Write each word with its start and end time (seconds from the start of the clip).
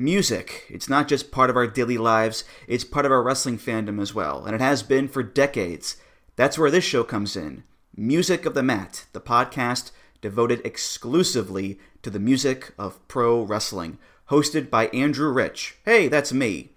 Music. 0.00 0.64
It's 0.70 0.88
not 0.88 1.08
just 1.08 1.30
part 1.30 1.50
of 1.50 1.56
our 1.56 1.66
daily 1.66 1.98
lives, 1.98 2.44
it's 2.66 2.84
part 2.84 3.04
of 3.04 3.12
our 3.12 3.22
wrestling 3.22 3.58
fandom 3.58 4.00
as 4.00 4.14
well, 4.14 4.46
and 4.46 4.54
it 4.54 4.60
has 4.62 4.82
been 4.82 5.08
for 5.08 5.22
decades. 5.22 5.98
That's 6.36 6.58
where 6.58 6.70
this 6.70 6.84
show 6.84 7.04
comes 7.04 7.36
in. 7.36 7.64
Music 7.94 8.46
of 8.46 8.54
the 8.54 8.62
Mat, 8.62 9.04
the 9.12 9.20
podcast 9.20 9.90
devoted 10.22 10.62
exclusively 10.64 11.78
to 12.02 12.08
the 12.08 12.18
music 12.18 12.72
of 12.78 13.06
pro 13.08 13.42
wrestling, 13.42 13.98
hosted 14.30 14.70
by 14.70 14.86
Andrew 14.86 15.30
Rich. 15.30 15.76
Hey, 15.84 16.08
that's 16.08 16.32
me. 16.32 16.70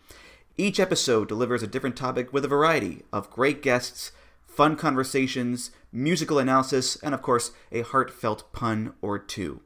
Each 0.58 0.78
episode 0.78 1.30
delivers 1.30 1.64
a 1.64 1.68
different 1.68 1.96
topic 1.96 2.34
with 2.34 2.44
a 2.44 2.50
variety 2.50 3.04
of 3.14 3.32
great 3.32 3.62
guests, 3.62 4.12
fun 4.46 4.76
conversations, 4.76 5.72
musical 5.94 6.40
analysis, 6.40 6.98
and 6.98 7.14
of 7.14 7.22
course, 7.22 7.52
a 7.72 7.84
heartfelt 7.84 8.52
pun 8.52 8.96
or 9.02 9.18
two. 9.18 9.62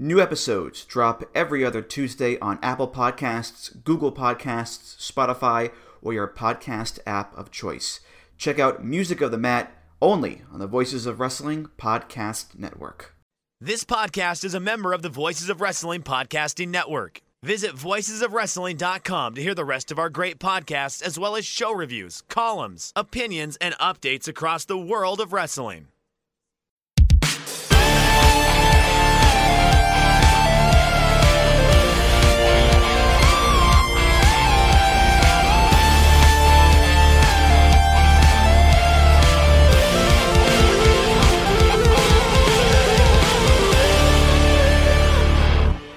New 0.00 0.20
episodes 0.20 0.84
drop 0.84 1.24
every 1.34 1.64
other 1.64 1.82
Tuesday 1.82 2.38
on 2.38 2.60
Apple 2.62 2.86
Podcasts, 2.86 3.82
Google 3.82 4.12
Podcasts, 4.12 4.96
Spotify, 4.96 5.72
or 6.00 6.12
your 6.12 6.28
podcast 6.28 7.00
app 7.04 7.36
of 7.36 7.50
choice. 7.50 7.98
Check 8.36 8.60
out 8.60 8.84
Music 8.84 9.20
of 9.20 9.32
the 9.32 9.38
Mat 9.38 9.72
only 10.00 10.42
on 10.52 10.60
the 10.60 10.68
Voices 10.68 11.04
of 11.04 11.18
Wrestling 11.18 11.66
Podcast 11.76 12.56
Network. 12.56 13.16
This 13.60 13.82
podcast 13.82 14.44
is 14.44 14.54
a 14.54 14.60
member 14.60 14.92
of 14.92 15.02
the 15.02 15.08
Voices 15.08 15.50
of 15.50 15.60
Wrestling 15.60 16.04
Podcasting 16.04 16.68
Network. 16.68 17.20
Visit 17.42 17.72
voicesofwrestling.com 17.72 19.34
to 19.34 19.42
hear 19.42 19.56
the 19.56 19.64
rest 19.64 19.90
of 19.90 19.98
our 19.98 20.10
great 20.10 20.38
podcasts, 20.38 21.02
as 21.02 21.18
well 21.18 21.34
as 21.34 21.44
show 21.44 21.72
reviews, 21.72 22.22
columns, 22.28 22.92
opinions, 22.94 23.56
and 23.60 23.74
updates 23.78 24.28
across 24.28 24.64
the 24.64 24.78
world 24.78 25.20
of 25.20 25.32
wrestling. 25.32 25.88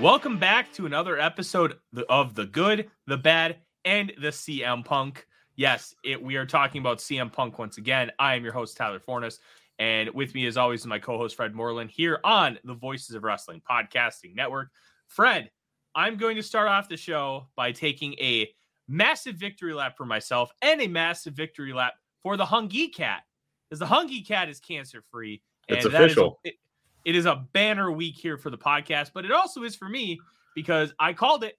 Welcome 0.02 0.40
back 0.40 0.74
to 0.74 0.88
another 0.88 1.20
episode 1.20 1.78
of 2.10 2.34
The 2.34 2.48
Good, 2.48 2.90
The 3.06 3.18
Bad, 3.18 3.58
and 3.86 4.12
the 4.20 4.30
CM 4.30 4.84
Punk. 4.84 5.28
Yes, 5.58 5.94
it, 6.04 6.20
we 6.20 6.38
are 6.38 6.46
talking 6.46 6.82
about 6.82 6.98
CM 6.98 7.32
Punk 7.32 7.60
once 7.60 7.78
again. 7.78 8.12
I 8.18 8.34
am 8.34 8.44
your 8.44 8.52
host, 8.52 8.76
Tyler 8.76 9.00
Forness, 9.00 9.38
and 9.78 10.10
with 10.10 10.34
me, 10.34 10.48
as 10.48 10.58
always, 10.58 10.80
is 10.80 10.88
my 10.88 10.98
co 10.98 11.20
host, 11.20 11.36
Fred 11.36 11.54
Moreland, 11.54 11.92
here 11.92 12.20
on 12.24 12.58
the 12.64 12.74
Voices 12.74 13.16
of 13.16 13.24
Wrestling 13.24 13.62
Podcasting 13.70 14.34
Network. 14.34 14.70
Fred, 15.06 15.52
I'm 15.94 16.18
going 16.18 16.36
to 16.36 16.42
start 16.42 16.68
off 16.68 16.90
the 16.90 16.98
show 16.98 17.50
by 17.56 17.72
taking 17.72 18.16
a 18.16 18.50
massive 18.88 19.36
victory 19.36 19.76
lap 19.76 19.98
for 19.98 20.08
myself 20.08 20.52
and 20.64 20.82
a 20.82 20.88
massive 20.88 21.36
victory 21.36 21.74
lap 21.74 21.94
for 22.24 22.38
the 22.38 22.46
Hungee 22.46 22.92
Cat, 22.92 23.22
because 23.70 23.78
the 23.78 23.86
Hungee 23.86 24.26
Cat 24.26 24.50
is 24.50 24.60
cancer 24.60 25.04
free. 25.12 25.44
It's 25.68 25.86
official. 25.86 26.40
That 26.44 26.50
is, 26.50 26.56
it 26.56 26.60
is 27.06 27.26
a 27.26 27.48
banner 27.54 27.92
week 27.92 28.16
here 28.16 28.38
for 28.38 28.50
the 28.50 28.58
podcast, 28.58 29.12
but 29.14 29.26
it 29.26 29.32
also 29.32 29.64
is 29.64 29.76
for 29.76 29.90
me 29.90 30.20
because 30.56 30.94
I 31.00 31.14
called 31.14 31.44
it. 31.44 31.58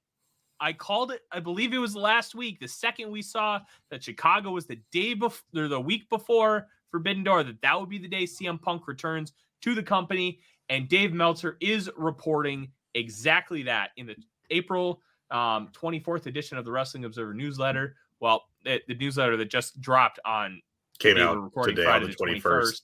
I 0.61 0.73
called 0.73 1.11
it. 1.11 1.23
I 1.33 1.41
believe 1.41 1.73
it 1.73 1.79
was 1.79 1.97
last 1.97 2.35
week. 2.35 2.61
The 2.61 2.69
second 2.69 3.11
we 3.11 3.23
saw 3.23 3.61
that 3.91 4.05
Chicago 4.05 4.53
was 4.53 4.67
the 4.67 4.79
day 4.93 5.15
before, 5.15 5.69
the 5.69 5.81
week 5.81 6.09
before 6.09 6.69
Forbidden 6.91 7.25
Door, 7.25 7.45
that 7.45 7.61
that 7.63 7.81
would 7.81 7.89
be 7.89 7.99
the 7.99 8.07
day 8.07 8.25
CM 8.25 8.63
Punk 8.63 8.87
returns 8.87 9.33
to 9.63 9.75
the 9.75 9.83
company. 9.83 10.39
And 10.69 10.89
Dave 10.89 11.13
Meltzer 11.13 11.57
is 11.61 11.91
reporting 11.97 12.71
exactly 12.95 13.65
that 13.65 13.91
in 13.97 14.07
the 14.07 14.17
April 14.51 15.01
um, 15.33 15.71
24th 15.73 16.27
edition 16.27 16.59
of 16.59 16.65
the 16.65 16.71
Wrestling 16.71 17.05
Observer 17.05 17.35
newsletter. 17.35 17.97
Well, 18.21 18.45
it, 18.65 18.87
the 18.87 18.95
newsletter 18.95 19.37
that 19.39 19.51
just 19.51 19.81
dropped 19.81 20.21
on 20.25 20.63
came 21.01 21.19
out 21.19 21.51
today 21.65 21.83
Friday 21.83 22.05
on 22.05 22.11
the 22.11 22.17
21st. 22.17 22.81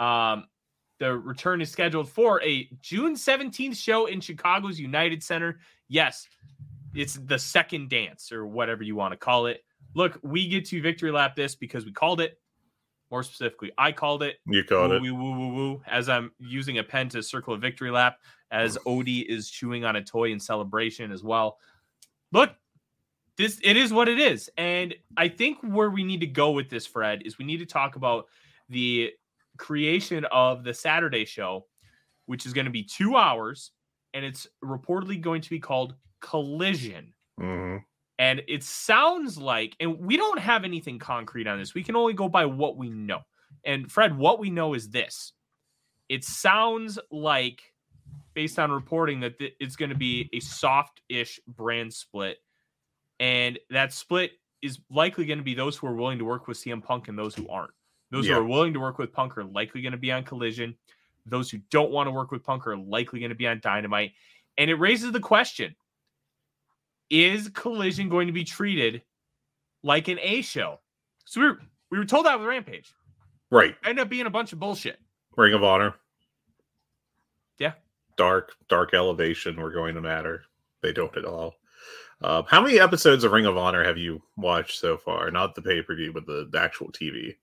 21st. 0.00 0.04
Um, 0.04 0.44
the 1.04 1.18
return 1.18 1.60
is 1.60 1.70
scheduled 1.70 2.08
for 2.08 2.42
a 2.42 2.66
June 2.80 3.14
17th 3.14 3.76
show 3.76 4.06
in 4.06 4.20
Chicago's 4.22 4.80
United 4.80 5.22
Center. 5.22 5.58
Yes, 5.88 6.26
it's 6.94 7.14
the 7.26 7.38
second 7.38 7.90
dance 7.90 8.32
or 8.32 8.46
whatever 8.46 8.82
you 8.82 8.96
want 8.96 9.12
to 9.12 9.18
call 9.18 9.46
it. 9.46 9.62
Look, 9.94 10.18
we 10.22 10.48
get 10.48 10.64
to 10.66 10.80
victory 10.80 11.12
lap 11.12 11.36
this 11.36 11.54
because 11.54 11.84
we 11.84 11.92
called 11.92 12.22
it. 12.22 12.40
More 13.10 13.22
specifically, 13.22 13.70
I 13.76 13.92
called 13.92 14.22
it. 14.22 14.36
You 14.46 14.64
called 14.64 14.92
woo, 14.92 14.96
it. 14.96 15.02
Woo, 15.02 15.14
woo, 15.14 15.38
woo, 15.38 15.54
woo, 15.54 15.82
as 15.86 16.08
I'm 16.08 16.32
using 16.38 16.78
a 16.78 16.82
pen 16.82 17.10
to 17.10 17.22
circle 17.22 17.52
a 17.52 17.58
victory 17.58 17.90
lap, 17.90 18.16
as 18.50 18.78
Odie 18.78 19.26
is 19.26 19.50
chewing 19.50 19.84
on 19.84 19.96
a 19.96 20.02
toy 20.02 20.32
in 20.32 20.40
celebration 20.40 21.12
as 21.12 21.22
well. 21.22 21.58
Look, 22.32 22.52
this 23.36 23.60
it 23.62 23.76
is 23.76 23.92
what 23.92 24.08
it 24.08 24.18
is. 24.18 24.48
And 24.56 24.94
I 25.18 25.28
think 25.28 25.58
where 25.60 25.90
we 25.90 26.02
need 26.02 26.20
to 26.20 26.26
go 26.26 26.52
with 26.52 26.70
this, 26.70 26.86
Fred, 26.86 27.22
is 27.26 27.36
we 27.36 27.44
need 27.44 27.58
to 27.58 27.66
talk 27.66 27.96
about 27.96 28.24
the 28.70 29.12
creation 29.58 30.24
of 30.30 30.64
the 30.64 30.74
Saturday 30.74 31.24
show, 31.24 31.66
which 32.26 32.46
is 32.46 32.52
going 32.52 32.66
to 32.66 32.70
be 32.70 32.82
two 32.82 33.16
hours, 33.16 33.70
and 34.12 34.24
it's 34.24 34.46
reportedly 34.64 35.20
going 35.20 35.42
to 35.42 35.50
be 35.50 35.58
called 35.58 35.94
Collision. 36.20 37.12
Mm-hmm. 37.40 37.78
And 38.18 38.42
it 38.46 38.62
sounds 38.62 39.36
like, 39.36 39.74
and 39.80 39.98
we 39.98 40.16
don't 40.16 40.38
have 40.38 40.64
anything 40.64 40.98
concrete 40.98 41.46
on 41.46 41.58
this. 41.58 41.74
We 41.74 41.82
can 41.82 41.96
only 41.96 42.14
go 42.14 42.28
by 42.28 42.46
what 42.46 42.76
we 42.76 42.88
know. 42.88 43.20
And 43.64 43.90
Fred, 43.90 44.16
what 44.16 44.38
we 44.38 44.50
know 44.50 44.74
is 44.74 44.90
this 44.90 45.32
it 46.08 46.24
sounds 46.24 46.98
like, 47.10 47.60
based 48.34 48.58
on 48.58 48.70
reporting, 48.70 49.20
that 49.20 49.34
it's 49.38 49.76
going 49.76 49.90
to 49.90 49.96
be 49.96 50.28
a 50.32 50.40
soft 50.40 51.00
ish 51.08 51.40
brand 51.46 51.92
split. 51.92 52.38
And 53.20 53.58
that 53.70 53.92
split 53.92 54.32
is 54.62 54.78
likely 54.90 55.26
going 55.26 55.38
to 55.38 55.44
be 55.44 55.54
those 55.54 55.76
who 55.76 55.86
are 55.86 55.94
willing 55.94 56.18
to 56.18 56.24
work 56.24 56.46
with 56.48 56.58
CM 56.58 56.82
Punk 56.82 57.08
and 57.08 57.18
those 57.18 57.34
who 57.34 57.48
aren't. 57.48 57.73
Those 58.14 58.28
yeah. 58.28 58.34
who 58.34 58.42
are 58.42 58.44
willing 58.44 58.72
to 58.74 58.78
work 58.78 58.98
with 58.98 59.12
Punk 59.12 59.36
are 59.36 59.42
likely 59.42 59.82
going 59.82 59.90
to 59.90 59.98
be 59.98 60.12
on 60.12 60.22
Collision. 60.22 60.76
Those 61.26 61.50
who 61.50 61.58
don't 61.72 61.90
want 61.90 62.06
to 62.06 62.12
work 62.12 62.30
with 62.30 62.44
Punk 62.44 62.64
are 62.64 62.76
likely 62.76 63.18
going 63.18 63.30
to 63.30 63.34
be 63.34 63.48
on 63.48 63.58
Dynamite. 63.58 64.12
And 64.56 64.70
it 64.70 64.76
raises 64.76 65.10
the 65.10 65.18
question 65.18 65.74
Is 67.10 67.48
Collision 67.48 68.08
going 68.08 68.28
to 68.28 68.32
be 68.32 68.44
treated 68.44 69.02
like 69.82 70.06
an 70.06 70.20
A 70.22 70.42
show? 70.42 70.78
So 71.24 71.40
we 71.40 71.48
were, 71.48 71.58
we 71.90 71.98
were 71.98 72.04
told 72.04 72.26
that 72.26 72.38
with 72.38 72.46
Rampage. 72.46 72.94
Right. 73.50 73.74
End 73.84 73.98
up 73.98 74.08
being 74.08 74.26
a 74.26 74.30
bunch 74.30 74.52
of 74.52 74.60
bullshit. 74.60 75.00
Ring 75.36 75.52
of 75.52 75.64
Honor. 75.64 75.96
Yeah. 77.58 77.72
Dark, 78.16 78.52
dark 78.68 78.94
elevation 78.94 79.56
were 79.56 79.72
going 79.72 79.96
to 79.96 80.00
matter. 80.00 80.44
They 80.82 80.92
don't 80.92 81.16
at 81.16 81.24
all. 81.24 81.54
Uh, 82.22 82.44
how 82.46 82.62
many 82.62 82.78
episodes 82.78 83.24
of 83.24 83.32
Ring 83.32 83.46
of 83.46 83.56
Honor 83.56 83.82
have 83.82 83.98
you 83.98 84.22
watched 84.36 84.78
so 84.78 84.96
far? 84.96 85.32
Not 85.32 85.56
the 85.56 85.62
pay 85.62 85.82
per 85.82 85.96
view, 85.96 86.12
but 86.12 86.26
the, 86.26 86.48
the 86.52 86.60
actual 86.60 86.92
TV. 86.92 87.34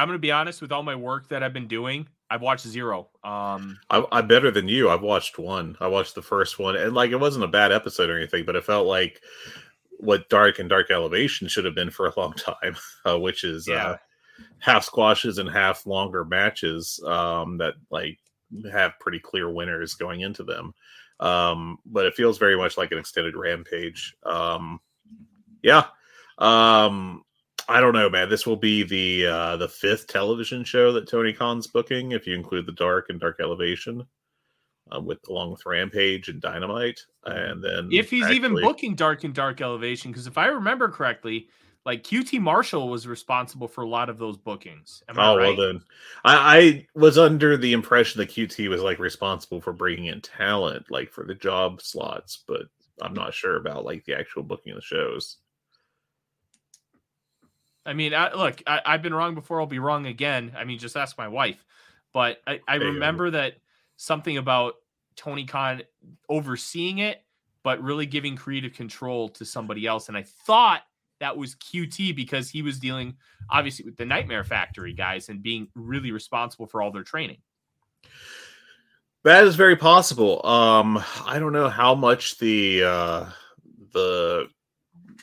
I'm 0.00 0.08
gonna 0.08 0.18
be 0.18 0.32
honest 0.32 0.62
with 0.62 0.72
all 0.72 0.82
my 0.82 0.94
work 0.94 1.28
that 1.28 1.42
I've 1.42 1.52
been 1.52 1.68
doing. 1.68 2.08
I've 2.30 2.42
watched 2.42 2.66
zero. 2.66 3.08
Um, 3.24 3.78
I, 3.90 4.04
I'm 4.12 4.28
better 4.28 4.50
than 4.50 4.68
you. 4.68 4.88
I've 4.88 5.02
watched 5.02 5.38
one. 5.38 5.76
I 5.80 5.88
watched 5.88 6.14
the 6.14 6.22
first 6.22 6.58
one, 6.58 6.76
and 6.76 6.94
like 6.94 7.10
it 7.10 7.20
wasn't 7.20 7.44
a 7.44 7.48
bad 7.48 7.72
episode 7.72 8.08
or 8.08 8.16
anything, 8.16 8.44
but 8.44 8.56
it 8.56 8.64
felt 8.64 8.86
like 8.86 9.20
what 9.98 10.28
Dark 10.28 10.58
and 10.58 10.68
Dark 10.68 10.90
Elevation 10.90 11.48
should 11.48 11.64
have 11.64 11.74
been 11.74 11.90
for 11.90 12.06
a 12.06 12.12
long 12.16 12.32
time, 12.62 12.76
uh, 13.04 13.18
which 13.18 13.44
is 13.44 13.66
yeah. 13.68 13.86
uh, 13.86 13.96
half 14.58 14.84
squashes 14.84 15.38
and 15.38 15.50
half 15.50 15.86
longer 15.86 16.24
matches 16.24 17.00
um, 17.06 17.58
that 17.58 17.74
like 17.90 18.18
have 18.72 18.98
pretty 19.00 19.18
clear 19.18 19.50
winners 19.50 19.94
going 19.94 20.20
into 20.20 20.44
them. 20.44 20.72
Um, 21.18 21.78
but 21.84 22.06
it 22.06 22.14
feels 22.14 22.38
very 22.38 22.56
much 22.56 22.78
like 22.78 22.92
an 22.92 22.98
extended 22.98 23.36
rampage. 23.36 24.14
Um, 24.24 24.80
yeah. 25.62 25.84
Um, 26.38 27.24
I 27.70 27.80
don't 27.80 27.94
know, 27.94 28.10
man. 28.10 28.28
This 28.28 28.46
will 28.46 28.56
be 28.56 28.82
the 28.82 29.26
uh, 29.26 29.56
the 29.56 29.68
fifth 29.68 30.08
television 30.08 30.64
show 30.64 30.92
that 30.92 31.08
Tony 31.08 31.32
Khan's 31.32 31.68
booking, 31.68 32.12
if 32.12 32.26
you 32.26 32.34
include 32.34 32.66
the 32.66 32.72
Dark 32.72 33.06
and 33.10 33.20
Dark 33.20 33.38
Elevation, 33.40 34.04
uh, 34.94 35.00
with 35.00 35.18
along 35.28 35.52
with 35.52 35.64
Rampage 35.64 36.28
and 36.28 36.40
Dynamite, 36.40 37.00
and 37.24 37.62
then 37.62 37.88
if 37.92 38.10
he's 38.10 38.24
actually... 38.24 38.36
even 38.36 38.54
booking 38.54 38.96
Dark 38.96 39.22
and 39.22 39.32
Dark 39.32 39.60
Elevation, 39.60 40.10
because 40.10 40.26
if 40.26 40.36
I 40.36 40.46
remember 40.46 40.88
correctly, 40.88 41.48
like 41.86 42.02
QT 42.02 42.40
Marshall 42.40 42.88
was 42.88 43.06
responsible 43.06 43.68
for 43.68 43.82
a 43.82 43.88
lot 43.88 44.08
of 44.08 44.18
those 44.18 44.36
bookings. 44.36 45.02
oh 45.16 45.36
right? 45.36 45.56
well, 45.56 45.56
then 45.56 45.80
I, 46.24 46.58
I 46.58 46.86
was 46.96 47.18
under 47.18 47.56
the 47.56 47.72
impression 47.72 48.18
that 48.18 48.30
QT 48.30 48.68
was 48.68 48.82
like 48.82 48.98
responsible 48.98 49.60
for 49.60 49.72
bringing 49.72 50.06
in 50.06 50.20
talent, 50.20 50.86
like 50.90 51.12
for 51.12 51.24
the 51.24 51.36
job 51.36 51.80
slots, 51.80 52.42
but 52.48 52.62
I'm 53.00 53.14
not 53.14 53.32
sure 53.32 53.56
about 53.56 53.84
like 53.84 54.04
the 54.04 54.18
actual 54.18 54.42
booking 54.42 54.72
of 54.72 54.78
the 54.78 54.82
shows. 54.82 55.36
I 57.86 57.94
mean, 57.94 58.14
I, 58.14 58.32
look, 58.32 58.62
I, 58.66 58.80
have 58.84 59.02
been 59.02 59.14
wrong 59.14 59.34
before. 59.34 59.60
I'll 59.60 59.66
be 59.66 59.78
wrong 59.78 60.06
again. 60.06 60.52
I 60.56 60.64
mean, 60.64 60.78
just 60.78 60.96
ask 60.96 61.16
my 61.16 61.28
wife. 61.28 61.64
But 62.12 62.38
I, 62.46 62.60
I 62.68 62.76
remember 62.76 63.30
that 63.30 63.54
something 63.96 64.36
about 64.36 64.74
Tony 65.16 65.44
Khan 65.44 65.82
overseeing 66.28 66.98
it, 66.98 67.22
but 67.62 67.82
really 67.82 68.06
giving 68.06 68.36
creative 68.36 68.74
control 68.74 69.28
to 69.30 69.44
somebody 69.44 69.86
else. 69.86 70.08
And 70.08 70.16
I 70.16 70.24
thought 70.46 70.82
that 71.20 71.36
was 71.36 71.54
QT 71.56 72.16
because 72.16 72.50
he 72.50 72.62
was 72.62 72.78
dealing, 72.78 73.16
obviously, 73.50 73.84
with 73.84 73.96
the 73.96 74.06
Nightmare 74.06 74.44
Factory 74.44 74.92
guys 74.92 75.28
and 75.28 75.42
being 75.42 75.68
really 75.74 76.12
responsible 76.12 76.66
for 76.66 76.82
all 76.82 76.90
their 76.90 77.04
training. 77.04 77.38
That 79.22 79.44
is 79.44 79.54
very 79.54 79.76
possible. 79.76 80.44
Um, 80.46 81.02
I 81.26 81.38
don't 81.38 81.52
know 81.52 81.68
how 81.68 81.94
much 81.94 82.38
the 82.38 82.84
uh, 82.84 83.26
the 83.92 84.48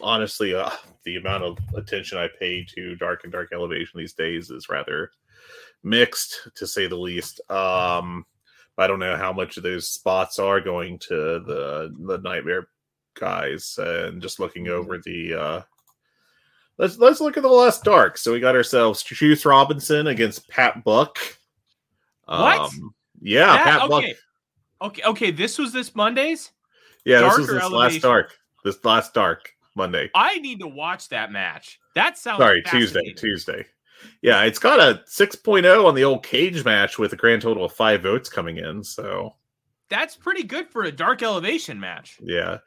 honestly, 0.01 0.53
uh, 0.55 0.69
the 1.03 1.17
amount 1.17 1.43
of 1.43 1.57
attention 1.75 2.17
I 2.17 2.27
pay 2.39 2.65
to 2.75 2.95
Dark 2.95 3.23
and 3.23 3.31
Dark 3.31 3.49
Elevation 3.53 3.99
these 3.99 4.13
days 4.13 4.49
is 4.49 4.69
rather 4.69 5.11
mixed, 5.83 6.49
to 6.55 6.67
say 6.67 6.87
the 6.87 6.95
least. 6.95 7.39
Um, 7.49 8.25
I 8.77 8.87
don't 8.87 8.99
know 8.99 9.15
how 9.17 9.33
much 9.33 9.57
of 9.57 9.63
those 9.63 9.89
spots 9.89 10.39
are 10.39 10.61
going 10.61 10.99
to 10.99 11.15
the 11.15 11.93
the 11.99 12.19
Nightmare 12.19 12.67
guys, 13.19 13.77
and 13.81 14.21
just 14.21 14.39
looking 14.39 14.67
over 14.67 14.97
the. 14.97 15.33
Uh, 15.33 15.61
let's 16.77 16.97
let's 16.97 17.21
look 17.21 17.37
at 17.37 17.43
the 17.43 17.49
last 17.49 17.83
dark. 17.83 18.17
So 18.17 18.31
we 18.33 18.39
got 18.39 18.55
ourselves 18.55 19.03
Juice 19.03 19.45
Robinson 19.45 20.07
against 20.07 20.47
Pat 20.49 20.83
Buck. 20.83 21.17
What? 22.25 22.59
Um, 22.59 22.93
yeah, 23.21 23.47
That- 23.47 23.63
Pat 23.63 23.89
Buck. 23.89 24.03
okay. 24.03 24.15
Okay, 24.79 25.01
okay. 25.03 25.31
This 25.31 25.57
was 25.57 25.73
this 25.73 25.95
Monday's. 25.95 26.51
Yeah, 27.03 27.21
Dark 27.21 27.37
this 27.37 27.47
was 27.47 27.61
this 27.61 27.71
last 27.71 28.01
dark. 28.01 28.37
This 28.63 28.83
last 28.83 29.13
dark 29.13 29.51
Monday. 29.77 30.09
I 30.13 30.39
need 30.39 30.59
to 30.59 30.67
watch 30.67 31.09
that 31.09 31.31
match. 31.31 31.79
That 31.95 32.17
sounds 32.17 32.39
Sorry, 32.39 32.61
Tuesday. 32.63 33.13
Tuesday. 33.13 33.65
Yeah, 34.21 34.43
it's 34.43 34.59
got 34.59 34.79
a 34.79 35.01
6.0 35.09 35.85
on 35.85 35.95
the 35.95 36.03
old 36.03 36.23
cage 36.23 36.63
match 36.65 36.99
with 36.99 37.13
a 37.13 37.15
grand 37.15 37.41
total 37.41 37.65
of 37.65 37.73
five 37.73 38.03
votes 38.03 38.29
coming 38.29 38.57
in. 38.57 38.83
So 38.83 39.35
That's 39.89 40.15
pretty 40.15 40.43
good 40.43 40.69
for 40.69 40.83
a 40.83 40.91
dark 40.91 41.23
elevation 41.23 41.79
match. 41.79 42.17
yeah. 42.21 42.57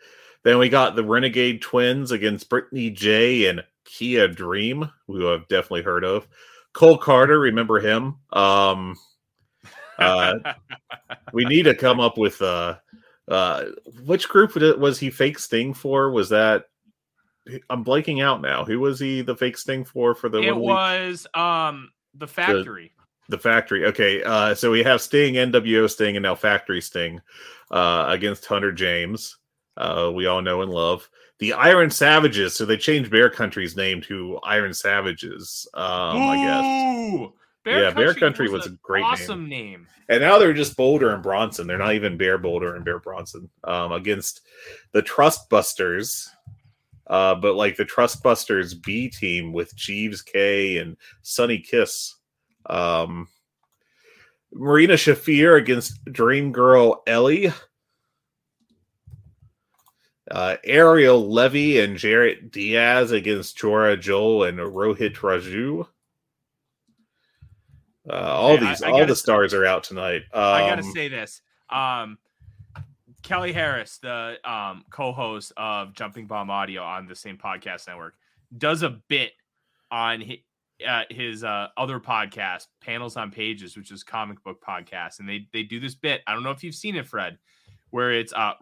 Then 0.43 0.57
we 0.59 0.71
got 0.71 0.97
the 0.97 1.05
Renegade 1.05 1.61
Twins 1.61 2.12
against 2.12 2.49
Brittany 2.49 2.89
J 2.89 3.47
and 3.47 3.63
Kiah 3.85 4.35
Dream, 4.35 4.91
who 5.06 5.31
I've 5.31 5.47
definitely 5.49 5.83
heard 5.83 6.03
of. 6.03 6.27
Cole 6.73 6.97
Carter, 6.97 7.39
remember 7.39 7.79
him? 7.79 8.17
Um, 8.33 8.97
uh, 9.99 10.35
we 11.35 11.45
need 11.45 11.65
to 11.65 11.75
come 11.75 12.01
up 12.01 12.17
with 12.17 12.41
uh, 12.41 12.77
uh, 13.29 13.65
which 14.05 14.29
group 14.29 14.56
was 14.79 14.99
he 14.99 15.11
fake 15.11 15.39
Sting 15.39 15.75
for? 15.75 16.11
Was 16.11 16.31
that? 16.31 16.65
I'm 17.70 17.85
blanking 17.85 18.23
out 18.23 18.41
now. 18.41 18.64
Who 18.64 18.81
was 18.81 18.99
he 19.00 19.23
the 19.23 19.37
fake 19.37 19.56
Sting 19.56 19.85
for? 19.85 20.14
For 20.14 20.29
the 20.29 20.41
it 20.41 20.50
one 20.52 20.61
week? 20.61 20.69
was 20.69 21.26
um 21.35 21.91
the 22.14 22.26
factory. 22.26 22.93
The 23.29 23.38
factory. 23.38 23.87
Okay. 23.87 24.23
Uh, 24.23 24.55
so 24.55 24.70
we 24.70 24.82
have 24.82 25.00
Sting, 25.00 25.35
NWO 25.35 25.88
Sting, 25.88 26.17
and 26.17 26.23
now 26.25 26.35
Factory 26.35 26.81
Sting 26.81 27.20
uh, 27.70 28.06
against 28.08 28.44
Hunter 28.47 28.73
James. 28.73 29.37
Uh, 29.76 30.11
we 30.14 30.26
all 30.26 30.43
know 30.43 30.62
and 30.62 30.70
love 30.73 31.08
the 31.38 31.52
Iron 31.52 31.91
Savages. 31.91 32.56
So 32.56 32.64
they 32.64 32.76
changed 32.76 33.11
Bear 33.11 33.31
Country's 33.31 33.76
name 33.76 34.00
to 34.03 34.38
Iron 34.43 34.75
Savages. 34.75 35.67
Um, 35.75 35.82
I 35.85 36.37
guess. 36.37 36.64
Ooh, 37.14 37.32
Yeah, 37.67 37.91
Bear 37.91 38.14
Country 38.14 38.49
was 38.50 38.67
a 38.67 38.70
great 38.82 39.03
name. 39.03 39.12
awesome 39.12 39.49
name. 39.49 39.87
And 40.08 40.20
now 40.23 40.38
they're 40.38 40.53
just 40.53 40.76
Boulder 40.76 41.14
and 41.14 41.23
Bronson. 41.23 41.69
They're 41.69 41.79
not 41.79 41.94
even 41.94 42.17
Bear 42.19 42.37
Boulder 42.37 42.75
and 42.75 42.85
Bear 42.85 42.99
Bronson 42.99 43.49
um, 43.62 43.93
against 43.93 44.41
the 44.91 45.03
Trust 45.03 45.49
Busters. 45.49 46.29
Uh, 47.11 47.35
but 47.35 47.57
like 47.57 47.77
the 47.77 47.85
Trustbusters 47.85 48.81
B 48.81 49.09
team 49.09 49.53
with 49.53 49.75
Jeeves 49.75 50.23
Kay 50.23 50.79
and 50.79 50.97
Sunny 51.23 51.59
Kiss. 51.59 52.15
Um, 52.67 53.27
Marina 54.53 54.95
Shafir 54.95 55.59
against 55.59 56.05
Dream 56.05 56.53
Girl 56.53 57.03
Ellie. 57.09 57.53
Uh, 60.31 60.57
Ariel 60.62 61.29
Levy 61.29 61.81
and 61.81 61.97
Jarrett 61.97 62.53
Diaz 62.53 63.11
against 63.11 63.59
Jora 63.59 63.97
Johl 63.97 64.49
and 64.49 64.59
Rohit 64.59 65.17
Raju. 65.17 65.89
Uh, 68.09 68.13
all 68.13 68.56
Hey, 68.56 68.69
these, 68.69 68.83
I 68.83 68.91
all 68.91 68.99
gotta 69.01 69.13
the 69.13 69.17
stars 69.17 69.53
are 69.53 69.67
out 69.67 69.83
tonight. 69.83 70.23
Um, 70.33 70.43
I 70.43 70.61
gotta 70.61 70.85
say 70.85 71.09
this. 71.09 71.43
Um, 71.69 72.19
Kelly 73.22 73.52
Harris, 73.52 73.99
the 73.99 74.37
um, 74.44 74.84
co-host 74.90 75.52
of 75.56 75.93
Jumping 75.94 76.26
Bomb 76.26 76.50
Audio 76.50 76.82
on 76.82 77.06
the 77.06 77.14
same 77.14 77.37
podcast 77.37 77.87
network, 77.87 78.14
does 78.56 78.82
a 78.82 78.90
bit 79.08 79.32
on 79.90 80.20
his, 80.20 80.38
uh, 80.87 81.02
his 81.11 81.44
uh, 81.44 81.69
other 81.76 82.00
podcast, 82.00 82.67
Panels 82.81 83.17
on 83.17 83.31
Pages, 83.31 83.76
which 83.76 83.90
is 83.90 84.02
comic 84.02 84.43
book 84.43 84.62
podcast, 84.67 85.20
and 85.20 85.28
they 85.28 85.46
they 85.52 85.62
do 85.62 85.78
this 85.81 85.94
bit. 85.94 86.22
I 86.26 86.32
don't 86.32 86.43
know 86.43 86.50
if 86.50 86.64
you've 86.64 86.75
seen 86.75 86.96
it, 86.96 87.06
Fred, 87.06 87.38
where 87.90 88.12
it's 88.12 88.32
uh, 88.32 88.55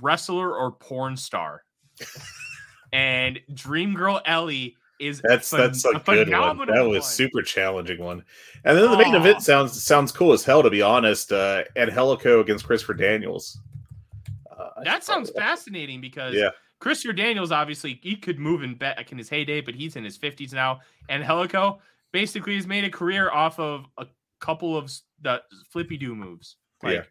wrestler 0.00 0.54
or 0.54 0.72
porn 0.72 1.16
star, 1.16 1.62
and 2.92 3.40
Dream 3.54 3.94
Girl 3.94 4.20
Ellie 4.26 4.76
is 5.00 5.20
That's 5.22 5.52
phen- 5.52 5.58
that's 5.58 5.84
a, 5.84 5.92
good 5.92 6.06
one. 6.06 6.24
phenomenal 6.24 6.74
That 6.74 6.88
was 6.88 7.02
one. 7.02 7.10
super 7.10 7.42
challenging 7.42 8.02
one. 8.02 8.24
And 8.64 8.76
then 8.76 8.90
the 8.90 8.98
main 8.98 9.14
Aw. 9.14 9.18
event 9.18 9.42
sounds 9.42 9.80
sounds 9.82 10.10
cool 10.10 10.32
as 10.32 10.42
hell 10.44 10.62
to 10.62 10.70
be 10.70 10.82
honest. 10.82 11.32
Uh, 11.32 11.62
and 11.76 11.90
Helios 11.92 12.24
against 12.24 12.66
Christopher 12.66 12.94
Daniels. 12.94 13.58
I 14.80 14.84
That 14.84 15.04
sounds 15.04 15.30
fascinating 15.30 16.00
because 16.00 16.34
Yeah. 16.34 16.50
Christopher 16.80 17.12
Daniels 17.12 17.50
obviously 17.52 17.98
he 18.02 18.16
could 18.16 18.38
move 18.38 18.62
in 18.62 18.74
back 18.76 19.10
in 19.12 19.18
his 19.18 19.28
heyday, 19.28 19.60
but 19.60 19.74
he's 19.74 19.96
in 19.96 20.04
his 20.04 20.16
fifties 20.16 20.52
now. 20.52 20.80
And 21.08 21.24
Helios 21.24 21.80
basically 22.12 22.54
has 22.56 22.66
made 22.66 22.84
a 22.84 22.90
career 22.90 23.30
off 23.30 23.58
of 23.58 23.84
a 23.98 24.06
couple 24.40 24.76
of 24.76 24.92
the 25.20 25.42
flippy 25.72 25.96
do 25.96 26.14
moves. 26.14 26.56
Like, 26.82 26.94
Yeah. 26.94 27.02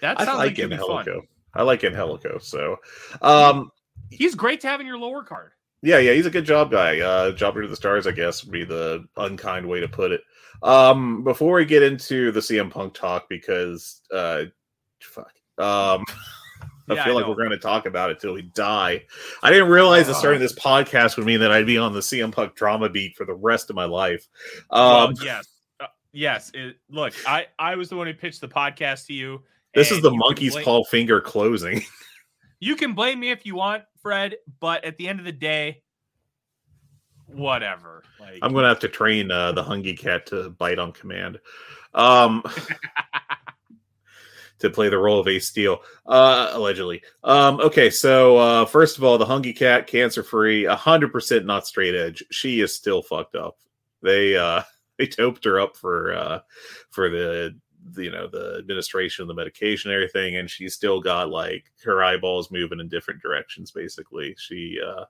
that 0.00 0.20
I 0.20 0.24
sounds 0.24 0.38
like 0.38 0.46
like 0.50 0.58
it'd 0.58 0.70
fun. 0.80 1.20
I 1.54 1.62
like 1.62 1.84
Helios 1.94 2.48
So, 2.48 2.78
um, 3.20 3.70
He's 4.10 4.34
great 4.34 4.60
to 4.62 4.68
have 4.68 4.80
in 4.80 4.86
your 4.86 4.98
lower 4.98 5.22
card. 5.22 5.52
yeah, 5.82 5.98
yeah, 5.98 6.12
he's 6.12 6.26
a 6.26 6.30
good 6.30 6.44
job 6.44 6.70
guy. 6.70 7.00
Uh, 7.00 7.32
jobber 7.32 7.62
to 7.62 7.68
the 7.68 7.76
stars, 7.76 8.06
I 8.06 8.10
guess, 8.12 8.44
would 8.44 8.52
be 8.52 8.64
the 8.64 9.04
unkind 9.16 9.66
way 9.68 9.80
to 9.80 9.88
put 9.88 10.12
it. 10.12 10.22
Um, 10.62 11.24
before 11.24 11.54
we 11.56 11.64
get 11.64 11.82
into 11.82 12.30
the 12.32 12.40
CM 12.40 12.70
Punk 12.70 12.94
talk, 12.94 13.28
because 13.28 14.00
uh, 14.12 14.44
fuck, 15.00 15.32
um, 15.58 16.04
I 16.92 16.94
Yeah, 16.96 17.02
I 17.02 17.04
feel 17.06 17.14
like 17.14 17.26
we're 17.26 17.34
going 17.34 17.50
to 17.50 17.58
talk 17.58 17.86
about 17.86 18.10
it 18.10 18.20
till 18.20 18.32
we 18.34 18.42
die. 18.42 19.04
I 19.42 19.50
didn't 19.50 19.68
realize 19.68 20.06
that 20.06 20.12
Uh. 20.14 20.18
starting 20.18 20.40
this 20.40 20.54
podcast 20.54 21.16
would 21.16 21.26
mean 21.26 21.40
that 21.40 21.50
I'd 21.52 21.66
be 21.66 21.78
on 21.78 21.92
the 21.92 22.00
CM 22.00 22.32
Punk 22.32 22.54
drama 22.54 22.88
beat 22.88 23.16
for 23.16 23.24
the 23.24 23.34
rest 23.34 23.70
of 23.70 23.76
my 23.76 23.84
life. 23.84 24.26
well, 24.70 25.08
Um, 25.08 25.14
yes, 25.22 25.48
uh, 25.80 25.86
yes. 26.12 26.50
It, 26.54 26.76
look, 26.90 27.12
I 27.26 27.46
I 27.58 27.74
was 27.76 27.88
the 27.88 27.96
one 27.96 28.06
who 28.06 28.14
pitched 28.14 28.40
the 28.40 28.48
podcast 28.48 29.06
to 29.06 29.12
you. 29.14 29.42
this 29.74 29.90
is 29.90 30.00
the 30.02 30.10
monkey's 30.10 30.52
blame- 30.52 30.64
paw 30.64 30.84
finger 30.84 31.20
closing. 31.20 31.82
You 32.64 32.76
can 32.76 32.92
blame 32.94 33.18
me 33.18 33.32
if 33.32 33.44
you 33.44 33.56
want, 33.56 33.82
Fred, 34.02 34.36
but 34.60 34.84
at 34.84 34.96
the 34.96 35.08
end 35.08 35.18
of 35.18 35.24
the 35.24 35.32
day, 35.32 35.82
whatever. 37.26 38.04
Like 38.20 38.38
I'm 38.40 38.52
going 38.52 38.62
to 38.62 38.68
have 38.68 38.78
to 38.80 38.88
train 38.88 39.32
uh, 39.32 39.50
the 39.50 39.64
hungry 39.64 39.94
Cat 39.94 40.26
to 40.26 40.50
bite 40.50 40.78
on 40.78 40.92
command. 40.92 41.40
Um, 41.92 42.44
to 44.62 44.70
play 44.70 44.88
the 44.88 44.98
role 44.98 45.20
of 45.20 45.28
Ace 45.28 45.48
Steel, 45.48 45.82
uh, 46.06 46.50
allegedly. 46.52 47.02
Um, 47.22 47.60
okay, 47.60 47.90
so 47.90 48.36
uh, 48.38 48.64
first 48.64 48.96
of 48.96 49.04
all, 49.04 49.18
the 49.18 49.26
Hungee 49.26 49.56
Cat, 49.56 49.86
cancer 49.86 50.22
free, 50.22 50.64
hundred 50.64 51.12
percent 51.12 51.44
not 51.44 51.66
straight 51.66 51.94
edge. 51.94 52.24
She 52.30 52.60
is 52.60 52.74
still 52.74 53.02
fucked 53.02 53.34
up. 53.34 53.58
They 54.02 54.36
uh, 54.36 54.62
they 54.98 55.06
doped 55.06 55.44
her 55.44 55.60
up 55.60 55.76
for 55.76 56.14
uh, 56.14 56.40
for 56.90 57.10
the 57.10 57.58
the, 57.90 58.04
you 58.04 58.10
know 58.12 58.28
the 58.28 58.56
administration 58.58 59.22
of 59.22 59.28
the 59.28 59.34
medication 59.34 59.90
and 59.90 59.96
everything, 59.96 60.36
and 60.36 60.48
she's 60.48 60.74
still 60.74 61.00
got 61.00 61.28
like 61.28 61.64
her 61.84 62.02
eyeballs 62.02 62.50
moving 62.50 62.80
in 62.80 62.88
different 62.88 63.20
directions. 63.20 63.72
Basically, 63.72 64.34
she 64.38 64.78
uh, 64.84 65.04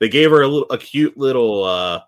they 0.00 0.08
gave 0.08 0.30
her 0.30 0.42
a 0.42 0.48
little 0.48 0.70
a 0.70 0.78
cute 0.78 1.16
little 1.16 1.64
uh, 1.64 2.00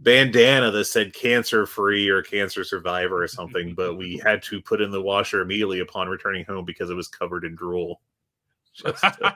bandana 0.00 0.70
that 0.70 0.84
said 0.84 1.14
cancer 1.14 1.66
free 1.66 2.08
or 2.08 2.22
cancer 2.22 2.64
survivor 2.64 3.22
or 3.22 3.28
something, 3.28 3.74
but 3.74 3.96
we 3.96 4.18
had 4.18 4.42
to 4.44 4.60
put 4.60 4.80
in 4.80 4.90
the 4.90 5.02
washer 5.02 5.40
immediately 5.40 5.80
upon 5.80 6.08
returning 6.08 6.44
home 6.44 6.64
because 6.64 6.90
it 6.90 6.94
was 6.94 7.08
covered 7.08 7.44
in 7.44 7.54
drool. 7.54 8.00
Just, 8.74 9.04
uh, 9.04 9.32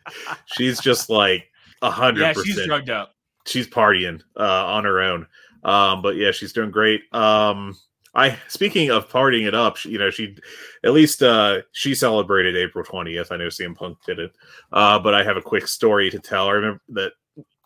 she's 0.46 0.80
just 0.80 1.10
like 1.10 1.50
a 1.82 1.90
hundred 1.90 2.22
yeah, 2.22 2.32
she's 2.32 2.64
drugged 2.64 2.88
up. 2.88 3.14
She's 3.46 3.68
partying 3.68 4.22
uh, 4.34 4.64
on 4.66 4.84
her 4.84 5.02
own. 5.02 5.26
Um, 5.62 6.00
but 6.00 6.16
yeah, 6.16 6.30
she's 6.30 6.54
doing 6.54 6.70
great. 6.70 7.02
Um, 7.12 7.76
I 8.14 8.38
speaking 8.48 8.90
of 8.90 9.10
partying 9.10 9.46
it 9.46 9.54
up, 9.54 9.76
she, 9.76 9.90
you 9.90 9.98
know, 9.98 10.10
she 10.10 10.36
at 10.84 10.92
least 10.92 11.22
uh, 11.22 11.58
she 11.72 11.94
celebrated 11.94 12.56
April 12.56 12.82
twentieth. 12.82 13.30
I 13.30 13.36
know 13.36 13.48
CM 13.48 13.76
Punk 13.76 13.98
did 14.06 14.18
it, 14.18 14.32
uh, 14.72 14.98
but 14.98 15.14
I 15.14 15.22
have 15.22 15.36
a 15.36 15.42
quick 15.42 15.68
story 15.68 16.10
to 16.10 16.18
tell. 16.18 16.48
I 16.48 16.52
remember 16.52 16.80
that 16.88 17.12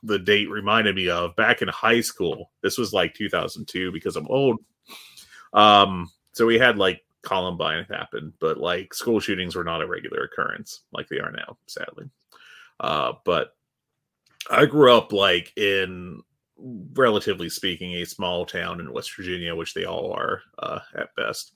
the 0.02 0.18
date 0.18 0.50
reminded 0.50 0.96
me 0.96 1.08
of 1.08 1.36
back 1.36 1.62
in 1.62 1.68
high 1.68 2.00
school. 2.00 2.50
This 2.62 2.78
was 2.78 2.92
like 2.92 3.14
2002 3.14 3.92
because 3.92 4.16
I'm 4.16 4.26
old. 4.28 4.58
Um, 5.52 6.10
so 6.32 6.46
we 6.46 6.58
had 6.58 6.78
like 6.78 7.04
Columbine 7.22 7.84
happen, 7.84 8.32
but 8.40 8.58
like 8.58 8.94
school 8.94 9.20
shootings 9.20 9.54
were 9.54 9.64
not 9.64 9.82
a 9.82 9.86
regular 9.86 10.24
occurrence 10.24 10.80
like 10.92 11.08
they 11.08 11.20
are 11.20 11.30
now, 11.30 11.56
sadly. 11.66 12.10
Uh, 12.80 13.12
but 13.24 13.54
I 14.50 14.66
grew 14.66 14.92
up 14.92 15.12
like 15.12 15.52
in 15.56 16.20
relatively 16.94 17.48
speaking 17.48 17.94
a 17.94 18.04
small 18.04 18.44
town 18.44 18.80
in 18.80 18.92
West 18.92 19.14
Virginia, 19.16 19.54
which 19.54 19.74
they 19.74 19.84
all 19.84 20.12
are 20.12 20.42
uh, 20.58 20.80
at 20.96 21.14
best. 21.16 21.52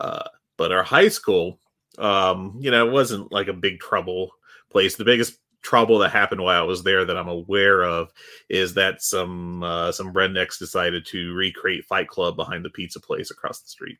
Uh, 0.00 0.24
but 0.56 0.72
our 0.72 0.82
high 0.82 1.08
school, 1.08 1.60
um, 1.98 2.56
you 2.60 2.70
know, 2.70 2.86
it 2.86 2.92
wasn't 2.92 3.30
like 3.30 3.48
a 3.48 3.52
big 3.52 3.80
trouble 3.80 4.30
place. 4.70 4.96
The 4.96 5.04
biggest 5.04 5.38
trouble 5.66 5.98
that 5.98 6.10
happened 6.10 6.40
while 6.40 6.62
I 6.62 6.64
was 6.64 6.82
there 6.82 7.04
that 7.04 7.16
I'm 7.16 7.28
aware 7.28 7.82
of 7.82 8.12
is 8.48 8.74
that 8.74 9.02
some 9.02 9.62
uh, 9.62 9.92
some 9.92 10.12
rednecks 10.12 10.58
decided 10.58 11.04
to 11.06 11.34
recreate 11.34 11.84
Fight 11.84 12.08
Club 12.08 12.36
behind 12.36 12.64
the 12.64 12.70
pizza 12.70 13.00
place 13.00 13.30
across 13.30 13.60
the 13.60 13.68
street. 13.68 13.98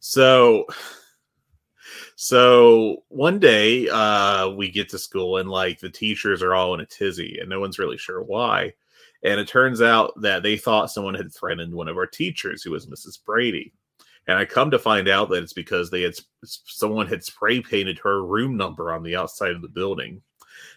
So 0.00 0.66
So 2.16 3.04
one 3.08 3.38
day 3.38 3.88
uh, 3.88 4.50
we 4.50 4.70
get 4.70 4.88
to 4.90 4.98
school 4.98 5.38
and 5.38 5.48
like 5.50 5.80
the 5.80 5.90
teachers 5.90 6.42
are 6.42 6.54
all 6.54 6.74
in 6.74 6.80
a 6.80 6.86
tizzy 6.86 7.38
and 7.40 7.48
no 7.48 7.60
one's 7.60 7.78
really 7.78 7.98
sure 7.98 8.22
why. 8.22 8.72
And 9.24 9.40
it 9.40 9.48
turns 9.48 9.80
out 9.80 10.12
that 10.20 10.42
they 10.42 10.56
thought 10.56 10.90
someone 10.90 11.14
had 11.14 11.32
threatened 11.32 11.74
one 11.74 11.88
of 11.88 11.96
our 11.96 12.06
teachers, 12.06 12.62
who 12.62 12.72
was 12.72 12.86
Mrs. 12.86 13.24
Brady. 13.24 13.72
And 14.26 14.38
I 14.38 14.44
come 14.44 14.70
to 14.70 14.78
find 14.78 15.08
out 15.08 15.30
that 15.30 15.42
it's 15.42 15.52
because 15.52 15.90
they 15.90 16.02
had 16.02 16.14
someone 16.42 17.06
had 17.06 17.24
spray 17.24 17.60
painted 17.60 17.98
her 18.00 18.24
room 18.24 18.56
number 18.56 18.92
on 18.92 19.02
the 19.02 19.16
outside 19.16 19.52
of 19.52 19.62
the 19.62 19.68
building, 19.68 20.22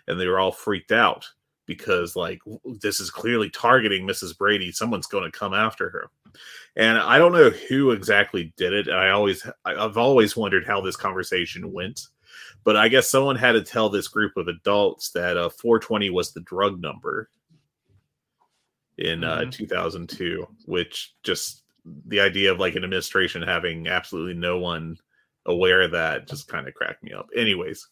and 0.08 0.20
they 0.20 0.28
were 0.28 0.40
all 0.40 0.52
freaked 0.52 0.92
out 0.92 1.28
because 1.66 2.16
like 2.16 2.42
this 2.82 3.00
is 3.00 3.10
clearly 3.10 3.50
targeting 3.50 4.08
Mrs. 4.08 4.38
Brady. 4.38 4.72
Someone's 4.72 5.08
going 5.08 5.30
to 5.30 5.38
come 5.38 5.54
after 5.54 5.90
her. 5.90 6.10
And 6.76 6.98
I 6.98 7.18
don't 7.18 7.32
know 7.32 7.50
who 7.50 7.92
exactly 7.92 8.54
did 8.58 8.74
it. 8.74 8.90
I 8.90 9.10
always 9.10 9.48
I've 9.64 9.98
always 9.98 10.36
wondered 10.36 10.66
how 10.66 10.82
this 10.82 10.96
conversation 10.96 11.72
went. 11.72 12.08
But 12.64 12.76
I 12.76 12.88
guess 12.88 13.08
someone 13.08 13.36
had 13.36 13.54
to 13.54 13.62
tell 13.62 13.90
this 13.90 14.08
group 14.08 14.38
of 14.38 14.48
adults 14.48 15.12
that 15.12 15.38
uh, 15.38 15.50
420 15.50 16.10
was 16.10 16.34
the 16.34 16.42
drug 16.42 16.82
number 16.82 17.30
in 18.98 19.24
uh, 19.24 19.40
mm-hmm. 19.40 19.50
2002, 19.52 20.48
which 20.66 21.14
just 21.24 21.64
the 22.08 22.20
idea 22.20 22.52
of 22.52 22.60
like 22.60 22.76
an 22.76 22.84
administration 22.84 23.42
having 23.42 23.88
absolutely 23.88 24.34
no 24.34 24.58
one 24.58 24.98
aware 25.46 25.84
of 25.84 25.92
that 25.92 26.28
just 26.28 26.48
kind 26.48 26.68
of 26.68 26.74
cracked 26.74 27.04
me 27.04 27.14
up. 27.14 27.30
Anyways, 27.36 27.88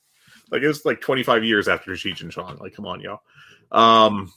like 0.53 0.62
it 0.62 0.67
was 0.67 0.86
like 0.86 1.01
25 1.01 1.43
years 1.43 1.67
after 1.67 1.91
Cheech 1.93 2.22
and 2.22 2.31
Chong. 2.31 2.57
Like, 2.60 2.75
come 2.75 2.86
on, 2.86 3.01
y'all. 3.01 3.22
Um, 3.72 4.31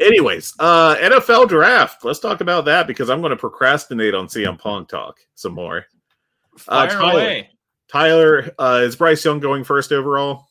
anyways, 0.00 0.54
uh, 0.58 0.96
NFL 0.96 1.48
draft. 1.48 2.06
Let's 2.06 2.20
talk 2.20 2.40
about 2.40 2.64
that 2.64 2.86
because 2.86 3.10
I'm 3.10 3.20
going 3.20 3.30
to 3.30 3.36
procrastinate 3.36 4.14
on 4.14 4.28
CM 4.28 4.58
Punk 4.58 4.88
talk 4.88 5.20
some 5.34 5.52
more. 5.52 5.84
Uh, 6.66 6.86
Tyler. 6.86 7.42
Tyler, 7.88 8.50
uh, 8.58 8.80
is 8.82 8.96
Bryce 8.96 9.22
Young 9.22 9.40
going 9.40 9.62
first 9.62 9.92
overall? 9.92 10.46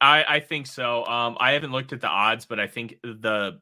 I, 0.00 0.24
I 0.28 0.40
think 0.40 0.66
so. 0.66 1.06
Um, 1.06 1.36
I 1.38 1.52
haven't 1.52 1.70
looked 1.70 1.92
at 1.92 2.00
the 2.00 2.08
odds, 2.08 2.44
but 2.44 2.58
I 2.58 2.66
think 2.66 2.96
the 3.04 3.60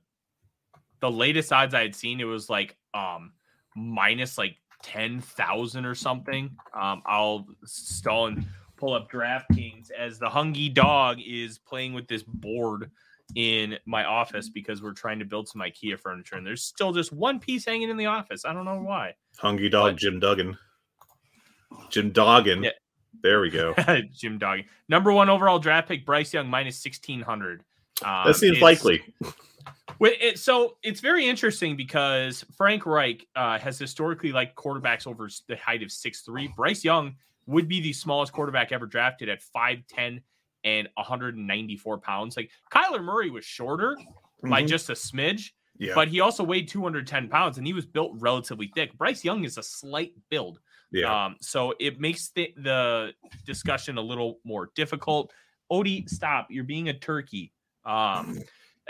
the 1.00 1.10
latest 1.10 1.52
odds 1.52 1.74
I 1.74 1.82
had 1.82 1.94
seen 1.94 2.20
it 2.20 2.24
was 2.24 2.48
like 2.48 2.76
um 2.94 3.32
minus 3.76 4.38
like 4.38 4.56
ten 4.82 5.20
thousand 5.20 5.84
or 5.84 5.94
something. 5.94 6.56
Um, 6.74 7.02
I'll 7.04 7.46
stall 7.66 8.28
and 8.28 8.46
pull 8.80 8.94
up 8.94 9.10
DraftKings 9.10 9.90
as 9.90 10.18
the 10.18 10.28
hungry 10.28 10.70
dog 10.70 11.18
is 11.24 11.58
playing 11.58 11.92
with 11.92 12.08
this 12.08 12.22
board 12.22 12.90
in 13.36 13.76
my 13.84 14.04
office 14.04 14.48
because 14.48 14.82
we're 14.82 14.92
trying 14.92 15.18
to 15.18 15.24
build 15.24 15.46
some 15.46 15.60
IKEA 15.60 15.98
furniture, 15.98 16.36
and 16.36 16.46
there's 16.46 16.64
still 16.64 16.92
just 16.92 17.12
one 17.12 17.38
piece 17.38 17.66
hanging 17.66 17.90
in 17.90 17.96
the 17.96 18.06
office. 18.06 18.44
I 18.44 18.52
don't 18.52 18.64
know 18.64 18.80
why. 18.80 19.14
Hungry 19.38 19.68
dog, 19.68 19.92
but, 19.92 20.00
Jim 20.00 20.18
Duggan. 20.18 20.56
Jim 21.90 22.10
Duggan. 22.10 22.64
Yeah. 22.64 22.70
There 23.22 23.40
we 23.40 23.50
go. 23.50 23.74
Jim 24.12 24.38
Duggan. 24.38 24.64
Number 24.88 25.12
one 25.12 25.28
overall 25.28 25.58
draft 25.58 25.88
pick, 25.88 26.06
Bryce 26.06 26.32
Young, 26.32 26.48
minus 26.48 26.82
1600. 26.82 27.62
Um, 28.02 28.26
that 28.26 28.34
seems 28.34 28.60
likely. 28.60 29.02
It, 30.02 30.38
so 30.38 30.78
it's 30.82 31.00
very 31.00 31.28
interesting 31.28 31.76
because 31.76 32.42
Frank 32.56 32.86
Reich 32.86 33.26
uh, 33.36 33.58
has 33.58 33.78
historically 33.78 34.32
liked 34.32 34.56
quarterbacks 34.56 35.06
over 35.06 35.28
the 35.46 35.56
height 35.56 35.82
of 35.82 35.92
six 35.92 36.22
three. 36.22 36.48
Bryce 36.56 36.82
Young 36.82 37.16
would 37.50 37.68
be 37.68 37.80
the 37.80 37.92
smallest 37.92 38.32
quarterback 38.32 38.72
ever 38.72 38.86
drafted 38.86 39.28
at 39.28 39.40
5'10 39.54 40.22
and 40.64 40.88
194 40.94 41.98
pounds. 41.98 42.36
Like 42.36 42.50
Kyler 42.72 43.02
Murray 43.02 43.30
was 43.30 43.44
shorter 43.44 43.96
mm-hmm. 43.96 44.50
by 44.50 44.62
just 44.62 44.88
a 44.88 44.94
smidge, 44.94 45.50
yeah. 45.78 45.92
but 45.94 46.08
he 46.08 46.20
also 46.20 46.44
weighed 46.44 46.68
210 46.68 47.28
pounds 47.28 47.58
and 47.58 47.66
he 47.66 47.72
was 47.72 47.86
built 47.86 48.12
relatively 48.18 48.70
thick. 48.74 48.96
Bryce 48.96 49.24
Young 49.24 49.44
is 49.44 49.58
a 49.58 49.62
slight 49.62 50.12
build. 50.30 50.60
Yeah. 50.92 51.26
Um, 51.26 51.36
so 51.40 51.74
it 51.80 52.00
makes 52.00 52.30
the, 52.30 52.52
the 52.56 53.12
discussion 53.46 53.98
a 53.98 54.02
little 54.02 54.38
more 54.44 54.70
difficult. 54.74 55.32
Odie, 55.70 56.08
stop. 56.08 56.48
You're 56.50 56.64
being 56.64 56.88
a 56.88 56.98
turkey. 56.98 57.52
Um, 57.84 58.40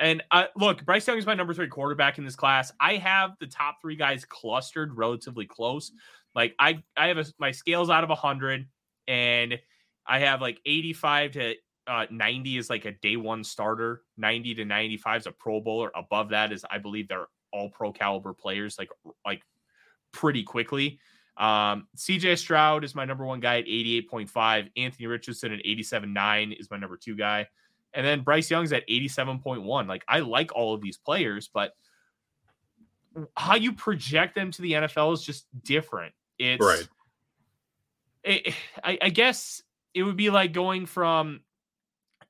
and 0.00 0.22
uh, 0.30 0.46
look, 0.56 0.84
Bryce 0.84 1.06
Young 1.06 1.18
is 1.18 1.26
my 1.26 1.34
number 1.34 1.52
three 1.54 1.68
quarterback 1.68 2.18
in 2.18 2.24
this 2.24 2.34
class. 2.34 2.72
I 2.80 2.96
have 2.96 3.32
the 3.38 3.46
top 3.46 3.76
three 3.82 3.96
guys 3.96 4.24
clustered 4.24 4.96
relatively 4.96 5.44
close. 5.46 5.92
Like 6.34 6.54
I, 6.58 6.82
I 6.96 7.08
have 7.08 7.18
a, 7.18 7.26
my 7.38 7.50
scales 7.50 7.90
out 7.90 8.02
of 8.02 8.08
100, 8.08 8.66
and 9.06 9.58
I 10.06 10.20
have 10.20 10.40
like 10.40 10.58
85 10.64 11.32
to 11.32 11.54
uh, 11.86 12.06
90 12.10 12.56
is 12.56 12.70
like 12.70 12.86
a 12.86 12.92
day 12.92 13.16
one 13.16 13.44
starter. 13.44 14.02
90 14.16 14.54
to 14.56 14.64
95 14.64 15.20
is 15.20 15.26
a 15.26 15.32
Pro 15.32 15.60
Bowler. 15.60 15.90
Above 15.94 16.30
that 16.30 16.52
is, 16.52 16.64
I 16.70 16.78
believe, 16.78 17.08
they're 17.08 17.26
all 17.52 17.68
pro 17.68 17.92
caliber 17.92 18.32
players. 18.32 18.78
Like 18.78 18.90
like 19.24 19.42
pretty 20.12 20.42
quickly. 20.44 20.98
Um, 21.36 21.88
CJ 21.96 22.38
Stroud 22.38 22.84
is 22.84 22.94
my 22.94 23.04
number 23.04 23.24
one 23.24 23.40
guy 23.40 23.58
at 23.58 23.66
88.5. 23.66 24.70
Anthony 24.76 25.06
Richardson 25.06 25.52
at 25.52 25.64
87.9 25.64 26.58
is 26.58 26.70
my 26.70 26.76
number 26.76 26.96
two 26.96 27.16
guy. 27.16 27.46
And 27.92 28.06
then 28.06 28.20
Bryce 28.20 28.50
Young's 28.50 28.72
at 28.72 28.88
87.1. 28.88 29.88
Like 29.88 30.04
I 30.06 30.20
like 30.20 30.54
all 30.54 30.74
of 30.74 30.80
these 30.80 30.96
players, 30.96 31.50
but 31.52 31.72
how 33.36 33.56
you 33.56 33.72
project 33.72 34.34
them 34.34 34.50
to 34.52 34.62
the 34.62 34.72
NFL 34.72 35.14
is 35.14 35.22
just 35.22 35.46
different. 35.64 36.14
It's 36.38 36.64
right. 36.64 36.88
It, 38.22 38.54
I, 38.84 38.98
I 39.02 39.08
guess 39.10 39.62
it 39.94 40.02
would 40.02 40.16
be 40.16 40.30
like 40.30 40.52
going 40.52 40.86
from 40.86 41.40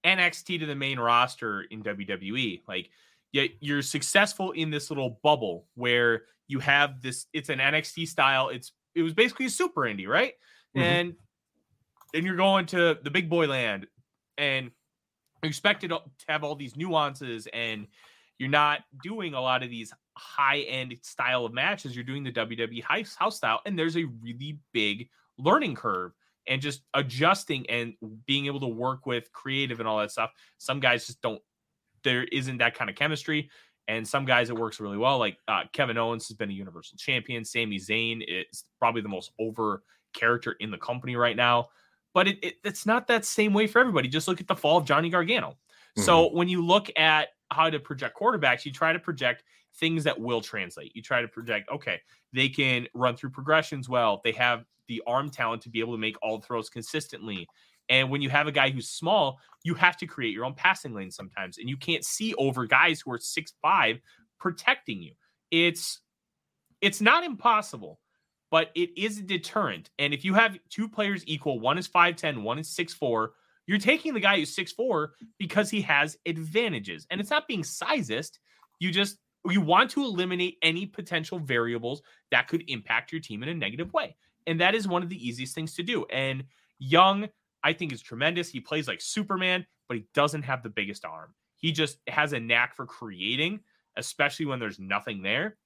NXT 0.05 0.61
to 0.61 0.67
the 0.67 0.75
main 0.75 0.99
roster 0.99 1.62
in 1.62 1.83
WWE. 1.83 2.62
Like, 2.67 2.90
yeah, 3.33 3.45
you're 3.61 3.83
successful 3.83 4.52
in 4.52 4.71
this 4.71 4.90
little 4.90 5.21
bubble 5.23 5.67
where 5.75 6.23
you 6.49 6.59
have 6.61 7.02
this. 7.02 7.26
It's 7.33 7.49
an 7.49 7.59
NXT 7.59 8.09
style. 8.09 8.49
It's 8.49 8.73
it 8.95 9.02
was 9.02 9.14
basically 9.14 9.47
a 9.47 9.50
super 9.50 9.83
indie, 9.83 10.09
right? 10.09 10.33
Mm-hmm. 10.76 10.81
And 10.81 11.14
then 12.12 12.25
you're 12.25 12.37
going 12.37 12.67
to 12.67 12.99
the 13.02 13.11
big 13.11 13.29
boy 13.29 13.47
land, 13.47 13.87
and 14.38 14.71
expected 15.42 15.88
to 15.90 16.00
have 16.28 16.44
all 16.44 16.54
these 16.54 16.76
nuances 16.76 17.49
and 17.52 17.87
you're 18.38 18.49
not 18.49 18.80
doing 19.02 19.35
a 19.35 19.40
lot 19.40 19.62
of 19.62 19.68
these 19.68 19.92
high 20.16 20.61
end 20.61 20.97
style 21.02 21.44
of 21.44 21.52
matches. 21.52 21.94
You're 21.94 22.04
doing 22.04 22.25
the 22.25 22.32
WWE 22.32 22.82
house, 22.82 23.37
style, 23.37 23.61
and 23.66 23.78
there's 23.78 23.99
a 23.99 24.04
really 24.23 24.59
big 24.73 25.09
learning 25.38 25.75
curve 25.75 26.12
and 26.49 26.61
just 26.61 26.82
adjusting 26.94 27.68
and 27.68 27.94
being 28.26 28.47
able 28.47 28.61
to 28.61 28.66
work 28.66 29.04
with 29.04 29.30
creative 29.32 29.78
and 29.78 29.87
all 29.87 29.99
that 29.99 30.11
stuff. 30.11 30.30
Some 30.56 30.80
guys 30.80 31.06
just 31.06 31.20
don't, 31.20 31.40
there 32.02 32.25
isn't 32.25 32.59
that 32.59 32.75
kind 32.75 32.88
of 32.88 32.97
chemistry. 32.97 33.50
And 33.88 34.09
some 34.09 34.25
guys 34.25 34.49
it 34.49 34.56
works 34.56 34.80
really 34.80 34.97
well. 34.97 35.18
Like 35.18 35.37
uh, 35.47 35.64
Kevin 35.73 35.99
Owens 35.99 36.26
has 36.28 36.37
been 36.37 36.49
a 36.49 36.54
universal 36.54 36.97
champion. 36.97 37.44
Sami 37.44 37.78
Zayn 37.78 38.23
is 38.26 38.64
probably 38.78 39.02
the 39.02 39.09
most 39.09 39.32
over 39.38 39.82
character 40.14 40.56
in 40.61 40.70
the 40.70 40.78
company 40.78 41.14
right 41.14 41.37
now 41.37 41.68
but 42.14 42.29
it, 42.29 42.38
it, 42.43 42.55
it's 42.64 42.87
not 42.87 43.07
that 43.09 43.25
same 43.25 43.52
way 43.52 43.67
for 43.67 43.79
everybody. 43.79 44.09
Just 44.09 44.29
look 44.29 44.40
at 44.40 44.49
the 44.49 44.57
fall 44.57 44.79
of 44.79 44.85
Johnny 44.85 45.11
Gargano. 45.11 45.50
Mm-hmm. 45.50 46.02
So 46.02 46.33
when 46.33 46.49
you 46.49 46.64
look 46.64 46.90
at 46.97 47.29
how 47.50 47.71
to 47.71 47.79
project 47.79 48.17
quarterbacks, 48.19 48.64
you 48.64 48.73
try 48.73 48.93
to 48.93 48.99
project 48.99 49.45
things 49.76 50.05
that 50.05 50.19
will 50.19 50.40
translate. 50.40 50.95
You 50.95 51.02
try 51.02 51.23
to 51.23 51.29
project, 51.29 51.69
okay, 51.71 52.00
they 52.33 52.49
can 52.49 52.87
run 52.95 53.17
through 53.17 53.31
progressions 53.31 53.88
well. 53.88 54.21
They 54.25 54.33
have 54.33 54.64
the 54.88 55.02
arm 55.07 55.31
talent 55.31 55.62
to 55.62 55.69
be 55.69 55.81
able 55.81 55.95
to 55.95 56.00
make 56.00 56.17
all 56.23 56.38
the 56.38 56.47
throws 56.47 56.69
consistently. 56.69 57.49
And 57.88 58.11
when 58.11 58.23
you 58.23 58.31
have 58.31 58.47
a 58.47 58.52
guy 58.52 58.71
who's 58.71 58.88
small, 58.88 59.38
you 59.64 59.75
have 59.75 59.97
to 59.99 60.07
create 60.07 60.33
your 60.33 60.45
own 60.45 60.55
passing 60.55 60.95
lane 60.95 61.11
sometimes. 61.11 61.59
And 61.59 61.69
you 61.69 61.76
can't 61.76 62.05
see 62.05 62.35
over 62.35 62.67
guys 62.67 63.00
who 63.00 63.12
are 63.12 63.19
six 63.19 63.52
five 63.62 64.00
protecting 64.38 65.02
you. 65.02 65.12
It's 65.50 66.00
it's 66.81 67.00
not 67.00 67.25
impossible 67.25 68.00
but 68.50 68.71
it 68.75 68.90
is 68.97 69.19
a 69.19 69.23
deterrent. 69.23 69.90
And 69.99 70.12
if 70.12 70.25
you 70.25 70.35
have 70.35 70.59
two 70.69 70.88
players 70.88 71.23
equal, 71.26 71.61
one 71.61 71.78
is 71.78 71.88
5'10, 71.88 72.42
one 72.42 72.59
is 72.59 72.69
6'4, 72.69 73.28
you're 73.66 73.78
taking 73.78 74.14
the 74.14 74.21
guy 74.21 74.38
who's 74.38 74.54
6'4 74.54 75.09
because 75.38 75.71
he 75.71 75.80
has 75.83 76.16
advantages. 76.26 77.07
And 77.11 77.21
it's 77.21 77.30
not 77.30 77.47
being 77.47 77.62
sizist. 77.62 78.38
You 78.80 78.90
just 78.90 79.19
you 79.49 79.61
want 79.61 79.90
to 79.90 80.02
eliminate 80.02 80.59
any 80.62 80.87
potential 80.87 81.38
variables 81.38 82.02
that 82.30 82.49
could 82.49 82.64
impact 82.69 83.12
your 83.12 83.21
team 83.21 83.42
in 83.42 83.49
a 83.49 83.54
negative 83.54 83.92
way. 83.92 84.16
And 84.47 84.61
that 84.61 84.75
is 84.75 84.88
one 84.88 85.02
of 85.02 85.09
the 85.09 85.26
easiest 85.26 85.54
things 85.54 85.75
to 85.76 85.83
do. 85.83 86.04
And 86.07 86.45
Young, 86.78 87.28
I 87.62 87.73
think 87.73 87.92
is 87.92 88.02
tremendous. 88.02 88.49
He 88.49 88.61
plays 88.61 88.88
like 88.88 89.00
Superman, 89.00 89.66
but 89.88 89.97
he 89.97 90.07
doesn't 90.14 90.42
have 90.42 90.62
the 90.62 90.71
biggest 90.71 91.04
arm. 91.04 91.35
He 91.57 91.73
just 91.73 91.99
has 92.09 92.33
a 92.33 92.40
knack 92.40 92.75
for 92.75 92.87
creating, 92.87 93.61
especially 93.97 94.47
when 94.47 94.59
there's 94.59 94.78
nothing 94.78 95.23
there. 95.23 95.57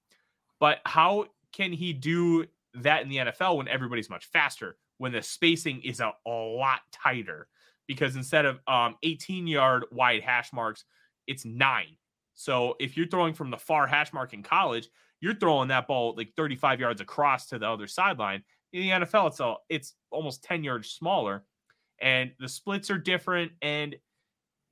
But 0.61 0.79
how 0.85 1.27
can 1.53 1.73
he 1.73 1.93
do 1.93 2.47
that 2.83 3.03
in 3.03 3.09
the 3.09 3.17
NFL 3.17 3.57
when 3.57 3.69
everybody's 3.69 4.11
much 4.11 4.27
faster, 4.27 4.77
when 4.99 5.13
the 5.13 5.23
spacing 5.23 5.83
is 5.83 6.01
a, 6.01 6.13
a 6.27 6.31
lot 6.31 6.81
tighter. 6.93 7.49
Because 7.87 8.17
instead 8.17 8.47
of 8.47 8.61
um, 8.67 8.97
18 9.03 9.47
yard 9.47 9.85
wide 9.93 10.23
hash 10.23 10.53
marks, 10.53 10.85
it's 11.27 11.45
nine. 11.45 11.97
So 12.35 12.75
if 12.81 12.97
you're 12.97 13.07
throwing 13.07 13.35
from 13.35 13.51
the 13.51 13.59
far 13.59 13.87
hash 13.87 14.13
mark 14.13 14.33
in 14.33 14.43
college, 14.43 14.89
you're 15.21 15.35
throwing 15.35 15.69
that 15.69 15.87
ball 15.87 16.15
like 16.17 16.33
35 16.37 16.81
yards 16.81 17.01
across 17.01 17.47
to 17.49 17.59
the 17.59 17.69
other 17.69 17.87
sideline. 17.87 18.43
In 18.73 18.83
the 18.83 19.07
NFL, 19.07 19.29
it's 19.29 19.41
a, 19.41 19.55
it's 19.69 19.95
almost 20.11 20.43
10 20.43 20.65
yards 20.65 20.91
smaller, 20.91 21.45
and 22.01 22.33
the 22.41 22.49
splits 22.49 22.91
are 22.91 22.99
different. 22.99 23.53
And 23.63 23.97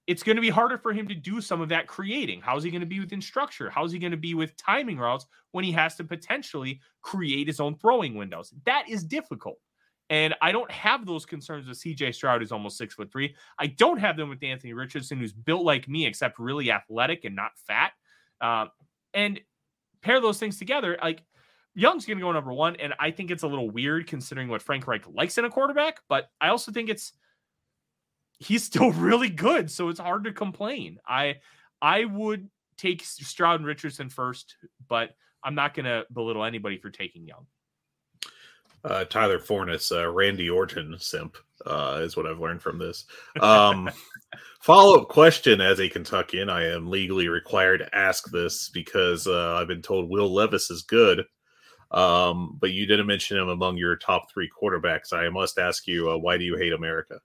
it's 0.06 0.22
going 0.22 0.36
to 0.36 0.42
be 0.42 0.50
harder 0.50 0.78
for 0.78 0.92
him 0.92 1.06
to 1.08 1.14
do 1.14 1.40
some 1.40 1.60
of 1.60 1.68
that 1.68 1.86
creating. 1.86 2.40
How's 2.40 2.64
he 2.64 2.70
going 2.70 2.80
to 2.80 2.86
be 2.86 3.00
within 3.00 3.20
structure? 3.20 3.70
How's 3.70 3.92
he 3.92 3.98
going 3.98 4.10
to 4.10 4.16
be 4.16 4.34
with 4.34 4.56
timing 4.56 4.98
routes 4.98 5.26
when 5.52 5.64
he 5.64 5.72
has 5.72 5.94
to 5.96 6.04
potentially 6.04 6.80
create 7.02 7.46
his 7.46 7.60
own 7.60 7.76
throwing 7.76 8.16
windows? 8.16 8.52
That 8.66 8.88
is 8.88 9.04
difficult. 9.04 9.58
And 10.10 10.34
I 10.42 10.52
don't 10.52 10.70
have 10.70 11.06
those 11.06 11.24
concerns 11.24 11.68
with 11.68 11.80
CJ 11.80 12.14
Stroud, 12.14 12.40
who's 12.40 12.52
almost 12.52 12.76
six 12.76 12.94
foot 12.94 13.10
three. 13.12 13.34
I 13.58 13.68
don't 13.68 13.98
have 13.98 14.16
them 14.16 14.28
with 14.28 14.42
Anthony 14.42 14.72
Richardson, 14.72 15.18
who's 15.18 15.32
built 15.32 15.64
like 15.64 15.88
me, 15.88 16.04
except 16.04 16.38
really 16.38 16.70
athletic 16.70 17.24
and 17.24 17.36
not 17.36 17.52
fat. 17.66 17.92
Um, 18.40 18.70
and 19.14 19.40
pair 20.02 20.20
those 20.20 20.38
things 20.38 20.58
together, 20.58 20.98
like 21.00 21.22
Young's 21.74 22.04
going 22.04 22.18
to 22.18 22.22
go 22.22 22.32
number 22.32 22.52
one. 22.52 22.76
And 22.76 22.92
I 22.98 23.10
think 23.10 23.30
it's 23.30 23.44
a 23.44 23.48
little 23.48 23.70
weird 23.70 24.06
considering 24.06 24.48
what 24.48 24.60
Frank 24.62 24.86
Reich 24.86 25.08
likes 25.08 25.38
in 25.38 25.44
a 25.44 25.50
quarterback, 25.50 26.00
but 26.08 26.28
I 26.40 26.48
also 26.48 26.72
think 26.72 26.90
it's 26.90 27.12
he's 28.42 28.64
still 28.64 28.92
really 28.92 29.30
good. 29.30 29.70
So 29.70 29.88
it's 29.88 30.00
hard 30.00 30.24
to 30.24 30.32
complain. 30.32 30.98
I 31.06 31.36
I 31.80 32.04
would 32.04 32.48
take 32.76 33.02
Stroud 33.04 33.60
and 33.60 33.66
Richardson 33.66 34.08
first, 34.08 34.56
but 34.88 35.10
I'm 35.44 35.54
not 35.54 35.74
going 35.74 35.86
to 35.86 36.04
belittle 36.12 36.44
anybody 36.44 36.78
for 36.78 36.90
taking 36.90 37.26
Young. 37.26 37.46
Uh, 38.84 39.04
Tyler 39.04 39.38
Forness, 39.38 39.92
uh, 39.92 40.10
Randy 40.10 40.50
Orton 40.50 40.96
simp 40.98 41.36
uh, 41.66 42.00
is 42.02 42.16
what 42.16 42.26
I've 42.26 42.40
learned 42.40 42.62
from 42.62 42.78
this. 42.78 43.04
Um, 43.40 43.88
Follow 44.60 45.00
up 45.00 45.08
question 45.08 45.60
As 45.60 45.80
a 45.80 45.88
Kentuckian, 45.88 46.48
I 46.48 46.66
am 46.66 46.88
legally 46.88 47.28
required 47.28 47.78
to 47.78 47.96
ask 47.96 48.30
this 48.30 48.68
because 48.68 49.26
uh, 49.26 49.56
I've 49.56 49.68
been 49.68 49.82
told 49.82 50.08
Will 50.08 50.32
Levis 50.32 50.70
is 50.70 50.82
good. 50.82 51.24
Um, 51.92 52.56
but 52.60 52.70
you 52.70 52.86
didn't 52.86 53.06
mention 53.06 53.36
him 53.36 53.48
among 53.48 53.76
your 53.76 53.96
top 53.96 54.30
three 54.32 54.50
quarterbacks. 54.50 55.12
I 55.12 55.28
must 55.28 55.58
ask 55.58 55.86
you, 55.86 56.10
uh, 56.10 56.16
why 56.16 56.38
do 56.38 56.44
you 56.44 56.56
hate 56.56 56.72
America? 56.72 57.20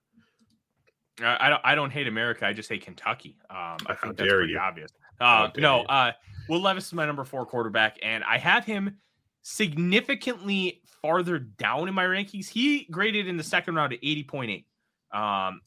I 1.22 1.48
don't. 1.48 1.60
I 1.64 1.74
don't 1.74 1.90
hate 1.90 2.06
America. 2.06 2.46
I 2.46 2.52
just 2.52 2.68
hate 2.68 2.84
Kentucky. 2.84 3.36
Um, 3.50 3.76
I 3.86 3.94
think 3.94 4.16
that's 4.16 4.32
pretty 4.32 4.52
you. 4.52 4.58
obvious. 4.58 4.90
Uh, 5.20 5.48
no, 5.56 5.82
uh, 5.82 6.12
Will 6.48 6.60
Levis 6.60 6.86
is 6.86 6.92
my 6.92 7.06
number 7.06 7.24
four 7.24 7.44
quarterback, 7.44 7.98
and 8.02 8.22
I 8.24 8.38
have 8.38 8.64
him 8.64 8.96
significantly 9.42 10.82
farther 11.02 11.38
down 11.38 11.88
in 11.88 11.94
my 11.94 12.04
rankings. 12.04 12.48
He 12.48 12.86
graded 12.90 13.26
in 13.26 13.36
the 13.36 13.42
second 13.42 13.74
round 13.74 13.92
at 13.92 13.98
eighty 14.02 14.22
point 14.22 14.50
eight. 14.50 14.66
Um, 15.12 15.60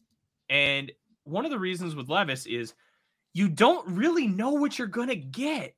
and 0.50 0.92
one 1.24 1.46
of 1.46 1.52
the 1.52 1.60
reasons 1.60 1.96
with 1.96 2.10
Levis 2.10 2.46
is 2.46 2.74
you 3.34 3.50
don't 3.50 3.88
really 3.88 4.28
know 4.28 4.52
what 4.52 4.78
you're 4.78 4.88
gonna 4.88 5.16
get. 5.16 5.76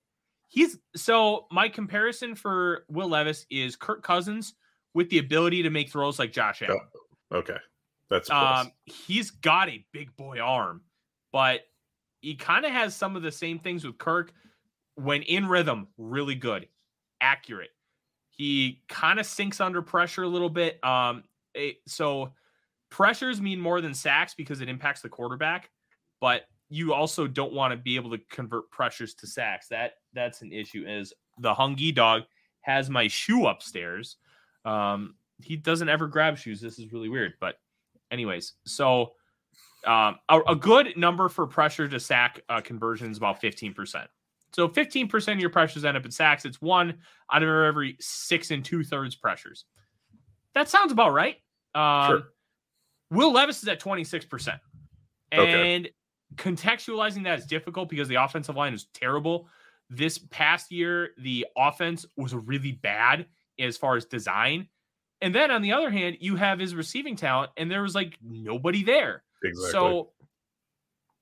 He's 0.50 0.78
so 0.96 1.48
my 1.52 1.70
comparison 1.70 2.36
for 2.36 2.86
Will 2.90 3.10
Levis 3.10 3.46
is 3.50 3.76
Kirk 3.76 4.04
Cousins 4.04 4.54
with 4.94 5.10
the 5.10 5.18
ability 5.18 5.64
to 5.64 5.70
make 5.70 5.92
throws 5.92 6.20
like 6.20 6.32
Josh 6.32 6.62
Allen. 6.62 6.80
Oh, 7.32 7.38
okay. 7.38 7.58
That's 8.10 8.30
um, 8.30 8.72
he's 8.86 9.32
got 9.32 9.70
a 9.70 9.86
big 9.92 10.16
boy 10.16 10.40
arm, 10.40 10.82
but 11.32 11.62
he 12.22 12.36
kind 12.36 12.66
of 12.66 12.72
has 12.72 12.96
some 12.96 13.16
of 13.16 13.22
the 13.22 13.32
same 13.32 13.60
things 13.60 13.86
with 13.86 13.98
Kirk 13.98 14.34
when 14.96 15.24
in 15.24 15.48
rhythm, 15.48 15.88
really 15.98 16.36
good, 16.36 16.68
accurate. 17.22 17.72
He 18.30 18.82
kind 18.88 19.20
of 19.20 19.26
sinks 19.26 19.62
under 19.62 19.82
pressure 19.82 20.24
a 20.24 20.28
little 20.28 20.50
bit. 20.50 20.84
Um, 20.84 21.24
it, 21.54 21.78
so 21.88 22.34
pressures 22.90 23.42
mean 23.42 23.60
more 23.60 23.82
than 23.82 23.94
sacks 23.94 24.34
because 24.34 24.62
it 24.62 24.70
impacts 24.70 25.02
the 25.02 25.10
quarterback, 25.10 25.70
but 26.20 26.44
you 26.70 26.94
also 26.94 27.28
don't 27.28 27.54
want 27.54 27.72
to 27.72 27.78
be 27.78 27.96
able 27.96 28.12
to 28.12 28.18
convert 28.30 28.70
pressures 28.72 29.14
to 29.16 29.28
sacks. 29.28 29.68
That 29.68 29.94
that's 30.14 30.42
an 30.42 30.52
issue. 30.52 30.86
As 30.86 31.14
the 31.40 31.54
Hungee 31.54 31.94
dog 31.94 32.24
has 32.62 32.90
my 32.90 33.08
shoe 33.08 33.48
upstairs. 33.48 34.18
Um, 34.66 35.16
he 35.42 35.56
doesn't 35.56 35.90
ever 35.90 36.08
grab 36.08 36.38
shoes. 36.38 36.62
This 36.62 36.80
is 36.80 36.92
really 36.92 37.10
weird, 37.10 37.34
but 37.40 37.56
anyways, 38.14 38.54
so 38.66 39.12
um, 39.86 40.16
a, 40.30 40.40
a, 40.48 40.56
good 40.56 40.96
number 40.96 41.28
for 41.28 41.46
pressure 41.46 41.90
to 41.90 42.00
sack 42.00 42.40
uh, 42.48 42.62
conversion 42.62 43.12
is 43.12 43.18
about 43.18 43.42
15%. 43.42 44.06
So 44.54 44.70
15% 44.70 45.34
of 45.34 45.40
your 45.40 45.50
pressures 45.50 45.84
end 45.84 45.98
up 45.98 46.06
in 46.06 46.12
sacks. 46.12 46.46
It's 46.46 46.62
one 46.62 47.00
out 47.32 47.44
of 47.44 47.50
every 47.50 47.98
six 48.00 48.52
and 48.52 48.64
two 48.64 48.84
thirds 48.84 49.16
pressures. 49.16 49.66
That 50.54 50.70
sounds 50.70 50.92
about 50.92 51.12
right. 51.12 51.36
Um, 51.76 52.08
sure. 52.08 52.24
Will 53.10 53.34
Levis 53.34 53.62
is 53.62 53.68
at 53.68 53.82
26%. 53.82 54.60
And 55.32 55.42
okay. 55.42 55.92
contextualizing 56.36 57.24
that 57.24 57.40
is 57.40 57.46
difficult 57.46 57.90
because 57.90 58.08
the 58.08 58.24
offensive 58.24 58.56
line 58.56 58.74
is 58.74 58.86
terrible. 58.94 59.48
This 59.90 60.18
past 60.18 60.72
year, 60.72 61.10
the 61.18 61.48
offense 61.58 62.06
was 62.16 62.34
really 62.34 62.74
bad 62.74 63.26
as 63.60 63.76
far 63.76 63.98
as 63.98 64.06
design. 64.06 64.68
And 65.24 65.34
then 65.34 65.52
on 65.52 65.62
the 65.62 65.72
other 65.72 65.90
hand, 65.90 66.18
you 66.20 66.36
have 66.36 66.60
his 66.60 66.76
receiving 66.76 67.16
talent, 67.16 67.52
and 67.56 67.72
there 67.72 67.82
was 67.82 67.96
like 67.96 68.18
nobody 68.22 68.84
there. 68.84 69.24
Exactly. 69.42 69.72
So 69.72 70.10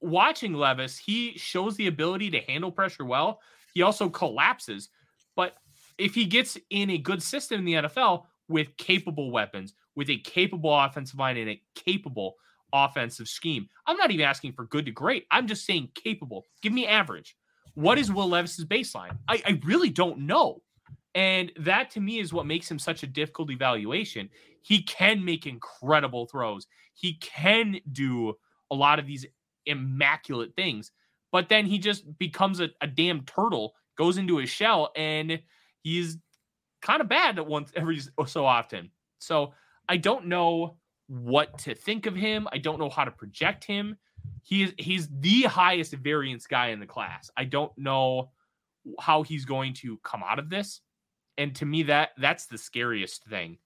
watching 0.01 0.53
Levis, 0.53 0.97
he 0.97 1.37
shows 1.37 1.77
the 1.77 1.85
ability 1.85 2.31
to 2.31 2.39
handle 2.39 2.71
pressure 2.71 3.05
well. 3.05 3.39
He 3.75 3.83
also 3.83 4.09
collapses. 4.09 4.89
But 5.35 5.53
if 5.99 6.15
he 6.15 6.25
gets 6.25 6.57
in 6.71 6.89
a 6.89 6.97
good 6.97 7.21
system 7.21 7.59
in 7.59 7.65
the 7.65 7.73
NFL 7.73 8.25
with 8.49 8.75
capable 8.77 9.29
weapons, 9.29 9.75
with 9.95 10.09
a 10.09 10.17
capable 10.17 10.75
offensive 10.75 11.19
line 11.19 11.37
and 11.37 11.51
a 11.51 11.61
capable 11.75 12.37
offensive 12.73 13.27
scheme, 13.27 13.69
I'm 13.85 13.97
not 13.97 14.09
even 14.09 14.25
asking 14.25 14.53
for 14.53 14.65
good 14.65 14.87
to 14.87 14.91
great. 14.91 15.27
I'm 15.29 15.45
just 15.45 15.63
saying 15.63 15.89
capable. 15.93 16.47
Give 16.63 16.73
me 16.73 16.87
average. 16.87 17.37
What 17.75 17.99
is 17.99 18.11
Will 18.11 18.27
Levis's 18.27 18.65
baseline? 18.65 19.15
I, 19.27 19.43
I 19.45 19.61
really 19.63 19.91
don't 19.91 20.21
know. 20.21 20.63
And 21.13 21.52
that 21.60 21.89
to 21.91 22.00
me 22.00 22.19
is 22.19 22.34
what 22.34 22.45
makes 22.45 22.69
him 22.69 22.80
such 22.80 23.04
a 23.04 23.08
difficult 23.08 23.52
evaluation. 23.52 24.30
He 24.62 24.84
can 24.84 25.24
make 25.24 25.45
incredible 25.45 26.28
throws. 26.28 26.67
He 26.93 27.15
can 27.15 27.80
do 27.91 28.36
a 28.69 28.76
lot 28.76 29.00
of 29.00 29.08
these 29.08 29.26
immaculate 29.65 30.56
things, 30.56 30.91
but 31.32 31.50
then 31.50 31.65
he 31.65 31.78
just 31.78 32.17
becomes 32.17 32.60
a, 32.60 32.69
a 32.80 32.88
damn 32.88 33.21
turtle, 33.26 33.74
goes 33.97 34.17
into 34.17 34.38
his 34.38 34.50
shell, 34.50 34.91
and 34.95 35.39
he's 35.82 36.17
kind 36.82 37.02
of 37.02 37.10
bad 37.10 37.38
at 37.38 37.45
once 37.45 37.71
every 37.76 38.02
so 38.26 38.45
often. 38.45 38.89
So 39.19 39.54
I 39.89 39.97
don't 39.97 40.28
know 40.28 40.78
what 41.08 41.58
to 41.60 41.76
think 41.76 42.06
of 42.06 42.15
him. 42.15 42.47
I 42.52 42.58
don't 42.58 42.80
know 42.80 42.89
how 42.89 43.04
to 43.04 43.12
project 43.12 43.65
him. 43.65 43.97
He 44.43 44.63
is 44.63 44.74
he's 44.78 45.10
the 45.19 45.43
highest 45.43 45.93
variance 45.93 46.47
guy 46.47 46.67
in 46.67 46.80
the 46.80 46.86
class. 46.86 47.30
I 47.36 47.43
don't 47.43 47.76
know 47.78 48.32
how 49.00 49.24
he's 49.24 49.45
going 49.45 49.74
to 49.76 49.97
come 50.04 50.24
out 50.28 50.39
of 50.39 50.50
this 50.50 50.82
and 51.37 51.55
to 51.55 51.65
me 51.65 51.83
that 51.83 52.09
that's 52.17 52.47
the 52.47 52.57
scariest 52.57 53.23
thing. 53.25 53.57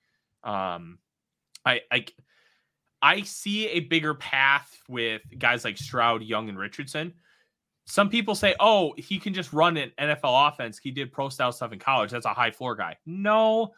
Um 0.43 0.99
i 1.65 1.81
i 1.91 2.05
i 3.01 3.21
see 3.21 3.67
a 3.67 3.81
bigger 3.81 4.13
path 4.13 4.77
with 4.87 5.21
guys 5.37 5.63
like 5.63 5.77
stroud 5.77 6.21
young 6.23 6.49
and 6.49 6.57
richardson. 6.57 7.13
Some 7.87 8.09
people 8.09 8.35
say 8.35 8.55
oh 8.59 8.93
he 8.97 9.19
can 9.19 9.33
just 9.33 9.53
run 9.53 9.77
an 9.77 9.91
nfl 9.99 10.49
offense. 10.49 10.79
He 10.79 10.91
did 10.91 11.11
pro 11.11 11.29
style 11.29 11.51
stuff 11.51 11.71
in 11.71 11.79
college. 11.79 12.11
That's 12.11 12.25
a 12.25 12.33
high 12.33 12.51
floor 12.51 12.75
guy. 12.75 12.97
No 13.05 13.73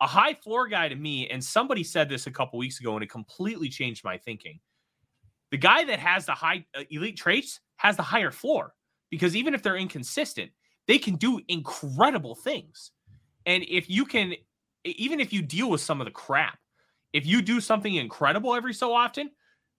a 0.00 0.06
high 0.06 0.34
floor 0.34 0.66
guy 0.68 0.88
to 0.88 0.94
me 0.94 1.28
and 1.28 1.42
somebody 1.42 1.84
said 1.84 2.08
this 2.08 2.26
a 2.26 2.30
couple 2.30 2.58
weeks 2.58 2.80
ago 2.80 2.94
and 2.94 3.02
it 3.02 3.10
completely 3.10 3.68
changed 3.68 4.04
my 4.04 4.16
thinking. 4.16 4.60
The 5.50 5.58
guy 5.58 5.84
that 5.84 5.98
has 5.98 6.26
the 6.26 6.32
high 6.32 6.64
uh, 6.76 6.84
elite 6.90 7.16
traits 7.16 7.60
has 7.76 7.96
the 7.96 8.02
higher 8.02 8.30
floor 8.30 8.74
because 9.10 9.34
even 9.34 9.52
if 9.52 9.62
they're 9.62 9.76
inconsistent 9.76 10.50
they 10.86 10.98
can 10.98 11.14
do 11.16 11.40
incredible 11.48 12.34
things 12.34 12.90
and 13.46 13.64
if 13.68 13.88
you 13.88 14.04
can, 14.04 14.34
even 14.84 15.20
if 15.20 15.32
you 15.32 15.42
deal 15.42 15.70
with 15.70 15.80
some 15.80 16.00
of 16.00 16.04
the 16.04 16.10
crap, 16.10 16.58
if 17.12 17.26
you 17.26 17.42
do 17.42 17.60
something 17.60 17.94
incredible 17.94 18.54
every 18.54 18.74
so 18.74 18.94
often, 18.94 19.30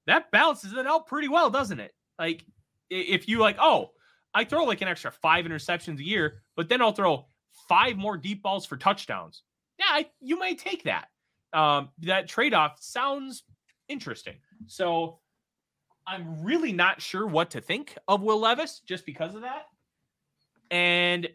that 0.08 0.32
balances 0.32 0.74
it 0.74 0.88
out 0.88 1.08
pretty 1.08 1.28
well, 1.28 1.50
doesn't 1.50 1.80
it? 1.80 1.94
Like 2.20 2.46
if 2.90 3.28
you 3.28 3.40
like, 3.40 3.58
oh, 3.60 3.92
I 4.34 4.46
throw 4.46 4.64
like 4.64 4.82
an 4.82 4.88
extra 4.88 5.12
five 5.12 5.46
interceptions 5.46 6.00
a 6.00 6.04
year, 6.04 6.42
but 6.56 6.70
then 6.70 6.82
I'll 6.82 6.92
throw 6.92 7.26
five 7.68 7.98
more 7.98 8.18
deep 8.18 8.42
balls 8.42 8.66
for 8.66 8.78
touchdowns. 8.78 9.44
Yeah, 9.80 9.86
I, 9.90 10.06
you 10.20 10.38
might 10.38 10.60
take 10.60 10.84
that. 10.84 11.08
Um, 11.54 11.90
that 12.00 12.28
trade 12.28 12.54
off 12.54 12.78
sounds 12.80 13.44
interesting. 13.88 14.36
So 14.68 15.20
I'm 16.08 16.44
really 16.44 16.72
not 16.72 17.02
sure 17.02 17.28
what 17.28 17.52
to 17.52 17.62
think 17.62 17.98
of 18.08 18.22
Will 18.22 18.40
Levis 18.40 18.82
just 18.86 19.06
because 19.06 19.36
of 19.36 19.42
that. 19.42 19.66
And 20.70 21.28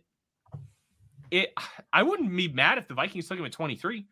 it 1.31 1.53
I 1.93 2.03
wouldn't 2.03 2.35
be 2.35 2.49
mad 2.49 2.79
if 2.79 2.89
the 2.89 2.95
Vikings 2.95 3.29
took 3.29 3.39
him 3.39 3.45
at 3.45 3.53
23, 3.53 4.07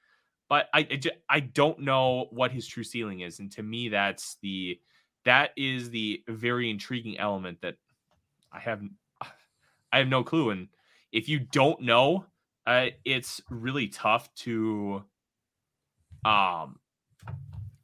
but 0.49 0.69
I 0.73 0.81
I, 0.81 1.01
I 1.29 1.41
don't 1.41 1.81
know 1.81 2.29
what 2.31 2.51
his 2.51 2.67
true 2.67 2.85
ceiling 2.85 3.21
is, 3.21 3.39
and 3.39 3.51
to 3.53 3.63
me 3.63 3.89
that's 3.89 4.37
the 4.43 4.81
that 5.25 5.51
is 5.57 5.91
the 5.91 6.23
very 6.29 6.71
intriguing 6.71 7.19
element 7.19 7.61
that 7.63 7.77
I 8.53 8.61
have 8.61 8.83
I 9.93 9.99
have 9.99 10.09
no 10.09 10.25
clue, 10.25 10.51
and 10.51 10.69
if 11.13 11.29
you 11.29 11.39
don't 11.39 11.81
know, 11.83 12.27
uh, 12.67 12.89
it's 13.05 13.41
really 13.49 13.89
tough 13.89 14.33
to 14.35 15.05
um 16.25 16.79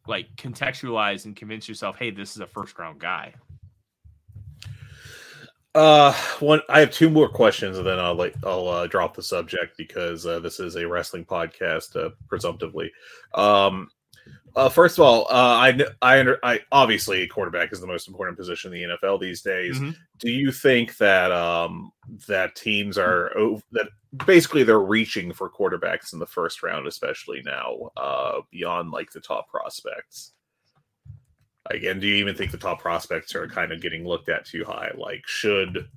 like 0.06 0.34
contextualize 0.36 1.24
and 1.24 1.36
convince 1.36 1.68
yourself, 1.68 1.96
hey, 1.96 2.10
this 2.10 2.34
is 2.34 2.40
a 2.40 2.46
first 2.46 2.78
round 2.78 2.98
guy. 2.98 3.34
Uh, 5.74 6.12
one. 6.40 6.60
I 6.68 6.80
have 6.80 6.90
two 6.90 7.08
more 7.10 7.28
questions, 7.28 7.78
and 7.78 7.86
then 7.86 7.98
I'll 7.98 8.14
like 8.16 8.34
I'll 8.44 8.66
uh, 8.68 8.86
drop 8.88 9.14
the 9.14 9.22
subject 9.22 9.76
because 9.76 10.26
uh, 10.26 10.40
this 10.40 10.58
is 10.58 10.74
a 10.76 10.86
wrestling 10.86 11.24
podcast, 11.24 11.94
uh, 11.96 12.10
presumptively. 12.28 12.90
Um, 13.34 13.90
Uh, 14.56 14.68
first 14.68 14.98
of 14.98 15.04
all, 15.04 15.26
uh, 15.30 15.32
I 15.32 15.78
I 16.02 16.18
under, 16.20 16.38
I 16.44 16.60
obviously 16.72 17.26
quarterback 17.28 17.72
is 17.72 17.80
the 17.80 17.86
most 17.86 18.08
important 18.08 18.36
position 18.36 18.74
in 18.74 18.90
the 18.90 18.96
NFL 18.96 19.18
these 19.20 19.42
days. 19.42 19.78
Mhm. 19.78 19.96
Do 20.18 20.30
you 20.30 20.50
think 20.52 20.96
that 20.98 21.30
um 21.32 21.92
that 22.28 22.56
teams 22.56 22.98
are 22.98 23.32
that 23.72 23.88
basically 24.26 24.64
they're 24.64 24.80
reaching 24.80 25.32
for 25.32 25.48
quarterbacks 25.50 26.12
in 26.12 26.18
the 26.18 26.26
first 26.26 26.62
round, 26.64 26.88
especially 26.88 27.42
now, 27.44 27.90
uh, 27.96 28.40
beyond 28.50 28.90
like 28.90 29.12
the 29.12 29.20
top 29.20 29.48
prospects? 29.48 30.32
Again, 31.70 32.00
do 32.00 32.06
you 32.06 32.16
even 32.16 32.34
think 32.34 32.50
the 32.50 32.58
top 32.58 32.80
prospects 32.80 33.34
are 33.34 33.46
kind 33.48 33.72
of 33.72 33.80
getting 33.80 34.06
looked 34.06 34.28
at 34.28 34.44
too 34.44 34.64
high? 34.64 34.90
Like, 34.96 35.26
should 35.26 35.88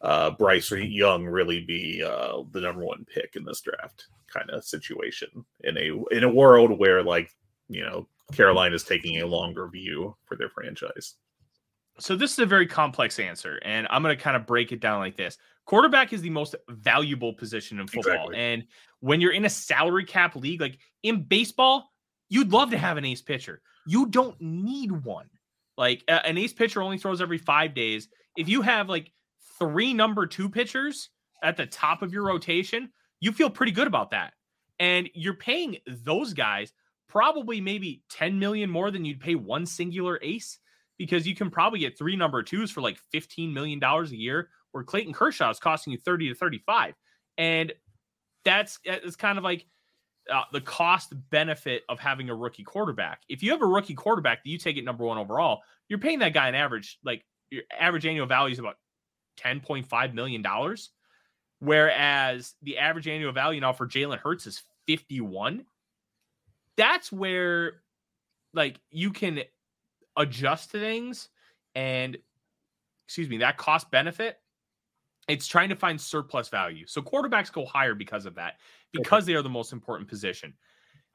uh, 0.00 0.30
Bryce 0.30 0.70
Young 0.70 1.24
really 1.24 1.64
be 1.64 2.02
uh, 2.02 2.42
the 2.52 2.60
number 2.60 2.84
one 2.84 3.04
pick 3.12 3.36
in 3.36 3.44
this 3.44 3.60
draft 3.60 4.06
kind 4.32 4.50
of 4.50 4.64
situation 4.64 5.28
in 5.64 5.76
a 5.78 6.04
in 6.14 6.24
a 6.24 6.28
world 6.28 6.78
where 6.78 7.02
like 7.02 7.30
you 7.68 7.82
know 7.82 8.06
Carolina 8.32 8.74
is 8.74 8.84
taking 8.84 9.20
a 9.20 9.26
longer 9.26 9.68
view 9.68 10.16
for 10.26 10.36
their 10.36 10.50
franchise? 10.50 11.14
So 11.98 12.14
this 12.14 12.32
is 12.32 12.38
a 12.40 12.46
very 12.46 12.66
complex 12.66 13.18
answer, 13.18 13.58
and 13.64 13.86
I'm 13.90 14.02
going 14.02 14.16
to 14.16 14.22
kind 14.22 14.36
of 14.36 14.46
break 14.46 14.70
it 14.70 14.80
down 14.80 14.98
like 14.98 15.16
this. 15.16 15.38
Quarterback 15.64 16.12
is 16.12 16.20
the 16.20 16.30
most 16.30 16.54
valuable 16.68 17.32
position 17.32 17.80
in 17.80 17.86
football, 17.86 18.12
Exactly. 18.12 18.36
and 18.36 18.64
when 19.00 19.20
you're 19.20 19.32
in 19.32 19.44
a 19.44 19.50
salary 19.50 20.04
cap 20.04 20.36
league, 20.36 20.60
like 20.60 20.78
in 21.02 21.22
baseball, 21.22 21.90
you'd 22.28 22.52
love 22.52 22.70
to 22.70 22.78
have 22.78 22.96
an 22.96 23.04
ace 23.04 23.22
pitcher. 23.22 23.62
You 23.86 24.06
don't 24.06 24.40
need 24.40 24.90
one. 24.92 25.28
Like 25.76 26.02
an 26.08 26.38
ace 26.38 26.52
pitcher 26.52 26.82
only 26.82 26.98
throws 26.98 27.20
every 27.20 27.38
five 27.38 27.74
days. 27.74 28.08
If 28.36 28.48
you 28.48 28.62
have 28.62 28.88
like 28.88 29.12
three 29.58 29.92
number 29.94 30.26
two 30.26 30.48
pitchers 30.48 31.10
at 31.42 31.56
the 31.56 31.66
top 31.66 32.02
of 32.02 32.12
your 32.12 32.24
rotation, 32.24 32.90
you 33.20 33.32
feel 33.32 33.50
pretty 33.50 33.72
good 33.72 33.86
about 33.86 34.10
that. 34.10 34.32
And 34.78 35.08
you're 35.14 35.34
paying 35.34 35.78
those 35.86 36.32
guys 36.32 36.72
probably 37.08 37.60
maybe 37.60 38.02
10 38.10 38.38
million 38.38 38.70
more 38.70 38.90
than 38.90 39.04
you'd 39.04 39.20
pay 39.20 39.34
one 39.34 39.66
singular 39.66 40.18
ace 40.22 40.58
because 40.98 41.26
you 41.26 41.34
can 41.34 41.50
probably 41.50 41.78
get 41.78 41.96
three 41.96 42.16
number 42.16 42.42
twos 42.42 42.70
for 42.70 42.80
like 42.80 42.98
15 43.12 43.52
million 43.52 43.78
dollars 43.78 44.12
a 44.12 44.16
year 44.16 44.48
where 44.72 44.84
Clayton 44.84 45.12
Kershaw 45.12 45.50
is 45.50 45.58
costing 45.58 45.92
you 45.92 45.98
30 45.98 46.28
to 46.30 46.34
35. 46.34 46.94
And 47.38 47.72
that's 48.44 48.78
it's 48.84 49.16
kind 49.16 49.38
of 49.38 49.44
like 49.44 49.66
uh, 50.32 50.42
the 50.52 50.60
cost 50.60 51.12
benefit 51.30 51.82
of 51.88 51.98
having 51.98 52.30
a 52.30 52.34
rookie 52.34 52.64
quarterback. 52.64 53.22
If 53.28 53.42
you 53.42 53.50
have 53.52 53.62
a 53.62 53.66
rookie 53.66 53.94
quarterback 53.94 54.42
that 54.42 54.50
you 54.50 54.58
take 54.58 54.76
it 54.76 54.84
number 54.84 55.04
one 55.04 55.18
overall, 55.18 55.60
you're 55.88 55.98
paying 55.98 56.18
that 56.20 56.34
guy 56.34 56.48
an 56.48 56.54
average, 56.54 56.98
like 57.04 57.24
your 57.50 57.62
average 57.78 58.06
annual 58.06 58.26
value 58.26 58.52
is 58.52 58.58
about 58.58 58.76
$10.5 59.38 60.14
million. 60.14 60.44
Whereas 61.60 62.54
the 62.62 62.78
average 62.78 63.08
annual 63.08 63.32
value 63.32 63.60
now 63.60 63.72
for 63.72 63.86
Jalen 63.86 64.18
Hurts 64.18 64.46
is 64.46 64.62
51. 64.86 65.64
That's 66.76 67.10
where 67.10 67.82
like 68.52 68.80
you 68.90 69.10
can 69.10 69.40
adjust 70.16 70.70
things 70.70 71.28
and 71.74 72.16
excuse 73.06 73.28
me, 73.28 73.38
that 73.38 73.56
cost 73.56 73.90
benefit. 73.90 74.38
It's 75.28 75.46
trying 75.46 75.68
to 75.70 75.76
find 75.76 76.00
surplus 76.00 76.48
value. 76.48 76.86
So 76.86 77.02
quarterbacks 77.02 77.52
go 77.52 77.64
higher 77.64 77.94
because 77.94 78.26
of 78.26 78.34
that, 78.36 78.54
because 78.92 79.26
they 79.26 79.34
are 79.34 79.42
the 79.42 79.48
most 79.48 79.72
important 79.72 80.08
position. 80.08 80.54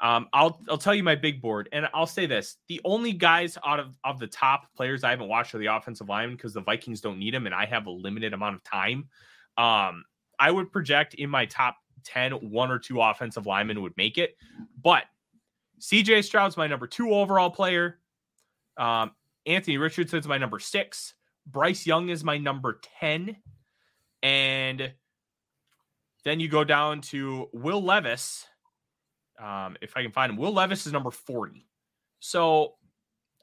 Um, 0.01 0.27
I'll 0.33 0.59
I'll 0.67 0.79
tell 0.79 0.95
you 0.95 1.03
my 1.03 1.15
big 1.15 1.41
board, 1.41 1.69
and 1.71 1.87
I'll 1.93 2.07
say 2.07 2.25
this: 2.25 2.57
the 2.67 2.81
only 2.83 3.13
guys 3.13 3.57
out 3.65 3.79
of 3.79 3.97
of 4.03 4.19
the 4.19 4.27
top 4.27 4.73
players 4.75 5.03
I 5.03 5.11
haven't 5.11 5.27
watched 5.27 5.53
are 5.53 5.59
the 5.59 5.67
offensive 5.67 6.09
linemen 6.09 6.35
because 6.35 6.53
the 6.53 6.61
Vikings 6.61 7.01
don't 7.01 7.19
need 7.19 7.33
them, 7.33 7.45
and 7.45 7.53
I 7.53 7.65
have 7.65 7.85
a 7.85 7.91
limited 7.91 8.33
amount 8.33 8.55
of 8.55 8.63
time. 8.63 9.07
Um, 9.57 10.03
I 10.39 10.49
would 10.49 10.71
project 10.71 11.13
in 11.13 11.29
my 11.29 11.45
top 11.45 11.77
10, 12.03 12.31
one 12.31 12.71
or 12.71 12.79
two 12.79 12.99
offensive 12.99 13.45
linemen 13.45 13.81
would 13.83 13.95
make 13.95 14.17
it, 14.17 14.35
but 14.81 15.03
CJ 15.79 16.23
Stroud's 16.23 16.57
my 16.57 16.65
number 16.67 16.87
two 16.87 17.13
overall 17.13 17.51
player. 17.51 17.99
Um, 18.77 19.11
Anthony 19.45 19.77
Richardson's 19.77 20.27
my 20.27 20.39
number 20.39 20.59
six. 20.59 21.13
Bryce 21.45 21.85
Young 21.85 22.09
is 22.09 22.23
my 22.23 22.37
number 22.37 22.79
10. 22.99 23.35
And 24.23 24.93
then 26.23 26.39
you 26.39 26.47
go 26.47 26.63
down 26.63 27.01
to 27.01 27.49
Will 27.53 27.81
Levis. 27.81 28.45
Um, 29.39 29.75
if 29.81 29.97
I 29.97 30.03
can 30.03 30.11
find 30.11 30.31
him, 30.31 30.37
Will 30.37 30.53
Levis 30.53 30.85
is 30.85 30.93
number 30.93 31.11
40. 31.11 31.67
So 32.19 32.75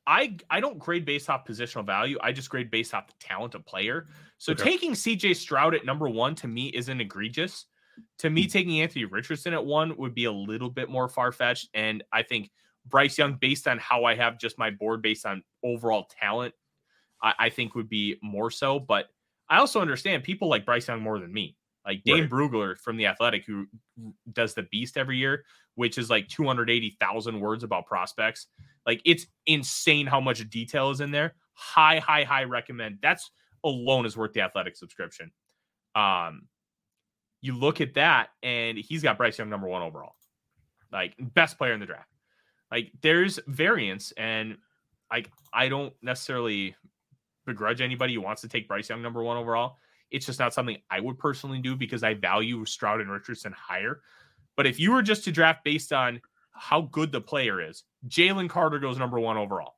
I 0.07 0.37
I 0.49 0.61
don't 0.61 0.79
grade 0.79 1.05
based 1.05 1.29
off 1.29 1.45
positional 1.45 1.85
value. 1.85 2.17
I 2.23 2.33
just 2.33 2.49
grade 2.49 2.71
based 2.71 2.95
off 2.95 3.09
the 3.09 3.15
talent 3.21 3.55
of 3.55 3.67
player. 3.67 4.07
So 4.39 4.53
Okay. 4.53 4.63
taking 4.63 4.93
CJ 4.93 5.35
Stroud 5.37 5.75
at 5.75 5.85
number 5.85 6.09
one 6.09 6.35
to 6.37 6.49
me 6.49 6.69
isn't 6.69 7.01
egregious. 7.01 7.67
To 8.19 8.31
me, 8.31 8.47
taking 8.47 8.81
Anthony 8.81 9.05
Richardson 9.07 9.53
at 9.55 9.65
one 9.65 9.97
would 9.97 10.15
be 10.15 10.27
a 10.27 10.33
little 10.33 10.71
bit 10.71 10.89
more 10.89 11.09
far 11.09 11.33
fetched. 11.33 11.69
And 11.75 12.05
I 12.13 12.23
think 12.23 12.51
Bryce 12.87 13.19
Young, 13.19 13.35
based 13.35 13.67
on 13.67 13.79
how 13.79 14.05
I 14.05 14.15
have 14.15 14.39
just 14.39 14.57
my 14.57 14.71
board 14.71 15.03
based 15.03 15.27
on 15.27 15.43
overall 15.65 16.07
talent, 16.09 16.55
I, 17.21 17.35
I 17.39 17.49
think 17.51 17.75
would 17.75 17.89
be 17.89 18.17
more 18.23 18.53
so. 18.53 18.79
But 18.79 19.09
I 19.51 19.59
also 19.59 19.81
understand 19.81 20.25
people 20.25 20.49
like 20.49 20.65
Bryce 20.65 20.89
Young 20.89 21.01
more 21.01 21.19
than 21.19 21.33
me. 21.33 21.57
Like 21.87 22.03
Dane 22.05 22.23
Right. 22.23 22.31
Brugler 22.31 22.79
from 22.79 22.97
the 22.97 23.07
Athletic, 23.07 23.47
who 23.47 23.67
does 24.33 24.53
the 24.53 24.65
Beast 24.65 24.99
every 24.99 25.17
year, 25.17 25.45
which 25.75 25.97
is 25.97 26.11
like 26.11 26.29
280,000 26.29 27.41
words 27.41 27.65
about 27.65 27.87
prospects. 27.87 28.49
Like 28.85 29.01
it's 29.07 29.27
insane 29.47 30.07
how 30.07 30.21
much 30.21 30.49
detail 30.51 30.91
is 30.91 31.01
in 31.01 31.11
there. 31.11 31.35
High, 31.55 31.99
high, 31.99 32.25
high 32.25 32.45
recommend. 32.45 32.99
That's 33.01 33.31
alone 33.65 34.05
is 34.05 34.17
worth 34.17 34.35
the 34.35 34.43
Athletic 34.43 34.77
subscription. 34.77 35.33
Um, 35.95 36.43
you 37.41 37.57
look 37.57 37.81
at 37.81 37.95
that, 37.95 38.31
and 38.43 38.77
he's 38.77 39.03
got 39.03 39.17
Bryce 39.17 39.39
Young 39.39 39.49
number 39.49 39.69
one 39.69 39.83
overall, 39.83 40.15
like 40.93 41.15
best 41.19 41.57
player 41.57 41.73
in 41.73 41.81
the 41.81 41.87
draft. 41.87 42.11
Like 42.71 42.93
there's 43.01 43.39
variance, 43.47 44.13
and 44.13 44.59
like 45.11 45.31
I 45.55 45.69
don't 45.69 45.95
necessarily 46.03 46.77
begrudge 47.49 47.81
anybody 47.81 48.15
who 48.15 48.21
wants 48.21 48.43
to 48.43 48.49
take 48.49 48.69
Bryce 48.69 48.89
Young 48.89 49.03
number 49.03 49.23
one 49.23 49.37
overall. 49.37 49.77
It's 50.11 50.27
just 50.27 50.39
not 50.39 50.55
something 50.55 50.79
I 50.91 51.01
would 51.01 51.19
personally 51.19 51.61
do 51.61 51.77
because 51.77 52.03
I 52.03 52.15
value 52.15 52.65
Stroud 52.65 53.01
and 53.01 53.11
Richardson 53.11 53.53
higher. 53.53 54.01
But 54.57 54.67
if 54.67 54.81
you 54.81 54.93
were 54.93 55.03
just 55.03 55.25
to 55.25 55.33
draft 55.33 55.65
based 55.65 55.93
on 55.93 56.21
how 56.53 56.83
good 56.83 57.13
the 57.13 57.21
player 57.21 57.61
is, 57.61 57.85
Jalen 58.09 58.49
Carter 58.49 58.79
goes 58.79 58.99
number 58.99 59.21
one 59.21 59.37
overall 59.37 59.75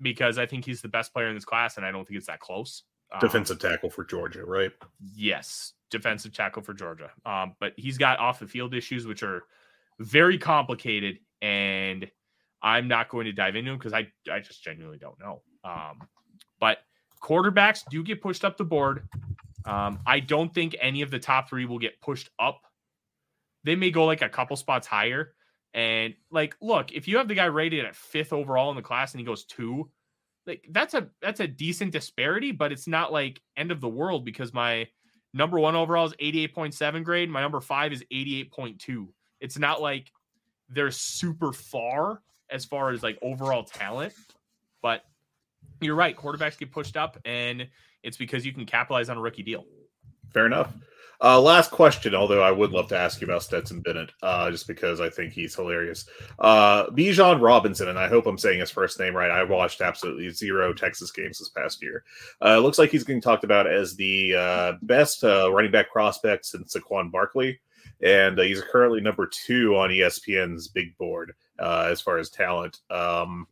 because 0.00 0.38
I 0.38 0.46
think 0.46 0.64
he's 0.64 0.80
the 0.82 0.88
best 0.88 1.12
player 1.12 1.28
in 1.28 1.34
this 1.34 1.44
class, 1.44 1.76
and 1.76 1.84
I 1.84 1.90
don't 1.90 2.06
think 2.06 2.18
it's 2.18 2.26
that 2.26 2.40
close. 2.40 2.84
Um, 3.12 3.20
Defensive 3.20 3.58
tackle 3.58 3.90
for 3.90 4.04
Georgia, 4.04 4.44
right? 4.44 4.72
Yes, 5.14 5.72
defensive 5.90 6.32
tackle 6.32 6.62
for 6.62 6.74
Georgia. 6.74 7.10
Um, 7.24 7.54
but 7.60 7.72
he's 7.76 7.98
got 7.98 8.18
off 8.18 8.40
the 8.40 8.46
field 8.46 8.74
issues, 8.74 9.06
which 9.06 9.22
are 9.22 9.44
very 9.98 10.38
complicated, 10.38 11.18
and 11.42 12.10
I'm 12.62 12.88
not 12.88 13.08
going 13.08 13.26
to 13.26 13.32
dive 13.32 13.56
into 13.56 13.70
them 13.70 13.78
because 13.78 13.92
I 13.92 14.08
I 14.30 14.40
just 14.40 14.62
genuinely 14.62 14.98
don't 14.98 15.18
know. 15.20 15.42
Um, 15.64 16.08
but 16.64 16.78
quarterbacks 17.22 17.82
do 17.90 18.02
get 18.02 18.22
pushed 18.22 18.42
up 18.42 18.56
the 18.56 18.64
board. 18.64 19.06
Um, 19.66 19.98
I 20.06 20.18
don't 20.18 20.54
think 20.54 20.74
any 20.80 21.02
of 21.02 21.10
the 21.10 21.18
top 21.18 21.50
three 21.50 21.66
will 21.66 21.78
get 21.78 22.00
pushed 22.00 22.30
up. 22.38 22.62
They 23.64 23.76
may 23.76 23.90
go 23.90 24.06
like 24.06 24.22
a 24.22 24.30
couple 24.30 24.56
spots 24.56 24.86
higher. 24.86 25.34
And 25.74 26.14
like, 26.30 26.56
look, 26.62 26.90
if 26.92 27.06
you 27.06 27.18
have 27.18 27.28
the 27.28 27.34
guy 27.34 27.44
rated 27.44 27.84
at 27.84 27.94
fifth 27.94 28.32
overall 28.32 28.70
in 28.70 28.76
the 28.76 28.82
class 28.82 29.12
and 29.12 29.20
he 29.20 29.26
goes 29.26 29.44
two, 29.44 29.90
like 30.46 30.64
that's 30.70 30.94
a 30.94 31.10
that's 31.20 31.40
a 31.40 31.46
decent 31.46 31.92
disparity, 31.92 32.50
but 32.50 32.72
it's 32.72 32.88
not 32.88 33.12
like 33.12 33.42
end 33.58 33.70
of 33.70 33.82
the 33.82 33.88
world 33.88 34.24
because 34.24 34.54
my 34.54 34.88
number 35.34 35.58
one 35.58 35.76
overall 35.76 36.06
is 36.06 36.14
88.7 36.14 37.04
grade, 37.04 37.28
my 37.28 37.42
number 37.42 37.60
five 37.60 37.92
is 37.92 38.02
88.2. 38.10 39.06
It's 39.38 39.58
not 39.58 39.82
like 39.82 40.10
they're 40.70 40.90
super 40.90 41.52
far 41.52 42.22
as 42.48 42.64
far 42.64 42.88
as 42.88 43.02
like 43.02 43.18
overall 43.20 43.64
talent, 43.64 44.14
but 44.80 45.02
you're 45.80 45.94
right. 45.94 46.16
Quarterbacks 46.16 46.58
get 46.58 46.72
pushed 46.72 46.96
up, 46.96 47.18
and 47.24 47.68
it's 48.02 48.16
because 48.16 48.44
you 48.44 48.52
can 48.52 48.66
capitalize 48.66 49.08
on 49.08 49.16
a 49.16 49.20
rookie 49.20 49.42
deal. 49.42 49.64
Fair 50.32 50.46
enough. 50.46 50.72
Uh, 51.22 51.40
last 51.40 51.70
question, 51.70 52.14
although 52.14 52.42
I 52.42 52.50
would 52.50 52.70
love 52.70 52.88
to 52.88 52.98
ask 52.98 53.20
you 53.20 53.26
about 53.26 53.42
Stetson 53.42 53.80
Bennett, 53.80 54.12
uh, 54.22 54.50
just 54.50 54.66
because 54.66 55.00
I 55.00 55.08
think 55.08 55.32
he's 55.32 55.54
hilarious. 55.54 56.06
Uh, 56.38 56.86
Bijan 56.88 57.40
Robinson, 57.40 57.88
and 57.88 57.98
I 57.98 58.08
hope 58.08 58.26
I'm 58.26 58.36
saying 58.36 58.60
his 58.60 58.70
first 58.70 58.98
name 58.98 59.16
right. 59.16 59.30
I 59.30 59.44
watched 59.44 59.80
absolutely 59.80 60.28
zero 60.30 60.74
Texas 60.74 61.12
games 61.12 61.38
this 61.38 61.48
past 61.50 61.82
year. 61.82 62.04
Uh, 62.42 62.58
looks 62.58 62.78
like 62.78 62.90
he's 62.90 63.04
getting 63.04 63.22
talked 63.22 63.44
about 63.44 63.66
as 63.66 63.96
the 63.96 64.34
uh, 64.34 64.72
best 64.82 65.24
uh, 65.24 65.50
running 65.52 65.70
back 65.70 65.90
prospect 65.90 66.46
since 66.46 66.74
Saquon 66.74 67.10
Barkley, 67.10 67.60
and 68.02 68.38
uh, 68.38 68.42
he's 68.42 68.60
currently 68.60 69.00
number 69.00 69.26
two 69.26 69.76
on 69.76 69.90
ESPN's 69.90 70.68
big 70.68 70.96
board 70.98 71.32
as 71.58 72.00
far 72.00 72.18
as 72.18 72.28
talent. 72.28 72.80
Um, 72.90 73.46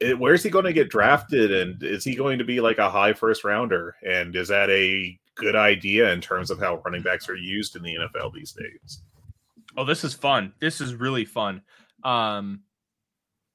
it- 0.00 0.18
where's 0.18 0.42
he 0.42 0.50
going 0.50 0.64
to 0.64 0.72
get 0.72 0.90
drafted, 0.90 1.52
and 1.52 1.82
is 1.82 2.04
he 2.04 2.14
going 2.14 2.38
to 2.38 2.44
be 2.44 2.60
like 2.60 2.78
a 2.78 2.90
high 2.90 3.12
first 3.12 3.44
rounder? 3.44 3.96
And 4.02 4.34
is 4.34 4.48
that 4.48 4.70
a 4.70 5.18
good 5.34 5.56
idea 5.56 6.12
in 6.12 6.20
terms 6.20 6.50
of 6.50 6.58
how 6.58 6.76
running 6.84 7.02
backs 7.02 7.28
are 7.28 7.36
used 7.36 7.76
in 7.76 7.82
the 7.82 7.96
NFL 7.96 8.32
these 8.32 8.52
days? 8.52 9.00
Oh, 9.76 9.84
this 9.84 10.04
is 10.04 10.14
fun. 10.14 10.52
This 10.60 10.80
is 10.80 10.94
really 10.94 11.24
fun. 11.24 11.62
Um, 12.04 12.62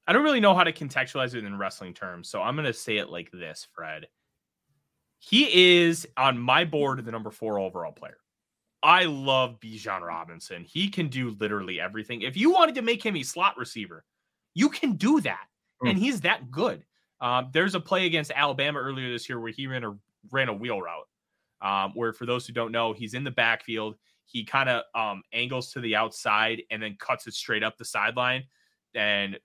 I 0.06 0.12
don't 0.12 0.24
really 0.24 0.40
know 0.40 0.54
how 0.54 0.64
to 0.64 0.72
contextualize 0.72 1.34
it 1.34 1.44
in 1.44 1.56
wrestling 1.56 1.94
terms, 1.94 2.28
so 2.28 2.42
I'm 2.42 2.56
going 2.56 2.66
to 2.66 2.72
say 2.72 2.98
it 2.98 3.10
like 3.10 3.30
this, 3.30 3.66
Fred. 3.74 4.08
He 5.18 5.82
is 5.84 6.06
on 6.16 6.38
my 6.38 6.64
board 6.64 7.04
the 7.04 7.12
number 7.12 7.30
four 7.30 7.58
overall 7.58 7.92
player. 7.92 8.16
I 8.82 9.04
love 9.04 9.60
Bijan 9.60 10.00
Robinson. 10.00 10.64
He 10.64 10.88
can 10.88 11.08
do 11.08 11.36
literally 11.38 11.80
everything. 11.80 12.22
If 12.22 12.36
you 12.36 12.50
wanted 12.50 12.74
to 12.76 12.82
make 12.82 13.04
him 13.04 13.16
a 13.16 13.22
slot 13.22 13.58
receiver, 13.58 14.04
you 14.54 14.70
can 14.70 14.94
do 14.94 15.20
that. 15.20 15.46
And 15.88 15.98
he's 15.98 16.20
that 16.22 16.50
good. 16.50 16.84
Um, 17.20 17.50
there's 17.52 17.74
a 17.74 17.80
play 17.80 18.06
against 18.06 18.32
Alabama 18.34 18.78
earlier 18.78 19.10
this 19.10 19.28
year 19.28 19.38
where 19.40 19.52
he 19.52 19.66
ran 19.66 19.84
a 19.84 19.96
ran 20.30 20.48
a 20.48 20.52
wheel 20.52 20.80
route. 20.80 21.06
Um, 21.62 21.92
where 21.94 22.12
for 22.12 22.24
those 22.24 22.46
who 22.46 22.54
don't 22.54 22.72
know, 22.72 22.94
he's 22.94 23.12
in 23.12 23.22
the 23.24 23.30
backfield. 23.30 23.96
He 24.24 24.44
kind 24.44 24.68
of 24.68 24.84
um, 24.94 25.22
angles 25.32 25.72
to 25.72 25.80
the 25.80 25.96
outside 25.96 26.62
and 26.70 26.82
then 26.82 26.96
cuts 26.98 27.26
it 27.26 27.34
straight 27.34 27.62
up 27.62 27.76
the 27.76 27.84
sideline, 27.84 28.44
and 28.94 29.38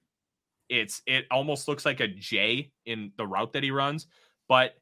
it's 0.69 1.01
it 1.05 1.25
almost 1.31 1.67
looks 1.67 1.85
like 1.85 1.99
a 1.99 2.07
J 2.07 2.71
in 2.85 3.11
the 3.17 3.27
route 3.27 3.53
that 3.53 3.63
he 3.63 3.71
runs, 3.71 4.07
but 4.47 4.75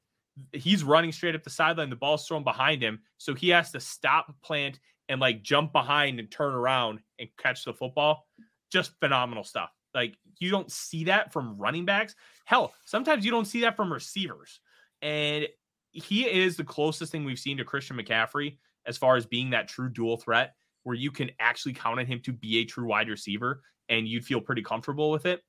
he's 0.51 0.83
running 0.83 1.11
straight 1.11 1.35
up 1.35 1.43
the 1.43 1.49
sideline. 1.49 1.89
The 1.89 1.95
ball's 1.95 2.27
thrown 2.27 2.43
behind 2.43 2.81
him, 2.81 2.99
so 3.17 3.33
he 3.33 3.49
has 3.49 3.71
to 3.71 3.79
stop, 3.79 4.33
plant, 4.43 4.79
and 5.09 5.19
like 5.19 5.41
jump 5.41 5.71
behind 5.71 6.19
and 6.19 6.29
turn 6.29 6.53
around 6.53 6.99
and 7.19 7.29
catch 7.37 7.65
the 7.65 7.73
football. 7.73 8.27
Just 8.71 8.91
phenomenal 8.99 9.43
stuff. 9.43 9.71
Like 9.93 10.15
you 10.39 10.49
don't 10.49 10.71
see 10.71 11.05
that 11.05 11.31
from 11.31 11.57
running 11.57 11.85
backs. 11.85 12.15
Hell, 12.45 12.73
sometimes 12.85 13.25
you 13.25 13.31
don't 13.31 13.45
see 13.45 13.61
that 13.61 13.75
from 13.75 13.91
receivers. 13.91 14.59
And 15.01 15.47
he 15.91 16.25
is 16.25 16.57
the 16.57 16.63
closest 16.63 17.11
thing 17.11 17.25
we've 17.25 17.39
seen 17.39 17.57
to 17.57 17.65
Christian 17.65 17.97
McCaffrey 17.97 18.57
as 18.85 18.97
far 18.97 19.15
as 19.15 19.25
being 19.25 19.49
that 19.51 19.67
true 19.67 19.89
dual 19.89 20.17
threat 20.17 20.55
where 20.83 20.95
you 20.95 21.11
can 21.11 21.31
actually 21.39 21.73
count 21.73 21.99
on 21.99 22.05
him 22.05 22.19
to 22.21 22.33
be 22.33 22.57
a 22.57 22.65
true 22.65 22.85
wide 22.85 23.07
receiver 23.07 23.61
and 23.89 24.07
you'd 24.07 24.25
feel 24.25 24.41
pretty 24.41 24.61
comfortable 24.61 25.11
with 25.11 25.25
it 25.25 25.41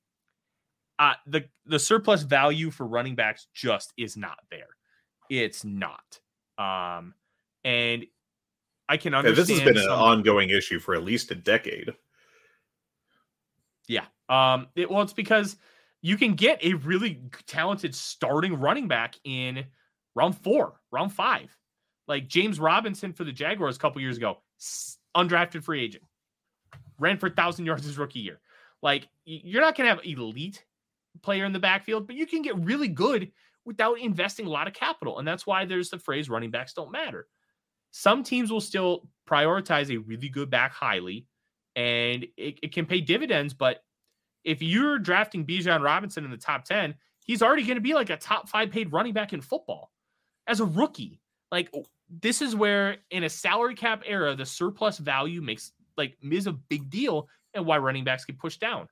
uh, 0.99 1.13
the 1.27 1.45
the 1.65 1.79
surplus 1.79 2.21
value 2.23 2.71
for 2.71 2.85
running 2.85 3.15
backs 3.15 3.47
just 3.53 3.93
is 3.97 4.15
not 4.15 4.37
there. 4.49 4.67
It's 5.29 5.65
not. 5.65 6.19
Um, 6.57 7.13
and 7.63 8.05
I 8.87 8.97
can 8.97 9.13
understand. 9.13 9.49
Yeah, 9.49 9.55
this 9.55 9.65
has 9.65 9.73
been 9.73 9.83
some, 9.83 9.93
an 9.93 9.99
ongoing 9.99 10.49
issue 10.49 10.79
for 10.79 10.95
at 10.95 11.03
least 11.03 11.31
a 11.31 11.35
decade. 11.35 11.93
Yeah. 13.87 14.05
Um. 14.29 14.67
It, 14.75 14.89
well, 14.89 15.01
it's 15.01 15.13
because 15.13 15.57
you 16.01 16.17
can 16.17 16.35
get 16.35 16.63
a 16.63 16.73
really 16.73 17.21
talented 17.47 17.95
starting 17.95 18.59
running 18.59 18.87
back 18.87 19.15
in 19.23 19.65
round 20.15 20.37
four, 20.37 20.79
round 20.91 21.11
five, 21.11 21.55
like 22.07 22.27
James 22.27 22.59
Robinson 22.59 23.13
for 23.13 23.23
the 23.23 23.31
Jaguars 23.31 23.75
a 23.75 23.79
couple 23.79 24.01
years 24.01 24.17
ago, 24.17 24.37
undrafted 25.17 25.63
free 25.63 25.83
agent, 25.83 26.03
ran 26.99 27.17
for 27.17 27.29
thousand 27.29 27.65
yards 27.65 27.85
his 27.85 27.97
rookie 27.97 28.19
year. 28.19 28.39
Like 28.81 29.07
you're 29.25 29.61
not 29.61 29.75
going 29.75 29.89
to 29.89 29.95
have 29.95 30.05
elite 30.05 30.63
player 31.23 31.45
in 31.45 31.53
the 31.53 31.59
backfield, 31.59 32.07
but 32.07 32.15
you 32.15 32.27
can 32.27 32.41
get 32.41 32.63
really 32.63 32.87
good 32.87 33.31
without 33.65 33.99
investing 33.99 34.45
a 34.45 34.49
lot 34.49 34.67
of 34.67 34.73
capital. 34.73 35.17
And 35.17 35.27
that's 35.27 35.47
why 35.47 35.65
there's 35.65 35.89
the 35.89 35.97
phrase 35.97 36.29
running 36.29 36.51
backs 36.51 36.73
don't 36.73 36.91
matter. 36.91 37.27
Some 37.91 38.23
teams 38.23 38.51
will 38.51 38.61
still 38.61 39.07
prioritize 39.27 39.89
a 39.89 39.97
really 39.97 40.29
good 40.29 40.49
back 40.49 40.71
highly, 40.71 41.25
and 41.75 42.25
it, 42.37 42.59
it 42.61 42.73
can 42.73 42.85
pay 42.85 43.01
dividends. 43.01 43.53
But 43.53 43.81
if 44.45 44.61
you're 44.61 44.99
drafting 44.99 45.45
Bijan 45.45 45.81
Robinson 45.81 46.23
in 46.23 46.31
the 46.31 46.37
top 46.37 46.63
10, 46.63 46.95
he's 47.25 47.41
already 47.41 47.63
going 47.63 47.75
to 47.75 47.81
be 47.81 47.95
like 47.95 48.11
a 48.11 48.17
top 48.17 48.47
five 48.47 48.69
paid 48.69 48.93
running 48.93 49.13
back 49.13 49.33
in 49.33 49.41
football 49.41 49.91
as 50.47 50.59
a 50.59 50.65
rookie. 50.65 51.19
Like, 51.51 51.73
this 52.21 52.41
is 52.41 52.55
where 52.55 52.97
in 53.09 53.23
a 53.23 53.29
salary 53.29 53.75
cap 53.75 54.03
era, 54.05 54.35
the 54.35 54.45
surplus 54.45 54.99
value 54.99 55.41
makes 55.41 55.71
like 55.97 56.17
is 56.21 56.47
a 56.47 56.53
big 56.53 56.89
deal 56.89 57.27
and 57.53 57.65
why 57.65 57.77
running 57.77 58.03
backs 58.03 58.25
get 58.25 58.37
pushed 58.37 58.59
down. 58.59 58.87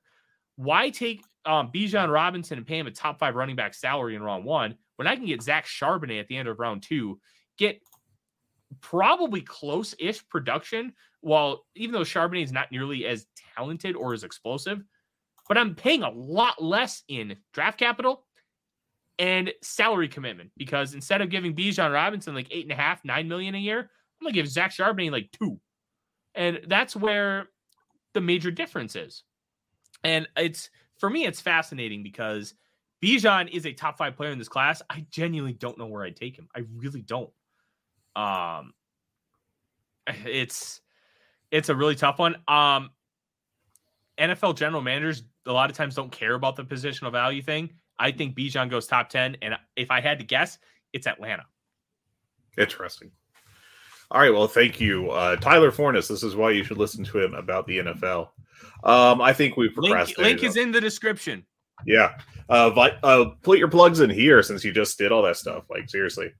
Why 0.56 0.90
take 0.90 1.24
um, 1.44 1.70
Bijan 1.72 2.12
Robinson 2.12 2.58
and 2.58 2.66
pay 2.66 2.78
him 2.78 2.86
a 2.86 2.90
top 2.90 3.18
five 3.18 3.34
running 3.34 3.56
back 3.56 3.74
salary 3.74 4.16
in 4.16 4.22
round 4.22 4.44
one 4.44 4.76
when 4.96 5.06
I 5.06 5.16
can 5.16 5.26
get 5.26 5.42
Zach 5.42 5.66
Charbonnet 5.66 6.20
at 6.20 6.28
the 6.28 6.36
end 6.36 6.48
of 6.48 6.58
round 6.58 6.82
two, 6.82 7.20
get 7.58 7.80
probably 8.80 9.40
close 9.40 9.94
ish 9.98 10.26
production, 10.28 10.92
while 11.20 11.64
even 11.74 11.92
though 11.92 12.00
Charbonnet 12.00 12.44
is 12.44 12.52
not 12.52 12.72
nearly 12.72 13.06
as 13.06 13.26
talented 13.56 13.96
or 13.96 14.14
as 14.14 14.24
explosive, 14.24 14.82
but 15.48 15.58
I'm 15.58 15.74
paying 15.74 16.02
a 16.02 16.10
lot 16.10 16.62
less 16.62 17.02
in 17.08 17.36
draft 17.52 17.78
capital 17.78 18.24
and 19.18 19.52
salary 19.62 20.08
commitment 20.08 20.50
because 20.56 20.94
instead 20.94 21.20
of 21.20 21.30
giving 21.30 21.54
Bijan 21.54 21.92
Robinson 21.92 22.34
like 22.34 22.48
eight 22.50 22.64
and 22.64 22.72
a 22.72 22.76
half, 22.76 23.04
nine 23.04 23.28
million 23.28 23.54
a 23.54 23.58
year, 23.58 23.80
I'm 23.80 24.24
gonna 24.24 24.32
give 24.32 24.48
Zach 24.48 24.72
Charbonnet 24.72 25.12
like 25.12 25.30
two. 25.32 25.60
And 26.34 26.60
that's 26.66 26.96
where 26.96 27.48
the 28.12 28.20
major 28.20 28.50
difference 28.50 28.96
is. 28.96 29.22
And 30.02 30.28
it's 30.36 30.70
for 30.98 31.08
me, 31.10 31.26
it's 31.26 31.40
fascinating 31.40 32.02
because 32.02 32.54
Bijan 33.02 33.50
is 33.50 33.66
a 33.66 33.72
top 33.72 33.98
five 33.98 34.16
player 34.16 34.30
in 34.30 34.38
this 34.38 34.48
class. 34.48 34.82
I 34.88 35.06
genuinely 35.10 35.52
don't 35.52 35.78
know 35.78 35.86
where 35.86 36.04
I'd 36.04 36.16
take 36.16 36.36
him. 36.36 36.48
I 36.56 36.64
really 36.76 37.02
don't. 37.02 37.30
Um, 38.16 38.72
it's 40.24 40.80
it's 41.50 41.68
a 41.68 41.74
really 41.74 41.94
tough 41.94 42.18
one. 42.18 42.36
Um, 42.48 42.90
NFL 44.18 44.56
general 44.56 44.82
managers 44.82 45.22
a 45.46 45.52
lot 45.52 45.70
of 45.70 45.76
times 45.76 45.94
don't 45.94 46.12
care 46.12 46.34
about 46.34 46.56
the 46.56 46.64
positional 46.64 47.12
value 47.12 47.42
thing. 47.42 47.70
I 47.98 48.10
think 48.10 48.36
Bijan 48.36 48.70
goes 48.70 48.86
top 48.86 49.08
ten, 49.08 49.36
and 49.42 49.54
if 49.76 49.90
I 49.90 50.00
had 50.00 50.18
to 50.18 50.24
guess, 50.24 50.58
it's 50.92 51.06
Atlanta. 51.06 51.44
Interesting. 52.58 53.10
All 54.10 54.20
right, 54.20 54.32
well, 54.32 54.46
thank 54.46 54.80
you, 54.80 55.10
uh, 55.10 55.36
Tyler 55.36 55.70
Forness. 55.70 56.08
This 56.08 56.22
is 56.22 56.36
why 56.36 56.50
you 56.50 56.62
should 56.62 56.78
listen 56.78 57.04
to 57.04 57.18
him 57.18 57.34
about 57.34 57.66
the 57.66 57.78
NFL. 57.78 58.28
Um, 58.84 59.20
I 59.20 59.32
think 59.32 59.56
we 59.56 59.68
procrastinated. 59.68 60.18
Link, 60.18 60.40
link 60.40 60.50
is 60.50 60.56
in 60.56 60.72
the 60.72 60.80
description. 60.80 61.44
Yeah, 61.86 62.16
uh, 62.48 62.70
vi- 62.70 62.98
uh, 63.02 63.26
put 63.42 63.58
your 63.58 63.68
plugs 63.68 64.00
in 64.00 64.10
here 64.10 64.42
since 64.42 64.64
you 64.64 64.72
just 64.72 64.98
did 64.98 65.10
all 65.10 65.22
that 65.22 65.36
stuff. 65.36 65.64
Like 65.70 65.88
seriously. 65.88 66.32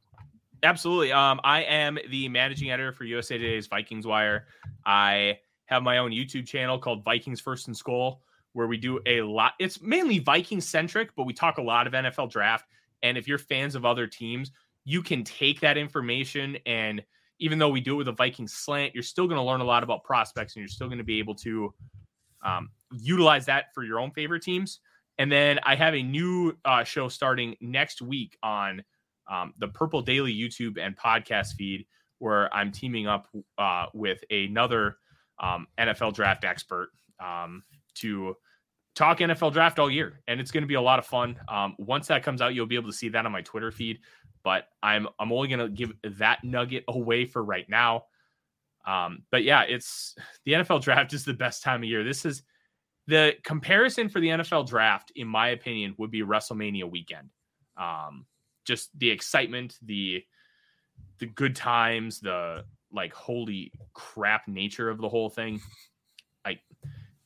Absolutely. 0.63 1.13
Um, 1.13 1.41
I 1.45 1.63
am 1.63 1.99
the 2.09 2.29
managing 2.29 2.71
editor 2.71 2.93
for 2.93 3.05
USA 3.05 3.37
Today's 3.37 3.67
Vikings 3.67 4.07
Wire. 4.07 4.47
I 4.87 5.39
have 5.67 5.83
my 5.83 5.99
own 5.99 6.11
YouTube 6.11 6.47
channel 6.47 6.79
called 6.79 7.05
Vikings 7.05 7.41
First 7.41 7.69
and 7.69 7.77
Skol, 7.77 8.19
where 8.55 8.67
we 8.67 8.77
do 8.77 9.01
a 9.07 9.21
lot. 9.21 9.53
It's 9.61 9.83
mainly 9.83 10.19
Viking 10.19 10.61
centric, 10.61 11.11
but 11.15 11.25
we 11.25 11.33
talk 11.33 11.59
a 11.59 11.63
lot 11.63 11.87
of 11.87 11.93
NFL 11.93 12.31
draft. 12.31 12.67
And 13.03 13.19
if 13.19 13.29
you're 13.29 13.39
fans 13.39 13.75
of 13.75 13.85
other 13.85 14.07
teams, 14.07 14.51
you 14.85 15.03
can 15.03 15.23
take 15.23 15.61
that 15.61 15.77
information 15.77 16.57
and 16.67 17.03
even 17.39 17.59
though 17.59 17.69
we 17.69 17.81
do 17.81 17.95
it 17.95 17.97
with 17.99 18.09
a 18.09 18.13
Viking 18.13 18.47
slant, 18.47 18.95
you're 18.95 19.03
still 19.03 19.27
going 19.27 19.39
to 19.39 19.43
learn 19.43 19.61
a 19.61 19.65
lot 19.65 19.83
about 19.83 20.05
prospects 20.05 20.55
and 20.55 20.63
you're 20.63 20.69
still 20.69 20.87
going 20.87 20.99
to 20.99 21.05
be 21.05 21.19
able 21.19 21.35
to 21.35 21.75
um, 22.45 22.71
utilize 22.93 23.47
that 23.47 23.75
for 23.75 23.83
your 23.83 23.99
own 23.99 24.11
favorite 24.13 24.43
teams. 24.43 24.81
And 25.19 25.31
then 25.31 25.59
I 25.65 25.75
have 25.75 25.95
a 25.95 26.03
new 26.03 26.57
uh, 26.65 26.85
show 26.85 27.09
starting 27.09 27.57
next 27.61 28.03
week 28.03 28.37
on 28.43 28.83
um, 29.31 29.55
the 29.59 29.69
Purple 29.69 30.03
Daily 30.03 30.35
YouTube 30.35 30.79
and 30.79 30.97
podcast 30.97 31.55
feed, 31.55 31.87
where 32.19 32.53
I'm 32.55 32.71
teaming 32.71 33.07
up 33.07 33.29
uh, 33.59 33.87
with 33.95 34.23
another 34.31 34.99
um, 35.41 35.67
NFL 35.79 36.15
draft 36.15 36.45
expert 36.45 36.91
um, 37.21 37.63
to 37.97 38.37
talk 38.95 39.19
NFL 39.19 39.53
draft 39.53 39.79
all 39.79 39.91
year. 39.91 40.21
And 40.29 40.41
it's 40.41 40.51
going 40.51 40.63
to 40.63 40.69
be 40.69 40.75
a 40.75 40.81
lot 40.81 40.99
of 40.99 41.07
fun. 41.07 41.37
Um, 41.49 41.75
once 41.79 42.07
that 42.09 42.23
comes 42.23 42.41
out, 42.41 42.55
you'll 42.55 42.67
be 42.67 42.77
able 42.77 42.91
to 42.91 42.97
see 42.97 43.09
that 43.11 43.27
on 43.27 43.33
my 43.33 43.43
Twitter 43.43 43.71
feed. 43.71 44.01
But 44.43 44.69
I'm 44.83 45.09
I'm 45.19 45.33
only 45.33 45.49
going 45.49 45.61
to 45.61 45.69
give 45.69 45.93
that 46.19 46.45
nugget 46.45 46.85
away 46.89 47.27
for 47.27 47.43
right 47.43 47.69
now. 47.69 48.05
Um, 48.87 49.23
but 49.31 49.45
yeah, 49.45 49.63
it's 49.63 50.15
the 50.45 50.53
NFL 50.53 50.83
draft 50.83 51.15
is 51.15 51.25
the 51.25 51.33
best 51.33 51.63
time 51.63 51.83
of 51.83 51.89
year. 51.89 52.05
This 52.05 52.25
is 52.25 52.43
the 53.07 53.35
comparison 53.43 54.09
for 54.09 54.21
the 54.21 54.29
NFL 54.29 54.69
draft, 54.69 55.13
in 55.17 55.27
my 55.27 55.49
opinion, 55.49 55.95
would 55.99 56.11
be 56.11 56.23
WrestleMania 56.23 56.91
weekend. 56.91 57.31
Um, 57.77 58.27
just 58.65 58.97
the 58.99 59.11
excitement, 59.11 59.79
the 59.83 60.23
the 61.19 61.27
good 61.27 61.57
times, 61.57 62.21
the 62.21 62.65
like 62.93 63.13
holy 63.13 63.73
crap 63.93 64.47
nature 64.47 64.91
of 64.91 64.99
the 64.99 65.09
whole 65.09 65.31
thing. 65.31 65.61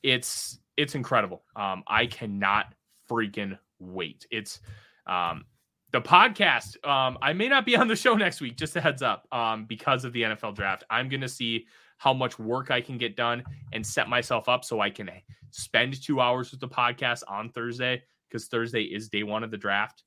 It's 0.03 0.59
it's 0.77 0.95
incredible. 0.95 1.43
Um, 1.55 1.83
I 1.87 2.05
cannot 2.05 2.73
freaking 3.09 3.57
wait. 3.79 4.25
It's 4.31 4.59
um 5.07 5.45
the 5.91 6.01
podcast. 6.01 6.85
Um, 6.87 7.17
I 7.21 7.33
may 7.33 7.47
not 7.47 7.65
be 7.65 7.75
on 7.75 7.87
the 7.87 7.95
show 7.95 8.13
next 8.15 8.41
week, 8.41 8.57
just 8.57 8.75
a 8.75 8.81
heads 8.81 9.01
up, 9.01 9.27
um, 9.31 9.65
because 9.65 10.05
of 10.05 10.13
the 10.13 10.23
NFL 10.23 10.55
draft. 10.55 10.83
I'm 10.89 11.09
going 11.09 11.21
to 11.21 11.29
see 11.29 11.65
how 11.97 12.13
much 12.13 12.39
work 12.39 12.71
I 12.71 12.79
can 12.79 12.97
get 12.97 13.15
done 13.15 13.43
and 13.73 13.85
set 13.85 14.07
myself 14.07 14.47
up 14.47 14.63
so 14.63 14.79
I 14.79 14.89
can 14.89 15.09
spend 15.51 16.01
two 16.01 16.21
hours 16.21 16.51
with 16.51 16.59
the 16.59 16.67
podcast 16.67 17.23
on 17.27 17.49
Thursday 17.49 18.03
because 18.29 18.47
Thursday 18.47 18.83
is 18.83 19.09
day 19.09 19.23
one 19.23 19.43
of 19.43 19.51
the 19.51 19.57
draft. 19.57 20.03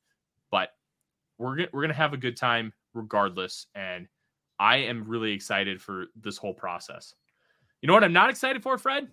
But 0.50 0.70
we're 1.38 1.56
gonna, 1.56 1.68
we're 1.72 1.82
gonna 1.82 1.94
have 1.94 2.12
a 2.12 2.18
good 2.18 2.36
time 2.36 2.72
regardless, 2.94 3.66
and 3.74 4.06
I 4.58 4.76
am 4.76 5.04
really 5.04 5.32
excited 5.32 5.82
for 5.82 6.06
this 6.14 6.36
whole 6.36 6.54
process. 6.54 7.14
You 7.80 7.88
know 7.88 7.94
what 7.94 8.04
I'm 8.04 8.12
not 8.12 8.30
excited 8.30 8.62
for, 8.62 8.78
Fred? 8.78 9.08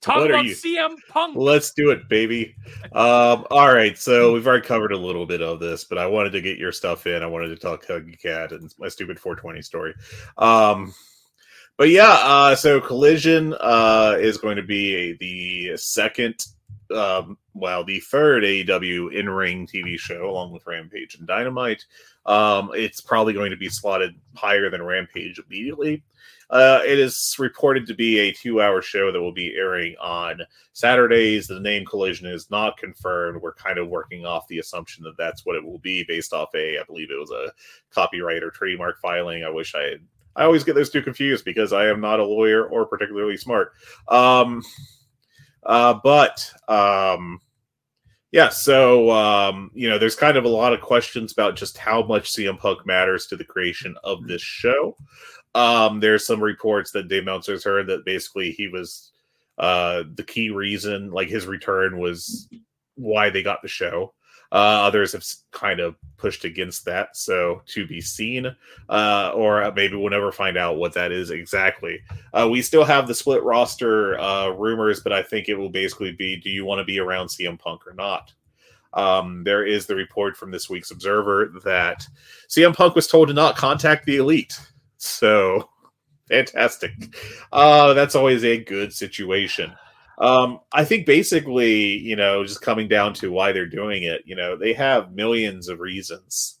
Talk 0.00 0.16
what 0.16 0.30
about 0.30 0.46
CM 0.46 0.96
Punk. 1.08 1.36
Let's 1.36 1.72
do 1.72 1.90
it, 1.90 2.08
baby. 2.08 2.54
Um, 2.92 3.46
all 3.50 3.72
right, 3.72 3.98
so 3.98 4.32
we've 4.32 4.46
already 4.46 4.66
covered 4.66 4.92
a 4.92 4.96
little 4.96 5.26
bit 5.26 5.42
of 5.42 5.60
this, 5.60 5.84
but 5.84 5.98
I 5.98 6.06
wanted 6.06 6.30
to 6.30 6.40
get 6.40 6.56
your 6.56 6.72
stuff 6.72 7.06
in. 7.06 7.22
I 7.22 7.26
wanted 7.26 7.48
to 7.48 7.56
talk 7.56 7.86
Huggy 7.86 8.18
Cat 8.20 8.52
and 8.52 8.74
my 8.78 8.88
stupid 8.88 9.20
420 9.20 9.60
story. 9.60 9.94
Um, 10.38 10.94
but 11.76 11.90
yeah, 11.90 12.18
uh, 12.22 12.56
so 12.56 12.80
Collision 12.80 13.54
uh, 13.60 14.16
is 14.18 14.38
going 14.38 14.56
to 14.56 14.62
be 14.62 14.94
a, 14.94 15.16
the 15.18 15.76
second 15.76 16.46
um, 16.92 17.38
well, 17.54 17.84
the 17.84 18.00
third 18.00 18.42
AEW 18.44 19.14
in 19.14 19.28
ring 19.28 19.66
TV 19.66 19.98
show, 19.98 20.28
along 20.30 20.52
with 20.52 20.66
Rampage 20.66 21.16
and 21.16 21.26
Dynamite. 21.26 21.84
Um, 22.26 22.70
it's 22.74 23.00
probably 23.00 23.32
going 23.32 23.50
to 23.50 23.56
be 23.56 23.68
slotted 23.68 24.14
higher 24.34 24.70
than 24.70 24.82
Rampage 24.82 25.38
immediately. 25.38 26.02
Uh, 26.50 26.80
it 26.84 26.98
is 26.98 27.36
reported 27.38 27.86
to 27.86 27.94
be 27.94 28.18
a 28.18 28.32
two 28.32 28.60
hour 28.60 28.82
show 28.82 29.12
that 29.12 29.20
will 29.20 29.32
be 29.32 29.54
airing 29.56 29.94
on 30.00 30.40
Saturdays. 30.72 31.46
The 31.46 31.60
name 31.60 31.86
Collision 31.86 32.26
is 32.26 32.50
not 32.50 32.76
confirmed. 32.76 33.40
We're 33.40 33.54
kind 33.54 33.78
of 33.78 33.88
working 33.88 34.26
off 34.26 34.48
the 34.48 34.58
assumption 34.58 35.04
that 35.04 35.16
that's 35.16 35.46
what 35.46 35.56
it 35.56 35.64
will 35.64 35.78
be 35.78 36.04
based 36.08 36.32
off 36.32 36.48
a, 36.56 36.78
I 36.78 36.82
believe 36.84 37.10
it 37.10 37.20
was 37.20 37.30
a 37.30 37.52
copyright 37.94 38.42
or 38.42 38.50
trademark 38.50 39.00
filing. 39.00 39.44
I 39.44 39.50
wish 39.50 39.74
I 39.74 39.82
had. 39.82 40.00
I 40.36 40.44
always 40.44 40.64
get 40.64 40.74
those 40.74 40.90
two 40.90 41.02
confused 41.02 41.44
because 41.44 41.72
I 41.72 41.88
am 41.88 42.00
not 42.00 42.20
a 42.20 42.24
lawyer 42.24 42.64
or 42.64 42.86
particularly 42.86 43.36
smart. 43.36 43.72
Um, 44.08 44.62
uh, 45.64 45.94
but 46.02 46.52
um, 46.68 47.40
yeah, 48.32 48.48
so 48.48 49.10
um, 49.10 49.70
you 49.74 49.88
know, 49.88 49.98
there's 49.98 50.16
kind 50.16 50.36
of 50.36 50.44
a 50.44 50.48
lot 50.48 50.72
of 50.72 50.80
questions 50.80 51.32
about 51.32 51.56
just 51.56 51.76
how 51.76 52.02
much 52.02 52.32
CM 52.32 52.58
Punk 52.58 52.86
matters 52.86 53.26
to 53.26 53.36
the 53.36 53.44
creation 53.44 53.96
of 54.04 54.26
this 54.26 54.42
show. 54.42 54.96
Um, 55.54 55.98
there's 55.98 56.26
some 56.26 56.42
reports 56.42 56.92
that 56.92 57.08
Dave 57.08 57.24
Meltzer's 57.24 57.64
heard 57.64 57.88
that 57.88 58.04
basically 58.04 58.52
he 58.52 58.68
was 58.68 59.10
uh, 59.58 60.04
the 60.14 60.22
key 60.22 60.50
reason, 60.50 61.10
like 61.10 61.28
his 61.28 61.46
return 61.46 61.98
was 61.98 62.48
why 62.94 63.30
they 63.30 63.42
got 63.42 63.62
the 63.62 63.68
show. 63.68 64.14
Uh, 64.52 64.82
others 64.82 65.12
have 65.12 65.24
kind 65.52 65.78
of 65.78 65.94
pushed 66.16 66.44
against 66.44 66.84
that, 66.84 67.16
so 67.16 67.62
to 67.66 67.86
be 67.86 68.00
seen, 68.00 68.46
uh, 68.88 69.32
or 69.34 69.72
maybe 69.76 69.94
we'll 69.94 70.10
never 70.10 70.32
find 70.32 70.56
out 70.58 70.76
what 70.76 70.92
that 70.92 71.12
is 71.12 71.30
exactly. 71.30 72.00
Uh, 72.34 72.48
we 72.50 72.60
still 72.60 72.84
have 72.84 73.06
the 73.06 73.14
split 73.14 73.44
roster 73.44 74.18
uh, 74.18 74.48
rumors, 74.48 75.00
but 75.00 75.12
I 75.12 75.22
think 75.22 75.48
it 75.48 75.54
will 75.54 75.70
basically 75.70 76.12
be: 76.12 76.36
Do 76.36 76.50
you 76.50 76.64
want 76.64 76.80
to 76.80 76.84
be 76.84 76.98
around 76.98 77.28
CM 77.28 77.58
Punk 77.58 77.86
or 77.86 77.94
not? 77.94 78.32
Um, 78.92 79.44
there 79.44 79.64
is 79.64 79.86
the 79.86 79.94
report 79.94 80.36
from 80.36 80.50
this 80.50 80.68
week's 80.68 80.90
Observer 80.90 81.52
that 81.64 82.06
CM 82.48 82.74
Punk 82.74 82.94
was 82.94 83.06
told 83.06 83.28
to 83.28 83.34
not 83.34 83.56
contact 83.56 84.04
the 84.04 84.16
Elite. 84.16 84.58
So 84.96 85.68
fantastic. 86.28 86.92
Uh, 87.52 87.94
that's 87.94 88.14
always 88.14 88.44
a 88.44 88.58
good 88.58 88.92
situation. 88.92 89.72
Um, 90.20 90.60
I 90.72 90.84
think 90.84 91.06
basically, 91.06 91.96
you 91.96 92.14
know, 92.14 92.44
just 92.44 92.60
coming 92.60 92.88
down 92.88 93.14
to 93.14 93.32
why 93.32 93.52
they're 93.52 93.66
doing 93.66 94.02
it, 94.02 94.22
you 94.26 94.36
know, 94.36 94.54
they 94.54 94.74
have 94.74 95.12
millions 95.12 95.68
of 95.68 95.80
reasons, 95.80 96.58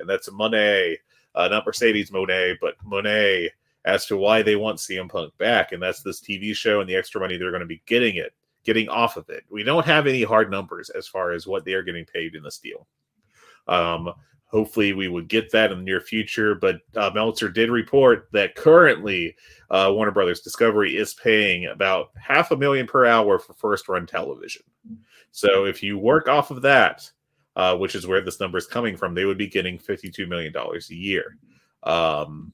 and 0.00 0.08
that's 0.08 0.32
Monet, 0.32 0.98
uh, 1.34 1.48
not 1.48 1.66
Mercedes 1.66 2.10
Monet, 2.10 2.56
but 2.62 2.76
Monet, 2.82 3.50
as 3.84 4.06
to 4.06 4.16
why 4.16 4.40
they 4.40 4.56
want 4.56 4.78
CM 4.78 5.10
Punk 5.10 5.36
back, 5.36 5.72
and 5.72 5.82
that's 5.82 6.02
this 6.02 6.22
TV 6.22 6.54
show 6.54 6.80
and 6.80 6.88
the 6.88 6.96
extra 6.96 7.20
money 7.20 7.36
they're 7.36 7.50
going 7.50 7.60
to 7.60 7.66
be 7.66 7.82
getting 7.84 8.16
it, 8.16 8.32
getting 8.64 8.88
off 8.88 9.18
of 9.18 9.28
it. 9.28 9.44
We 9.50 9.62
don't 9.62 9.84
have 9.84 10.06
any 10.06 10.22
hard 10.22 10.50
numbers 10.50 10.88
as 10.88 11.06
far 11.06 11.32
as 11.32 11.46
what 11.46 11.66
they 11.66 11.74
are 11.74 11.82
getting 11.82 12.06
paid 12.06 12.34
in 12.34 12.42
this 12.42 12.58
deal. 12.58 12.86
Um, 13.68 14.14
Hopefully, 14.54 14.92
we 14.92 15.08
would 15.08 15.26
get 15.26 15.50
that 15.50 15.72
in 15.72 15.78
the 15.78 15.84
near 15.84 16.00
future. 16.00 16.54
But 16.54 16.76
uh, 16.94 17.10
Meltzer 17.12 17.48
did 17.48 17.72
report 17.72 18.28
that 18.30 18.54
currently 18.54 19.34
uh, 19.68 19.90
Warner 19.92 20.12
Brothers 20.12 20.42
Discovery 20.42 20.96
is 20.96 21.12
paying 21.12 21.66
about 21.66 22.10
half 22.14 22.52
a 22.52 22.56
million 22.56 22.86
per 22.86 23.04
hour 23.04 23.40
for 23.40 23.52
first 23.54 23.88
run 23.88 24.06
television. 24.06 24.62
So 25.32 25.64
if 25.64 25.82
you 25.82 25.98
work 25.98 26.28
off 26.28 26.52
of 26.52 26.62
that, 26.62 27.10
uh, 27.56 27.76
which 27.76 27.96
is 27.96 28.06
where 28.06 28.20
this 28.20 28.38
number 28.38 28.56
is 28.56 28.68
coming 28.68 28.96
from, 28.96 29.12
they 29.12 29.24
would 29.24 29.38
be 29.38 29.48
getting 29.48 29.76
$52 29.76 30.28
million 30.28 30.54
a 30.56 30.94
year. 30.94 31.36
Um, 31.82 32.52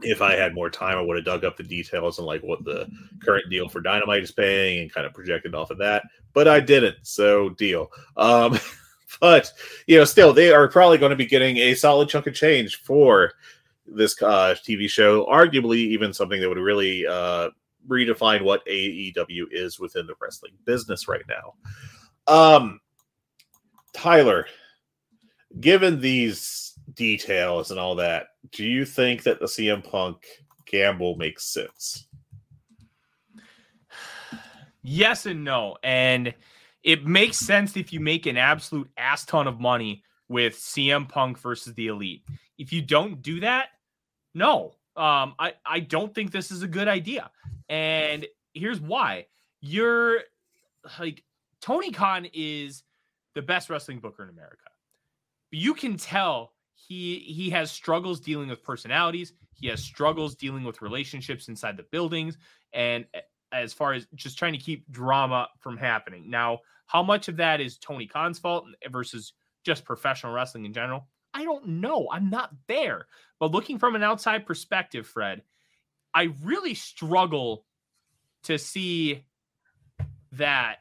if 0.00 0.22
I 0.22 0.32
had 0.32 0.54
more 0.54 0.70
time, 0.70 0.98
I 0.98 1.02
would 1.02 1.18
have 1.18 1.24
dug 1.24 1.44
up 1.44 1.56
the 1.56 1.62
details 1.62 2.18
and 2.18 2.26
like 2.26 2.42
what 2.42 2.64
the 2.64 2.88
current 3.24 3.48
deal 3.48 3.68
for 3.68 3.80
Dynamite 3.80 4.24
is 4.24 4.32
paying 4.32 4.80
and 4.80 4.92
kind 4.92 5.06
of 5.06 5.14
projected 5.14 5.54
off 5.54 5.70
of 5.70 5.78
that, 5.78 6.02
but 6.32 6.48
I 6.48 6.58
didn't. 6.58 6.96
So 7.04 7.50
deal. 7.50 7.92
Um, 8.16 8.58
but 9.22 9.52
you 9.86 9.96
know, 9.96 10.04
still, 10.04 10.32
they 10.32 10.52
are 10.52 10.66
probably 10.66 10.98
going 10.98 11.10
to 11.10 11.16
be 11.16 11.26
getting 11.26 11.56
a 11.58 11.74
solid 11.74 12.08
chunk 12.08 12.26
of 12.26 12.34
change 12.34 12.82
for 12.82 13.30
this 13.86 14.20
uh, 14.20 14.56
TV 14.66 14.90
show. 14.90 15.26
Arguably, 15.26 15.76
even 15.76 16.12
something 16.12 16.40
that 16.40 16.48
would 16.48 16.58
really 16.58 17.06
uh, 17.06 17.50
redefine 17.88 18.42
what 18.42 18.66
AEW 18.66 19.44
is 19.52 19.78
within 19.78 20.08
the 20.08 20.14
wrestling 20.20 20.54
business 20.64 21.06
right 21.06 21.22
now. 21.28 21.54
Um, 22.26 22.80
Tyler, 23.94 24.48
given 25.60 26.00
these 26.00 26.74
details 26.94 27.70
and 27.70 27.78
all 27.78 27.94
that, 27.94 28.26
do 28.50 28.64
you 28.64 28.84
think 28.84 29.22
that 29.22 29.38
the 29.38 29.46
CM 29.46 29.88
Punk 29.88 30.26
gamble 30.66 31.14
makes 31.14 31.44
sense? 31.44 32.08
Yes 34.84 35.26
and 35.26 35.44
no. 35.44 35.76
And 35.84 36.34
it 36.82 37.06
makes 37.06 37.36
sense 37.36 37.76
if 37.76 37.92
you 37.92 38.00
make 38.00 38.26
an 38.26 38.36
absolute 38.36 38.90
ass 38.96 39.24
ton 39.24 39.46
of 39.46 39.60
money 39.60 40.02
with 40.28 40.54
CM 40.56 41.08
Punk 41.08 41.38
versus 41.38 41.74
the 41.74 41.88
Elite. 41.88 42.24
If 42.58 42.72
you 42.72 42.82
don't 42.82 43.22
do 43.22 43.40
that, 43.40 43.68
no, 44.34 44.74
um, 44.96 45.34
I 45.38 45.54
I 45.64 45.80
don't 45.80 46.14
think 46.14 46.32
this 46.32 46.50
is 46.50 46.62
a 46.62 46.68
good 46.68 46.88
idea. 46.88 47.30
And 47.68 48.26
here's 48.54 48.80
why: 48.80 49.26
you're 49.60 50.20
like 50.98 51.22
Tony 51.60 51.90
Khan 51.90 52.26
is 52.32 52.82
the 53.34 53.42
best 53.42 53.70
wrestling 53.70 54.00
booker 54.00 54.22
in 54.22 54.30
America. 54.30 54.68
You 55.50 55.74
can 55.74 55.96
tell 55.96 56.52
he 56.74 57.20
he 57.20 57.50
has 57.50 57.70
struggles 57.70 58.20
dealing 58.20 58.48
with 58.48 58.62
personalities. 58.62 59.32
He 59.54 59.68
has 59.68 59.82
struggles 59.82 60.34
dealing 60.34 60.64
with 60.64 60.82
relationships 60.82 61.48
inside 61.48 61.76
the 61.76 61.84
buildings, 61.84 62.36
and 62.72 63.06
as 63.52 63.72
far 63.72 63.92
as 63.92 64.06
just 64.14 64.38
trying 64.38 64.52
to 64.52 64.58
keep 64.58 64.90
drama 64.90 65.48
from 65.58 65.76
happening. 65.76 66.30
Now, 66.30 66.60
how 66.86 67.02
much 67.02 67.28
of 67.28 67.36
that 67.36 67.60
is 67.60 67.78
Tony 67.78 68.06
Khan's 68.06 68.38
fault 68.38 68.66
versus 68.90 69.32
just 69.64 69.84
professional 69.84 70.32
wrestling 70.32 70.64
in 70.64 70.72
general? 70.72 71.06
I 71.34 71.44
don't 71.44 71.66
know. 71.66 72.08
I'm 72.10 72.30
not 72.30 72.50
there. 72.68 73.06
But 73.38 73.52
looking 73.52 73.78
from 73.78 73.96
an 73.96 74.02
outside 74.02 74.46
perspective, 74.46 75.06
Fred, 75.06 75.42
I 76.14 76.30
really 76.42 76.74
struggle 76.74 77.64
to 78.44 78.58
see 78.58 79.24
that. 80.32 80.76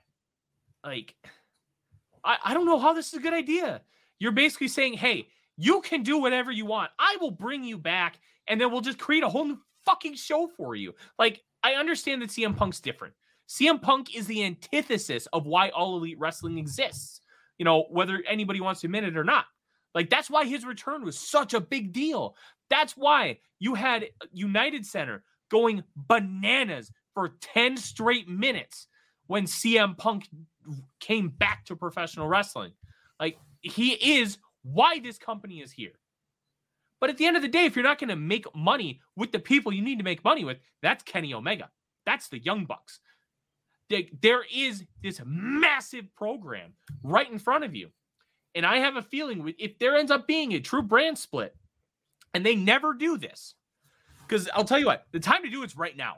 Like, 0.84 1.15
I, 2.23 2.38
I 2.43 2.53
don't 2.53 2.65
know 2.65 2.79
how 2.79 2.93
this 2.93 3.07
is 3.07 3.13
a 3.13 3.21
good 3.21 3.34
idea. 3.34 3.81
You're 4.19 4.31
basically 4.31 4.67
saying, 4.67 4.93
hey, 4.93 5.27
you 5.57 5.81
can 5.81 6.03
do 6.03 6.17
whatever 6.17 6.51
you 6.51 6.65
want. 6.65 6.91
I 6.99 7.17
will 7.21 7.31
bring 7.31 7.63
you 7.63 7.77
back, 7.77 8.19
and 8.47 8.60
then 8.60 8.71
we'll 8.71 8.81
just 8.81 8.97
create 8.97 9.23
a 9.23 9.29
whole 9.29 9.45
new 9.45 9.60
fucking 9.86 10.15
show 10.15 10.49
for 10.57 10.75
you. 10.75 10.93
Like, 11.17 11.41
I 11.63 11.74
understand 11.74 12.21
that 12.21 12.30
CM 12.30 12.56
Punk's 12.56 12.80
different. 12.80 13.13
CM 13.47 13.82
Punk 13.82 14.15
is 14.15 14.28
the 14.28 14.43
antithesis 14.43 15.28
of 15.34 15.45
why 15.45 15.69
all 15.69 15.97
elite 15.97 16.19
wrestling 16.19 16.58
exists. 16.58 17.21
You 17.58 17.65
know, 17.65 17.86
whether 17.89 18.24
anybody 18.28 18.62
wants 18.62 18.82
to 18.82 18.88
admit 18.88 19.04
it 19.04 19.17
or 19.17 19.24
not. 19.24 19.45
Like 19.93 20.10
that's 20.10 20.30
why 20.30 20.45
his 20.45 20.65
return 20.65 21.04
was 21.04 21.19
such 21.19 21.54
a 21.54 21.60
big 21.60 21.91
deal. 21.91 22.36
That's 22.69 22.93
why 22.93 23.39
you 23.60 23.76
had 23.76 24.08
United 24.32 24.86
Center 24.86 25.24
going 25.50 25.84
bananas 25.95 26.91
for 27.13 27.36
10 27.41 27.76
straight 27.78 28.30
minutes 28.30 28.88
when 29.28 29.45
CM 29.45 29.97
Punk 29.97 30.30
came 31.00 31.30
back 31.30 31.65
to 31.65 31.76
professional 31.76 32.28
wrestling. 32.28 32.71
Like 33.19 33.38
he 33.62 33.91
is 33.91 34.38
why 34.63 35.00
this 35.00 35.17
company 35.17 35.60
is 35.60 35.71
here. 35.71 35.93
But 37.01 37.09
at 37.09 37.17
the 37.17 37.25
end 37.25 37.35
of 37.35 37.41
the 37.41 37.49
day, 37.49 37.65
if 37.65 37.75
you're 37.75 37.83
not 37.83 37.99
going 37.99 38.09
to 38.09 38.15
make 38.15 38.45
money 38.55 39.01
with 39.17 39.33
the 39.33 39.39
people 39.39 39.73
you 39.73 39.81
need 39.81 39.97
to 39.97 40.05
make 40.05 40.23
money 40.23 40.45
with, 40.45 40.59
that's 40.81 41.03
Kenny 41.03 41.33
Omega. 41.33 41.69
That's 42.05 42.29
the 42.29 42.39
Young 42.39 42.63
Bucks 42.63 43.01
there 44.21 44.43
is 44.53 44.83
this 45.03 45.21
massive 45.25 46.13
program 46.15 46.73
right 47.03 47.29
in 47.29 47.39
front 47.39 47.63
of 47.63 47.75
you. 47.75 47.89
And 48.55 48.65
I 48.65 48.77
have 48.77 48.95
a 48.95 49.01
feeling 49.01 49.53
if 49.57 49.79
there 49.79 49.95
ends 49.95 50.11
up 50.11 50.27
being 50.27 50.53
a 50.53 50.59
true 50.59 50.81
brand 50.81 51.17
split, 51.17 51.55
and 52.33 52.45
they 52.45 52.55
never 52.55 52.93
do 52.93 53.17
this, 53.17 53.55
because 54.27 54.49
I'll 54.53 54.65
tell 54.65 54.79
you 54.79 54.85
what, 54.85 55.05
the 55.11 55.19
time 55.19 55.43
to 55.43 55.49
do 55.49 55.63
it's 55.63 55.77
right 55.77 55.95
now. 55.95 56.15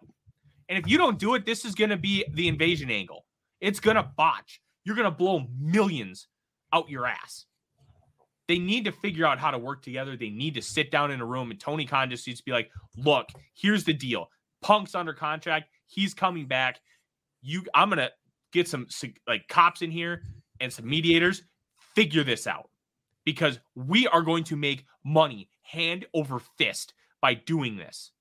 And 0.70 0.78
if 0.78 0.90
you 0.90 0.98
don't 0.98 1.20
do 1.20 1.36
it, 1.36 1.46
this 1.46 1.66
is 1.66 1.76
going 1.76 1.90
to 1.90 1.98
be 1.98 2.24
the 2.34 2.48
invasion 2.48 2.90
angle. 2.90 3.26
It's 3.62 3.80
going 3.80 3.98
to 3.98 4.04
botch. 4.04 4.62
You're 4.86 4.96
going 4.96 5.10
to 5.10 5.12
blow 5.12 5.46
millions 5.60 6.28
out 6.72 6.90
your 6.90 7.06
ass. 7.06 7.46
They 8.48 8.60
need 8.60 8.86
to 8.86 8.92
figure 8.92 9.26
out 9.26 9.40
how 9.40 9.52
to 9.52 9.58
work 9.58 9.82
together. 9.82 10.18
They 10.18 10.30
need 10.30 10.54
to 10.56 10.62
sit 10.62 10.92
down 10.92 11.12
in 11.12 11.22
a 11.22 11.26
room, 11.26 11.52
and 11.52 11.60
Tony 11.60 11.86
Khan 11.86 12.10
just 12.10 12.28
needs 12.28 12.40
to 12.40 12.46
be 12.46 12.52
like, 12.52 12.70
look, 12.98 13.30
here's 13.54 13.84
the 13.84 13.94
deal. 13.94 14.30
Punk's 14.62 14.96
under 14.96 15.14
contract. 15.14 15.70
He's 15.88 16.14
coming 16.14 16.48
back 16.48 16.80
you 17.44 17.64
I'm 17.76 17.90
gonna 17.90 18.10
get 18.52 18.68
some 18.68 18.88
like 19.28 19.48
cops 19.48 19.84
in 19.84 19.92
here 19.92 20.24
and 20.60 20.72
some 20.72 20.90
mediators, 20.90 21.44
figure 21.94 22.24
this 22.24 22.48
out 22.48 22.70
because 23.26 23.60
we 23.76 24.08
are 24.08 24.22
going 24.22 24.46
to 24.46 24.56
make 24.56 24.86
money 25.04 25.50
hand 25.62 26.06
over 26.14 26.40
fist 26.58 26.94
by 27.22 27.34
doing 27.34 27.78
this. 27.78 28.12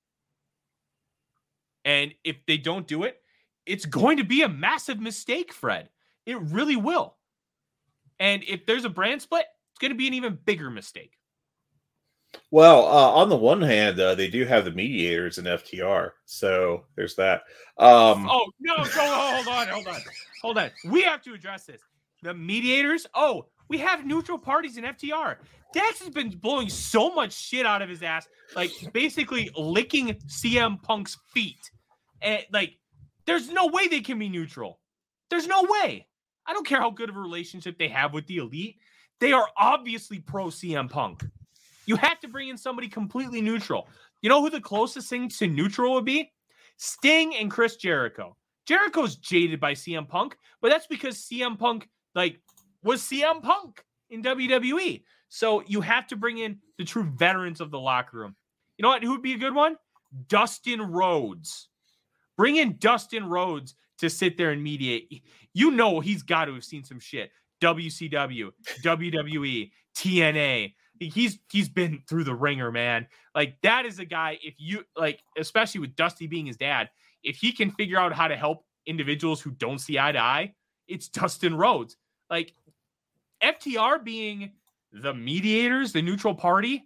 And 1.85 2.13
if 2.23 2.37
they 2.47 2.57
don't 2.57 2.87
do 2.87 3.03
it, 3.03 3.21
it's 3.65 3.85
going 3.85 4.17
to 4.17 4.23
be 4.23 4.41
a 4.41 4.49
massive 4.49 4.99
mistake, 4.99 5.53
Fred. 5.53 5.89
It 6.25 6.39
really 6.39 6.75
will. 6.75 7.15
And 8.19 8.43
if 8.47 8.65
there's 8.65 8.85
a 8.85 8.89
brand 8.89 9.21
split, 9.21 9.45
going 9.83 9.91
to 9.91 9.97
be 9.97 10.07
an 10.07 10.13
even 10.13 10.39
bigger 10.45 10.69
mistake. 10.69 11.17
Well, 12.49 12.85
uh, 12.85 13.11
on 13.11 13.29
the 13.29 13.35
one 13.35 13.61
hand, 13.61 13.99
uh, 13.99 14.15
they 14.15 14.27
do 14.27 14.45
have 14.45 14.65
the 14.65 14.71
mediators 14.71 15.37
in 15.37 15.45
FTR, 15.45 16.11
so 16.25 16.85
there's 16.95 17.15
that. 17.15 17.41
Um, 17.77 18.27
oh 18.29 18.51
no, 18.59 18.77
no, 18.77 18.83
hold 18.83 19.47
on, 19.47 19.67
hold 19.67 19.87
on, 19.87 20.01
hold 20.41 20.57
on. 20.57 20.71
We 20.85 21.03
have 21.03 21.21
to 21.23 21.33
address 21.33 21.65
this. 21.65 21.81
The 22.23 22.33
mediators. 22.33 23.05
Oh, 23.13 23.47
we 23.69 23.77
have 23.79 24.05
neutral 24.05 24.37
parties 24.37 24.77
in 24.77 24.83
FTR. 24.83 25.37
Dax 25.73 25.99
has 25.99 26.09
been 26.09 26.29
blowing 26.29 26.69
so 26.69 27.13
much 27.13 27.33
shit 27.33 27.65
out 27.65 27.81
of 27.81 27.89
his 27.89 28.03
ass, 28.03 28.27
like 28.55 28.71
basically 28.93 29.49
licking 29.57 30.13
CM 30.27 30.81
Punk's 30.81 31.17
feet. 31.33 31.71
And 32.21 32.43
like, 32.51 32.77
there's 33.25 33.49
no 33.49 33.67
way 33.67 33.87
they 33.87 34.01
can 34.01 34.19
be 34.19 34.29
neutral. 34.29 34.79
There's 35.29 35.47
no 35.47 35.63
way. 35.67 36.07
I 36.45 36.53
don't 36.53 36.67
care 36.67 36.79
how 36.79 36.91
good 36.91 37.09
of 37.09 37.15
a 37.15 37.19
relationship 37.19 37.77
they 37.77 37.87
have 37.87 38.13
with 38.13 38.27
the 38.27 38.37
elite. 38.37 38.77
They 39.19 39.31
are 39.31 39.47
obviously 39.57 40.19
pro 40.19 40.47
CM 40.47 40.89
Punk. 40.89 41.23
You 41.85 41.95
have 41.97 42.19
to 42.21 42.27
bring 42.27 42.49
in 42.49 42.57
somebody 42.57 42.87
completely 42.87 43.41
neutral. 43.41 43.87
You 44.21 44.29
know 44.29 44.41
who 44.41 44.49
the 44.49 44.61
closest 44.61 45.09
thing 45.09 45.29
to 45.29 45.47
neutral 45.47 45.93
would 45.93 46.05
be? 46.05 46.31
Sting 46.77 47.35
and 47.35 47.51
Chris 47.51 47.75
Jericho. 47.75 48.35
Jericho's 48.65 49.17
jaded 49.17 49.59
by 49.59 49.73
CM 49.73 50.07
Punk, 50.07 50.37
but 50.61 50.69
that's 50.69 50.87
because 50.87 51.17
CM 51.17 51.59
Punk 51.59 51.89
like 52.15 52.39
was 52.83 53.01
CM 53.01 53.41
Punk 53.41 53.83
in 54.09 54.23
WWE. 54.23 55.03
So 55.29 55.63
you 55.65 55.81
have 55.81 56.07
to 56.07 56.15
bring 56.15 56.37
in 56.37 56.59
the 56.77 56.85
true 56.85 57.03
veterans 57.03 57.59
of 57.59 57.71
the 57.71 57.79
locker 57.79 58.17
room. 58.17 58.35
You 58.77 58.83
know 58.83 58.89
what? 58.89 59.03
Who 59.03 59.11
would 59.11 59.21
be 59.21 59.33
a 59.33 59.37
good 59.37 59.55
one? 59.55 59.75
Dustin 60.27 60.81
Rhodes. 60.81 61.69
Bring 62.37 62.55
in 62.57 62.77
Dustin 62.77 63.25
Rhodes 63.25 63.75
to 63.99 64.09
sit 64.09 64.37
there 64.37 64.51
and 64.51 64.63
mediate. 64.63 65.23
You 65.53 65.71
know 65.71 65.99
he's 65.99 66.23
got 66.23 66.45
to 66.45 66.53
have 66.53 66.63
seen 66.63 66.83
some 66.83 66.99
shit. 66.99 67.31
WCW, 67.63 68.51
WWE, 68.81 69.71
TNA. 69.95 70.73
He's 70.99 71.39
he's 71.51 71.69
been 71.69 72.01
through 72.07 72.25
the 72.25 72.35
ringer, 72.35 72.71
man. 72.71 73.07
Like 73.33 73.55
that 73.63 73.85
is 73.85 73.99
a 73.99 74.05
guy. 74.05 74.37
If 74.41 74.55
you 74.57 74.83
like, 74.95 75.21
especially 75.37 75.81
with 75.81 75.95
Dusty 75.95 76.27
being 76.27 76.45
his 76.45 76.57
dad, 76.57 76.89
if 77.23 77.37
he 77.37 77.51
can 77.51 77.71
figure 77.71 77.97
out 77.97 78.13
how 78.13 78.27
to 78.27 78.35
help 78.35 78.65
individuals 78.85 79.41
who 79.41 79.51
don't 79.51 79.79
see 79.79 79.97
eye 79.97 80.11
to 80.11 80.19
eye, 80.19 80.53
it's 80.87 81.07
Dustin 81.07 81.55
Rhodes. 81.55 81.97
Like 82.29 82.53
FTR 83.41 84.03
being 84.03 84.51
the 84.91 85.13
mediators, 85.13 85.93
the 85.93 86.01
neutral 86.01 86.35
party. 86.35 86.83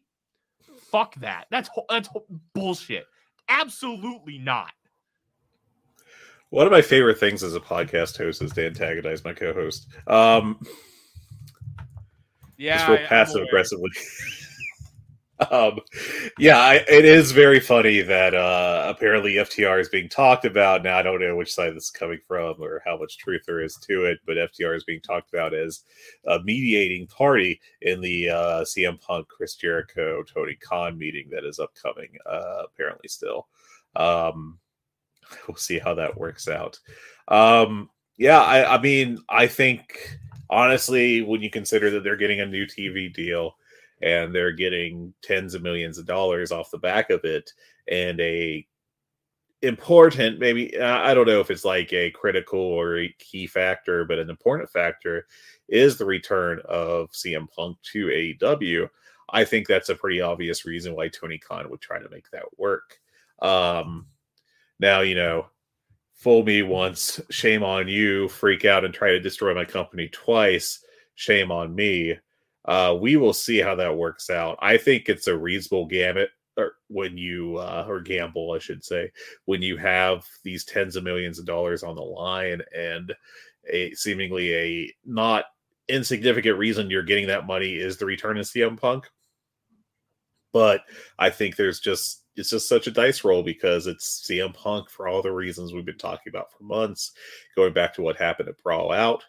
Fuck 0.91 1.15
that. 1.15 1.45
That's 1.51 1.69
that's 1.89 2.09
bullshit. 2.53 3.05
Absolutely 3.49 4.37
not. 4.37 4.71
One 6.49 6.65
of 6.65 6.71
my 6.71 6.81
favorite 6.81 7.19
things 7.19 7.43
as 7.43 7.55
a 7.55 7.59
podcast 7.59 8.17
host 8.17 8.41
is 8.41 8.53
to 8.53 8.65
antagonize 8.65 9.23
my 9.23 9.33
co-host. 9.33 9.87
Um, 10.07 10.65
yeah, 12.57 12.77
just 12.77 12.89
real 12.89 13.07
passive 13.07 13.43
aggressively. 13.43 13.89
um, 15.51 15.79
yeah, 16.39 16.57
I, 16.57 16.75
it 16.87 17.03
is 17.03 17.31
very 17.31 17.59
funny 17.59 18.01
that 18.01 18.33
uh, 18.33 18.85
apparently 18.87 19.35
FTR 19.35 19.79
is 19.79 19.89
being 19.89 20.07
talked 20.07 20.45
about 20.45 20.83
now. 20.83 20.97
I 20.97 21.03
don't 21.03 21.19
know 21.19 21.35
which 21.35 21.53
side 21.53 21.75
this 21.75 21.85
is 21.85 21.89
coming 21.91 22.19
from 22.25 22.55
or 22.61 22.81
how 22.85 22.97
much 22.97 23.17
truth 23.17 23.43
there 23.45 23.61
is 23.61 23.75
to 23.87 24.05
it, 24.05 24.19
but 24.25 24.37
FTR 24.37 24.75
is 24.75 24.85
being 24.85 25.01
talked 25.01 25.33
about 25.33 25.53
as 25.53 25.83
a 26.27 26.39
mediating 26.43 27.07
party 27.07 27.59
in 27.81 27.99
the 27.99 28.29
uh, 28.29 28.61
CM 28.61 28.99
Punk, 29.01 29.27
Chris 29.27 29.55
Jericho, 29.55 30.23
Tony 30.23 30.55
Khan 30.55 30.97
meeting 30.97 31.29
that 31.29 31.45
is 31.45 31.59
upcoming. 31.59 32.09
Uh, 32.25 32.63
apparently, 32.65 33.09
still. 33.09 33.47
Um, 33.97 34.59
we'll 35.47 35.57
see 35.57 35.79
how 35.79 35.93
that 35.95 36.17
works 36.17 36.47
out. 36.47 36.79
Um, 37.27 37.89
yeah, 38.17 38.41
I, 38.41 38.75
I 38.75 38.81
mean, 38.81 39.19
I 39.29 39.47
think 39.47 40.17
honestly, 40.49 41.21
when 41.21 41.41
you 41.41 41.49
consider 41.49 41.89
that 41.91 42.03
they're 42.03 42.15
getting 42.15 42.41
a 42.41 42.45
new 42.45 42.65
TV 42.65 43.13
deal 43.13 43.55
and 44.01 44.33
they're 44.33 44.51
getting 44.51 45.13
tens 45.21 45.53
of 45.53 45.63
millions 45.63 45.97
of 45.97 46.05
dollars 46.05 46.51
off 46.51 46.71
the 46.71 46.77
back 46.77 47.09
of 47.09 47.23
it 47.23 47.51
and 47.89 48.19
a 48.19 48.65
important 49.63 50.37
maybe 50.37 50.79
i 50.79 51.15
don't 51.15 51.25
know 51.25 51.39
if 51.39 51.49
it's 51.49 51.65
like 51.65 51.91
a 51.91 52.11
critical 52.11 52.59
or 52.59 52.99
a 52.99 53.15
key 53.17 53.47
factor 53.47 54.05
but 54.05 54.19
an 54.19 54.29
important 54.29 54.69
factor 54.69 55.25
is 55.67 55.97
the 55.97 56.05
return 56.05 56.61
of 56.65 57.09
cm 57.11 57.47
punk 57.55 57.75
to 57.81 58.05
aew 58.05 58.87
i 59.31 59.43
think 59.43 59.67
that's 59.67 59.89
a 59.89 59.95
pretty 59.95 60.21
obvious 60.21 60.63
reason 60.63 60.93
why 60.93 61.07
tony 61.07 61.39
khan 61.39 61.67
would 61.71 61.81
try 61.81 61.97
to 61.97 62.09
make 62.09 62.29
that 62.29 62.45
work 62.59 62.99
um 63.41 64.05
now 64.79 65.01
you 65.01 65.15
know 65.15 65.47
fool 66.17 66.43
me 66.43 66.63
once, 66.63 67.21
shame 67.29 67.63
on 67.63 67.87
you, 67.87 68.27
freak 68.27 68.65
out 68.65 68.83
and 68.83 68.93
try 68.93 69.09
to 69.09 69.19
destroy 69.19 69.53
my 69.53 69.65
company 69.65 70.09
twice, 70.09 70.83
shame 71.15 71.51
on 71.51 71.75
me. 71.75 72.17
Uh, 72.65 72.97
we 72.99 73.15
will 73.15 73.33
see 73.33 73.59
how 73.59 73.75
that 73.75 73.95
works 73.95 74.29
out. 74.29 74.57
I 74.61 74.77
think 74.77 75.07
it's 75.07 75.27
a 75.27 75.37
reasonable 75.37 75.85
gamut 75.85 76.29
or 76.57 76.73
when 76.87 77.17
you 77.17 77.57
uh, 77.57 77.85
or 77.87 78.01
gamble, 78.01 78.51
I 78.51 78.59
should 78.59 78.83
say, 78.83 79.11
when 79.45 79.61
you 79.61 79.77
have 79.77 80.25
these 80.43 80.65
tens 80.65 80.95
of 80.95 81.03
millions 81.03 81.39
of 81.39 81.45
dollars 81.45 81.83
on 81.83 81.95
the 81.95 82.01
line 82.01 82.61
and 82.75 83.13
a 83.69 83.93
seemingly 83.93 84.55
a 84.55 84.93
not 85.05 85.45
insignificant 85.87 86.57
reason 86.57 86.89
you're 86.89 87.03
getting 87.03 87.27
that 87.27 87.47
money 87.47 87.75
is 87.75 87.97
the 87.97 88.05
return 88.05 88.37
of 88.37 88.45
CM 88.45 88.79
Punk. 88.79 89.05
But 90.51 90.81
I 91.19 91.29
think 91.29 91.55
there's 91.55 91.79
just 91.79 92.23
it's 92.37 92.51
just 92.51 92.69
such 92.69 92.87
a 92.87 92.91
dice 92.91 93.23
roll 93.23 93.41
because 93.41 93.87
it's 93.87 94.25
CM 94.25 94.53
Punk 94.53 94.89
for 94.89 95.07
all 95.07 95.21
the 95.21 95.31
reasons 95.31 95.73
we've 95.73 95.85
been 95.85 95.97
talking 95.97 96.29
about 96.29 96.51
for 96.51 96.63
months, 96.63 97.11
going 97.55 97.73
back 97.73 97.95
to 97.95 98.03
what 98.03 98.15
happened 98.15 98.47
at 98.47 98.61
Brawl 98.63 98.91
Out. 98.91 99.23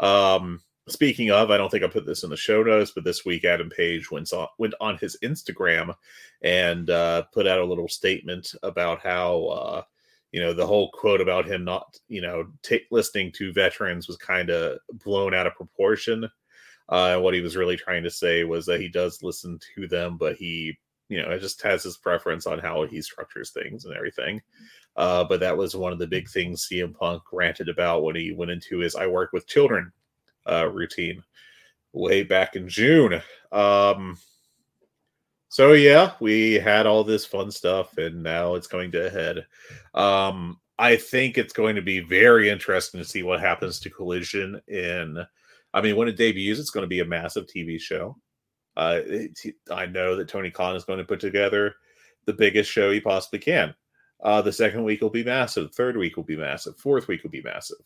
Um, 0.00 0.60
speaking 0.88 1.30
of, 1.30 1.50
I 1.50 1.56
don't 1.56 1.70
think 1.70 1.84
I 1.84 1.88
put 1.88 2.04
this 2.04 2.24
in 2.24 2.30
the 2.30 2.36
show 2.36 2.62
notes, 2.64 2.90
but 2.90 3.04
this 3.04 3.24
week 3.24 3.44
Adam 3.44 3.70
Page 3.70 4.10
went 4.10 4.32
on 4.32 4.48
went 4.58 4.74
on 4.80 4.98
his 4.98 5.16
Instagram 5.22 5.94
and 6.42 6.90
uh, 6.90 7.22
put 7.32 7.46
out 7.46 7.60
a 7.60 7.64
little 7.64 7.88
statement 7.88 8.52
about 8.64 9.00
how 9.00 9.44
uh, 9.44 9.82
you 10.32 10.40
know 10.40 10.52
the 10.52 10.66
whole 10.66 10.90
quote 10.90 11.20
about 11.20 11.46
him 11.46 11.64
not 11.64 11.96
you 12.08 12.20
know 12.20 12.46
t- 12.62 12.86
listening 12.90 13.30
to 13.32 13.52
veterans 13.52 14.08
was 14.08 14.16
kind 14.16 14.50
of 14.50 14.78
blown 15.04 15.32
out 15.32 15.46
of 15.46 15.54
proportion. 15.54 16.28
Uh, 16.90 17.12
and 17.12 17.22
what 17.22 17.34
he 17.34 17.42
was 17.42 17.54
really 17.54 17.76
trying 17.76 18.02
to 18.02 18.10
say 18.10 18.44
was 18.44 18.64
that 18.64 18.80
he 18.80 18.88
does 18.88 19.22
listen 19.22 19.58
to 19.76 19.86
them, 19.88 20.16
but 20.16 20.36
he 20.36 20.74
you 21.08 21.22
know, 21.22 21.30
it 21.30 21.40
just 21.40 21.62
has 21.62 21.82
his 21.82 21.96
preference 21.96 22.46
on 22.46 22.58
how 22.58 22.84
he 22.86 23.00
structures 23.00 23.50
things 23.50 23.84
and 23.84 23.94
everything. 23.94 24.40
Uh, 24.96 25.24
but 25.24 25.40
that 25.40 25.56
was 25.56 25.76
one 25.76 25.92
of 25.92 25.98
the 25.98 26.06
big 26.06 26.28
things 26.28 26.68
CM 26.70 26.94
Punk 26.94 27.22
ranted 27.32 27.68
about 27.68 28.02
when 28.02 28.16
he 28.16 28.32
went 28.32 28.50
into 28.50 28.78
his 28.78 28.94
"I 28.94 29.06
work 29.06 29.32
with 29.32 29.46
children" 29.46 29.92
uh, 30.50 30.68
routine 30.68 31.22
way 31.92 32.22
back 32.22 32.56
in 32.56 32.68
June. 32.68 33.20
Um, 33.52 34.18
so 35.48 35.72
yeah, 35.72 36.12
we 36.20 36.54
had 36.54 36.86
all 36.86 37.04
this 37.04 37.24
fun 37.24 37.50
stuff, 37.50 37.96
and 37.96 38.22
now 38.22 38.54
it's 38.54 38.66
going 38.66 38.92
to 38.92 39.10
head. 39.10 39.46
Um, 39.94 40.58
I 40.78 40.96
think 40.96 41.38
it's 41.38 41.52
going 41.52 41.76
to 41.76 41.82
be 41.82 42.00
very 42.00 42.50
interesting 42.50 43.00
to 43.00 43.08
see 43.08 43.22
what 43.22 43.40
happens 43.40 43.80
to 43.80 43.90
Collision 43.90 44.60
in. 44.68 45.24
I 45.74 45.80
mean, 45.80 45.96
when 45.96 46.08
it 46.08 46.16
debuts, 46.16 46.60
it's 46.60 46.70
going 46.70 46.84
to 46.84 46.88
be 46.88 47.00
a 47.00 47.04
massive 47.04 47.46
TV 47.46 47.80
show. 47.80 48.16
Uh, 48.78 49.00
I 49.72 49.86
know 49.86 50.14
that 50.14 50.28
Tony 50.28 50.50
Khan 50.50 50.76
is 50.76 50.84
going 50.84 51.00
to 51.00 51.04
put 51.04 51.18
together 51.18 51.74
the 52.26 52.32
biggest 52.32 52.70
show 52.70 52.92
he 52.92 53.00
possibly 53.00 53.40
can. 53.40 53.74
Uh, 54.22 54.40
the 54.40 54.52
second 54.52 54.84
week 54.84 55.00
will 55.00 55.10
be 55.10 55.24
massive. 55.24 55.74
Third 55.74 55.96
week 55.96 56.16
will 56.16 56.24
be 56.24 56.36
massive. 56.36 56.76
Fourth 56.76 57.08
week 57.08 57.24
will 57.24 57.30
be 57.30 57.42
massive. 57.42 57.78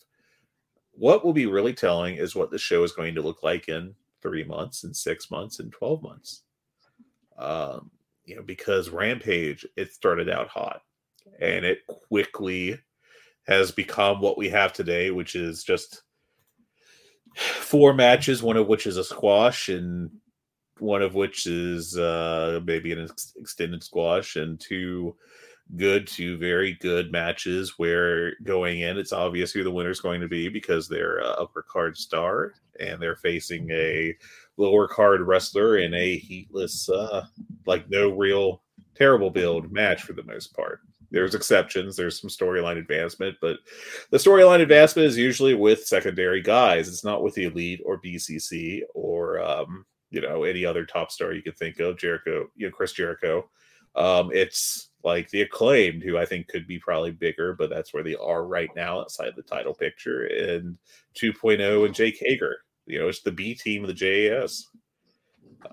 What 0.92 1.24
will 1.24 1.32
be 1.32 1.46
really 1.46 1.72
telling 1.72 2.16
is 2.16 2.34
what 2.34 2.50
the 2.50 2.58
show 2.58 2.84
is 2.84 2.92
going 2.92 3.14
to 3.14 3.22
look 3.22 3.42
like 3.42 3.68
in 3.68 3.94
three 4.20 4.44
months, 4.44 4.84
and 4.84 4.94
six 4.94 5.30
months, 5.30 5.58
and 5.60 5.72
12 5.72 6.02
months. 6.02 6.42
Um, 7.38 7.90
you 8.26 8.36
know, 8.36 8.42
because 8.42 8.90
Rampage, 8.90 9.66
it 9.76 9.92
started 9.92 10.28
out 10.28 10.48
hot 10.48 10.82
and 11.40 11.64
it 11.64 11.86
quickly 11.86 12.78
has 13.46 13.72
become 13.72 14.20
what 14.20 14.36
we 14.36 14.50
have 14.50 14.72
today, 14.74 15.10
which 15.10 15.34
is 15.34 15.64
just 15.64 16.02
four 17.34 17.94
matches, 17.94 18.42
one 18.42 18.58
of 18.58 18.68
which 18.68 18.86
is 18.86 18.98
a 18.98 19.04
squash, 19.04 19.70
and 19.70 20.10
one 20.82 21.00
of 21.00 21.14
which 21.14 21.46
is 21.46 21.96
uh, 21.96 22.60
maybe 22.64 22.92
an 22.92 23.04
ex- 23.04 23.34
extended 23.38 23.82
squash, 23.84 24.36
and 24.36 24.58
two 24.58 25.14
good 25.76 26.06
to 26.06 26.36
very 26.36 26.74
good 26.80 27.12
matches 27.12 27.78
where 27.78 28.34
going 28.42 28.80
in 28.80 28.98
it's 28.98 29.12
obvious 29.12 29.52
who 29.52 29.64
the 29.64 29.70
winner 29.70 29.90
is 29.90 30.00
going 30.00 30.20
to 30.20 30.28
be 30.28 30.48
because 30.48 30.86
they're 30.86 31.18
a 31.20 31.28
upper 31.28 31.62
card 31.62 31.96
star 31.96 32.52
and 32.80 33.00
they're 33.00 33.16
facing 33.16 33.70
a 33.70 34.14
lower 34.58 34.86
card 34.86 35.22
wrestler 35.22 35.78
in 35.78 35.94
a 35.94 36.18
heatless 36.18 36.90
uh 36.90 37.24
like 37.64 37.88
no 37.88 38.10
real 38.10 38.60
terrible 38.94 39.30
build 39.30 39.72
match 39.72 40.02
for 40.02 40.12
the 40.12 40.24
most 40.24 40.54
part. 40.54 40.80
There's 41.10 41.34
exceptions 41.34 41.96
there's 41.96 42.20
some 42.20 42.28
storyline 42.28 42.76
advancement 42.76 43.36
but 43.40 43.56
the 44.10 44.18
storyline 44.18 44.60
advancement 44.60 45.06
is 45.06 45.16
usually 45.16 45.54
with 45.54 45.86
secondary 45.86 46.42
guys. 46.42 46.88
It's 46.88 47.04
not 47.04 47.22
with 47.22 47.34
the 47.34 47.44
elite 47.44 47.80
or 47.86 47.98
bcc 47.98 48.80
or 48.94 49.40
um 49.40 49.86
you 50.12 50.20
know 50.20 50.44
any 50.44 50.64
other 50.64 50.86
top 50.86 51.10
star 51.10 51.32
you 51.32 51.42
could 51.42 51.56
think 51.56 51.80
of 51.80 51.98
jericho 51.98 52.46
you 52.54 52.66
know 52.66 52.72
chris 52.72 52.92
jericho 52.92 53.48
um 53.96 54.30
it's 54.32 54.90
like 55.04 55.28
the 55.30 55.42
acclaimed 55.42 56.02
who 56.02 56.16
i 56.16 56.24
think 56.24 56.46
could 56.48 56.66
be 56.66 56.78
probably 56.78 57.10
bigger 57.10 57.54
but 57.54 57.68
that's 57.68 57.92
where 57.92 58.04
they 58.04 58.14
are 58.16 58.46
right 58.46 58.70
now 58.76 59.00
outside 59.00 59.32
the 59.34 59.42
title 59.42 59.74
picture 59.74 60.24
and 60.26 60.78
2.0 61.20 61.84
and 61.84 61.94
jake 61.94 62.16
hager 62.20 62.58
you 62.86 62.98
know 62.98 63.08
it's 63.08 63.22
the 63.22 63.32
b 63.32 63.54
team 63.54 63.82
of 63.82 63.88
the 63.88 63.94
jas 63.94 64.68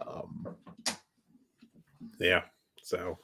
um 0.07 0.55
Yeah. 2.19 2.41
So 2.83 3.17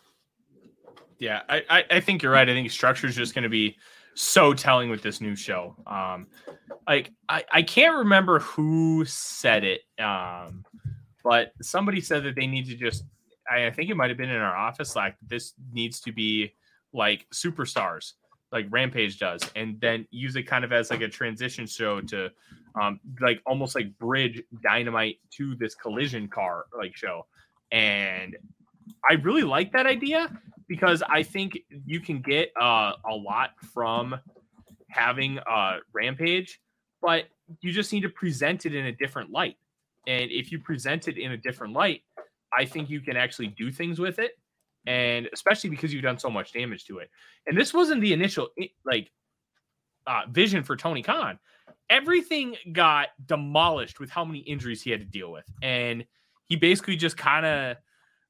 yeah, 1.19 1.41
I, 1.49 1.83
I, 1.89 1.99
think 2.01 2.21
you're 2.21 2.31
right. 2.31 2.47
I 2.47 2.53
think 2.53 2.69
structure 2.71 3.07
is 3.07 3.15
just 3.15 3.33
going 3.33 3.43
to 3.43 3.49
be 3.49 3.77
so 4.15 4.53
telling 4.53 4.89
with 4.89 5.01
this 5.01 5.21
new 5.21 5.35
show. 5.35 5.75
Um, 5.87 6.27
like 6.87 7.11
I, 7.29 7.43
I 7.51 7.61
can't 7.61 7.97
remember 7.97 8.39
who 8.39 9.05
said 9.05 9.63
it, 9.63 9.81
um, 9.99 10.65
but 11.25 11.53
somebody 11.59 11.99
said 11.99 12.23
that 12.23 12.35
they 12.35 12.45
need 12.45 12.67
to 12.67 12.75
just. 12.75 13.03
I, 13.51 13.65
I 13.65 13.71
think 13.71 13.89
it 13.89 13.97
might 13.97 14.09
have 14.09 14.17
been 14.17 14.29
in 14.29 14.39
our 14.39 14.55
office. 14.55 14.95
Like 14.95 15.15
this 15.27 15.53
needs 15.73 15.99
to 16.01 16.13
be 16.13 16.53
like 16.93 17.25
superstars, 17.33 18.13
like 18.51 18.67
Rampage 18.69 19.17
does, 19.19 19.41
and 19.55 19.81
then 19.81 20.07
use 20.11 20.35
it 20.35 20.43
kind 20.43 20.63
of 20.63 20.71
as 20.71 20.91
like 20.91 21.01
a 21.01 21.09
transition 21.09 21.65
show 21.65 21.99
to, 22.01 22.29
um, 22.79 22.99
like 23.19 23.41
almost 23.45 23.75
like 23.75 23.97
bridge 23.97 24.41
Dynamite 24.63 25.17
to 25.37 25.55
this 25.55 25.73
collision 25.73 26.27
car 26.27 26.65
like 26.77 26.95
show, 26.95 27.25
and 27.71 28.37
I 29.09 29.15
really 29.15 29.43
like 29.43 29.73
that 29.73 29.87
idea 29.87 30.31
because 30.67 31.01
I 31.09 31.23
think 31.23 31.57
you 31.85 31.99
can 31.99 32.21
get 32.21 32.51
uh, 32.59 32.93
a 33.09 33.15
lot 33.15 33.51
from 33.73 34.15
having 34.89 35.39
a 35.39 35.77
rampage, 35.91 36.61
but 37.01 37.25
you 37.61 37.71
just 37.71 37.91
need 37.91 38.01
to 38.01 38.09
present 38.09 38.67
it 38.67 38.75
in 38.75 38.85
a 38.85 38.91
different 38.91 39.31
light. 39.31 39.57
And 40.07 40.31
if 40.31 40.51
you 40.51 40.59
present 40.59 41.07
it 41.07 41.17
in 41.17 41.31
a 41.31 41.37
different 41.37 41.73
light, 41.73 42.01
I 42.57 42.65
think 42.65 42.89
you 42.89 43.01
can 43.01 43.17
actually 43.17 43.47
do 43.47 43.71
things 43.71 43.99
with 43.99 44.19
it. 44.19 44.31
And 44.87 45.27
especially 45.33 45.69
because 45.69 45.93
you've 45.93 46.03
done 46.03 46.19
so 46.19 46.29
much 46.29 46.53
damage 46.53 46.85
to 46.85 46.99
it. 46.99 47.09
And 47.47 47.57
this 47.57 47.73
wasn't 47.73 48.01
the 48.01 48.13
initial 48.13 48.49
like 48.85 49.11
uh, 50.05 50.21
vision 50.29 50.63
for 50.63 50.75
Tony 50.75 51.01
Khan. 51.01 51.39
Everything 51.89 52.55
got 52.71 53.09
demolished 53.25 53.99
with 53.99 54.09
how 54.09 54.23
many 54.23 54.39
injuries 54.39 54.81
he 54.81 54.91
had 54.91 54.99
to 54.99 55.05
deal 55.05 55.31
with. 55.31 55.45
And 55.63 56.05
he 56.45 56.55
basically 56.55 56.95
just 56.95 57.17
kind 57.17 57.45
of 57.45 57.77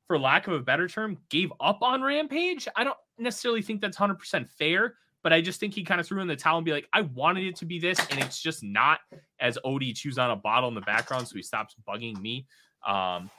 for 0.08 0.20
lack 0.20 0.48
of 0.48 0.54
a 0.54 0.60
better 0.60 0.88
term, 0.88 1.18
gave 1.30 1.52
up 1.60 1.82
on 1.82 2.02
Rampage. 2.02 2.68
I 2.76 2.84
don't 2.84 2.98
necessarily 3.18 3.62
think 3.62 3.82
that's 3.82 3.98
100% 3.98 4.50
fair, 4.50 4.96
but 5.26 5.34
I 5.34 5.42
just 5.42 5.60
think 5.60 5.74
he 5.74 5.84
kind 5.84 6.00
of 6.00 6.06
threw 6.06 6.22
in 6.22 6.28
the 6.28 6.36
towel 6.36 6.60
and 6.60 6.66
be 6.66 6.72
like, 6.72 6.88
I 6.94 7.02
wanted 7.02 7.46
it 7.46 7.56
to 7.56 7.66
be 7.66 7.80
this, 7.80 7.98
and 8.12 8.20
it's 8.20 8.40
just 8.40 8.62
not 8.62 9.00
as 9.40 9.58
Odie 9.66 9.98
chews 9.98 10.20
on 10.20 10.30
a 10.30 10.36
bottle 10.36 10.70
in 10.70 10.76
the 10.76 10.82
background, 10.82 11.28
so 11.28 11.36
he 11.36 11.42
stops 11.42 11.76
bugging 11.90 12.22
me. 12.22 12.46
Um, 12.86 13.32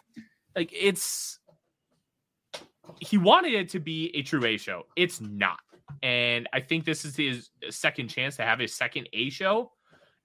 like 0.56 0.70
it's 0.72 1.38
he 2.98 3.18
wanted 3.18 3.54
it 3.54 3.68
to 3.68 3.78
be 3.78 4.10
a 4.16 4.22
true 4.22 4.44
A 4.44 4.56
show. 4.56 4.86
It's 4.96 5.20
not. 5.20 5.60
And 6.02 6.48
I 6.52 6.58
think 6.58 6.84
this 6.84 7.04
is 7.04 7.14
his 7.14 7.50
second 7.70 8.08
chance 8.08 8.34
to 8.38 8.42
have 8.42 8.60
a 8.60 8.66
second 8.66 9.08
A 9.12 9.30
show. 9.30 9.70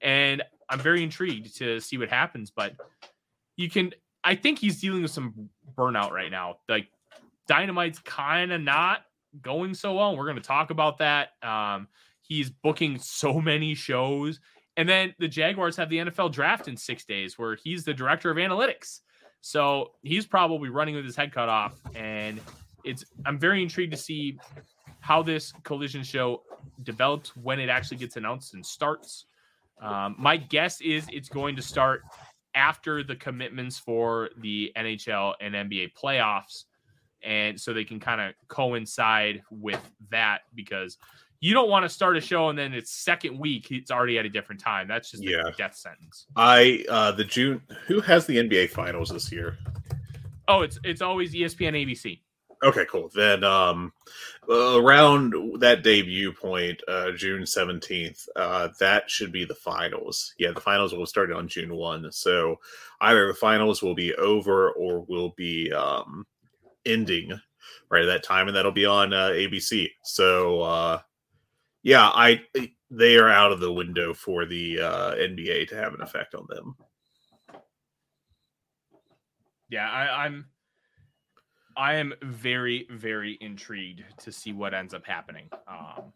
And 0.01 0.41
I'm 0.67 0.79
very 0.79 1.03
intrigued 1.03 1.55
to 1.57 1.79
see 1.79 1.99
what 1.99 2.09
happens. 2.09 2.49
But 2.49 2.73
you 3.55 3.69
can 3.69 3.93
I 4.23 4.33
think 4.33 4.57
he's 4.57 4.81
dealing 4.81 5.03
with 5.03 5.11
some 5.11 5.49
burnout 5.77 6.09
right 6.09 6.31
now. 6.31 6.55
Like 6.67 6.87
Dynamite's 7.47 7.99
kind 7.99 8.51
of 8.51 8.61
not 8.61 9.01
going 9.41 9.73
so 9.73 9.95
well. 9.95 10.17
We're 10.17 10.25
going 10.25 10.35
to 10.35 10.41
talk 10.41 10.69
about 10.69 10.97
that. 10.99 11.29
Um, 11.43 11.87
he's 12.21 12.49
booking 12.49 12.99
so 12.99 13.39
many 13.41 13.75
shows. 13.75 14.39
And 14.77 14.87
then 14.87 15.13
the 15.19 15.27
Jaguars 15.27 15.75
have 15.77 15.89
the 15.89 15.97
NFL 15.97 16.31
draft 16.31 16.67
in 16.67 16.77
six 16.77 17.03
days 17.05 17.37
where 17.37 17.55
he's 17.55 17.83
the 17.83 17.93
director 17.93 18.31
of 18.31 18.37
analytics. 18.37 19.01
So 19.41 19.91
he's 20.01 20.25
probably 20.25 20.69
running 20.69 20.95
with 20.95 21.05
his 21.05 21.15
head 21.15 21.33
cut 21.33 21.49
off. 21.49 21.79
And 21.95 22.39
it's 22.83 23.03
I'm 23.25 23.37
very 23.37 23.61
intrigued 23.61 23.91
to 23.91 23.97
see 23.97 24.39
how 25.01 25.21
this 25.21 25.51
collision 25.63 26.03
show 26.03 26.43
develops 26.83 27.35
when 27.35 27.59
it 27.59 27.69
actually 27.69 27.97
gets 27.97 28.15
announced 28.15 28.53
and 28.53 28.65
starts. 28.65 29.25
Um, 29.81 30.15
my 30.17 30.37
guess 30.37 30.79
is 30.79 31.07
it's 31.11 31.27
going 31.27 31.55
to 31.55 31.61
start 31.61 32.03
after 32.53 33.03
the 33.03 33.15
commitments 33.15 33.79
for 33.79 34.29
the 34.37 34.71
NHL 34.77 35.33
and 35.41 35.55
NBA 35.55 35.93
playoffs. 35.93 36.65
And 37.23 37.59
so 37.59 37.73
they 37.73 37.83
can 37.83 37.99
kind 37.99 38.21
of 38.21 38.33
coincide 38.47 39.43
with 39.51 39.81
that 40.09 40.41
because 40.55 40.97
you 41.39 41.53
don't 41.53 41.69
want 41.69 41.83
to 41.83 41.89
start 41.89 42.17
a 42.17 42.21
show 42.21 42.49
and 42.49 42.57
then 42.57 42.73
it's 42.73 42.91
second 42.91 43.37
week, 43.39 43.71
it's 43.71 43.91
already 43.91 44.17
at 44.19 44.25
a 44.25 44.29
different 44.29 44.61
time. 44.61 44.87
That's 44.87 45.11
just 45.11 45.23
yeah. 45.23 45.43
death 45.57 45.75
sentence. 45.75 46.27
I 46.35 46.85
uh 46.89 47.11
the 47.11 47.23
June 47.23 47.61
who 47.87 47.99
has 48.01 48.25
the 48.25 48.37
NBA 48.37 48.69
finals 48.69 49.09
this 49.09 49.31
year? 49.31 49.57
Oh, 50.47 50.61
it's 50.61 50.79
it's 50.83 51.01
always 51.01 51.33
ESPN 51.33 51.73
ABC. 51.73 52.19
Okay, 52.63 52.85
cool. 52.85 53.09
Then 53.15 53.43
um, 53.43 53.91
around 54.47 55.33
that 55.61 55.81
debut 55.81 56.31
point, 56.31 56.79
uh, 56.87 57.11
June 57.11 57.41
17th, 57.41 58.27
uh, 58.35 58.69
that 58.79 59.09
should 59.09 59.31
be 59.31 59.45
the 59.45 59.55
finals. 59.55 60.35
Yeah, 60.37 60.51
the 60.51 60.61
finals 60.61 60.93
will 60.93 61.07
start 61.07 61.31
on 61.31 61.47
June 61.47 61.73
1. 61.73 62.11
So 62.11 62.59
either 62.99 63.27
the 63.27 63.33
finals 63.33 63.81
will 63.81 63.95
be 63.95 64.13
over 64.13 64.71
or 64.73 64.99
will 65.01 65.33
be 65.35 65.73
um, 65.73 66.27
ending 66.85 67.39
right 67.89 68.03
at 68.03 68.07
that 68.07 68.23
time, 68.23 68.47
and 68.47 68.55
that'll 68.55 68.71
be 68.71 68.85
on 68.85 69.13
uh, 69.13 69.29
ABC. 69.29 69.89
So 70.03 70.61
uh, 70.61 70.99
yeah, 71.83 72.07
I 72.07 72.41
they 72.89 73.17
are 73.17 73.29
out 73.29 73.51
of 73.51 73.59
the 73.59 73.71
window 73.71 74.13
for 74.13 74.45
the 74.45 74.79
uh, 74.79 75.15
NBA 75.15 75.69
to 75.69 75.75
have 75.75 75.93
an 75.93 76.01
effect 76.01 76.35
on 76.35 76.45
them. 76.49 76.75
Yeah, 79.69 79.89
I, 79.89 80.25
I'm 80.25 80.45
I 81.77 81.95
am 81.95 82.13
very, 82.21 82.87
very 82.91 83.37
intrigued 83.41 84.03
to 84.19 84.31
see 84.31 84.51
what 84.51 84.73
ends 84.73 84.93
up 84.93 85.05
happening. 85.05 85.49
Um, 85.67 86.11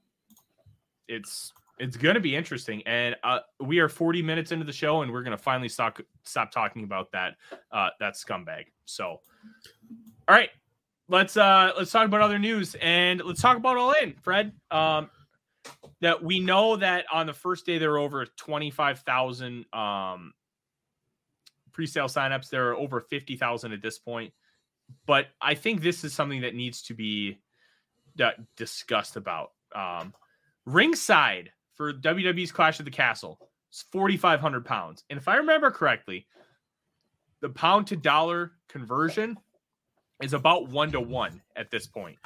it's 1.07 1.53
it's 1.77 1.97
going 1.97 2.15
to 2.15 2.21
be 2.21 2.35
interesting, 2.35 2.81
and 2.85 3.15
uh, 3.23 3.39
we 3.59 3.79
are 3.79 3.89
40 3.89 4.21
minutes 4.21 4.51
into 4.51 4.65
the 4.65 4.73
show, 4.73 5.01
and 5.01 5.11
we're 5.11 5.23
going 5.23 5.35
to 5.35 5.41
finally 5.41 5.69
stop 5.69 5.99
stop 6.23 6.51
talking 6.51 6.83
about 6.83 7.11
that 7.11 7.35
uh, 7.71 7.89
that 7.99 8.15
scumbag. 8.15 8.65
So, 8.85 9.21
all 10.27 10.35
right, 10.35 10.49
let's 11.09 11.37
uh 11.37 11.71
let's 11.77 11.91
talk 11.91 12.05
about 12.05 12.21
other 12.21 12.39
news, 12.39 12.75
and 12.81 13.21
let's 13.23 13.41
talk 13.41 13.57
about 13.57 13.77
All 13.77 13.93
In, 14.01 14.15
Fred. 14.21 14.53
Um, 14.71 15.09
that 16.01 16.23
we 16.23 16.39
know 16.39 16.75
that 16.75 17.05
on 17.11 17.25
the 17.25 17.33
first 17.33 17.65
day 17.65 17.77
there 17.77 17.91
were 17.91 17.97
over 17.97 18.25
25,000 18.25 19.65
um 19.73 20.33
pre-sale 21.71 22.07
signups. 22.07 22.49
There 22.49 22.69
are 22.69 22.75
over 22.75 23.01
50,000 23.01 23.73
at 23.73 23.81
this 23.81 23.99
point 23.99 24.31
but 25.05 25.27
I 25.41 25.55
think 25.55 25.81
this 25.81 26.03
is 26.03 26.13
something 26.13 26.41
that 26.41 26.55
needs 26.55 26.81
to 26.83 26.93
be 26.93 27.39
uh, 28.21 28.31
discussed 28.55 29.15
about. 29.15 29.51
Um, 29.73 30.13
ringside 30.65 31.51
for 31.73 31.93
WWE's 31.93 32.51
Clash 32.51 32.79
of 32.79 32.85
the 32.85 32.91
Castle 32.91 33.39
is 33.71 33.83
4,500 33.91 34.65
pounds. 34.65 35.03
And 35.09 35.17
if 35.17 35.27
I 35.27 35.37
remember 35.37 35.71
correctly, 35.71 36.27
the 37.41 37.49
pound 37.49 37.87
to 37.87 37.95
dollar 37.95 38.53
conversion 38.69 39.37
is 40.21 40.33
about 40.33 40.69
one 40.69 40.91
to 40.91 41.01
one 41.01 41.41
at 41.55 41.71
this 41.71 41.87
point. 41.87 42.17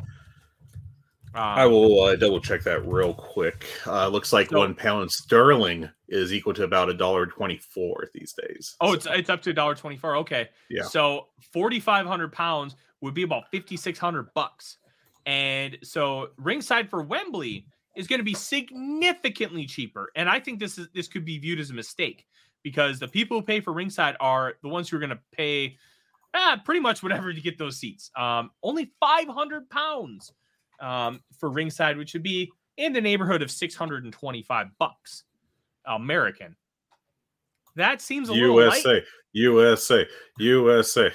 Um, 1.36 1.44
I 1.44 1.68
will 1.68 2.02
uh, 2.02 2.16
double 2.16 2.42
check 2.42 2.64
that 2.64 2.88
real 2.88 3.14
quick. 3.14 3.68
Uh, 3.86 4.08
looks 4.08 4.34
like 4.34 4.50
so, 4.50 4.58
one 4.60 4.74
pound 4.74 5.12
sterling 5.12 5.88
is 6.08 6.34
equal 6.34 6.56
to 6.56 6.64
about 6.64 6.90
a 6.90 6.94
dollar 6.94 7.28
twenty-four 7.28 8.10
these 8.16 8.34
days. 8.34 8.76
Oh, 8.82 8.94
it's 8.94 9.06
it's 9.06 9.30
up 9.30 9.44
to 9.44 9.52
a 9.52 9.54
dollar 9.54 9.76
twenty-four. 9.76 10.16
Okay, 10.18 10.50
yeah. 10.72 10.84
So 10.84 11.28
forty-five 11.54 12.08
hundred 12.08 12.34
pounds 12.34 12.76
would 13.02 13.14
be 13.14 13.22
about 13.22 13.44
fifty-six 13.52 14.00
hundred 14.00 14.34
bucks, 14.34 14.78
and 15.28 15.78
so 15.84 16.30
ringside 16.38 16.90
for 16.90 17.04
Wembley 17.04 17.68
is 17.96 18.08
going 18.08 18.20
to 18.20 18.26
be 18.26 18.34
significantly 18.34 19.68
cheaper. 19.68 20.10
And 20.16 20.28
I 20.28 20.40
think 20.40 20.60
this 20.60 20.80
is 20.80 20.88
this 20.96 21.08
could 21.08 21.26
be 21.26 21.38
viewed 21.38 21.60
as 21.60 21.70
a 21.70 21.76
mistake 21.76 22.26
because 22.64 22.98
the 22.98 23.08
people 23.08 23.38
who 23.40 23.46
pay 23.46 23.60
for 23.60 23.72
ringside 23.72 24.16
are 24.20 24.56
the 24.64 24.70
ones 24.70 24.90
who 24.90 24.98
are 24.98 25.00
going 25.00 25.12
to 25.12 25.20
pay 25.32 25.78
ah, 26.34 26.62
pretty 26.64 26.80
much 26.80 27.04
whatever 27.04 27.34
to 27.34 27.42
get 27.42 27.58
those 27.58 27.78
seats. 27.78 28.12
Um, 28.16 28.52
only 28.64 28.92
five 29.00 29.28
hundred 29.28 29.70
pounds 29.70 30.34
um, 30.80 31.22
for 31.40 31.50
ringside, 31.50 31.98
which 31.98 32.14
would 32.14 32.24
be 32.24 32.52
in 32.78 32.94
the 32.94 33.02
neighborhood 33.02 33.42
of 33.42 33.52
625 33.52 34.68
bucks 34.80 35.24
American. 35.86 36.56
That 37.76 38.02
seems 38.02 38.30
a 38.30 38.34
USA, 38.34 38.78
little 38.78 38.94
light. 38.94 39.04
USA, 39.34 40.08
USA. 40.40 41.12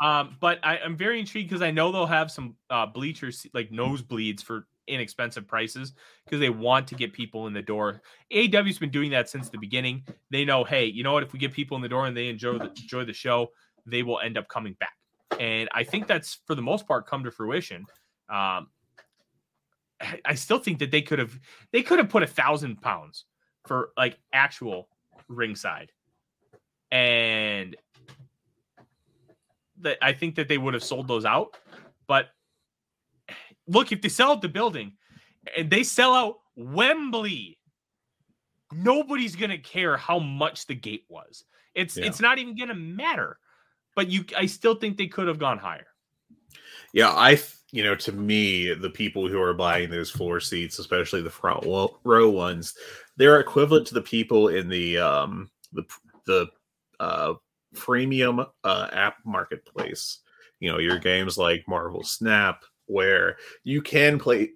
Um, 0.00 0.36
but 0.40 0.58
I, 0.62 0.78
am 0.78 0.96
very 0.96 1.20
intrigued 1.20 1.48
because 1.48 1.62
I 1.62 1.70
know 1.70 1.92
they'll 1.92 2.06
have 2.06 2.30
some 2.30 2.56
uh, 2.70 2.86
bleachers 2.86 3.46
like 3.54 3.70
nosebleeds 3.70 4.42
for 4.42 4.66
inexpensive 4.88 5.46
prices 5.46 5.92
because 6.24 6.40
they 6.40 6.50
want 6.50 6.88
to 6.88 6.96
get 6.96 7.12
people 7.12 7.46
in 7.46 7.52
the 7.52 7.62
door. 7.62 8.02
AEW's 8.32 8.78
been 8.78 8.90
doing 8.90 9.10
that 9.12 9.28
since 9.28 9.48
the 9.48 9.58
beginning. 9.58 10.04
They 10.30 10.44
know, 10.44 10.64
hey, 10.64 10.86
you 10.86 11.04
know 11.04 11.12
what? 11.12 11.22
If 11.22 11.32
we 11.32 11.38
get 11.38 11.52
people 11.52 11.76
in 11.76 11.82
the 11.82 11.88
door 11.88 12.06
and 12.06 12.16
they 12.16 12.28
enjoy 12.28 12.58
the, 12.58 12.70
enjoy 12.70 13.04
the 13.04 13.12
show, 13.12 13.52
they 13.86 14.02
will 14.02 14.20
end 14.20 14.38
up 14.38 14.48
coming 14.48 14.76
back. 14.78 14.94
And 15.40 15.68
I 15.72 15.84
think 15.84 16.06
that's 16.06 16.40
for 16.46 16.54
the 16.54 16.62
most 16.62 16.86
part 16.86 17.06
come 17.06 17.24
to 17.24 17.30
fruition. 17.30 17.84
Um, 18.28 18.68
I 20.24 20.34
still 20.34 20.58
think 20.58 20.78
that 20.80 20.90
they 20.90 21.02
could 21.02 21.18
have 21.18 21.38
they 21.72 21.82
could 21.82 21.98
have 21.98 22.08
put 22.08 22.22
a 22.22 22.26
thousand 22.26 22.80
pounds 22.80 23.24
for 23.66 23.90
like 23.96 24.18
actual 24.32 24.88
ringside, 25.28 25.92
and 26.90 27.76
that 29.80 29.98
I 30.02 30.12
think 30.12 30.34
that 30.36 30.48
they 30.48 30.58
would 30.58 30.74
have 30.74 30.84
sold 30.84 31.08
those 31.08 31.24
out. 31.24 31.56
But 32.06 32.26
look, 33.66 33.92
if 33.92 34.02
they 34.02 34.08
sell 34.08 34.32
out 34.32 34.42
the 34.42 34.48
building 34.48 34.92
and 35.56 35.70
they 35.70 35.82
sell 35.82 36.14
out 36.14 36.40
Wembley, 36.56 37.58
nobody's 38.72 39.36
gonna 39.36 39.58
care 39.58 39.96
how 39.96 40.18
much 40.18 40.66
the 40.66 40.74
gate 40.74 41.04
was. 41.08 41.44
It's 41.74 41.96
yeah. 41.96 42.06
it's 42.06 42.20
not 42.20 42.38
even 42.38 42.56
gonna 42.56 42.74
matter. 42.74 43.38
But 43.94 44.08
you, 44.08 44.24
I 44.36 44.46
still 44.46 44.74
think 44.74 44.96
they 44.96 45.06
could 45.06 45.28
have 45.28 45.38
gone 45.38 45.58
higher. 45.58 45.86
Yeah, 46.92 47.10
I 47.10 47.40
you 47.72 47.82
know 47.82 47.94
to 47.96 48.12
me 48.12 48.72
the 48.74 48.90
people 48.90 49.28
who 49.28 49.40
are 49.40 49.54
buying 49.54 49.90
those 49.90 50.10
floor 50.10 50.40
seats, 50.40 50.78
especially 50.78 51.22
the 51.22 51.30
front 51.30 51.64
row 51.64 52.30
ones, 52.30 52.74
they're 53.16 53.40
equivalent 53.40 53.86
to 53.88 53.94
the 53.94 54.02
people 54.02 54.48
in 54.48 54.68
the 54.68 54.98
um 54.98 55.50
the 55.72 55.84
the 56.26 56.46
uh 57.00 57.34
premium 57.74 58.44
uh, 58.64 58.88
app 58.92 59.16
marketplace. 59.24 60.18
You 60.60 60.70
know, 60.70 60.78
your 60.78 60.98
games 60.98 61.36
like 61.36 61.64
Marvel 61.66 62.04
Snap, 62.04 62.62
where 62.86 63.36
you 63.64 63.82
can 63.82 64.18
play 64.18 64.50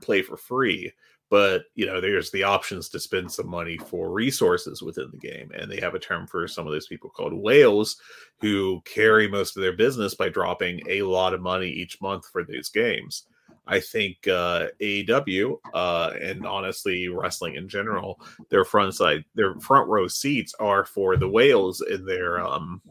play 0.00 0.22
for 0.22 0.36
free, 0.36 0.92
but 1.30 1.62
you 1.74 1.86
know 1.86 2.00
there's 2.00 2.30
the 2.32 2.42
options 2.42 2.88
to 2.88 3.00
spend 3.00 3.30
some 3.30 3.48
money 3.48 3.78
for 3.78 4.10
resources 4.10 4.82
within 4.82 5.08
the 5.12 5.18
game 5.18 5.50
and 5.56 5.70
they 5.70 5.80
have 5.80 5.94
a 5.94 5.98
term 5.98 6.26
for 6.26 6.46
some 6.46 6.66
of 6.66 6.72
those 6.72 6.88
people 6.88 7.08
called 7.08 7.32
whales 7.32 7.96
who 8.40 8.82
carry 8.84 9.28
most 9.28 9.56
of 9.56 9.62
their 9.62 9.72
business 9.72 10.14
by 10.14 10.28
dropping 10.28 10.82
a 10.88 11.02
lot 11.02 11.32
of 11.32 11.40
money 11.40 11.68
each 11.68 12.00
month 12.00 12.26
for 12.30 12.44
these 12.44 12.68
games. 12.68 13.24
I 13.66 13.78
think 13.78 14.26
uh, 14.26 14.68
aew 14.82 15.58
uh, 15.74 16.12
and 16.20 16.44
honestly 16.44 17.08
wrestling 17.08 17.54
in 17.54 17.68
general 17.68 18.20
their 18.48 18.64
front 18.64 18.94
side 18.94 19.24
their 19.34 19.54
front 19.60 19.88
row 19.88 20.08
seats 20.08 20.54
are 20.58 20.84
for 20.84 21.16
the 21.16 21.28
whales 21.28 21.80
in 21.80 22.04
their 22.04 22.44
um 22.44 22.82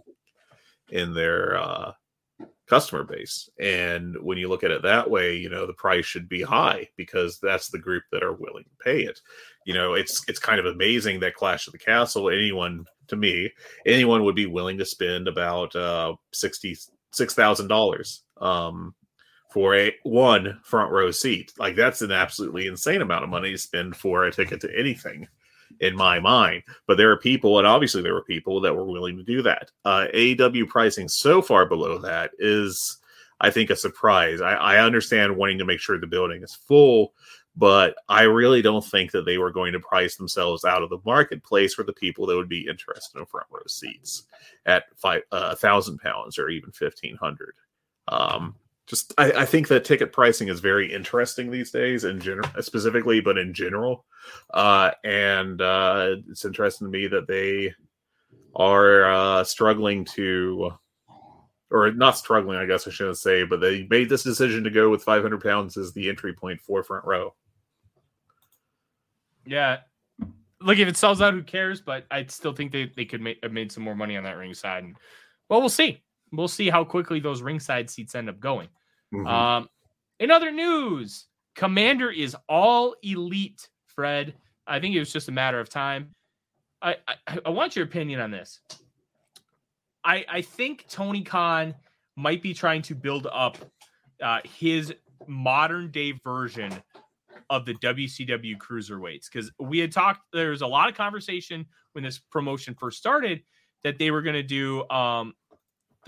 in 0.91 1.13
their 1.13 1.57
uh 1.57 1.91
customer 2.69 3.03
base. 3.03 3.49
And 3.59 4.15
when 4.21 4.37
you 4.37 4.47
look 4.47 4.63
at 4.63 4.71
it 4.71 4.83
that 4.83 5.09
way, 5.09 5.35
you 5.35 5.49
know, 5.49 5.65
the 5.65 5.73
price 5.73 6.05
should 6.05 6.29
be 6.29 6.41
high 6.41 6.87
because 6.95 7.39
that's 7.39 7.69
the 7.69 7.79
group 7.79 8.03
that 8.11 8.23
are 8.23 8.33
willing 8.33 8.63
to 8.65 8.83
pay 8.83 9.01
it. 9.01 9.19
You 9.65 9.73
know, 9.73 9.95
it's 9.95 10.23
it's 10.27 10.39
kind 10.39 10.59
of 10.59 10.65
amazing 10.67 11.19
that 11.19 11.35
Clash 11.35 11.67
of 11.67 11.73
the 11.73 11.79
Castle, 11.79 12.29
anyone 12.29 12.85
to 13.07 13.15
me, 13.15 13.51
anyone 13.85 14.23
would 14.23 14.35
be 14.35 14.45
willing 14.45 14.77
to 14.77 14.85
spend 14.85 15.27
about 15.27 15.75
uh 15.75 16.15
sixty 16.31 16.77
six 17.11 17.33
thousand 17.33 17.67
dollars 17.67 18.21
um 18.37 18.93
for 19.51 19.75
a 19.75 19.93
one 20.03 20.59
front 20.63 20.91
row 20.91 21.09
seat. 21.09 21.51
Like 21.57 21.75
that's 21.75 22.03
an 22.03 22.11
absolutely 22.11 22.67
insane 22.67 23.01
amount 23.01 23.23
of 23.23 23.31
money 23.31 23.51
to 23.51 23.57
spend 23.57 23.95
for 23.95 24.25
a 24.25 24.31
ticket 24.31 24.61
to 24.61 24.79
anything 24.79 25.27
in 25.79 25.95
my 25.95 26.19
mind. 26.19 26.63
But 26.87 26.97
there 26.97 27.11
are 27.11 27.17
people, 27.17 27.57
and 27.57 27.67
obviously 27.67 28.01
there 28.01 28.13
were 28.13 28.23
people 28.23 28.61
that 28.61 28.75
were 28.75 28.85
willing 28.85 29.17
to 29.17 29.23
do 29.23 29.41
that. 29.43 29.71
Uh, 29.85 30.07
AEW 30.13 30.67
pricing 30.67 31.07
so 31.07 31.41
far 31.41 31.65
below 31.65 31.97
that 31.99 32.31
is, 32.39 32.97
I 33.41 33.49
think, 33.49 33.69
a 33.69 33.75
surprise. 33.75 34.41
I, 34.41 34.53
I 34.53 34.83
understand 34.83 35.35
wanting 35.35 35.59
to 35.59 35.65
make 35.65 35.79
sure 35.79 35.99
the 35.99 36.07
building 36.07 36.43
is 36.43 36.55
full, 36.55 37.13
but 37.55 37.95
I 38.07 38.23
really 38.23 38.61
don't 38.61 38.85
think 38.85 39.11
that 39.11 39.25
they 39.25 39.37
were 39.37 39.51
going 39.51 39.73
to 39.73 39.79
price 39.79 40.15
themselves 40.15 40.63
out 40.65 40.83
of 40.83 40.89
the 40.89 40.99
marketplace 41.05 41.73
for 41.73 41.83
the 41.83 41.93
people 41.93 42.25
that 42.27 42.35
would 42.35 42.49
be 42.49 42.67
interested 42.67 43.19
in 43.19 43.25
front 43.25 43.47
row 43.51 43.61
seats 43.67 44.23
at 44.65 44.85
five 44.95 45.23
uh, 45.31 45.35
a 45.35 45.39
uh, 45.39 45.55
thousand 45.55 45.99
pounds 45.99 46.37
or 46.37 46.49
even 46.49 46.71
fifteen 46.71 47.15
hundred. 47.17 47.55
Um, 48.07 48.55
just 48.89 49.13
I, 49.19 49.31
I, 49.31 49.45
think 49.45 49.67
that 49.67 49.85
ticket 49.85 50.11
pricing 50.11 50.47
is 50.47 50.59
very 50.59 50.91
interesting 50.91 51.51
these 51.51 51.69
days 51.69 52.05
in 52.05 52.19
general 52.19 52.49
specifically 52.61 53.21
but 53.21 53.37
in 53.37 53.53
general. 53.53 54.03
Uh, 54.51 54.91
and 55.03 55.61
uh, 55.61 56.15
it's 56.27 56.43
interesting 56.43 56.87
to 56.87 56.91
me 56.91 57.07
that 57.07 57.27
they 57.27 57.73
are 58.55 59.05
uh, 59.05 59.43
struggling 59.43 60.05
to 60.05 60.71
or 61.69 61.91
not 61.91 62.17
struggling 62.17 62.57
i 62.57 62.65
guess 62.65 62.87
i 62.87 62.89
shouldn't 62.89 63.19
say 63.19 63.43
but 63.43 63.61
they 63.61 63.85
made 63.91 64.09
this 64.09 64.23
decision 64.23 64.63
to 64.63 64.71
go 64.71 64.89
with 64.89 65.03
500 65.03 65.39
pounds 65.39 65.77
as 65.77 65.93
the 65.93 66.09
entry 66.09 66.33
point 66.33 66.59
for 66.59 66.81
front 66.83 67.05
row. 67.05 67.35
Yeah. 69.45 69.77
Look 70.61 70.79
if 70.79 70.87
it 70.87 70.97
sells 70.97 71.21
out 71.21 71.35
who 71.35 71.43
cares? 71.43 71.79
But 71.79 72.05
i 72.09 72.25
still 72.25 72.53
think 72.53 72.71
they, 72.71 72.91
they 72.95 73.05
could 73.05 73.21
make, 73.21 73.37
have 73.43 73.53
made 73.53 73.71
some 73.71 73.83
more 73.83 73.95
money 73.95 74.17
on 74.17 74.23
that 74.23 74.37
ring 74.37 74.55
side 74.55 74.83
and 74.83 74.95
well 75.47 75.59
we'll 75.59 75.69
see. 75.69 76.01
We'll 76.31 76.47
see 76.47 76.69
how 76.69 76.83
quickly 76.83 77.19
those 77.19 77.43
ringside 77.43 77.87
seats 77.87 78.15
end 78.15 78.29
up 78.29 78.39
going 78.39 78.67
Mm-hmm. 79.13 79.27
Um, 79.27 79.69
in 80.19 80.31
other 80.31 80.51
news, 80.51 81.25
Komander 81.55 82.15
is 82.15 82.35
all 82.47 82.95
elite, 83.03 83.67
Fred. 83.87 84.33
I 84.67 84.79
think 84.79 84.95
it 84.95 84.99
was 84.99 85.11
just 85.11 85.29
a 85.29 85.31
matter 85.31 85.59
of 85.59 85.69
time. 85.69 86.13
I, 86.81 86.95
I, 87.07 87.39
I 87.45 87.49
want 87.49 87.75
your 87.75 87.85
opinion 87.85 88.19
on 88.19 88.31
this. 88.31 88.59
I, 90.03 90.25
I 90.29 90.41
think 90.41 90.85
Tony 90.87 91.23
Khan 91.23 91.75
might 92.15 92.41
be 92.41 92.53
trying 92.53 92.81
to 92.83 92.95
build 92.95 93.27
up 93.31 93.57
uh, 94.21 94.39
his 94.43 94.93
modern 95.27 95.91
day 95.91 96.13
version 96.23 96.71
of 97.49 97.65
the 97.65 97.73
WCW 97.75 98.57
cruiserweights 98.57 99.25
because 99.31 99.51
we 99.59 99.79
had 99.79 99.91
talked. 99.91 100.21
There 100.31 100.51
was 100.51 100.61
a 100.61 100.67
lot 100.67 100.89
of 100.89 100.95
conversation 100.95 101.65
when 101.93 102.03
this 102.03 102.19
promotion 102.19 102.75
first 102.79 102.97
started 102.97 103.41
that 103.83 103.97
they 103.97 104.11
were 104.11 104.21
going 104.21 104.35
to 104.35 104.43
do 104.43 104.87
um, 104.89 105.33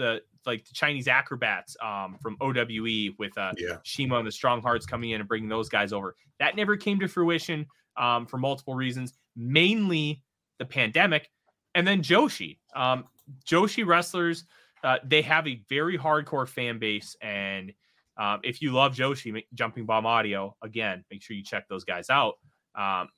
the 0.02 0.22
like 0.46 0.66
the 0.66 0.74
Chinese 0.74 1.08
acrobats 1.08 1.78
um, 1.84 2.18
from 2.20 2.36
OWE 2.42 3.14
with 3.20 3.38
uh, 3.38 3.52
yeah. 3.58 3.78
CIMA 3.86 4.18
and 4.18 4.28
the 4.28 4.32
Strong 4.32 4.64
Hearts 4.64 4.88
coming 4.88 5.12
in 5.12 5.22
and 5.22 5.28
bringing 5.28 5.48
those 5.48 5.70
guys 5.70 5.94
over. 5.94 6.16
That 6.40 6.56
never 6.56 6.76
came 6.76 7.00
to 7.00 7.08
fruition 7.08 7.68
um, 7.96 8.26
for 8.26 8.38
multiple 8.38 8.74
reasons, 8.74 9.14
mainly 9.36 10.24
the 10.58 10.66
pandemic, 10.66 11.30
and 11.76 11.88
then 11.88 12.02
Joshi. 12.02 12.58
Um, 12.76 13.06
Joshi 13.46 13.86
wrestlers, 13.86 14.46
uh, 14.84 14.98
they 15.06 15.22
have 15.22 15.48
a 15.48 15.62
very 15.70 15.98
hardcore 15.98 16.48
fan 16.48 16.80
base, 16.80 17.16
and 17.22 17.72
um, 18.18 18.40
if 18.44 18.62
you 18.62 18.72
love 18.72 18.96
Joshi, 18.96 19.44
Jumping 19.54 19.86
Bomb 19.86 20.08
Audio, 20.08 20.56
again, 20.64 21.06
make 21.12 21.22
sure 21.22 21.36
you 21.36 21.44
check 21.44 21.68
those 21.70 21.84
guys 21.84 22.10
out. 22.10 22.36
Um, 22.76 23.10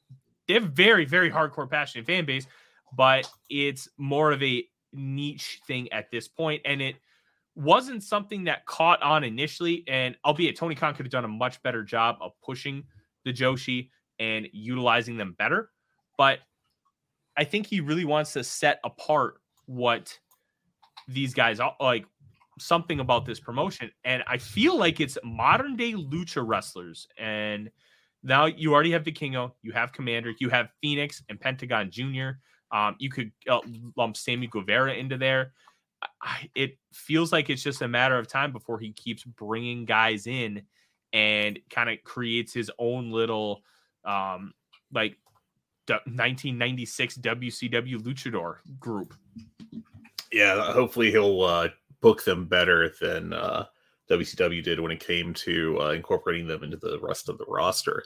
they 0.47 0.55
have 0.55 0.63
very, 0.63 1.05
very 1.05 1.31
hardcore, 1.31 1.69
passionate 1.69 2.05
fan 2.05 2.25
base, 2.25 2.47
but 2.95 3.29
it's 3.49 3.87
more 3.97 4.33
of 4.33 4.43
a 4.43 4.65
niche 4.93 5.61
thing 5.67 5.91
at 5.91 6.11
this 6.11 6.27
point, 6.27 6.61
and 6.65 6.81
it 6.81 6.95
wasn't 7.55 8.03
something 8.03 8.43
that 8.45 8.65
caught 8.65 9.01
on 9.01 9.23
initially. 9.23 9.83
And 9.87 10.15
albeit 10.25 10.55
Tony 10.55 10.75
Khan 10.75 10.95
could 10.95 11.05
have 11.05 11.11
done 11.11 11.25
a 11.25 11.29
much 11.29 11.61
better 11.63 11.83
job 11.83 12.17
of 12.21 12.31
pushing 12.43 12.83
the 13.25 13.33
Joshi 13.33 13.89
and 14.19 14.47
utilizing 14.51 15.17
them 15.17 15.35
better. 15.37 15.69
But 16.17 16.39
I 17.37 17.43
think 17.43 17.67
he 17.67 17.79
really 17.79 18.05
wants 18.05 18.33
to 18.33 18.43
set 18.43 18.79
apart 18.83 19.35
what 19.65 20.17
these 21.07 21.33
guys 21.33 21.59
are 21.59 21.75
like 21.79 22.05
something 22.59 22.99
about 22.99 23.25
this 23.25 23.39
promotion. 23.39 23.91
And 24.03 24.23
I 24.27 24.37
feel 24.37 24.77
like 24.77 24.99
it's 24.99 25.17
modern 25.23 25.75
day 25.75 25.93
lucha 25.93 26.43
wrestlers. 26.45 27.07
And 27.17 27.69
now 28.23 28.45
you 28.45 28.73
already 28.73 28.91
have 28.91 29.03
Vikingo, 29.03 29.51
you 29.63 29.71
have 29.71 29.91
Komander 29.91 30.33
you 30.39 30.49
have 30.49 30.69
Fénix 30.83 31.21
and 31.29 31.39
Pentagon 31.39 31.89
Jr. 31.91 32.31
Um, 32.73 32.95
you 32.99 33.09
could 33.09 33.31
uh, 33.47 33.59
lump 33.95 34.17
Sammy 34.17 34.47
Guevara 34.47 34.95
into 34.95 35.17
there. 35.17 35.53
I, 36.21 36.49
it 36.55 36.77
feels 36.91 37.31
like 37.31 37.49
it's 37.49 37.63
just 37.63 37.81
a 37.81 37.87
matter 37.87 38.17
of 38.17 38.27
time 38.27 38.51
before 38.51 38.79
he 38.79 38.91
keeps 38.91 39.23
bringing 39.23 39.85
guys 39.85 40.27
in 40.27 40.63
and 41.13 41.59
kind 41.69 41.89
of 41.89 42.03
creates 42.03 42.53
his 42.53 42.71
own 42.79 43.11
little 43.11 43.61
um 44.03 44.53
like 44.91 45.15
1996 45.87 47.17
WCW 47.17 47.95
luchador 47.99 48.57
group. 48.79 49.13
Yeah, 50.31 50.73
hopefully 50.73 51.11
he'll 51.11 51.41
uh, 51.41 51.69
book 52.01 52.23
them 52.23 52.45
better 52.45 52.93
than 53.01 53.33
uh, 53.33 53.65
WCW 54.09 54.63
did 54.63 54.79
when 54.79 54.91
it 54.91 54.99
came 54.99 55.33
to 55.35 55.79
uh, 55.81 55.89
incorporating 55.91 56.47
them 56.47 56.63
into 56.63 56.77
the 56.77 56.99
rest 56.99 57.29
of 57.29 57.37
the 57.37 57.45
roster. 57.47 58.03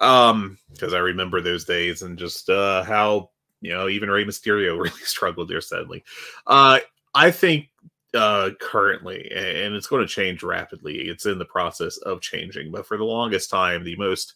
Um, 0.00 0.58
because 0.72 0.92
I 0.92 0.98
remember 0.98 1.40
those 1.40 1.64
days 1.64 2.02
and 2.02 2.18
just 2.18 2.50
uh, 2.50 2.82
how 2.82 3.30
you 3.64 3.72
know 3.72 3.88
even 3.88 4.10
Rey 4.10 4.24
Mysterio 4.24 4.78
really 4.82 4.90
struggled 5.02 5.48
there. 5.48 5.60
Sadly, 5.60 6.04
uh, 6.46 6.80
I 7.14 7.30
think 7.30 7.70
uh, 8.14 8.50
currently, 8.60 9.30
and 9.34 9.74
it's 9.74 9.86
going 9.86 10.02
to 10.02 10.12
change 10.12 10.42
rapidly. 10.42 11.08
It's 11.08 11.26
in 11.26 11.38
the 11.38 11.44
process 11.44 11.96
of 11.98 12.20
changing, 12.20 12.70
but 12.70 12.86
for 12.86 12.96
the 12.96 13.04
longest 13.04 13.50
time, 13.50 13.84
the 13.84 13.96
most 13.96 14.34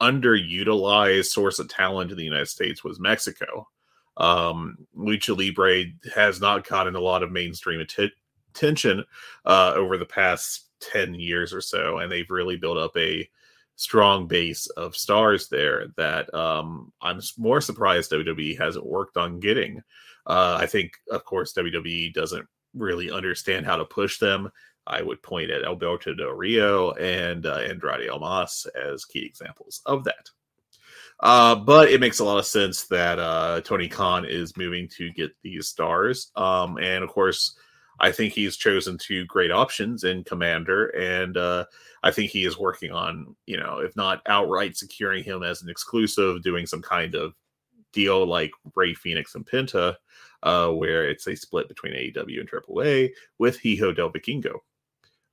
underutilized 0.00 1.26
source 1.26 1.58
of 1.58 1.68
talent 1.68 2.10
in 2.10 2.16
the 2.16 2.24
United 2.24 2.48
States 2.48 2.84
was 2.84 3.00
Mexico. 3.00 3.66
Um, 4.16 4.86
Lucha 4.96 5.36
Libre 5.36 5.84
has 6.14 6.40
not 6.40 6.66
gotten 6.66 6.94
a 6.94 7.00
lot 7.00 7.22
of 7.22 7.32
mainstream 7.32 7.80
att- 7.80 8.12
attention 8.54 9.04
uh, 9.44 9.72
over 9.74 9.96
the 9.96 10.04
past 10.04 10.66
10 10.80 11.14
years 11.14 11.52
or 11.52 11.60
so, 11.60 11.98
and 11.98 12.10
they've 12.10 12.30
really 12.30 12.56
built 12.56 12.78
up 12.78 12.96
a 12.96 13.28
strong 13.78 14.26
base 14.26 14.66
of 14.70 14.96
stars 14.96 15.48
there 15.48 15.86
that 15.96 16.32
um, 16.34 16.92
I'm 17.00 17.20
more 17.38 17.60
surprised 17.60 18.10
WWE 18.10 18.58
hasn't 18.58 18.84
worked 18.84 19.16
on 19.16 19.38
getting. 19.38 19.80
Uh, 20.26 20.58
I 20.60 20.66
think, 20.66 20.92
of 21.10 21.24
course, 21.24 21.54
WWE 21.54 22.12
doesn't 22.12 22.44
really 22.74 23.10
understand 23.10 23.66
how 23.66 23.76
to 23.76 23.84
push 23.84 24.18
them. 24.18 24.50
I 24.84 25.00
would 25.00 25.22
point 25.22 25.52
at 25.52 25.64
Alberto 25.64 26.12
Del 26.12 26.30
Rio 26.30 26.90
and 26.92 27.46
uh, 27.46 27.58
Andrade 27.58 28.08
Almas 28.08 28.66
as 28.74 29.04
key 29.04 29.24
examples 29.24 29.80
of 29.86 30.02
that. 30.04 30.28
Uh, 31.20 31.54
but 31.54 31.88
it 31.88 32.00
makes 32.00 32.18
a 32.18 32.24
lot 32.24 32.38
of 32.38 32.46
sense 32.46 32.86
that 32.88 33.20
uh, 33.20 33.60
Tony 33.60 33.88
Khan 33.88 34.24
is 34.24 34.56
moving 34.56 34.88
to 34.96 35.12
get 35.12 35.30
these 35.42 35.68
stars. 35.68 36.32
Um, 36.34 36.78
and 36.78 37.04
of 37.04 37.10
course, 37.10 37.56
I 38.00 38.12
think 38.12 38.32
he's 38.32 38.56
chosen 38.56 38.98
two 38.98 39.24
great 39.26 39.50
options 39.50 40.04
in 40.04 40.24
Komander, 40.24 40.96
And 40.96 41.36
uh, 41.36 41.64
I 42.02 42.10
think 42.10 42.30
he 42.30 42.44
is 42.44 42.58
working 42.58 42.92
on, 42.92 43.34
you 43.46 43.56
know, 43.56 43.78
if 43.78 43.96
not 43.96 44.22
outright 44.26 44.76
securing 44.76 45.24
him 45.24 45.42
as 45.42 45.62
an 45.62 45.68
exclusive, 45.68 46.42
doing 46.42 46.66
some 46.66 46.82
kind 46.82 47.14
of 47.14 47.34
deal 47.92 48.26
like 48.26 48.52
Rey 48.74 48.94
Fénix 48.94 49.34
and 49.34 49.46
Penta, 49.46 49.96
uh, 50.42 50.68
where 50.68 51.08
it's 51.08 51.26
a 51.26 51.34
split 51.34 51.68
between 51.68 51.94
AEW 51.94 52.40
and 52.40 52.50
AAA 52.50 53.10
with 53.38 53.58
Hijo 53.60 53.92
del 53.92 54.12
Vikingo. 54.12 54.58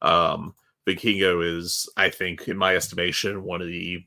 Um, 0.02 0.56
Vikingo 0.88 1.44
is, 1.58 1.90
I 1.98 2.10
think, 2.10 2.48
in 2.48 2.58
my 2.58 2.76
estimation, 2.76 3.44
one 3.44 3.62
of 3.62 3.68
the 3.68 4.04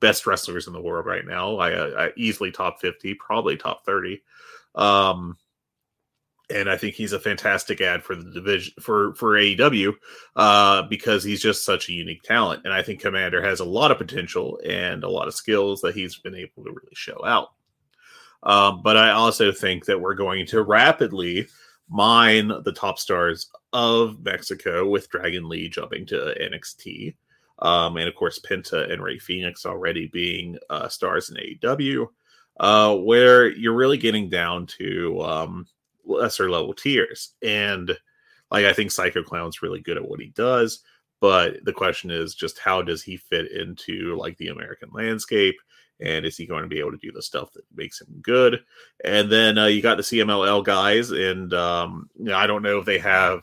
best 0.00 0.26
wrestlers 0.26 0.66
in 0.66 0.72
the 0.72 0.80
world 0.80 1.06
right 1.06 1.26
now. 1.26 1.56
I, 1.56 2.06
I 2.06 2.12
easily 2.16 2.50
top 2.50 2.80
fifty, 2.80 3.14
probably 3.14 3.56
top 3.56 3.84
thirty. 3.84 4.22
Um, 4.74 5.36
and 6.50 6.68
I 6.68 6.76
think 6.76 6.94
he's 6.94 7.12
a 7.12 7.20
fantastic 7.20 7.80
ad 7.80 8.02
for 8.02 8.14
the 8.14 8.30
division 8.30 8.74
for 8.80 9.14
for 9.14 9.34
AEW 9.34 9.94
uh, 10.36 10.82
because 10.82 11.24
he's 11.24 11.40
just 11.42 11.64
such 11.64 11.88
a 11.88 11.92
unique 11.92 12.22
talent, 12.22 12.62
and 12.64 12.72
I 12.72 12.82
think 12.82 13.00
Komander 13.00 13.42
has 13.42 13.60
a 13.60 13.64
lot 13.64 13.90
of 13.90 13.98
potential 13.98 14.60
and 14.64 15.04
a 15.04 15.08
lot 15.08 15.28
of 15.28 15.34
skills 15.34 15.80
that 15.80 15.94
he's 15.94 16.18
been 16.18 16.34
able 16.34 16.64
to 16.64 16.70
really 16.70 16.94
show 16.94 17.24
out. 17.24 17.48
Um, 18.42 18.82
but 18.82 18.96
I 18.96 19.10
also 19.10 19.52
think 19.52 19.84
that 19.84 20.00
we're 20.00 20.14
going 20.14 20.46
to 20.46 20.62
rapidly 20.62 21.48
mine 21.88 22.48
the 22.64 22.72
top 22.72 22.98
stars 22.98 23.50
of 23.72 24.22
Mexico 24.24 24.88
with 24.88 25.10
Dragon 25.10 25.48
Lee 25.48 25.68
jumping 25.68 26.06
to 26.06 26.34
NXT, 26.40 27.14
um, 27.60 27.96
and 27.96 28.08
of 28.08 28.14
course 28.14 28.40
Penta 28.40 28.90
and 28.90 29.02
Rey 29.02 29.18
Fénix 29.18 29.66
already 29.66 30.06
being 30.06 30.58
uh, 30.70 30.88
stars 30.88 31.30
in 31.30 31.36
AEW. 31.36 32.08
Uh, 32.58 32.94
where 32.94 33.48
you're 33.48 33.74
really 33.74 33.96
getting 33.96 34.28
down 34.28 34.66
to 34.66 35.18
um, 35.22 35.66
lesser 36.10 36.50
level 36.50 36.74
tiers. 36.74 37.34
And 37.42 37.96
like 38.50 38.64
I 38.64 38.72
think 38.72 38.90
Psycho 38.90 39.22
Clown's 39.22 39.62
really 39.62 39.80
good 39.80 39.96
at 39.96 40.08
what 40.08 40.20
he 40.20 40.28
does, 40.28 40.80
but 41.20 41.64
the 41.64 41.72
question 41.72 42.10
is 42.10 42.34
just 42.34 42.58
how 42.58 42.82
does 42.82 43.02
he 43.02 43.16
fit 43.16 43.52
into 43.52 44.16
like 44.16 44.36
the 44.38 44.48
American 44.48 44.90
landscape? 44.92 45.56
And 46.00 46.24
is 46.24 46.36
he 46.36 46.46
going 46.46 46.62
to 46.62 46.68
be 46.68 46.78
able 46.78 46.92
to 46.92 46.96
do 46.96 47.12
the 47.12 47.22
stuff 47.22 47.52
that 47.52 47.64
makes 47.74 48.00
him 48.00 48.08
good? 48.22 48.60
And 49.04 49.30
then 49.30 49.58
uh, 49.58 49.66
you 49.66 49.82
got 49.82 49.98
the 49.98 50.02
CMLL 50.02 50.64
guys, 50.64 51.10
and 51.10 51.52
um, 51.52 52.08
you 52.18 52.24
know, 52.24 52.36
I 52.36 52.46
don't 52.46 52.62
know 52.62 52.78
if 52.78 52.86
they 52.86 52.98
have 52.98 53.42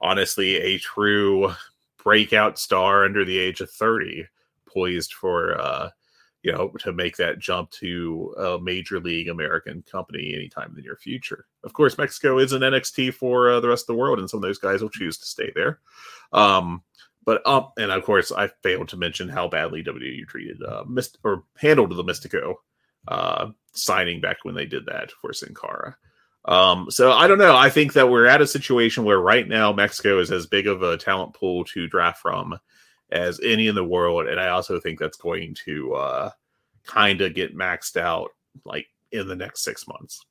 honestly 0.00 0.56
a 0.56 0.78
true 0.78 1.52
breakout 2.02 2.60
star 2.60 3.04
under 3.04 3.24
the 3.24 3.36
age 3.36 3.60
of 3.60 3.70
30 3.70 4.26
poised 4.66 5.12
for 5.12 5.60
uh, 5.60 5.90
you 6.42 6.52
know, 6.52 6.68
to 6.80 6.92
make 6.92 7.16
that 7.16 7.38
jump 7.38 7.70
to 7.70 8.34
a 8.38 8.58
major 8.60 8.98
league 8.98 9.28
American 9.28 9.82
company 9.82 10.32
anytime 10.34 10.70
in 10.70 10.74
the 10.74 10.82
near 10.82 10.96
future. 10.96 11.46
Of 11.64 11.72
course, 11.72 11.98
Mexico 11.98 12.38
is 12.38 12.52
an 12.52 12.62
NXT 12.62 13.14
for 13.14 13.50
uh, 13.50 13.60
the 13.60 13.68
rest 13.68 13.82
of 13.84 13.88
the 13.88 14.00
world, 14.00 14.18
and 14.18 14.28
some 14.28 14.38
of 14.38 14.42
those 14.42 14.58
guys 14.58 14.80
will 14.80 14.90
choose 14.90 15.18
to 15.18 15.26
stay 15.26 15.52
there. 15.54 15.80
Um, 16.32 16.82
but 17.24 17.46
um, 17.46 17.68
and 17.76 17.90
of 17.90 18.04
course, 18.04 18.32
I 18.32 18.48
failed 18.62 18.88
to 18.88 18.96
mention 18.96 19.28
how 19.28 19.48
badly 19.48 19.84
WWE 19.84 20.26
treated 20.26 20.62
uh, 20.62 20.84
Myst- 20.88 21.18
or 21.22 21.44
handled 21.56 21.90
the 21.90 22.04
Místico 22.04 22.54
uh, 23.08 23.50
signing 23.72 24.20
back 24.20 24.38
when 24.42 24.54
they 24.54 24.66
did 24.66 24.86
that 24.86 25.12
for 25.12 25.32
Sin 25.32 25.54
Cara. 25.54 25.96
Um, 26.46 26.90
so 26.90 27.12
I 27.12 27.26
don't 27.26 27.38
know. 27.38 27.54
I 27.54 27.68
think 27.68 27.92
that 27.92 28.08
we're 28.08 28.26
at 28.26 28.40
a 28.40 28.46
situation 28.46 29.04
where 29.04 29.20
right 29.20 29.46
now 29.46 29.72
Mexico 29.72 30.18
is 30.20 30.32
as 30.32 30.46
big 30.46 30.66
of 30.66 30.82
a 30.82 30.96
talent 30.96 31.34
pool 31.34 31.64
to 31.66 31.86
draft 31.86 32.20
from 32.20 32.58
as 33.12 33.40
any 33.40 33.66
in 33.66 33.74
the 33.74 33.84
world, 33.84 34.26
and 34.26 34.40
I 34.40 34.48
also 34.48 34.78
think 34.80 34.98
that's 34.98 35.16
going 35.16 35.54
to 35.66 35.94
uh, 35.94 36.30
kind 36.84 37.20
of 37.20 37.34
get 37.34 37.56
maxed 37.56 37.96
out 37.96 38.30
like 38.64 38.86
in 39.12 39.26
the 39.26 39.36
next 39.36 39.62
six 39.62 39.86
months. 39.86 40.24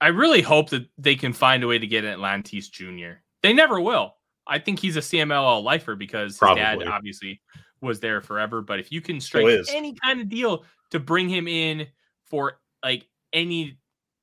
I 0.00 0.08
really 0.08 0.42
hope 0.42 0.70
that 0.70 0.86
they 0.96 1.16
can 1.16 1.32
find 1.32 1.64
a 1.64 1.66
way 1.66 1.78
to 1.78 1.86
get 1.86 2.04
Atlantis 2.04 2.68
Jr. 2.68 3.14
They 3.42 3.52
never 3.52 3.80
will. 3.80 4.14
I 4.46 4.58
think 4.58 4.78
he's 4.78 4.96
a 4.96 5.00
CMLL 5.00 5.62
lifer 5.62 5.96
because 5.96 6.32
his 6.32 6.38
Probably. 6.38 6.62
dad 6.62 6.82
obviously 6.86 7.40
was 7.80 8.00
there 8.00 8.20
forever. 8.20 8.62
But 8.62 8.80
if 8.80 8.90
you 8.92 9.00
can 9.00 9.20
strike 9.20 9.66
any 9.70 9.94
kind 10.02 10.20
of 10.20 10.28
deal 10.28 10.64
to 10.90 11.00
bring 11.00 11.28
him 11.28 11.48
in 11.48 11.86
for 12.24 12.60
like 12.82 13.06
any 13.32 13.78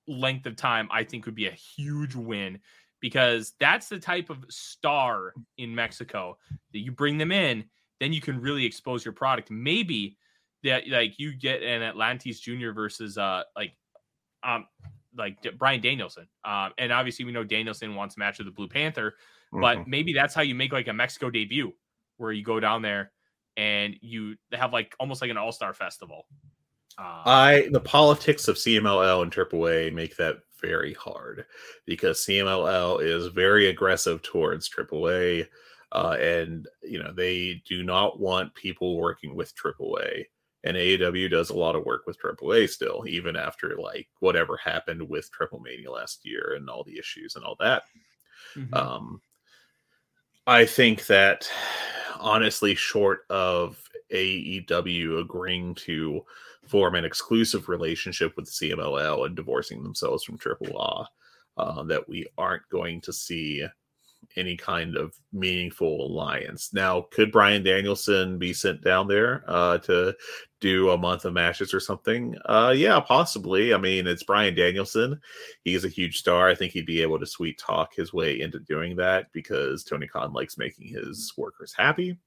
length 0.07 0.45
of 0.45 0.55
time, 0.55 0.87
I 0.91 1.03
think 1.03 1.25
would 1.25 1.35
be 1.35 1.47
a 1.47 1.51
huge 1.51 2.15
win 2.15 2.59
because 3.05 3.53
that's 3.59 3.87
the 3.87 3.99
type 3.99 4.31
of 4.31 4.43
star 4.49 5.35
in 5.59 5.75
Mexico 5.75 6.39
that 6.73 6.79
you 6.79 6.91
bring 6.91 7.19
them 7.19 7.31
in, 7.31 7.63
then 7.99 8.11
you 8.11 8.19
can 8.19 8.41
really 8.41 8.65
expose 8.65 9.05
your 9.05 9.13
product. 9.13 9.51
Maybe 9.51 10.17
that 10.63 10.87
like 10.87 11.19
you 11.19 11.35
get 11.35 11.61
an 11.61 11.83
Atlantis 11.83 12.39
Junior 12.39 12.73
versus 12.73 13.15
uh 13.19 13.43
like 13.55 13.73
um 14.43 14.65
like 15.15 15.37
Bryan 15.59 15.81
Danielson. 15.81 16.27
Um 16.43 16.71
and 16.79 16.91
obviously 16.91 17.25
we 17.25 17.31
know 17.31 17.43
Danielson 17.43 17.93
wants 17.93 18.17
a 18.17 18.19
match 18.19 18.39
with 18.39 18.47
the 18.47 18.51
Blue 18.51 18.67
Panther, 18.67 19.11
mm-hmm. 19.53 19.61
but 19.61 19.87
maybe 19.87 20.11
that's 20.11 20.33
how 20.33 20.41
you 20.41 20.55
make 20.55 20.73
like 20.73 20.87
a 20.87 20.93
Mexico 20.93 21.29
debut 21.29 21.73
where 22.17 22.31
you 22.31 22.43
go 22.43 22.59
down 22.59 22.81
there 22.81 23.11
and 23.55 23.95
you 24.01 24.35
have 24.51 24.73
like 24.73 24.95
almost 24.99 25.21
like 25.21 25.29
an 25.29 25.37
all-star 25.37 25.75
festival. 25.75 26.25
Uh, 26.97 27.21
I 27.23 27.69
the 27.71 27.79
politics 27.79 28.47
of 28.47 28.55
CMLL 28.55 29.21
and 29.21 29.31
AAA 29.31 29.93
make 29.93 30.15
that 30.15 30.37
very 30.65 30.93
hard 30.93 31.45
because 31.85 32.25
CMLL 32.25 33.01
is 33.01 33.27
very 33.27 33.67
aggressive 33.67 34.21
towards 34.21 34.69
AAA, 34.69 35.47
uh, 35.91 36.17
and 36.19 36.67
you 36.83 37.01
know 37.01 37.11
they 37.13 37.61
do 37.67 37.83
not 37.83 38.19
want 38.19 38.55
people 38.55 38.97
working 38.97 39.35
with 39.35 39.53
AAA. 39.55 40.25
And 40.63 40.75
AEW 40.75 41.29
does 41.29 41.51
a 41.51 41.55
lot 41.55 41.75
of 41.75 41.85
work 41.85 42.07
with 42.07 42.19
AAA 42.19 42.69
still, 42.69 43.05
even 43.07 43.35
after 43.35 43.75
like 43.77 44.07
whatever 44.19 44.57
happened 44.57 45.07
with 45.07 45.31
Triple 45.31 45.59
Mania 45.59 45.91
last 45.91 46.25
year 46.25 46.55
and 46.57 46.67
all 46.67 46.83
the 46.83 46.97
issues 46.97 47.35
and 47.35 47.45
all 47.45 47.55
that. 47.59 47.83
Mm-hmm. 48.55 48.73
Um, 48.73 49.21
I 50.47 50.65
think 50.65 51.05
that 51.05 51.47
honestly, 52.19 52.73
short 52.73 53.21
of 53.29 53.77
AEW 54.11 55.21
agreeing 55.21 55.75
to 55.75 56.25
form 56.67 56.95
an 56.95 57.05
exclusive 57.05 57.69
relationship 57.69 58.35
with 58.35 58.49
CMLL 58.49 59.25
and 59.25 59.35
divorcing 59.35 59.83
themselves 59.83 60.23
from 60.23 60.37
Triple 60.37 60.79
A, 60.79 61.61
uh, 61.61 61.83
that 61.83 62.07
we 62.07 62.25
aren't 62.37 62.67
going 62.69 63.01
to 63.01 63.13
see 63.13 63.65
any 64.35 64.57
kind 64.57 64.97
of 64.97 65.15
meaningful 65.31 66.05
alliance. 66.05 66.73
Now, 66.73 67.05
could 67.11 67.31
Bryan 67.31 67.63
Danielson 67.63 68.37
be 68.37 68.53
sent 68.53 68.83
down 68.83 69.07
there 69.07 69.43
uh, 69.47 69.77
to 69.79 70.15
do 70.59 70.89
a 70.89 70.97
month 70.97 71.25
of 71.25 71.33
matches 71.33 71.73
or 71.73 71.79
something? 71.79 72.35
Uh, 72.45 72.73
yeah, 72.75 72.99
possibly. 72.99 73.73
I 73.73 73.77
mean, 73.77 74.07
it's 74.07 74.23
Bryan 74.23 74.55
Danielson. 74.55 75.19
He's 75.63 75.85
a 75.85 75.89
huge 75.89 76.17
star. 76.17 76.49
I 76.49 76.55
think 76.55 76.73
he'd 76.73 76.85
be 76.85 77.01
able 77.01 77.19
to 77.19 77.25
sweet 77.25 77.59
talk 77.59 77.93
his 77.95 78.13
way 78.13 78.41
into 78.41 78.59
doing 78.59 78.95
that 78.97 79.27
because 79.31 79.83
Tony 79.83 80.07
Khan 80.07 80.33
likes 80.33 80.57
making 80.57 80.87
his 80.87 81.33
workers 81.37 81.73
happy. 81.75 82.17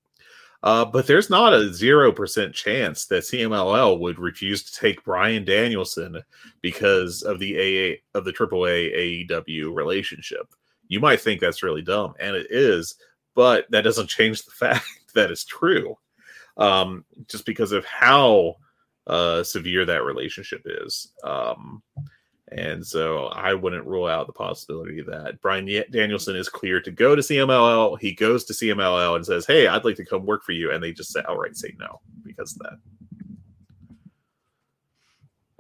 Uh, 0.62 0.84
but 0.84 1.06
there's 1.06 1.30
not 1.30 1.52
a 1.52 1.70
0% 1.70 2.52
chance 2.52 3.06
that 3.06 3.22
CMLL 3.22 4.00
would 4.00 4.18
refuse 4.18 4.64
to 4.64 4.80
take 4.80 5.04
Bryan 5.04 5.44
Danielson 5.44 6.20
because 6.62 7.22
of 7.22 7.38
the 7.38 7.56
AA 7.56 8.18
of 8.18 8.24
the 8.24 8.32
AAA 8.32 9.28
AEW 9.30 9.72
relationship. 9.72 10.52
You 10.88 10.98
might 11.00 11.20
think 11.20 11.40
that's 11.40 11.62
really 11.62 11.82
dumb, 11.82 12.14
and 12.18 12.34
it 12.34 12.48
is, 12.50 12.96
but 13.36 13.66
that 13.70 13.82
doesn't 13.82 14.08
change 14.08 14.44
the 14.44 14.50
fact 14.58 14.84
that 15.14 15.30
it's 15.30 15.44
true. 15.44 15.96
Um, 16.56 17.04
just 17.28 17.46
because 17.46 17.70
of 17.70 17.84
how 17.84 18.56
uh, 19.06 19.44
severe 19.44 19.84
that 19.86 20.04
relationship 20.04 20.62
is. 20.64 21.12
Um, 21.22 21.82
and 22.52 22.86
so 22.86 23.26
I 23.26 23.54
wouldn't 23.54 23.86
rule 23.86 24.06
out 24.06 24.26
the 24.26 24.32
possibility 24.32 25.02
that 25.02 25.40
Bryan 25.40 25.84
Danielson 25.90 26.36
is 26.36 26.48
clear 26.48 26.80
to 26.80 26.90
go 26.90 27.14
to 27.14 27.22
CMLL. 27.22 27.98
He 28.00 28.12
goes 28.14 28.44
to 28.44 28.52
CMLL 28.52 29.16
and 29.16 29.26
says, 29.26 29.46
Hey, 29.46 29.66
I'd 29.66 29.84
like 29.84 29.96
to 29.96 30.04
come 30.04 30.24
work 30.24 30.44
for 30.44 30.52
you. 30.52 30.70
And 30.70 30.82
they 30.82 30.92
just 30.92 31.12
say 31.12 31.20
outright 31.28 31.56
say 31.56 31.74
no 31.78 32.00
because 32.24 32.52
of 32.56 32.62
that. 32.62 32.78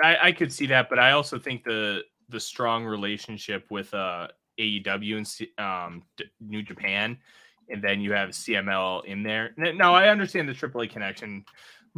I, 0.02 0.28
I 0.28 0.32
could 0.32 0.52
see 0.52 0.66
that, 0.66 0.88
but 0.88 0.98
I 0.98 1.12
also 1.12 1.38
think 1.38 1.64
the 1.64 2.02
the 2.28 2.40
strong 2.40 2.84
relationship 2.84 3.66
with 3.70 3.92
uh, 3.94 4.28
AEW 4.60 5.16
and 5.16 5.64
um, 5.64 6.02
New 6.40 6.62
Japan, 6.62 7.18
and 7.68 7.82
then 7.82 8.00
you 8.00 8.12
have 8.12 8.30
CML 8.30 9.04
in 9.06 9.22
there. 9.22 9.54
Now 9.56 9.94
I 9.94 10.08
understand 10.08 10.48
the 10.48 10.52
AAA 10.52 10.90
connection 10.90 11.44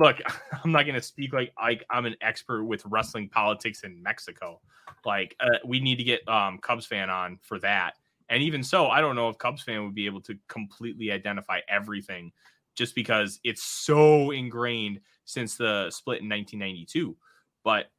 look, 0.00 0.16
I'm 0.64 0.72
not 0.72 0.84
going 0.84 0.96
to 0.96 1.02
speak 1.02 1.32
like, 1.32 1.52
like 1.60 1.84
I'm 1.90 2.06
an 2.06 2.16
expert 2.20 2.64
with 2.64 2.84
wrestling 2.86 3.28
politics 3.28 3.84
in 3.84 4.02
Mexico. 4.02 4.60
Like, 5.04 5.36
uh, 5.38 5.58
we 5.64 5.78
need 5.78 5.96
to 5.96 6.04
get 6.04 6.26
um, 6.28 6.58
Cubs 6.58 6.86
fan 6.86 7.08
on 7.08 7.38
for 7.42 7.60
that. 7.60 7.94
And 8.28 8.42
even 8.42 8.62
so, 8.62 8.88
I 8.88 9.00
don't 9.00 9.14
know 9.14 9.28
if 9.28 9.38
Cubs 9.38 9.62
fan 9.62 9.84
would 9.84 9.94
be 9.94 10.06
able 10.06 10.20
to 10.22 10.36
completely 10.48 11.12
identify 11.12 11.60
everything 11.68 12.32
just 12.74 12.94
because 12.94 13.40
it's 13.44 13.62
so 13.62 14.30
ingrained 14.30 15.00
since 15.24 15.56
the 15.56 15.90
split 15.90 16.22
in 16.22 16.28
1992. 16.28 17.16
But 17.62 17.90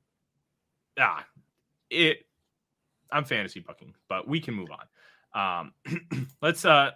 ah, 0.99 1.25
it 1.89 2.25
I'm 3.11 3.25
fantasy 3.25 3.59
booking, 3.59 3.93
but 4.07 4.27
we 4.27 4.39
can 4.39 4.53
move 4.53 4.69
on. 4.71 5.69
Um, 5.69 6.27
let's 6.41 6.63
uh 6.65 6.91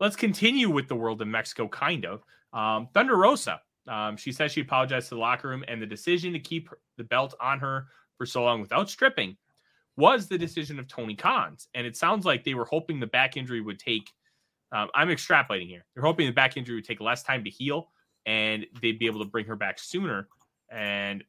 let's 0.00 0.16
continue 0.16 0.70
with 0.70 0.88
the 0.88 0.96
world 0.96 1.20
of 1.20 1.28
Mexico, 1.28 1.68
kind 1.68 2.06
of. 2.06 2.24
Um, 2.52 2.88
Thunder 2.94 3.16
Rosa 3.16 3.60
um, 3.90 4.16
she 4.16 4.30
says 4.30 4.52
she 4.52 4.60
apologized 4.60 5.08
to 5.08 5.16
the 5.16 5.20
locker 5.20 5.48
room, 5.48 5.64
and 5.66 5.82
the 5.82 5.86
decision 5.86 6.32
to 6.32 6.38
keep 6.38 6.70
the 6.96 7.04
belt 7.04 7.34
on 7.40 7.58
her 7.58 7.88
for 8.16 8.24
so 8.24 8.44
long 8.44 8.60
without 8.60 8.88
stripping 8.88 9.36
was 9.96 10.28
the 10.28 10.38
decision 10.38 10.78
of 10.78 10.86
Tony 10.86 11.16
Khan's. 11.16 11.68
And 11.74 11.86
it 11.86 11.96
sounds 11.96 12.24
like 12.24 12.44
they 12.44 12.54
were 12.54 12.64
hoping 12.64 13.00
the 13.00 13.08
back 13.08 13.36
injury 13.36 13.60
would 13.60 13.80
take. 13.80 14.08
Um, 14.72 14.88
I'm 14.94 15.08
extrapolating 15.08 15.66
here. 15.66 15.84
They're 15.92 16.04
hoping 16.04 16.26
the 16.26 16.32
back 16.32 16.56
injury 16.56 16.76
would 16.76 16.84
take 16.84 17.00
less 17.00 17.24
time 17.24 17.42
to 17.42 17.50
heal, 17.50 17.88
and 18.26 18.64
they'd 18.80 19.00
be 19.00 19.06
able 19.06 19.24
to 19.24 19.28
bring 19.28 19.46
her 19.46 19.56
back 19.56 19.80
sooner. 19.80 20.28
And 20.70 21.24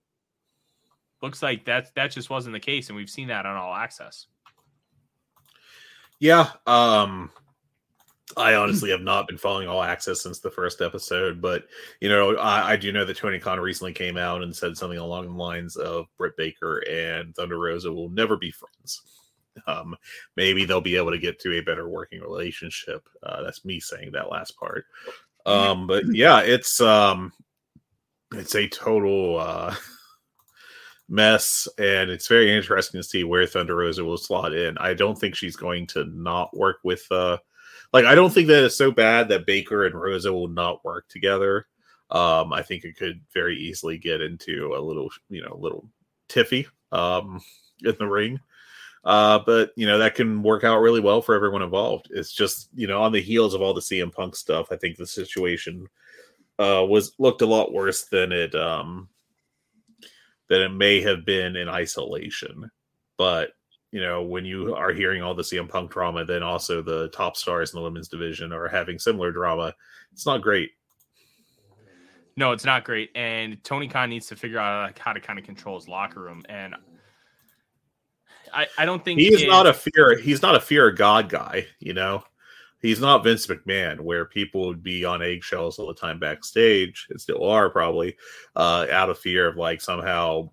looks 1.24 1.42
like 1.42 1.66
that 1.66 1.94
that 1.96 2.12
just 2.12 2.30
wasn't 2.30 2.54
the 2.54 2.60
case, 2.60 2.90
and 2.90 2.96
we've 2.96 3.10
seen 3.10 3.30
that 3.30 3.48
on 3.48 3.58
All 3.58 3.74
Access. 3.74 4.28
Yeah, 6.20 6.52
um, 6.68 7.32
I 8.38 8.56
honestly 8.56 8.90
have 8.92 9.02
not 9.02 9.28
been 9.28 9.38
following 9.38 9.68
All 9.68 9.82
Access 9.82 10.22
since 10.22 10.40
the 10.40 10.52
first 10.52 10.82
episode, 10.82 11.42
but 11.42 11.66
you 12.00 12.10
know, 12.10 12.36
I, 12.38 12.72
I, 12.72 12.76
do 12.76 12.92
know 12.92 13.06
that 13.06 13.18
Tony 13.18 13.40
Khan 13.40 13.60
recently 13.60 13.94
came 13.94 14.18
out 14.18 14.44
and 14.44 14.56
said 14.56 14.78
something 14.78 15.00
along 15.00 15.28
the 15.28 15.34
lines 15.34 15.76
of 15.76 16.08
Britt 16.18 16.38
Baker 16.38 16.80
and 16.90 17.36
Thunder 17.36 17.60
Rosa 17.60 17.92
will 17.92 18.10
never 18.10 18.38
be 18.38 18.52
friends. 18.52 19.02
Um, 19.68 19.96
maybe 20.38 20.66
they'll 20.66 20.82
be 20.82 20.96
able 20.96 21.12
to 21.12 21.18
get 21.18 21.40
to 21.42 21.58
a 21.58 21.62
better 21.62 21.90
working 21.90 22.22
relationship. 22.22 23.08
Uh, 23.24 23.44
that's 23.44 23.66
me 23.66 23.80
saying 23.80 24.12
that 24.14 24.32
last 24.32 24.58
part. 24.58 24.86
Um, 25.46 25.88
but 25.88 26.04
yeah, 26.12 26.42
it's 26.42 26.80
um, 26.82 27.34
it's 28.34 28.56
a 28.56 28.68
total 28.68 29.40
uh, 29.40 29.76
mess, 31.10 31.68
and 31.78 32.10
it's 32.10 32.28
very 32.28 32.56
interesting 32.56 33.00
to 33.00 33.08
see 33.08 33.24
where 33.24 33.46
Thunder 33.46 33.76
Rosa 33.76 34.04
will 34.04 34.18
slot 34.18 34.54
in. 34.54 34.78
I 34.78 34.94
don't 34.94 35.18
think 35.18 35.36
she's 35.36 35.56
going 35.56 35.88
to 35.88 36.06
not 36.06 36.56
work 36.56 36.78
with. 36.84 37.06
Uh, 37.12 37.38
like, 37.94 38.06
I 38.06 38.16
don't 38.16 38.32
think 38.32 38.48
that 38.48 38.64
it's 38.64 38.78
so 38.78 38.92
bad 38.92 39.30
that 39.30 39.46
Baker 39.46 39.86
and 39.86 39.96
Rosa 39.96 40.32
will 40.32 40.48
not 40.48 40.84
work 40.86 41.08
together. 41.10 41.68
Um, 42.10 42.52
I 42.52 42.62
think 42.62 42.84
it 42.84 42.98
could 42.98 43.22
very 43.34 43.58
easily 43.58 43.98
get 43.98 44.22
into 44.22 44.74
a 44.76 44.82
little, 44.82 45.10
you 45.30 45.42
know, 45.42 45.56
little 45.58 45.88
tiffy 46.28 46.68
um, 46.92 47.42
in 47.84 47.96
the 48.00 48.08
ring. 48.08 48.40
Uh, 49.04 49.40
but 49.46 49.72
you 49.76 49.88
know 49.88 49.98
that 49.98 50.14
can 50.14 50.44
work 50.44 50.64
out 50.64 50.80
really 50.80 51.00
well 51.00 51.22
for 51.22 51.34
everyone 51.34 51.64
involved. 51.64 52.10
It's 52.12 52.32
just 52.32 52.70
you 52.76 52.86
know 52.86 53.02
on 53.02 53.12
the 53.12 53.22
heels 53.22 53.56
of 53.56 53.62
all 53.62 53.74
the 53.74 53.82
CM 53.82 54.14
Punk 54.14 54.36
stuff, 54.36 54.68
I 54.72 54.76
think 54.76 54.96
the 54.96 55.08
situation 55.08 55.88
uh, 56.60 56.86
was 56.88 57.14
looked 57.18 57.42
a 57.42 57.48
lot 57.48 57.74
worse 57.74 58.04
than 58.04 58.32
it 58.32 58.54
um, 58.54 59.10
than 60.50 60.62
it 60.62 60.70
may 60.70 61.02
have 61.02 61.26
been 61.26 61.56
in 61.56 61.68
isolation. 61.68 62.70
But 63.18 63.54
you 63.92 64.02
know 64.02 64.24
when 64.24 64.46
you 64.46 64.74
are 64.76 64.94
hearing 64.94 65.22
all 65.22 65.36
the 65.36 65.44
CM 65.44 65.68
Punk 65.70 65.92
drama, 65.92 66.26
then 66.26 66.44
also 66.44 66.82
the 66.82 67.10
top 67.10 67.36
stars 67.38 67.74
in 67.74 67.78
the 67.78 67.84
women's 67.84 68.08
division 68.08 68.52
are 68.54 68.68
having 68.68 68.98
similar 68.98 69.32
drama. 69.32 69.74
It's 70.14 70.26
not 70.26 70.42
great. 70.42 70.72
No, 72.38 72.54
it's 72.54 72.66
not 72.66 72.86
great. 72.86 73.12
And 73.16 73.62
Tony 73.64 73.88
Khan 73.88 74.10
needs 74.10 74.28
to 74.28 74.36
figure 74.36 74.58
out 74.58 74.88
like, 74.88 75.00
how 75.00 75.14
to 75.14 75.20
kind 75.20 75.38
of 75.38 75.46
control 75.46 75.78
his 75.78 75.88
locker 75.88 76.22
room. 76.22 76.44
And 76.48 76.76
I, 78.54 78.68
I 78.78 78.86
don't 78.86 79.04
think 79.04 79.20
he's 79.20 79.46
not 79.46 79.68
a 79.68 79.74
fear. 79.74 80.18
He's 80.18 80.42
not 80.42 80.56
a 80.56 80.60
fear 80.60 80.90
of 80.90 80.98
God 80.98 81.30
guy. 81.30 81.68
You 81.80 81.94
know, 81.94 82.24
he's 82.82 83.00
not 83.00 83.24
Vince 83.24 83.48
McMahon, 83.48 84.00
where 84.00 84.26
people 84.26 84.68
would 84.68 84.84
be 84.84 85.06
on 85.06 85.22
eggshells 85.22 85.78
all 85.78 85.88
the 85.88 85.94
time 85.94 86.20
backstage, 86.20 87.08
and 87.10 87.20
still 87.20 87.44
are 87.44 87.70
probably, 87.70 88.16
uh, 88.56 88.88
out 88.92 89.10
of 89.10 89.20
fear 89.20 89.48
of 89.48 89.58
like 89.58 89.82
somehow 89.82 90.50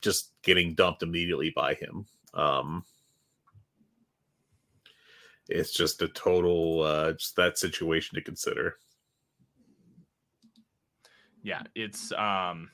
just 0.00 0.32
getting 0.42 0.74
dumped 0.74 1.02
immediately 1.02 1.50
by 1.50 1.74
him. 1.74 2.06
Um, 2.36 2.84
it's 5.48 5.72
just 5.72 6.02
a 6.02 6.08
total 6.08 6.82
uh, 6.82 7.12
just 7.12 7.36
that 7.36 7.58
situation 7.58 8.14
to 8.16 8.22
consider. 8.22 8.76
Yeah, 11.42 11.62
it's 11.74 12.12
um 12.12 12.70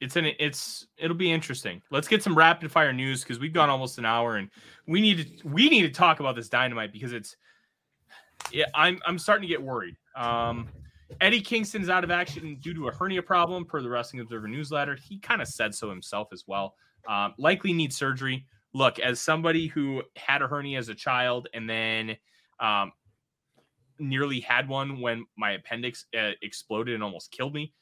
it's 0.00 0.16
an 0.16 0.26
it's 0.38 0.86
it'll 0.98 1.16
be 1.16 1.32
interesting. 1.32 1.80
Let's 1.90 2.08
get 2.08 2.22
some 2.22 2.36
rapid 2.36 2.70
fire 2.70 2.92
news 2.92 3.22
because 3.22 3.38
we've 3.38 3.52
gone 3.52 3.70
almost 3.70 3.98
an 3.98 4.04
hour 4.04 4.36
and 4.36 4.50
we 4.86 5.00
need 5.00 5.40
to 5.40 5.48
we 5.48 5.68
need 5.68 5.82
to 5.82 5.90
talk 5.90 6.20
about 6.20 6.36
this 6.36 6.48
dynamite 6.48 6.92
because 6.92 7.12
it's 7.12 7.36
yeah, 8.52 8.66
I'm 8.74 9.00
I'm 9.06 9.18
starting 9.18 9.42
to 9.42 9.48
get 9.48 9.62
worried. 9.62 9.96
Um 10.14 10.68
Eddie 11.20 11.40
Kingston's 11.40 11.88
out 11.88 12.04
of 12.04 12.10
action 12.10 12.58
due 12.60 12.74
to 12.74 12.88
a 12.88 12.92
hernia 12.92 13.22
problem, 13.22 13.64
per 13.64 13.80
the 13.80 13.88
Wrestling 13.88 14.20
Observer 14.20 14.48
newsletter. 14.48 14.96
He 14.96 15.18
kind 15.18 15.40
of 15.40 15.48
said 15.48 15.74
so 15.74 15.88
himself 15.88 16.28
as 16.32 16.44
well. 16.46 16.74
Um, 17.08 17.34
likely 17.38 17.72
needs 17.72 17.96
surgery. 17.96 18.46
Look, 18.72 18.98
as 18.98 19.20
somebody 19.20 19.68
who 19.68 20.02
had 20.16 20.42
a 20.42 20.48
hernia 20.48 20.78
as 20.78 20.88
a 20.88 20.94
child 20.94 21.48
and 21.54 21.68
then 21.68 22.16
um, 22.58 22.92
nearly 23.98 24.40
had 24.40 24.68
one 24.68 25.00
when 25.00 25.26
my 25.36 25.52
appendix 25.52 26.06
uh, 26.18 26.30
exploded 26.42 26.94
and 26.94 27.02
almost 27.02 27.30
killed 27.30 27.54
me. 27.54 27.72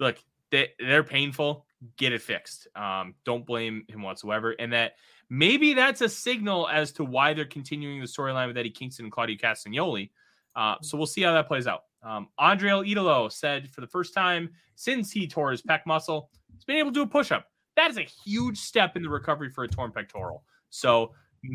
Look, 0.00 0.18
they, 0.50 0.70
they're 0.78 1.04
painful. 1.04 1.66
Get 1.96 2.12
it 2.12 2.22
fixed. 2.22 2.68
Um, 2.76 3.14
don't 3.24 3.46
blame 3.46 3.84
him 3.88 4.02
whatsoever. 4.02 4.54
And 4.58 4.72
that 4.72 4.92
maybe 5.30 5.74
that's 5.74 6.00
a 6.00 6.08
signal 6.08 6.68
as 6.68 6.92
to 6.92 7.04
why 7.04 7.34
they're 7.34 7.44
continuing 7.44 8.00
the 8.00 8.06
storyline 8.06 8.48
with 8.48 8.56
Eddie 8.56 8.70
Kingston 8.70 9.06
and 9.06 9.12
Claudio 9.12 9.36
Castagnoli. 9.36 10.10
Uh, 10.56 10.76
so 10.82 10.96
we'll 10.96 11.06
see 11.06 11.22
how 11.22 11.32
that 11.32 11.48
plays 11.48 11.66
out. 11.66 11.82
Um, 12.02 12.28
Andrade 12.38 12.86
Idolo 12.86 13.32
said 13.32 13.70
for 13.70 13.80
the 13.80 13.86
first 13.86 14.14
time 14.14 14.50
since 14.76 15.10
he 15.10 15.26
tore 15.26 15.50
his 15.50 15.62
pec 15.62 15.80
muscle, 15.86 16.30
he's 16.52 16.64
been 16.64 16.76
able 16.76 16.90
to 16.90 16.94
do 16.94 17.02
a 17.02 17.06
push 17.06 17.32
up. 17.32 17.46
That 17.76 17.90
is 17.90 17.98
a 17.98 18.02
huge 18.02 18.58
step 18.58 18.96
in 18.96 19.02
the 19.02 19.08
recovery 19.08 19.50
for 19.50 19.64
a 19.64 19.68
torn 19.68 19.92
pectoral. 19.92 20.44
So 20.70 21.12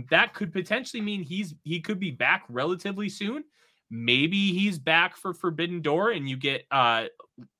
that 0.09 0.33
could 0.33 0.53
potentially 0.53 1.01
mean 1.01 1.23
he's 1.23 1.55
he 1.63 1.79
could 1.79 1.99
be 1.99 2.11
back 2.11 2.43
relatively 2.49 3.09
soon. 3.09 3.43
Maybe 3.89 4.51
he's 4.53 4.77
back 4.77 5.17
for 5.17 5.33
Forbidden 5.33 5.81
Door, 5.81 6.11
and 6.11 6.29
you 6.29 6.37
get 6.37 6.65
uh, 6.69 7.05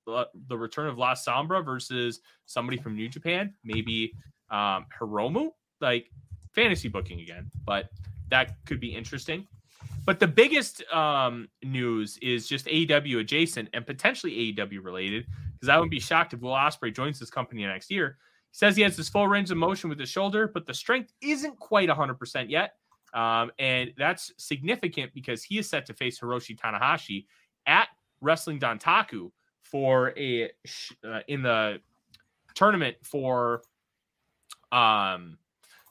the 0.06 0.58
return 0.58 0.88
of 0.88 0.98
La 0.98 1.14
Sombra 1.14 1.64
versus 1.64 2.20
somebody 2.46 2.78
from 2.78 2.96
New 2.96 3.10
Japan, 3.10 3.54
maybe 3.64 4.14
um, 4.52 4.86
Hiromu, 5.00 5.50
like 5.82 6.10
fantasy 6.54 6.88
booking 6.88 7.22
again, 7.22 7.50
but 7.66 7.90
that 8.30 8.56
could 8.66 8.80
be 8.80 8.94
interesting. 8.94 9.48
But 10.06 10.20
the 10.20 10.28
biggest 10.28 10.84
um, 10.92 11.48
news 11.64 12.18
is 12.22 12.48
just 12.48 12.66
AEW 12.66 13.20
adjacent 13.20 13.70
and 13.74 13.86
potentially 13.86 14.54
AEW 14.54 14.84
related, 14.84 15.26
because 15.54 15.70
I 15.70 15.78
wouldn't 15.78 15.92
be 15.92 16.00
shocked 16.00 16.34
if 16.34 16.42
Will 16.42 16.52
Ospreay 16.52 16.94
joins 16.94 17.20
this 17.20 17.30
company 17.30 17.66
next 17.66 17.92
year. 17.92 18.18
He 18.52 18.58
says 18.58 18.76
he 18.76 18.82
has 18.84 18.98
his 18.98 19.10
full 19.10 19.28
range 19.28 19.52
of 19.52 19.58
motion 19.58 19.90
with 19.90 20.00
his 20.00 20.10
shoulder, 20.10 20.50
but 20.52 20.66
the 20.66 20.74
strength 20.74 21.14
isn't 21.22 21.58
quite 21.60 21.90
100% 21.90 22.50
yet. 22.50 22.74
Um, 23.14 23.52
and 23.60 23.92
that's 23.98 24.32
significant 24.38 25.14
because 25.14 25.44
he 25.44 25.58
is 25.58 25.70
set 25.70 25.86
to 25.88 25.94
face 25.94 26.20
Hiroshi 26.20 26.58
Tanahashi 26.58 27.26
at 27.66 27.88
Wrestling 28.22 28.60
Dontaku 28.60 29.32
for 29.64 30.14
a 30.18 30.50
uh, 31.06 31.20
in 31.28 31.42
the 31.42 31.80
tournament 32.56 32.98
for 33.04 33.62
um 34.72 35.38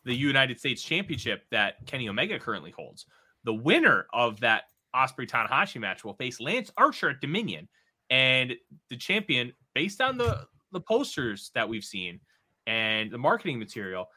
the 0.04 0.14
United 0.14 0.58
States 0.58 0.82
Championship 0.82 1.44
that 1.50 1.86
Kenny 1.86 2.08
Omega 2.08 2.38
currently 2.38 2.70
holds. 2.70 3.06
The 3.44 3.54
winner 3.54 4.06
of 4.12 4.40
that 4.40 4.64
Ospreay 4.94 5.28
Tanahashi 5.28 5.80
match 5.80 6.04
will 6.04 6.14
face 6.14 6.40
Lance 6.40 6.72
Archer 6.76 7.10
at 7.10 7.20
Dominion, 7.20 7.68
and 8.10 8.54
the 8.88 8.96
champion, 8.96 9.52
based 9.74 10.00
on 10.00 10.16
the 10.16 10.46
the 10.72 10.80
posters 10.80 11.50
that 11.54 11.68
we've 11.68 11.84
seen 11.84 12.20
and 12.68 13.10
the 13.10 13.18
marketing 13.18 13.58
material, 13.58 14.08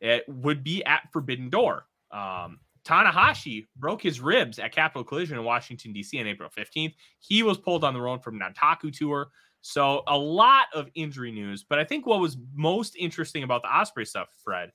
it 0.00 0.24
would 0.28 0.62
be 0.62 0.84
at 0.84 1.10
Forbidden 1.12 1.48
Door. 1.48 1.86
Um, 2.12 2.60
Tanahashi 2.84 3.66
broke 3.74 4.02
his 4.02 4.20
ribs 4.20 4.60
at 4.60 4.70
Capital 4.70 5.02
Collision 5.02 5.38
in 5.38 5.44
Washington, 5.44 5.92
D.C. 5.92 6.20
on 6.20 6.26
April 6.26 6.48
15th. 6.56 6.94
He 7.18 7.42
was 7.42 7.58
pulled 7.58 7.82
on 7.82 7.94
the 7.94 8.00
road 8.00 8.22
from 8.22 8.38
Dontaku 8.38 8.96
Tour. 8.96 9.28
So 9.62 10.02
a 10.06 10.16
lot 10.16 10.66
of 10.74 10.88
injury 10.94 11.32
news. 11.32 11.64
But 11.64 11.80
I 11.80 11.84
think 11.84 12.06
what 12.06 12.20
was 12.20 12.36
most 12.54 12.94
interesting 12.96 13.42
about 13.42 13.62
the 13.62 13.68
Ospreay 13.68 14.06
stuff, 14.06 14.28
Fred, 14.44 14.70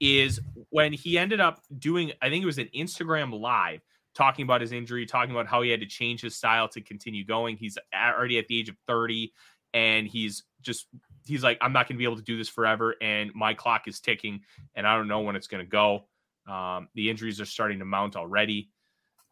is 0.00 0.40
when 0.70 0.92
he 0.92 1.16
ended 1.18 1.38
up 1.38 1.60
doing, 1.78 2.10
I 2.20 2.30
think 2.30 2.42
it 2.42 2.46
was 2.46 2.58
an 2.58 2.70
Instagram 2.74 3.38
live 3.38 3.82
talking 4.14 4.42
about 4.42 4.60
his 4.60 4.72
injury, 4.72 5.06
talking 5.06 5.30
about 5.30 5.46
how 5.46 5.62
he 5.62 5.70
had 5.70 5.80
to 5.80 5.86
change 5.86 6.22
his 6.22 6.34
style 6.34 6.68
to 6.68 6.80
continue 6.80 7.24
going. 7.24 7.56
He's 7.56 7.78
already 7.94 8.38
at 8.38 8.48
the 8.48 8.58
age 8.58 8.68
of 8.68 8.76
30 8.88 9.32
and 9.74 10.06
he's 10.06 10.42
just 10.62 10.86
he's 11.24 11.42
like, 11.42 11.58
I'm 11.60 11.72
not 11.72 11.88
going 11.88 11.96
to 11.96 11.98
be 11.98 12.04
able 12.04 12.16
to 12.16 12.22
do 12.22 12.36
this 12.36 12.48
forever. 12.48 12.96
And 13.00 13.30
my 13.34 13.54
clock 13.54 13.88
is 13.88 14.00
ticking 14.00 14.40
and 14.74 14.86
I 14.86 14.96
don't 14.96 15.08
know 15.08 15.20
when 15.20 15.36
it's 15.36 15.46
going 15.46 15.64
to 15.64 15.70
go. 15.70 16.06
Um, 16.46 16.88
the 16.94 17.08
injuries 17.08 17.40
are 17.40 17.46
starting 17.46 17.78
to 17.78 17.84
mount 17.84 18.16
already. 18.16 18.70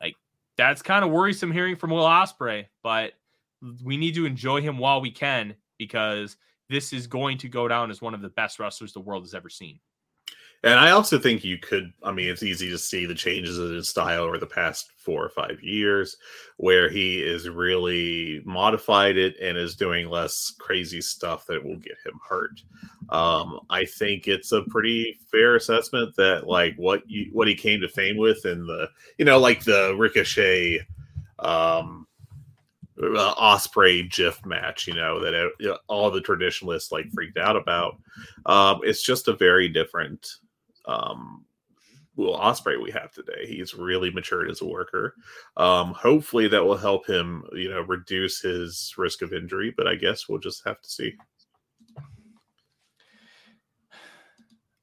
Like 0.01 0.15
that's 0.57 0.83
kind 0.83 1.05
of 1.05 1.11
worrisome 1.11 1.51
hearing 1.53 1.77
from 1.77 1.91
Will 1.91 2.05
Ospreay, 2.05 2.67
but 2.83 3.13
we 3.83 3.97
need 3.97 4.15
to 4.15 4.27
enjoy 4.27 4.61
him 4.61 4.79
while 4.79 5.01
we 5.01 5.11
can 5.11 5.55
because 5.79 6.37
this 6.69 6.93
is 6.93 7.07
going 7.07 7.37
to 7.39 7.49
go 7.49 7.67
down 7.67 7.91
as 7.91 8.01
one 8.01 8.15
of 8.15 8.23
the 8.23 8.29
best 8.31 8.59
wrestlers 8.59 8.93
the 8.93 9.01
world 9.01 9.25
has 9.25 9.35
ever 9.35 9.49
seen. 9.49 9.81
And 10.63 10.79
I 10.79 10.91
also 10.91 11.19
think 11.19 11.43
you 11.43 11.57
could, 11.57 11.91
I 12.03 12.13
mean, 12.13 12.29
it's 12.29 12.43
easy 12.43 12.69
to 12.69 12.77
see 12.77 13.07
the 13.07 13.15
changes 13.15 13.59
in 13.59 13.75
his 13.75 13.89
style 13.89 14.25
over 14.25 14.37
the 14.37 14.47
past 14.47 14.91
four 14.99 15.25
or 15.25 15.31
five 15.31 15.63
years, 15.63 16.19
where 16.59 16.91
he 16.91 17.23
is 17.23 17.49
really 17.49 18.43
modified 18.45 19.17
it 19.17 19.37
and 19.41 19.57
is 19.57 19.75
doing 19.75 20.11
less 20.11 20.53
crazy 20.59 21.01
stuff 21.01 21.47
that 21.47 21.65
will 21.65 21.79
get 21.79 21.97
him 22.05 22.21
hurt. 22.29 22.61
Um, 23.09 23.61
I 23.71 23.87
think 23.87 24.29
it's 24.29 24.53
a 24.53 24.63
pretty 24.65 25.19
fair 25.33 25.57
assessment 25.57 26.15
that, 26.17 26.47
like, 26.47 26.77
what 26.77 27.09
you 27.09 27.31
what 27.33 27.49
he 27.49 27.55
came 27.55 27.81
to 27.81 27.89
fame 27.89 28.19
with 28.19 28.45
in 28.45 28.67
the, 28.67 28.91
you 29.17 29.25
know, 29.25 29.39
like 29.39 29.65
the 29.65 29.97
Ricochet, 29.97 30.87
um, 31.39 32.07
uh, 33.03 33.35
Ospreay 33.35 34.11
GIF 34.11 34.45
match, 34.45 34.87
you 34.87 34.93
know, 34.93 35.21
that 35.21 35.51
know, 35.59 35.79
all 35.89 36.11
the 36.11 36.21
traditionalists 36.21 36.93
like 36.93 37.11
freaked 37.15 37.39
out 37.39 37.57
about. 37.57 37.97
Um, 38.45 38.81
it's 38.85 39.03
just 39.03 39.27
a 39.27 39.33
very 39.37 39.67
different 39.67 40.29
um, 40.87 41.45
Will 42.17 42.39
Ospreay 42.39 42.83
we 42.83 42.91
have 42.91 43.13
today. 43.13 43.47
He's 43.47 43.75
really 43.75 44.11
matured 44.11 44.51
as 44.51 44.61
a 44.61 44.67
worker. 44.67 45.15
Um, 45.57 45.93
hopefully 45.93 46.49
that 46.49 46.65
will 46.65 46.77
help 46.77 47.07
him, 47.07 47.45
you 47.53 47.71
know, 47.71 47.81
reduce 47.83 48.41
his 48.41 48.93
risk 48.99 49.23
of 49.23 49.33
injury. 49.33 49.73
But 49.77 49.87
I 49.87 49.95
guess 49.95 50.29
we'll 50.29 50.39
just 50.39 50.65
have 50.67 50.81
to 50.81 50.89
see. 50.89 51.15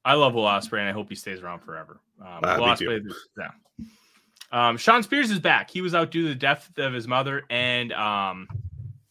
I 0.04 0.14
love 0.14 0.34
Will 0.34 0.44
Ospreay, 0.44 0.80
and 0.80 0.88
I 0.88 0.92
hope 0.92 1.08
he 1.10 1.14
stays 1.14 1.40
around 1.40 1.60
forever. 1.60 2.00
Um, 2.20 2.40
uh, 2.42 2.56
Will 2.58 3.12
yeah. 3.38 3.48
Um, 4.50 4.78
Shawn 4.78 5.02
Spears 5.02 5.30
is 5.30 5.38
back. 5.38 5.70
He 5.70 5.82
was 5.82 5.94
out 5.94 6.10
due 6.10 6.22
to 6.22 6.28
the 6.28 6.34
death 6.34 6.70
of 6.78 6.94
his 6.94 7.06
mother, 7.06 7.44
and 7.50 7.92
um, 7.92 8.48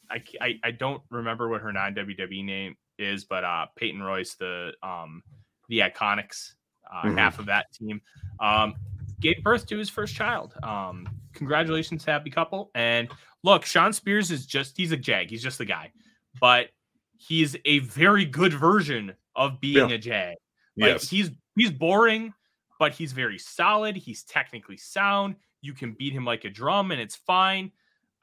I, 0.10 0.24
I, 0.42 0.60
I 0.64 0.72
don't 0.72 1.02
remember 1.12 1.50
what 1.50 1.62
her 1.62 1.72
non 1.72 1.94
WWE 1.94 2.44
name 2.44 2.76
is, 2.98 3.26
but 3.26 3.44
uh, 3.44 3.68
Peyton 3.76 4.02
Royce, 4.02 4.34
the 4.36 4.72
um, 4.82 5.22
the 5.70 5.80
Iconics, 5.80 6.54
uh, 6.92 7.04
Mhm. 7.04 7.18
half 7.18 7.40
of 7.40 7.46
that 7.48 7.72
team, 7.74 8.02
um, 8.40 8.76
gave 9.20 9.42
birth 9.44 9.66
to 9.68 9.78
his 9.78 9.90
first 9.90 10.16
child. 10.16 10.54
Um, 10.64 11.08
congratulations, 11.34 12.06
happy 12.06 12.30
couple. 12.30 12.72
And 12.76 13.10
look, 13.44 13.66
Shawn 13.66 13.94
Spears 13.94 14.32
is 14.32 14.46
just 14.46 14.78
he's 14.78 14.92
a 14.92 14.98
jag. 14.98 15.30
He's 15.30 15.44
just 15.44 15.58
the 15.58 15.66
guy, 15.66 15.92
but 16.40 16.70
he's 17.18 17.56
a 17.66 17.80
very 17.80 18.26
good 18.26 18.54
version 18.54 19.14
of 19.36 19.60
being 19.60 19.90
Yeah. 19.90 19.96
a 19.96 19.98
jag. 19.98 20.36
Like 20.78 20.88
Yes. 20.94 21.10
he's 21.10 21.32
he's 21.56 21.72
boring, 21.72 22.34
but 22.80 22.94
he's 22.94 23.12
very 23.14 23.40
solid. 23.40 23.96
He's 23.96 24.24
technically 24.24 24.78
sound. 24.78 25.36
You 25.62 25.74
can 25.74 25.94
beat 25.94 26.14
him 26.14 26.24
like 26.26 26.46
a 26.46 26.50
drum, 26.52 26.92
and 26.92 27.02
it's 27.02 27.16
fine. 27.16 27.72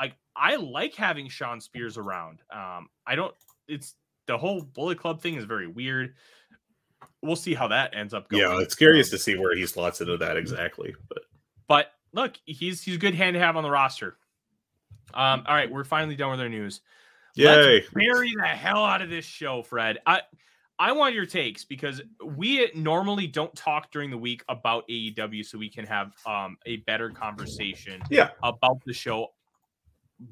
Like 0.01 0.17
I 0.37 0.57
like 0.57 0.95
having 0.95 1.29
Shawn 1.29 1.61
Spears 1.61 1.99
around. 1.99 2.41
Um, 2.51 2.89
I 3.07 3.17
don't. 3.17 3.35
It's 3.67 3.97
the 4.27 4.39
whole 4.39 4.63
Bullet 4.63 4.99
Club 4.99 5.21
thing 5.21 5.35
is 5.35 5.45
very 5.45 5.67
weird. 5.67 6.15
We'll 7.25 7.37
see 7.37 7.55
how 7.55 7.69
that 7.69 7.95
ends 7.97 8.13
up 8.15 8.29
going. 8.29 8.43
yeah, 8.43 8.59
it's 8.61 8.75
curious 8.75 9.09
Um, 9.09 9.17
to 9.17 9.19
see 9.19 9.37
where 9.37 9.57
he 9.57 9.67
slots 9.67 10.01
into 10.01 10.17
that 10.19 10.37
exactly. 10.37 10.95
But 11.09 11.19
but 11.67 11.93
look, 12.13 12.35
he's 12.45 12.83
he's 12.83 12.97
a 12.97 12.99
good 12.99 13.15
hand 13.15 13.35
to 13.35 13.41
have 13.41 13.57
on 13.57 13.63
the 13.63 13.71
roster. 13.71 14.17
Um, 15.13 15.45
all 15.47 15.55
right, 15.55 15.71
we're 15.71 15.85
finally 15.85 16.17
done 16.17 16.31
with 16.33 16.41
our 16.41 16.49
news. 16.49 16.81
yay. 17.37 17.47
Let's 17.81 17.87
bury 17.93 18.33
the 18.37 18.47
hell 18.47 18.85
out 18.85 19.01
of 19.03 19.11
this 19.11 19.25
show, 19.25 19.63
Fred. 19.63 19.99
I 20.07 20.21
I 20.79 20.91
want 20.93 21.15
your 21.15 21.25
takes 21.27 21.65
because 21.65 22.03
we 22.25 22.69
normally 22.75 23.29
don't 23.29 23.55
talk 23.55 23.93
during 23.93 24.11
the 24.11 24.19
week 24.19 24.43
about 24.49 24.87
AEW, 24.89 25.45
so 25.47 25.57
we 25.57 25.69
can 25.71 25.87
have 25.87 26.13
um, 26.27 26.57
a 26.67 26.79
better 26.79 27.11
conversation 27.11 28.03
Yeah. 28.11 28.31
about 28.43 28.83
the 28.85 28.93
show 28.93 29.29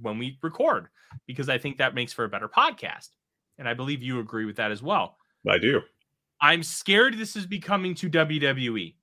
when 0.00 0.18
we 0.18 0.38
record, 0.42 0.88
because 1.28 1.48
I 1.48 1.58
think 1.58 1.78
that 1.78 1.94
makes 1.94 2.12
for 2.12 2.24
a 2.24 2.28
better 2.28 2.48
podcast, 2.48 3.10
and 3.58 3.68
I 3.68 3.74
believe 3.74 4.02
you 4.02 4.18
agree 4.18 4.44
with 4.44 4.56
that 4.56 4.72
as 4.72 4.82
well. 4.82 5.16
I 5.48 5.58
do. 5.58 5.80
I'm 6.42 6.62
scared 6.62 7.16
this 7.16 7.36
is 7.36 7.46
becoming 7.46 7.94
to 7.94 8.10
WWE. 8.10 8.94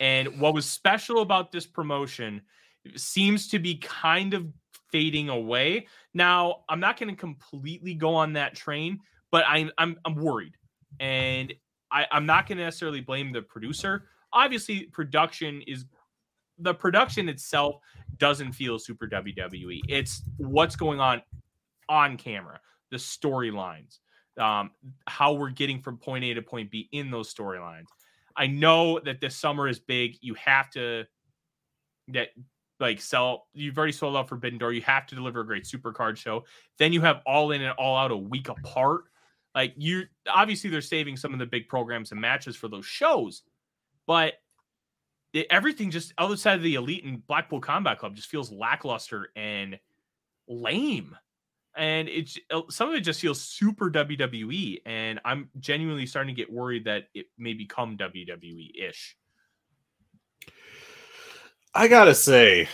And 0.00 0.40
what 0.40 0.54
was 0.54 0.64
special 0.64 1.20
about 1.20 1.52
this 1.52 1.66
promotion 1.66 2.40
seems 2.96 3.48
to 3.48 3.58
be 3.58 3.76
kind 3.76 4.32
of 4.32 4.46
fading 4.90 5.28
away. 5.28 5.86
Now, 6.14 6.64
I'm 6.68 6.80
not 6.80 6.98
going 6.98 7.14
to 7.14 7.20
completely 7.20 7.94
go 7.94 8.14
on 8.14 8.32
that 8.32 8.54
train, 8.54 9.00
but 9.30 9.44
I'm 9.46 9.70
I'm, 9.76 9.96
I'm 10.04 10.14
worried. 10.14 10.54
And 10.98 11.52
I, 11.90 12.06
I'm 12.10 12.26
not 12.26 12.46
going 12.46 12.58
to 12.58 12.64
necessarily 12.64 13.00
blame 13.00 13.32
the 13.32 13.42
producer. 13.42 14.04
Obviously, 14.32 14.84
production 14.84 15.62
is 15.66 15.84
the 16.58 16.74
production 16.74 17.28
itself 17.28 17.76
doesn't 18.16 18.52
feel 18.52 18.78
super 18.78 19.06
WWE. 19.06 19.80
It's 19.88 20.22
what's 20.38 20.76
going 20.76 21.00
on 21.00 21.22
on 21.88 22.16
camera, 22.16 22.60
the 22.90 22.96
storylines, 22.96 23.98
um, 24.38 24.70
how 25.06 25.32
we're 25.32 25.50
getting 25.50 25.80
from 25.80 25.98
point 25.98 26.24
A 26.24 26.34
to 26.34 26.42
point 26.42 26.70
B 26.70 26.88
in 26.92 27.10
those 27.10 27.32
storylines. 27.32 27.86
I 28.36 28.46
know 28.46 29.00
that 29.00 29.20
this 29.20 29.36
summer 29.36 29.68
is 29.68 29.80
big. 29.80 30.16
You 30.20 30.34
have 30.34 30.70
to 30.70 31.04
that 32.08 32.28
like 32.80 33.00
sell. 33.00 33.46
You've 33.52 33.76
already 33.76 33.92
sold 33.92 34.16
out 34.16 34.28
Forbidden 34.28 34.58
Door. 34.58 34.72
You 34.72 34.82
have 34.82 35.06
to 35.08 35.14
deliver 35.14 35.40
a 35.40 35.46
great 35.46 35.66
super 35.66 35.92
card 35.92 36.16
show. 36.16 36.44
Then 36.78 36.92
you 36.92 37.00
have 37.00 37.20
All 37.26 37.50
In 37.50 37.62
and 37.62 37.72
All 37.72 37.96
Out 37.96 38.10
a 38.10 38.16
week 38.16 38.48
apart. 38.48 39.04
Like 39.54 39.74
you, 39.76 40.04
obviously 40.32 40.70
they're 40.70 40.80
saving 40.80 41.16
some 41.16 41.32
of 41.32 41.40
the 41.40 41.46
big 41.46 41.68
programs 41.68 42.12
and 42.12 42.20
matches 42.20 42.54
for 42.54 42.68
those 42.68 42.86
shows, 42.86 43.42
but 44.06 44.34
it, 45.32 45.46
everything 45.50 45.90
just 45.90 46.12
outside 46.18 46.54
of 46.54 46.62
the 46.62 46.76
Elite 46.76 47.04
and 47.04 47.26
Blackpool 47.26 47.60
Combat 47.60 47.98
Club 47.98 48.14
just 48.14 48.28
feels 48.28 48.52
lackluster 48.52 49.30
and 49.34 49.78
lame 50.46 51.16
and 51.78 52.08
it's 52.08 52.36
uh, 52.50 52.62
some 52.68 52.88
of 52.88 52.94
it 52.96 53.00
just 53.00 53.20
feels 53.20 53.40
super 53.40 53.90
WWE, 53.90 54.82
and 54.84 55.20
I'm 55.24 55.48
genuinely 55.60 56.06
starting 56.06 56.34
to 56.34 56.38
get 56.38 56.52
worried 56.52 56.84
that 56.84 57.04
it 57.14 57.26
may 57.38 57.54
become 57.54 57.96
WWE 57.96 58.70
ish. 58.76 59.16
I 61.74 61.86
gotta 61.86 62.14
say, 62.14 62.68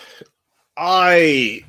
I 0.77 1.65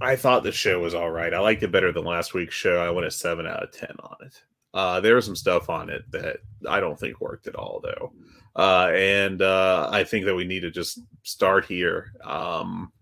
I 0.00 0.14
thought 0.14 0.44
the 0.44 0.52
show 0.52 0.80
was 0.80 0.94
all 0.94 1.10
right. 1.10 1.34
I 1.34 1.40
liked 1.40 1.64
it 1.64 1.72
better 1.72 1.92
than 1.92 2.04
last 2.04 2.32
week's 2.32 2.54
show. 2.54 2.78
I 2.78 2.90
went 2.90 3.08
a 3.08 3.10
seven 3.10 3.46
out 3.46 3.64
of 3.64 3.72
ten 3.72 3.96
on 4.00 4.16
it. 4.24 4.40
Uh, 4.72 5.00
there 5.00 5.16
was 5.16 5.24
some 5.24 5.36
stuff 5.36 5.68
on 5.68 5.90
it 5.90 6.02
that 6.12 6.38
I 6.68 6.78
don't 6.78 6.98
think 6.98 7.20
worked 7.20 7.48
at 7.48 7.56
all, 7.56 7.80
though, 7.82 8.12
uh, 8.54 8.92
and 8.94 9.42
uh, 9.42 9.88
I 9.90 10.04
think 10.04 10.26
that 10.26 10.34
we 10.34 10.44
need 10.44 10.60
to 10.60 10.70
just 10.70 11.00
start 11.24 11.64
here 11.64 12.12
um, 12.22 12.92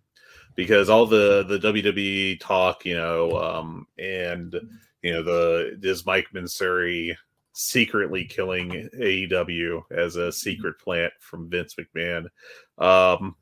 because 0.57 0.89
all 0.89 1.07
the 1.07 1.45
the 1.45 1.59
WWE 1.59 2.41
talk, 2.41 2.85
you 2.85 2.97
know, 2.97 3.31
um, 3.41 3.87
and 3.99 4.55
you 5.03 5.13
know 5.13 5.23
the 5.23 5.79
is 5.83 6.07
Mike 6.07 6.27
Mansury 6.35 7.15
secretly 7.53 8.25
killing 8.25 8.89
AEW 8.99 9.83
as 9.91 10.17
a 10.17 10.33
secret 10.33 10.79
plant 10.79 11.13
from 11.21 11.49
Vince 11.49 11.75
McMahon. 11.77 12.25
Um, 12.79 13.37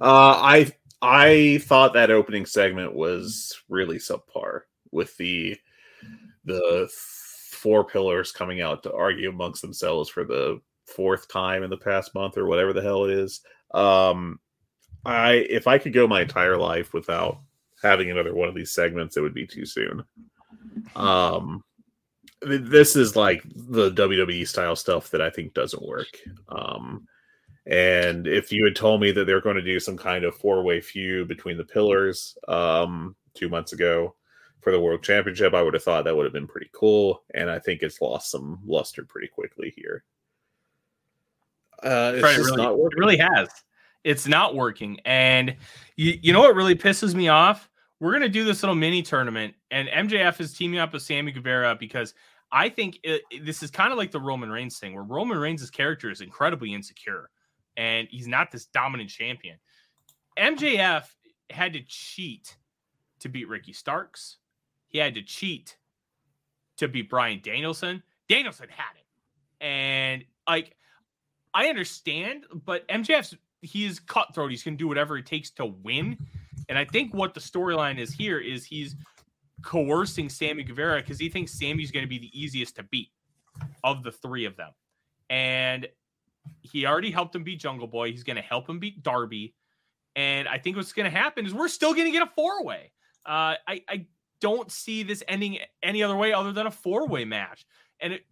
uh, 0.00 0.38
I 0.40 0.72
I 1.00 1.60
thought 1.62 1.94
that 1.94 2.10
opening 2.10 2.46
segment 2.46 2.94
was 2.94 3.56
really 3.68 3.96
subpar 3.96 4.62
with 4.90 5.16
the 5.16 5.56
the 6.44 6.88
four 6.92 7.84
pillars 7.84 8.32
coming 8.32 8.60
out 8.60 8.82
to 8.82 8.92
argue 8.92 9.28
amongst 9.28 9.62
themselves 9.62 10.08
for 10.08 10.24
the 10.24 10.60
fourth 10.86 11.28
time 11.28 11.62
in 11.62 11.70
the 11.70 11.76
past 11.76 12.14
month 12.14 12.38
or 12.38 12.46
whatever 12.46 12.72
the 12.72 12.82
hell 12.82 13.04
it 13.04 13.10
is. 13.10 13.40
Um, 13.74 14.40
I 15.04 15.32
if 15.48 15.66
I 15.66 15.78
could 15.78 15.92
go 15.92 16.06
my 16.06 16.22
entire 16.22 16.56
life 16.56 16.92
without 16.92 17.40
having 17.82 18.10
another 18.10 18.34
one 18.34 18.48
of 18.48 18.54
these 18.54 18.72
segments, 18.72 19.16
it 19.16 19.20
would 19.20 19.34
be 19.34 19.46
too 19.46 19.64
soon. 19.64 20.04
Um, 20.96 21.62
this 22.40 22.96
is 22.96 23.16
like 23.16 23.42
the 23.54 23.90
WWE 23.90 24.46
style 24.46 24.76
stuff 24.76 25.10
that 25.10 25.22
I 25.22 25.30
think 25.30 25.54
doesn't 25.54 25.86
work. 25.86 26.08
Um, 26.48 27.06
and 27.66 28.26
if 28.26 28.50
you 28.52 28.64
had 28.64 28.76
told 28.76 29.00
me 29.00 29.12
that 29.12 29.26
they're 29.26 29.40
going 29.40 29.56
to 29.56 29.62
do 29.62 29.80
some 29.80 29.96
kind 29.96 30.24
of 30.24 30.34
four 30.36 30.62
way 30.62 30.80
feud 30.80 31.28
between 31.28 31.58
the 31.58 31.64
pillars 31.64 32.36
um, 32.48 33.14
two 33.34 33.48
months 33.48 33.72
ago 33.72 34.14
for 34.60 34.72
the 34.72 34.80
world 34.80 35.02
championship, 35.02 35.52
I 35.52 35.62
would 35.62 35.74
have 35.74 35.82
thought 35.82 36.04
that 36.04 36.16
would 36.16 36.24
have 36.24 36.32
been 36.32 36.46
pretty 36.46 36.70
cool. 36.72 37.22
And 37.34 37.50
I 37.50 37.58
think 37.58 37.82
it's 37.82 38.00
lost 38.00 38.30
some 38.30 38.60
luster 38.66 39.04
pretty 39.04 39.28
quickly 39.28 39.72
here. 39.76 40.04
Uh, 41.82 42.12
it's 42.14 42.22
Right, 42.22 42.36
just 42.36 42.50
really, 42.50 42.62
not 42.62 42.72
it 42.74 42.98
really 42.98 43.18
has. 43.18 43.48
It's 44.04 44.26
not 44.26 44.54
working, 44.54 45.00
and 45.04 45.56
you, 45.96 46.18
you 46.22 46.32
know 46.32 46.40
what 46.40 46.54
really 46.54 46.74
pisses 46.74 47.14
me 47.14 47.28
off? 47.28 47.68
We're 48.00 48.12
gonna 48.12 48.28
do 48.28 48.44
this 48.44 48.62
little 48.62 48.76
mini 48.76 49.02
tournament, 49.02 49.54
and 49.70 49.88
MJF 49.88 50.40
is 50.40 50.52
teaming 50.52 50.78
up 50.78 50.92
with 50.92 51.02
Sammy 51.02 51.32
Guevara 51.32 51.74
because 51.74 52.14
I 52.52 52.68
think 52.68 52.98
it- 53.02 53.22
this 53.42 53.62
is 53.62 53.70
kind 53.70 53.92
of 53.92 53.98
like 53.98 54.10
the 54.10 54.20
Roman 54.20 54.50
Reigns 54.50 54.78
thing, 54.78 54.94
where 54.94 55.02
Roman 55.02 55.36
Reigns' 55.36 55.68
character 55.70 56.10
is 56.10 56.20
incredibly 56.20 56.72
insecure, 56.72 57.28
and 57.76 58.08
he's 58.10 58.28
not 58.28 58.50
this 58.50 58.66
dominant 58.66 59.10
champion. 59.10 59.58
MJF 60.38 61.14
had 61.50 61.72
to 61.72 61.80
cheat 61.82 62.56
to 63.18 63.28
beat 63.28 63.48
Ricky 63.48 63.72
Starks. 63.72 64.38
He 64.86 64.98
had 64.98 65.14
to 65.14 65.22
cheat 65.22 65.76
to 66.76 66.88
beat 66.88 67.10
Bryan 67.10 67.40
Danielson. 67.42 68.02
Danielson 68.28 68.68
had 68.68 68.96
it, 68.96 69.06
and 69.64 70.24
like 70.46 70.76
I 71.52 71.68
understand, 71.68 72.46
but 72.52 72.86
MJF's 72.88 73.36
he's 73.62 74.00
cutthroat. 74.00 74.50
He's 74.50 74.62
gonna 74.62 74.76
do 74.76 74.88
whatever 74.88 75.18
it 75.18 75.26
takes 75.26 75.50
to 75.52 75.66
win. 75.66 76.18
And 76.68 76.78
I 76.78 76.84
think 76.84 77.14
what 77.14 77.34
the 77.34 77.40
storyline 77.40 77.98
is 77.98 78.12
here 78.12 78.38
is 78.38 78.64
he's 78.64 78.96
coercing 79.62 80.28
Sammy 80.28 80.62
Guevara 80.62 81.00
because 81.00 81.18
he 81.18 81.28
thinks 81.28 81.52
Sammy's 81.52 81.90
gonna 81.90 82.06
be 82.06 82.18
the 82.18 82.38
easiest 82.38 82.76
to 82.76 82.82
beat 82.84 83.10
of 83.84 84.02
the 84.02 84.12
three 84.12 84.44
of 84.44 84.56
them. 84.56 84.70
And 85.30 85.88
he 86.62 86.86
already 86.86 87.10
helped 87.10 87.34
him 87.34 87.44
beat 87.44 87.60
Jungle 87.60 87.86
Boy. 87.86 88.10
He's 88.10 88.22
gonna 88.22 88.42
help 88.42 88.68
him 88.68 88.78
beat 88.78 89.02
Darby. 89.02 89.54
And 90.16 90.48
I 90.48 90.58
think 90.58 90.76
what's 90.76 90.92
gonna 90.92 91.10
happen 91.10 91.46
is 91.46 91.54
we're 91.54 91.68
still 91.68 91.94
gonna 91.94 92.10
get 92.10 92.22
a 92.22 92.30
four-way. 92.34 92.92
Uh, 93.26 93.54
I, 93.66 93.82
I 93.88 94.06
don't 94.40 94.70
see 94.70 95.02
this 95.02 95.22
ending 95.28 95.58
any 95.82 96.02
other 96.02 96.16
way 96.16 96.32
other 96.32 96.52
than 96.52 96.66
a 96.66 96.70
four-way 96.70 97.24
match. 97.24 97.66
And 98.00 98.14
it, 98.14 98.22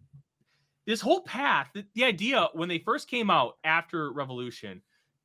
this 0.85 1.01
whole 1.01 1.21
path, 1.21 1.69
the, 1.73 1.85
the 1.95 2.05
idea 2.05 2.47
when 2.53 2.69
they 2.69 2.79
first 2.79 3.09
came 3.09 3.29
out 3.29 3.57
after 3.63 4.11
Revolution, 4.11 4.81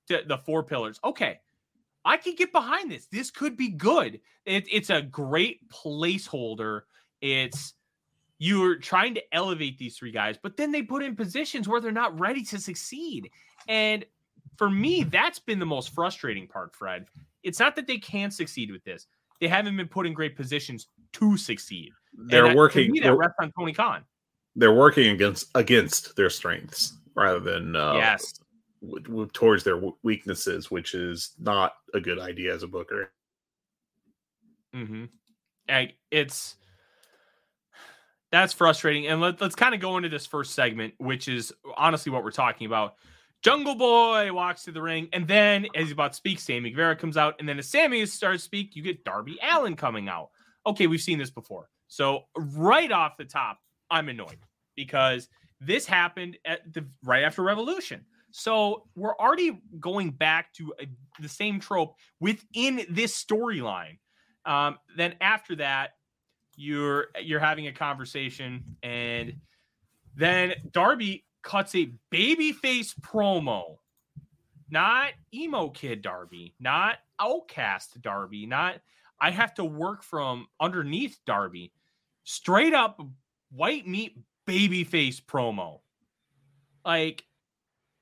to 0.09 0.22
the 0.26 0.38
four 0.38 0.62
pillars. 0.62 0.98
Okay, 1.05 1.38
I 2.05 2.16
can 2.16 2.34
get 2.34 2.53
behind 2.53 2.90
this. 2.90 3.07
This 3.07 3.30
could 3.30 3.57
be 3.57 3.68
good. 3.68 4.20
It, 4.44 4.64
it's 4.70 4.90
a 4.90 5.03
great 5.03 5.68
placeholder. 5.68 6.82
It's 7.20 7.74
you're 8.38 8.76
trying 8.76 9.14
to 9.14 9.22
elevate 9.32 9.78
these 9.78 9.96
three 9.96 10.11
guys, 10.11 10.36
but 10.42 10.57
then 10.57 10.72
they 10.72 10.82
put 10.82 11.03
in 11.03 11.14
positions 11.14 11.68
where 11.68 11.80
they're 11.80 11.92
not 11.92 12.18
ready 12.18 12.42
to 12.42 12.59
succeed. 12.59 13.30
And 13.68 14.05
for 14.57 14.68
me, 14.68 15.05
that's 15.05 15.38
been 15.38 15.61
the 15.61 15.66
most 15.66 15.94
frustrating 15.94 16.48
part, 16.48 16.74
Fred. 16.74 17.07
It's 17.44 17.61
not 17.61 17.76
that 17.76 17.86
they 17.86 17.98
can't 17.98 18.32
succeed 18.32 18.70
with 18.72 18.82
this; 18.84 19.07
they 19.40 19.46
haven't 19.48 19.76
been 19.76 19.88
put 19.88 20.07
in 20.07 20.12
great 20.12 20.36
positions 20.36 20.88
to 21.12 21.36
succeed. 21.36 21.92
They're 22.14 22.40
And 22.44 22.48
that- 22.48 22.53
to 22.53 22.59
working. 22.59 22.90
me, 22.90 23.00
that 23.00 23.14
rests 23.14 23.36
on 23.40 23.53
Tony 23.57 23.72
Khan. 23.72 24.05
they're 24.57 24.74
working 24.74 25.09
against 25.14 25.48
against 25.55 26.14
their 26.16 26.28
strengths 26.30 26.92
rather 27.14 27.40
than 27.40 27.74
uh, 27.76 27.94
yes, 27.94 28.34
w- 28.83 29.28
towards 29.33 29.64
their 29.64 29.76
w- 29.76 29.97
weaknesses, 30.03 30.70
which 30.70 30.95
is 30.95 31.33
not 31.39 31.74
a 31.95 32.01
good 32.01 32.18
idea 32.18 32.55
as 32.55 32.62
a 32.62 32.68
booker. 32.68 33.12
Mm-hmm. 34.74 35.05
And 35.68 35.93
it's 36.11 36.57
that's 38.30 38.53
frustrating. 38.53 39.07
And 39.07 39.20
let, 39.20 39.41
let's 39.41 39.55
kind 39.55 39.74
of 39.74 39.80
go 39.80 39.97
into 39.97 40.09
this 40.09 40.26
first 40.26 40.55
segment, 40.55 40.95
which 40.99 41.28
is 41.28 41.53
honestly 41.76 42.11
what 42.11 42.24
we're 42.24 42.30
talking 42.30 42.66
about. 42.66 42.95
Jungle 43.43 43.74
Boy 43.74 44.33
walks 44.33 44.62
to 44.64 44.72
the 44.72 44.80
ring, 44.80 45.09
and 45.12 45.26
then 45.26 45.66
as 45.74 45.85
he's 45.85 45.93
about 45.93 46.12
to 46.12 46.16
speak, 46.16 46.39
Sammy 46.39 46.70
Guevara 46.70 46.95
comes 46.95 47.16
out, 47.16 47.35
and 47.41 47.49
then 47.49 47.59
as 47.59 47.68
Sammy 47.68 48.07
starts 48.07 48.43
to 48.43 48.45
speak, 48.45 48.76
you 48.76 48.83
get 48.83 49.05
Darby 49.05 49.37
Allin 49.43 49.74
coming 49.74 50.09
out. 50.09 50.30
Okay, 50.64 50.87
we've 50.87 51.01
seen 51.01 51.18
this 51.18 51.30
before. 51.30 51.68
So 51.89 52.22
right 52.37 52.91
off 52.91 53.16
the 53.16 53.24
top, 53.24 53.59
I'm 53.91 54.09
annoyed 54.09 54.39
because 54.76 55.28
this 55.61 55.87
happened 55.87 56.39
at 56.45 56.72
the 56.72 56.87
right 57.05 57.24
after 57.24 57.43
Revolution. 57.43 58.05
So 58.33 58.89
we're 58.97 59.16
already 59.16 59.61
going 59.78 60.11
back 60.11 60.53
to 60.55 60.74
a, 60.80 60.87
the 61.20 61.28
same 61.28 61.61
trope 61.61 61.95
within 62.20 62.85
this 62.91 63.22
storyline. 63.22 63.99
Um, 64.45 64.78
then 64.97 65.14
after 65.20 65.57
that, 65.57 65.91
you're 66.57 67.07
you're 67.22 67.41
having 67.41 67.68
a 67.68 67.72
conversation, 67.72 68.76
and 68.83 69.35
then 70.14 70.55
Darby 70.70 71.24
cuts 71.43 71.74
a 71.74 71.93
babyface 72.12 72.95
promo, 73.01 73.78
not 74.70 75.12
emo 75.33 75.70
kid 75.70 76.03
Darby, 76.03 76.55
not 76.61 76.97
outcast 77.20 78.01
Darby, 78.03 78.47
not 78.47 78.80
I 79.20 79.30
have 79.30 79.55
to 79.55 79.64
work 79.64 80.03
from 80.03 80.47
underneath 80.61 81.18
Darby, 81.24 81.72
straight 82.24 82.74
up 82.74 83.01
white 83.51 83.87
meat 83.87 84.18
babyface 84.49 85.22
promo. 85.22 85.80
Like, 86.85 87.24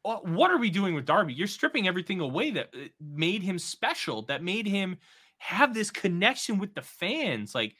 what 0.02 0.50
are 0.50 0.58
we 0.58 0.70
doing 0.70 0.94
with 0.94 1.04
Darby? 1.04 1.34
You're 1.34 1.46
stripping 1.46 1.86
everything 1.86 2.20
away 2.20 2.50
that 2.52 2.70
uh, 2.74 2.88
made 3.00 3.42
him 3.42 3.58
special, 3.58 4.22
that 4.22 4.42
made 4.42 4.66
him 4.66 4.96
have 5.38 5.74
this 5.74 5.90
connection 5.90 6.58
with 6.58 6.74
the 6.74 6.82
fans. 6.82 7.54
Like, 7.54 7.76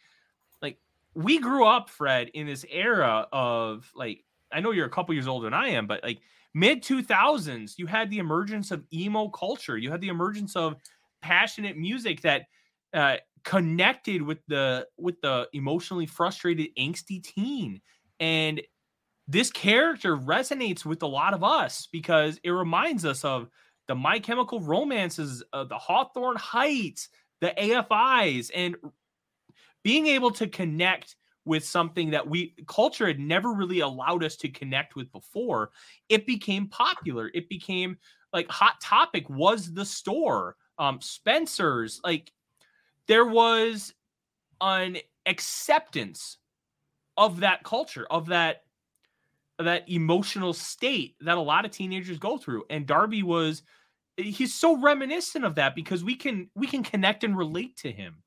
like 0.61 0.79
we 1.15 1.39
grew 1.39 1.65
up, 1.65 1.89
Fred, 1.89 2.29
in 2.35 2.47
this 2.47 2.65
era 2.71 3.27
of 3.33 3.91
like, 3.95 4.25
I 4.53 4.61
know 4.61 4.73
you're 4.73 4.87
a 4.87 4.91
couple 4.91 5.15
years 5.15 5.27
older 5.27 5.45
than 5.45 5.55
I 5.55 5.69
am, 5.69 5.87
but 5.87 6.03
like 6.03 6.21
mid 6.53 6.83
2000s, 6.83 7.79
you 7.79 7.87
had 7.87 8.11
the 8.11 8.19
emergence 8.19 8.71
of 8.71 8.85
emo 8.93 9.29
culture. 9.29 9.79
You 9.79 9.91
had 9.91 10.01
the 10.01 10.09
emergence 10.09 10.57
of 10.57 10.77
passionate 11.23 11.77
music 11.77 12.21
that 12.23 12.47
uh, 12.93 13.17
connected 13.45 14.21
with 14.21 14.39
the 14.49 14.87
with 14.99 15.21
the 15.21 15.49
emotionally 15.53 16.07
frustrated, 16.07 16.69
angsty 16.79 17.23
teen. 17.23 17.81
And 18.19 18.61
this 19.31 19.51
character 19.53 20.17
resonates 20.17 20.85
with 20.85 21.03
a 21.05 21.07
lot 21.07 21.35
of 21.35 21.45
us 21.45 21.87
because 21.93 22.41
it 22.43 22.51
reminds 22.51 23.05
us 23.05 23.25
of 23.25 23.49
the 23.87 23.95
My 23.95 24.19
Chemical 24.19 24.61
Romances, 24.61 25.45
uh, 25.53 25.63
the 25.63 25.79
Hawthorne 25.79 26.37
Heights, 26.37 27.09
the 27.41 27.55
AFIs, 27.57 28.51
and 28.53 28.75
being 29.85 30.09
able 30.09 30.33
to 30.33 30.49
connect 30.49 31.15
with 31.45 31.65
something 31.65 32.11
that 32.11 32.27
we 32.29 32.55
culture 32.67 33.07
had 33.07 33.21
never 33.21 33.53
really 33.53 33.81
allowed 33.81 34.25
us 34.25 34.35
to 34.37 34.49
connect 34.49 34.97
with 34.97 35.11
before. 35.13 35.71
It 36.09 36.27
became 36.27 36.67
popular. 36.67 37.31
It 37.33 37.49
became 37.49 37.99
like 38.33 38.51
hot 38.51 38.81
topic 38.81 39.31
was 39.31 39.73
the 39.73 39.85
store, 39.85 40.57
um, 40.79 41.01
Spencer's. 41.01 42.01
Like 42.03 42.33
there 43.07 43.27
was 43.27 43.95
an 44.61 44.99
acceptance 45.27 46.39
of 47.17 47.41
that 47.41 47.63
culture, 47.63 48.07
of 48.11 48.27
that 48.27 48.65
that 49.65 49.89
emotional 49.89 50.53
state 50.53 51.17
that 51.21 51.39
a 51.39 51.41
lot 51.41 51.65
of 51.65 51.71
teenagers 51.71 52.19
go 52.19 52.39
through. 52.39 52.65
And 52.71 52.87
darby 52.87 53.23
was 53.23 53.63
he's 54.17 54.55
so 54.55 54.81
reminiscent 54.81 55.45
of 55.45 55.55
that 55.57 55.75
because 55.75 56.05
we 56.05 56.15
can 56.15 56.51
we 56.55 56.67
can 56.67 56.83
connect 56.83 57.25
and 57.25 57.37
relate 57.37 57.77
to 57.79 57.93
him. 57.93 58.23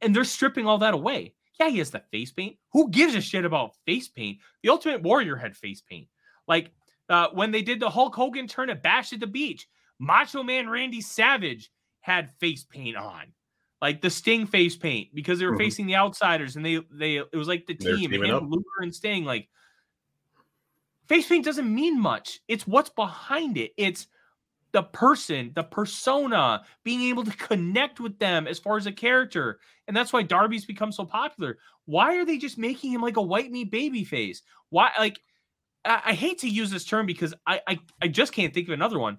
And 0.00 0.14
they're 0.14 0.24
stripping 0.24 0.66
all 0.66 0.78
that 0.78 0.94
away. 0.94 1.34
Yeah 1.58 1.68
he 1.68 1.78
has 1.78 1.90
the 1.90 2.02
face 2.12 2.30
paint. 2.30 2.56
Who 2.72 2.88
gives 2.90 3.14
a 3.14 3.20
shit 3.20 3.44
about 3.44 3.74
face 3.84 4.08
paint? 4.08 4.38
The 4.62 4.68
ultimate 4.68 5.02
warrior 5.02 5.36
had 5.36 5.56
face 5.56 5.80
paint. 5.80 6.08
Like 6.46 6.70
uh, 7.08 7.28
when 7.32 7.50
they 7.50 7.62
did 7.62 7.80
the 7.80 7.90
hulk 7.90 8.14
hogan 8.14 8.46
turn 8.46 8.70
at 8.70 8.82
bash 8.82 9.12
at 9.12 9.20
the 9.20 9.26
beach 9.26 9.66
macho 9.98 10.42
man 10.42 10.68
randy 10.68 11.00
savage 11.00 11.70
had 12.00 12.30
face 12.38 12.64
paint 12.64 12.96
on. 12.96 13.32
Like 13.80 14.00
the 14.00 14.10
sting 14.10 14.46
face 14.46 14.76
paint 14.76 15.14
because 15.14 15.38
they 15.38 15.46
were 15.46 15.52
mm-hmm. 15.52 15.58
facing 15.58 15.86
the 15.86 15.96
outsiders 15.96 16.56
and 16.56 16.64
they 16.64 16.80
they 16.90 17.16
it 17.18 17.36
was 17.36 17.48
like 17.48 17.66
the 17.66 17.74
team 17.74 18.12
and 18.12 18.50
Luger 18.50 18.64
and 18.82 18.94
sting 18.94 19.24
like 19.24 19.48
face 21.08 21.28
paint 21.28 21.44
doesn't 21.44 21.72
mean 21.72 22.00
much. 22.00 22.40
It's 22.48 22.66
what's 22.66 22.90
behind 22.90 23.56
it. 23.56 23.72
It's 23.76 24.06
the 24.72 24.82
person, 24.82 25.52
the 25.54 25.62
persona, 25.62 26.62
being 26.84 27.02
able 27.02 27.24
to 27.24 27.36
connect 27.36 28.00
with 28.00 28.18
them 28.18 28.46
as 28.46 28.58
far 28.58 28.76
as 28.76 28.86
a 28.86 28.92
character. 28.92 29.60
And 29.86 29.96
that's 29.96 30.12
why 30.12 30.22
Darby's 30.22 30.66
become 30.66 30.92
so 30.92 31.04
popular. 31.04 31.58
Why 31.86 32.16
are 32.16 32.24
they 32.24 32.36
just 32.36 32.58
making 32.58 32.92
him 32.92 33.00
like 33.00 33.16
a 33.16 33.22
white 33.22 33.50
meat 33.50 33.70
baby 33.70 34.04
face? 34.04 34.42
Why 34.70 34.90
like 34.98 35.20
I, 35.84 36.02
I 36.06 36.12
hate 36.12 36.38
to 36.40 36.48
use 36.48 36.70
this 36.70 36.84
term 36.84 37.06
because 37.06 37.34
I, 37.46 37.60
I 37.66 37.78
I 38.02 38.08
just 38.08 38.32
can't 38.32 38.52
think 38.52 38.68
of 38.68 38.74
another 38.74 38.98
one. 38.98 39.18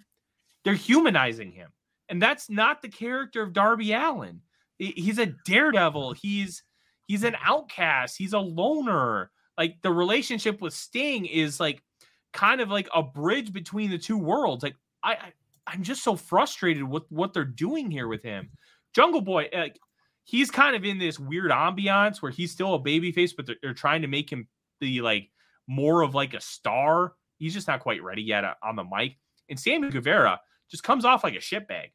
They're 0.63 0.73
humanizing 0.75 1.51
him. 1.51 1.69
And 2.09 2.21
that's 2.21 2.49
not 2.49 2.81
the 2.81 2.89
character 2.89 3.41
of 3.41 3.53
Darby 3.53 3.93
Allin. 3.93 4.41
He's 4.77 5.19
a 5.19 5.27
daredevil. 5.45 6.13
He's 6.13 6.63
he's 7.07 7.23
an 7.23 7.35
outcast. 7.43 8.17
He's 8.17 8.33
a 8.33 8.39
loner 8.39 9.31
like 9.59 9.81
the 9.81 9.91
relationship 9.91 10.61
with 10.61 10.73
Sting 10.73 11.25
is 11.25 11.59
like 11.59 11.83
kind 12.31 12.61
of 12.61 12.69
like 12.69 12.87
a 12.95 13.03
bridge 13.03 13.51
between 13.51 13.91
the 13.91 13.97
two 13.97 14.17
worlds. 14.17 14.63
Like 14.63 14.75
I, 15.03 15.11
I 15.11 15.33
I'm 15.67 15.83
just 15.83 16.01
so 16.01 16.15
frustrated 16.15 16.83
with 16.83 17.03
what 17.09 17.33
they're 17.33 17.43
doing 17.43 17.91
here 17.91 18.07
with 18.07 18.23
him. 18.23 18.49
Jungle 18.95 19.21
Boy, 19.21 19.49
like 19.53 19.77
he's 20.23 20.49
kind 20.49 20.75
of 20.75 20.85
in 20.85 20.97
this 20.97 21.19
weird 21.19 21.51
ambiance 21.51 22.21
where 22.21 22.31
he's 22.31 22.51
still 22.51 22.73
a 22.73 22.79
baby 22.79 23.11
face, 23.11 23.33
but 23.33 23.45
they're, 23.45 23.57
they're 23.61 23.73
trying 23.73 24.01
to 24.01 24.07
make 24.07 24.31
him 24.31 24.47
the 24.79 25.01
like 25.01 25.29
more 25.67 26.01
of 26.01 26.15
like 26.15 26.33
a 26.33 26.41
star. 26.41 27.13
He's 27.37 27.53
just 27.53 27.67
not 27.67 27.81
quite 27.81 28.01
ready 28.01 28.21
yet 28.23 28.45
uh, 28.45 28.53
on 28.63 28.77
the 28.77 28.85
mic. 28.85 29.17
And 29.49 29.59
Sammy 29.59 29.89
Guevara 29.89 30.39
just 30.71 30.83
comes 30.83 31.03
off 31.03 31.23
like 31.23 31.35
a 31.35 31.39
shitbag. 31.39 31.91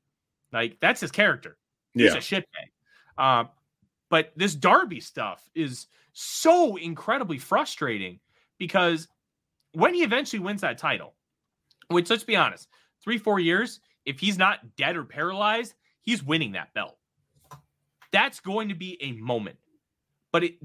Like 0.53 0.77
that's 0.81 1.01
his 1.01 1.11
character. 1.11 1.57
He's 1.95 2.13
yeah. 2.13 2.19
a 2.19 2.21
shitbag. 2.21 2.69
Uh, 3.17 3.45
but 4.15 4.31
this 4.37 4.55
Darby 4.55 5.01
stuff 5.01 5.43
is 5.57 5.89
so 6.13 6.77
incredibly 6.77 7.37
frustrating 7.37 8.21
because 8.61 9.09
when 9.73 9.93
he 9.93 10.05
eventually 10.05 10.39
wins 10.39 10.61
that 10.61 10.79
title, 10.79 11.15
which 11.89 12.09
let's 12.09 12.23
be 12.23 12.37
honest, 12.37 12.69
three, 13.03 13.19
four 13.19 13.41
years, 13.41 13.81
if 14.05 14.21
he's 14.21 14.39
not 14.39 14.77
dead 14.77 14.95
or 14.95 15.03
paralyzed, 15.03 15.75
he's 16.01 16.23
winning 16.23 16.53
that 16.53 16.73
belt. 16.75 16.97
That's 18.13 18.39
going 18.39 18.69
to 18.69 18.77
be 18.77 18.97
a 19.03 19.11
moment. 19.15 19.57
But 20.31 20.45
it, 20.45 20.59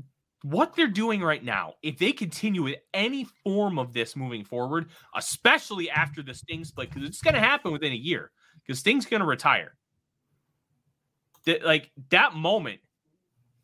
what 0.43 0.75
they're 0.75 0.87
doing 0.87 1.19
right 1.19 1.43
now, 1.43 1.73
if 1.81 1.97
they 1.97 2.11
continue 2.11 2.61
with 2.61 2.77
any 2.93 3.25
form 3.43 3.79
of 3.79 3.93
this 3.93 4.15
moving 4.15 4.45
forward, 4.45 4.91
especially 5.15 5.89
after 5.89 6.21
the 6.21 6.35
Sting 6.35 6.63
split, 6.65 6.91
because 6.91 7.09
it's 7.09 7.21
going 7.21 7.33
to 7.33 7.39
happen 7.39 7.71
within 7.71 7.93
a 7.93 7.95
year, 7.95 8.29
because 8.61 8.77
Sting's 8.77 9.07
going 9.07 9.21
to 9.21 9.25
retire. 9.25 9.75
That 11.47 11.65
like 11.65 11.89
that 12.11 12.35
moment 12.35 12.81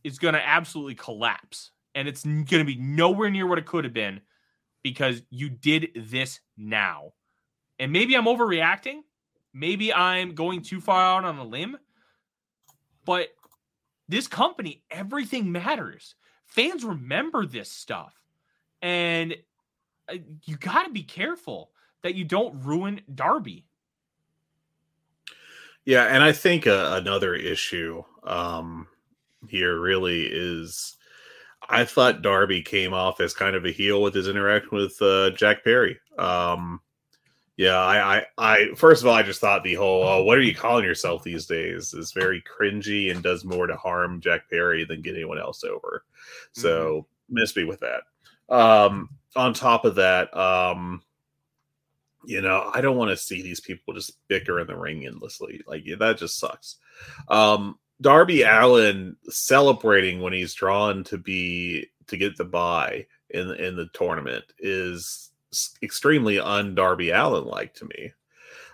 is 0.06 0.20
going 0.20 0.36
to 0.36 0.48
absolutely 0.48 0.94
collapse. 0.94 1.72
And 1.96 2.08
it's 2.08 2.24
going 2.24 2.46
to 2.46 2.64
be 2.64 2.76
nowhere 2.76 3.32
near 3.32 3.48
what 3.48 3.58
it 3.58 3.66
could 3.66 3.86
have 3.86 3.94
been 3.94 4.22
because 4.84 5.24
you 5.32 5.50
did 5.50 5.90
this 5.96 6.40
now. 6.56 7.14
And 7.80 7.92
maybe 7.92 8.16
I'm 8.16 8.26
overreacting. 8.26 9.00
Maybe 9.52 9.92
I'm 9.92 10.36
going 10.36 10.62
too 10.62 10.80
far 10.80 11.02
out 11.02 11.26
on 11.26 11.40
a 11.40 11.44
limb. 11.44 11.78
But 13.04 13.30
this 14.08 14.28
company, 14.28 14.84
everything 14.92 15.52
matters. 15.52 16.14
Fans 16.46 16.84
remember 16.84 17.48
this 17.48 17.72
stuff. 17.72 18.14
And 18.84 19.36
uh, 20.08 20.18
you 20.44 20.58
got 20.58 20.84
to 20.84 20.92
be 20.92 21.04
careful 21.04 21.72
that 22.04 22.14
you 22.14 22.26
don't 22.26 22.64
ruin 22.64 23.02
Darby. 23.14 23.66
Yeah, 25.86 26.04
and 26.06 26.24
I 26.24 26.32
think 26.32 26.68
uh, 26.68 27.00
another 27.02 27.34
issue 27.34 28.04
um, 28.24 28.88
here 29.50 29.80
really 29.80 30.28
is 30.30 30.96
I 31.68 31.86
thought 31.86 32.22
Darby 32.22 32.62
came 32.62 32.94
off 32.94 33.20
as 33.20 33.34
kind 33.34 33.56
of 33.56 33.66
a 33.66 33.72
heel 33.72 34.02
with 34.02 34.14
his 34.14 34.28
interaction 34.28 34.70
with 34.72 35.02
uh, 35.02 35.32
Jack 35.32 35.64
Perry. 35.64 36.00
Um, 36.18 36.82
yeah, 37.58 37.78
I, 37.78 38.18
I, 38.18 38.26
I, 38.38 38.68
first 38.76 39.02
of 39.02 39.08
all, 39.08 39.16
I 39.16 39.24
just 39.24 39.40
thought 39.40 39.64
the 39.64 39.76
whole 39.76 40.06
uh, 40.06 40.22
"what 40.22 40.38
are 40.38 40.42
you 40.42 40.54
calling 40.54 40.84
yourself 40.84 41.24
these 41.24 41.46
days" 41.46 41.94
is 41.94 42.12
very 42.12 42.44
cringy 42.44 43.10
and 43.10 43.24
does 43.24 43.46
more 43.46 43.66
to 43.66 43.78
harm 43.78 44.20
Jack 44.20 44.50
Perry 44.50 44.84
than 44.84 45.02
get 45.02 45.16
anyone 45.16 45.40
else 45.40 45.64
over. 45.64 46.04
So 46.52 47.08
mm-hmm. 47.30 47.36
miss 47.36 47.56
me 47.56 47.64
with 47.64 47.80
that. 47.80 48.04
Um, 48.54 49.10
on 49.36 49.54
top 49.54 49.86
of 49.86 49.96
that, 49.96 50.36
um, 50.36 51.02
you 52.26 52.42
know, 52.42 52.70
I 52.74 52.82
don't 52.82 52.98
want 52.98 53.12
to 53.12 53.18
see 53.18 53.42
these 53.42 53.62
people 53.62 53.94
just 53.94 54.18
bicker 54.28 54.60
in 54.60 54.68
the 54.68 54.78
ring 54.78 55.06
endlessly. 55.06 55.62
Like 55.66 55.86
that 56.00 56.18
just 56.18 56.38
sucks. 56.38 56.76
Um, 57.30 57.80
Darby 58.02 58.44
Allin 58.44 59.16
celebrating 59.30 60.22
when 60.22 60.34
he's 60.34 60.54
drawn 60.54 61.04
to 61.06 61.18
be 61.18 61.88
to 62.08 62.18
get 62.18 62.38
the 62.38 62.46
buy 62.46 63.06
in 63.30 63.52
in 63.56 63.76
the 63.76 63.88
tournament 63.94 64.46
is 64.60 65.32
extremely 65.82 66.40
un 66.40 66.76
Darby 66.76 67.12
Allin 67.12 67.46
like 67.46 67.74
to 67.76 67.86
me. 67.86 68.12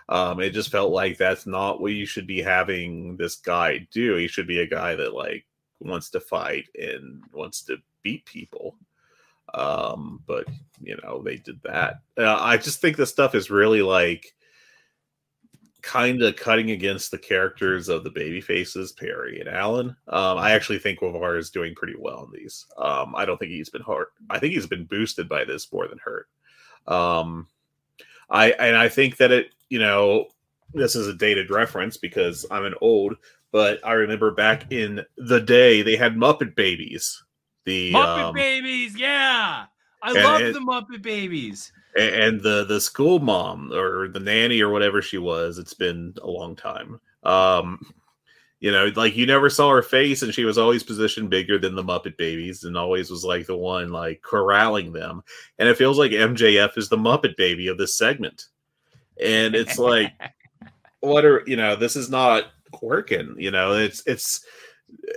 Um, 0.08 0.40
it 0.40 0.50
just 0.50 0.70
felt 0.70 0.92
like 0.92 1.16
that's 1.16 1.46
not 1.46 1.80
what 1.80 1.92
you 1.92 2.06
should 2.06 2.26
be 2.26 2.42
having 2.42 3.16
this 3.16 3.36
guy 3.36 3.86
do. 3.92 4.16
He 4.16 4.28
should 4.28 4.46
be 4.46 4.60
a 4.60 4.66
guy 4.66 4.94
that 4.96 5.14
like 5.14 5.46
wants 5.80 6.10
to 6.10 6.20
fight 6.20 6.66
and 6.78 7.22
wants 7.32 7.62
to 7.64 7.78
beat 8.02 8.24
people. 8.26 8.76
Um, 9.54 10.22
but 10.26 10.46
you 10.80 10.96
know 11.02 11.22
they 11.22 11.36
did 11.36 11.62
that. 11.62 12.00
Uh, 12.18 12.38
I 12.40 12.56
just 12.56 12.80
think 12.80 12.96
this 12.96 13.10
stuff 13.10 13.34
is 13.34 13.50
really 13.50 13.82
like 13.82 14.34
kind 15.82 16.22
of 16.22 16.36
cutting 16.36 16.70
against 16.70 17.10
the 17.10 17.18
characters 17.18 17.88
of 17.88 18.04
the 18.04 18.10
baby 18.10 18.40
faces, 18.40 18.92
Perry 18.92 19.40
and 19.40 19.48
Allin. 19.48 19.88
Um, 20.08 20.38
I 20.38 20.52
actually 20.52 20.78
think 20.78 21.00
Guevara 21.00 21.38
is 21.38 21.50
doing 21.50 21.74
pretty 21.74 21.94
well 21.98 22.24
in 22.24 22.40
these. 22.40 22.66
Um, 22.78 23.14
I 23.16 23.24
don't 23.24 23.36
think 23.36 23.50
he's 23.50 23.70
been 23.70 23.82
hurt. 23.82 24.12
I 24.30 24.38
think 24.38 24.54
he's 24.54 24.66
been 24.66 24.84
boosted 24.84 25.28
by 25.28 25.44
this 25.44 25.70
more 25.72 25.88
than 25.88 25.98
hurt. 25.98 26.28
Um, 26.86 27.48
I 28.30 28.52
and 28.52 28.76
I 28.76 28.88
think 28.88 29.16
that 29.18 29.32
it, 29.32 29.48
you 29.68 29.78
know, 29.78 30.28
this 30.72 30.96
is 30.96 31.08
a 31.08 31.14
dated 31.14 31.50
reference 31.50 31.96
because 31.96 32.46
I'm 32.50 32.64
an 32.64 32.74
old, 32.80 33.16
but 33.50 33.80
I 33.84 33.92
remember 33.92 34.30
back 34.30 34.72
in 34.72 35.04
the 35.18 35.40
day 35.40 35.82
they 35.82 35.96
had 35.96 36.16
Muppet 36.16 36.54
Babies. 36.54 37.22
The 37.64 37.92
Muppet 37.92 38.24
um, 38.28 38.34
Babies, 38.34 38.98
yeah. 38.98 39.66
I 40.02 40.12
love 40.12 40.40
it- 40.40 40.52
the 40.54 40.60
Muppet 40.60 41.02
Babies. 41.02 41.72
And 41.96 42.40
the 42.40 42.64
the 42.64 42.80
school 42.80 43.18
mom 43.18 43.72
or 43.72 44.08
the 44.08 44.20
nanny 44.20 44.60
or 44.60 44.70
whatever 44.70 45.02
she 45.02 45.18
was 45.18 45.58
it's 45.58 45.74
been 45.74 46.14
a 46.22 46.26
long 46.26 46.56
time. 46.56 47.00
Um 47.22 47.92
you 48.60 48.70
know 48.70 48.90
like 48.94 49.16
you 49.16 49.26
never 49.26 49.50
saw 49.50 49.70
her 49.70 49.82
face 49.82 50.22
and 50.22 50.32
she 50.32 50.44
was 50.44 50.58
always 50.58 50.82
positioned 50.82 51.30
bigger 51.30 51.58
than 51.58 51.74
the 51.74 51.82
muppet 51.82 52.16
babies 52.16 52.64
and 52.64 52.76
always 52.76 53.10
was 53.10 53.24
like 53.24 53.46
the 53.46 53.56
one 53.56 53.90
like 53.90 54.22
corralling 54.22 54.92
them. 54.92 55.22
And 55.58 55.68
it 55.68 55.76
feels 55.76 55.98
like 55.98 56.12
mjf 56.12 56.76
is 56.78 56.88
the 56.88 56.96
muppet 56.96 57.36
baby 57.36 57.68
of 57.68 57.78
this 57.78 57.96
segment. 57.96 58.46
And 59.22 59.54
it's 59.54 59.78
like 59.78 60.12
what 61.00 61.24
are 61.24 61.42
you 61.46 61.56
know 61.56 61.76
this 61.76 61.96
is 61.96 62.08
not 62.08 62.46
working 62.80 63.34
you 63.36 63.50
know 63.50 63.74
it's 63.74 64.02
it's 64.06 64.46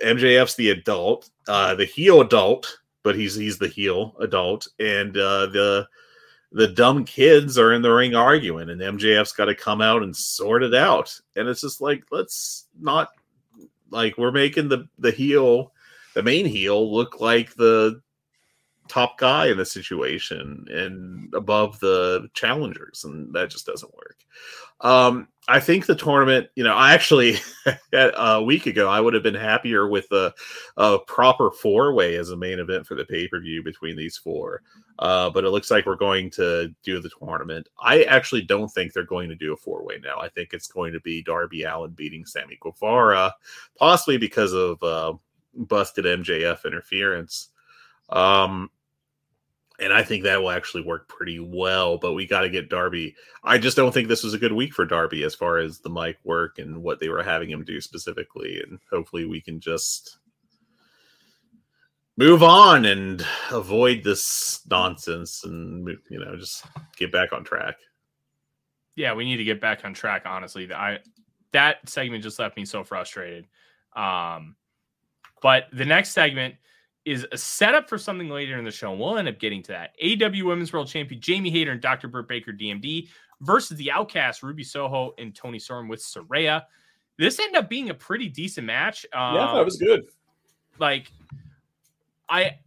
mjf's 0.04 0.56
the 0.56 0.72
adult 0.72 1.30
uh 1.48 1.74
the 1.76 1.86
heel 1.86 2.20
adult 2.22 2.80
but 3.06 3.16
he's 3.16 3.36
he's 3.36 3.60
the 3.60 3.70
heel 3.70 4.16
adult. 4.20 4.68
And 4.80 5.16
uh 5.16 5.46
the 5.46 5.88
the 6.56 6.68
dumb 6.68 7.04
kids 7.04 7.58
are 7.58 7.74
in 7.74 7.82
the 7.82 7.92
ring 7.92 8.16
arguing 8.16 8.70
and 8.70 8.80
MJF's 8.80 9.34
got 9.34 9.46
to 9.46 9.56
come 9.56 9.82
out 9.82 10.02
and 10.02 10.16
sort 10.16 10.64
it 10.64 10.74
out. 10.74 11.14
And 11.36 11.50
it's 11.50 11.60
just 11.60 11.82
like 11.82 12.06
let's 12.12 12.68
not 12.80 13.10
like 13.92 14.18
we're 14.18 14.32
making 14.32 14.70
the 14.70 14.88
the 14.98 15.12
heel 15.12 15.74
the 16.14 16.24
main 16.24 16.46
heel 16.46 16.94
look 16.94 17.20
like 17.20 17.54
the 17.56 18.02
top 18.88 19.18
guy 19.18 19.48
in 19.48 19.58
the 19.58 19.66
situation 19.66 20.66
and 20.70 21.34
above 21.34 21.78
the 21.82 22.30
challengers 22.34 23.04
and 23.04 23.34
that 23.34 23.50
just 23.50 23.66
doesn't 23.66 23.94
work. 23.94 24.20
Um 24.80 25.28
I 25.48 25.60
think 25.60 25.86
the 25.86 25.96
tournament, 25.96 26.48
you 26.56 26.64
know, 26.64 26.74
I 26.74 26.94
actually 26.94 27.38
a 27.94 28.42
week 28.42 28.66
ago 28.66 28.90
I 28.90 29.00
would 29.00 29.14
have 29.14 29.22
been 29.22 29.36
happier 29.36 29.88
with 29.88 30.12
a, 30.12 30.34
a 30.78 31.00
proper 31.00 31.52
four 31.52 31.94
way 31.94 32.16
as 32.16 32.32
a 32.32 32.38
main 32.38 32.60
event 32.60 32.88
for 32.88 32.96
the 32.96 33.06
pay 33.06 33.28
per 33.28 33.40
view 33.40 33.64
between 33.64 33.96
these 33.96 34.18
four. 34.18 34.64
Uh, 34.98 35.30
but 35.30 35.44
it 35.44 35.50
looks 35.50 35.70
like 35.70 35.86
we're 35.86 35.96
going 35.96 36.32
to 36.32 36.74
do 36.84 37.00
the 37.00 37.12
tournament. 37.20 37.68
I 37.80 38.04
actually 38.04 38.42
don't 38.42 38.70
think 38.70 38.94
they're 38.94 39.04
going 39.04 39.30
to 39.30 39.36
do 39.36 39.54
a 39.54 39.58
four 39.58 39.86
way 39.86 40.00
now. 40.04 40.20
I 40.20 40.30
think 40.30 40.54
it's 40.54 40.68
going 40.68 40.94
to 40.94 41.02
be 41.02 41.22
Darby 41.22 41.64
Allin 41.64 41.92
beating 41.92 42.26
Sammy 42.26 42.58
Guevara, 42.62 43.34
possibly 43.78 44.18
because 44.18 44.54
of 44.54 44.82
uh, 44.82 45.14
busted 45.54 46.06
MJF 46.06 46.66
interference. 46.66 47.50
Um, 48.10 48.70
and 49.80 49.92
I 49.92 50.04
think 50.04 50.24
that 50.24 50.42
will 50.42 50.52
actually 50.52 50.84
work 50.84 51.08
pretty 51.08 51.40
well. 51.40 51.98
But 51.98 52.14
we 52.14 52.26
got 52.26 52.42
to 52.42 52.50
get 52.50 52.70
Darby. 52.70 53.16
I 53.44 53.58
just 53.58 53.78
don't 53.78 53.94
think 53.94 54.08
this 54.08 54.24
was 54.24 54.34
a 54.34 54.40
good 54.40 54.54
week 54.54 54.74
for 54.74 54.86
Darby 54.86 55.24
as 55.24 55.36
far 55.36 55.58
as 55.58 55.80
the 55.80 55.90
mic 55.90 56.18
work 56.24 56.60
and 56.60 56.82
what 56.82 57.00
they 57.00 57.10
were 57.10 57.24
having 57.24 57.50
him 57.50 57.64
do 57.64 57.82
specifically. 57.82 58.62
And 58.66 58.80
hopefully 58.92 59.26
we 59.26 59.42
can 59.42 59.60
just 59.60 60.18
move 62.18 62.44
on 62.44 62.86
and 62.86 63.26
avoid 63.52 64.04
this 64.04 64.62
nonsense 64.70 65.44
and 65.44 65.88
you 66.10 66.20
know 66.20 66.36
just 66.38 66.66
get 66.98 67.12
back 67.12 67.34
on 67.34 67.44
track. 67.44 67.76
Yeah, 68.96 69.14
we 69.14 69.26
need 69.26 69.38
to 69.38 69.44
get 69.44 69.60
back 69.60 69.84
on 69.84 69.94
track. 69.94 70.24
Honestly, 70.26 70.72
I 70.74 71.00
that 71.52 71.88
segment 71.90 72.24
just 72.24 72.40
left 72.40 72.58
me 72.58 72.66
so 72.66 72.84
frustrated. 72.84 73.48
Um, 73.96 74.56
but 75.42 75.66
the 75.74 75.86
next 75.86 76.12
segment 76.12 76.56
is 77.06 77.26
a 77.32 77.38
setup 77.38 77.88
for 77.88 77.98
something 77.98 78.30
later 78.30 78.58
in 78.58 78.66
the 78.66 78.72
show. 78.72 78.92
And 78.92 79.00
We'll 79.00 79.18
end 79.18 79.28
up 79.28 79.40
getting 79.40 79.62
to 79.64 79.72
that. 79.72 79.92
AEW 80.04 80.44
Women's 80.44 80.74
World 80.74 80.88
Champion 80.88 81.22
Jamie 81.22 81.52
Hayter 81.52 81.72
and 81.72 81.82
Dr. 81.82 82.08
Britt 82.08 82.28
Baker, 82.28 82.52
DMD, 82.52 83.08
versus 83.42 83.78
the 83.78 83.92
Outcast 83.92 84.44
Ruby 84.44 84.64
Soho 84.64 85.14
and 85.18 85.36
Toni 85.36 85.60
Storm 85.60 85.88
with 85.88 86.02
Saraya. 86.02 86.64
This 87.18 87.40
ended 87.40 87.56
up 87.58 87.70
being 87.70 87.92
a 87.92 87.94
pretty 87.94 88.28
decent 88.28 88.68
match. 88.68 89.06
Um, 89.14 89.36
was 89.66 89.78
good. 89.78 90.06
like 90.80 91.12
I 92.28 92.58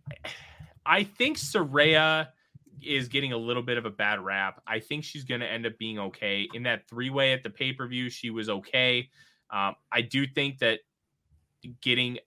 I 0.87 1.05
think 1.05 1.37
Saraya 1.37 2.29
is 2.83 3.09
getting 3.09 3.33
a 3.33 3.37
little 3.37 3.63
bit 3.63 3.77
of 3.77 3.85
a 3.85 3.91
bad 3.91 4.21
rap. 4.21 4.63
I 4.67 4.79
think 4.79 5.05
she's 5.05 5.25
going 5.25 5.41
to 5.41 5.47
end 5.47 5.67
up 5.67 5.77
being 5.79 5.99
okay 5.99 6.49
in 6.55 6.63
that 6.63 6.89
three 6.89 7.11
way 7.11 7.33
at 7.33 7.43
the 7.43 7.51
pay 7.51 7.73
per 7.73 7.87
view. 7.87 8.09
She 8.09 8.31
was 8.31 8.49
okay. 8.49 9.11
Um, 9.51 9.75
I 9.93 10.03
do 10.03 10.27
think 10.27 10.59
that 10.59 10.81
getting 11.81 12.19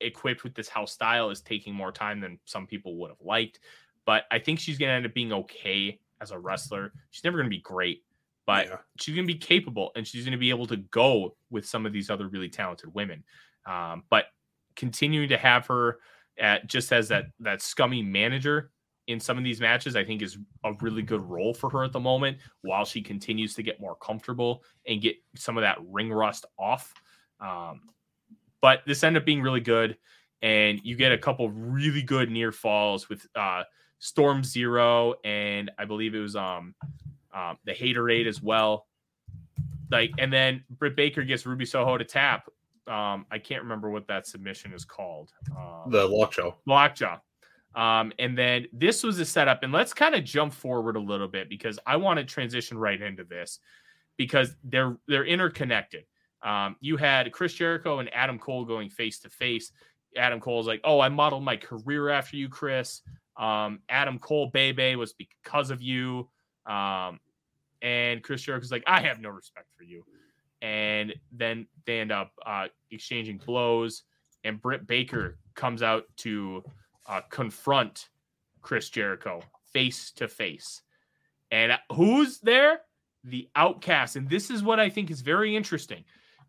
equipped 0.00 0.44
with 0.44 0.54
this 0.54 0.68
house 0.68 0.92
style 0.92 1.30
is 1.30 1.40
taking 1.40 1.74
more 1.74 1.92
time 1.92 2.20
than 2.20 2.38
some 2.44 2.66
people 2.66 2.96
would 2.96 3.10
have 3.10 3.20
liked, 3.20 3.60
but 4.04 4.24
I 4.30 4.38
think 4.38 4.58
she's 4.58 4.78
going 4.78 4.88
to 4.88 4.94
end 4.94 5.06
up 5.06 5.14
being 5.14 5.32
okay 5.32 6.00
as 6.20 6.30
a 6.30 6.38
wrestler. 6.38 6.92
She's 7.10 7.24
never 7.24 7.38
going 7.38 7.50
to 7.50 7.56
be 7.56 7.62
great, 7.62 8.04
but 8.46 8.66
Yeah. 8.66 8.76
she's 8.98 9.14
going 9.14 9.26
to 9.26 9.32
be 9.32 9.38
capable 9.38 9.90
and 9.96 10.06
she's 10.06 10.24
going 10.24 10.32
to 10.32 10.38
be 10.38 10.50
able 10.50 10.66
to 10.66 10.76
go 10.76 11.36
with 11.50 11.66
some 11.66 11.86
of 11.86 11.92
these 11.92 12.10
other 12.10 12.28
really 12.28 12.48
talented 12.48 12.92
women. 12.94 13.24
Um, 13.66 14.04
but 14.10 14.26
continuing 14.76 15.28
to 15.28 15.36
have 15.36 15.66
her 15.66 15.98
at 16.38 16.66
just 16.66 16.92
as 16.92 17.08
that 17.08 17.26
that 17.40 17.60
scummy 17.60 18.02
manager 18.02 18.70
in 19.06 19.18
some 19.18 19.36
of 19.36 19.44
these 19.44 19.60
matches, 19.60 19.96
I 19.96 20.04
think 20.04 20.22
is 20.22 20.38
a 20.64 20.72
really 20.80 21.02
good 21.02 21.22
role 21.22 21.52
for 21.52 21.68
her 21.70 21.84
at 21.84 21.92
the 21.92 22.00
moment 22.00 22.38
while 22.62 22.84
she 22.84 23.02
continues 23.02 23.54
to 23.54 23.62
get 23.62 23.80
more 23.80 23.96
comfortable 23.96 24.62
and 24.86 25.02
get 25.02 25.16
some 25.34 25.56
of 25.58 25.62
that 25.62 25.78
ring 25.88 26.12
rust 26.12 26.46
off. 26.58 26.94
Um, 27.40 27.80
but 28.60 28.80
this 28.86 29.02
ended 29.02 29.22
up 29.22 29.26
being 29.26 29.42
really 29.42 29.60
good, 29.60 29.96
and 30.42 30.80
you 30.82 30.96
get 30.96 31.12
a 31.12 31.18
couple 31.18 31.50
really 31.50 32.02
good 32.02 32.30
near 32.30 32.52
falls 32.52 33.08
with 33.08 33.26
uh, 33.34 33.62
Storm 33.98 34.42
Zero, 34.42 35.14
and 35.24 35.70
I 35.78 35.84
believe 35.84 36.14
it 36.14 36.20
was 36.20 36.36
um, 36.36 36.74
um 37.34 37.58
the 37.64 37.72
Hayterade 37.72 38.26
as 38.26 38.42
well. 38.42 38.86
Like, 39.90 40.12
and 40.18 40.32
then 40.32 40.64
Britt 40.70 40.96
Baker 40.96 41.24
gets 41.24 41.46
Ruby 41.46 41.66
Soho 41.66 41.98
to 41.98 42.04
tap. 42.04 42.48
Um, 42.86 43.26
I 43.30 43.38
can't 43.38 43.62
remember 43.62 43.90
what 43.90 44.06
that 44.08 44.26
submission 44.26 44.72
is 44.72 44.84
called. 44.84 45.32
Um, 45.56 45.90
The 45.90 46.06
lockjaw. 46.06 46.54
Lockjaw. 46.66 47.18
Um, 47.74 48.12
and 48.18 48.36
then 48.36 48.66
this 48.72 49.02
was 49.04 49.20
a 49.20 49.24
setup, 49.24 49.62
and 49.62 49.72
let's 49.72 49.94
kind 49.94 50.14
of 50.14 50.24
jump 50.24 50.52
forward 50.52 50.96
a 50.96 51.00
little 51.00 51.28
bit 51.28 51.48
because 51.48 51.78
I 51.86 51.96
want 51.96 52.18
to 52.18 52.24
transition 52.24 52.76
right 52.76 53.00
into 53.00 53.22
this 53.24 53.60
because 54.16 54.56
they're 54.64 54.96
they're 55.06 55.24
interconnected. 55.24 56.04
Um, 56.42 56.76
you 56.80 56.96
had 56.96 57.32
Chris 57.32 57.52
Jericho 57.52 57.98
and 57.98 58.12
Adam 58.14 58.38
Cole 58.38 58.64
going 58.64 58.88
face 58.90 59.20
to 59.20 59.30
face. 59.30 59.72
Adam 60.16 60.40
Cole's 60.40 60.66
like, 60.66 60.80
"Oh, 60.84 61.00
I 61.00 61.08
modeled 61.08 61.44
my 61.44 61.56
career 61.56 62.08
after 62.08 62.36
you, 62.36 62.48
Chris." 62.48 63.02
Um, 63.36 63.80
Adam 63.88 64.18
Cole, 64.18 64.50
Bebe 64.52 64.96
was 64.96 65.14
because 65.14 65.70
of 65.70 65.80
you. 65.80 66.28
Um, 66.66 67.20
and 67.82 68.22
Chris 68.22 68.42
Jericho's 68.42 68.72
like, 68.72 68.84
"I 68.86 69.00
have 69.00 69.20
no 69.20 69.30
respect 69.30 69.68
for 69.76 69.84
you." 69.84 70.04
And 70.62 71.14
then 71.32 71.66
they 71.86 72.00
end 72.00 72.12
up 72.12 72.32
uh, 72.44 72.68
exchanging 72.90 73.38
blows, 73.38 74.02
and 74.44 74.60
Britt 74.60 74.86
Baker 74.86 75.38
comes 75.54 75.82
out 75.82 76.04
to 76.18 76.62
uh, 77.06 77.20
confront 77.30 78.08
Chris 78.62 78.88
Jericho 78.88 79.42
face 79.72 80.12
to 80.12 80.28
face. 80.28 80.82
And 81.50 81.72
who's 81.92 82.38
there? 82.40 82.80
The 83.24 83.48
Outcast. 83.56 84.16
And 84.16 84.28
this 84.28 84.50
is 84.50 84.62
what 84.62 84.80
I 84.80 84.88
think 84.88 85.10
is 85.10 85.20
very 85.20 85.56
interesting. 85.56 86.04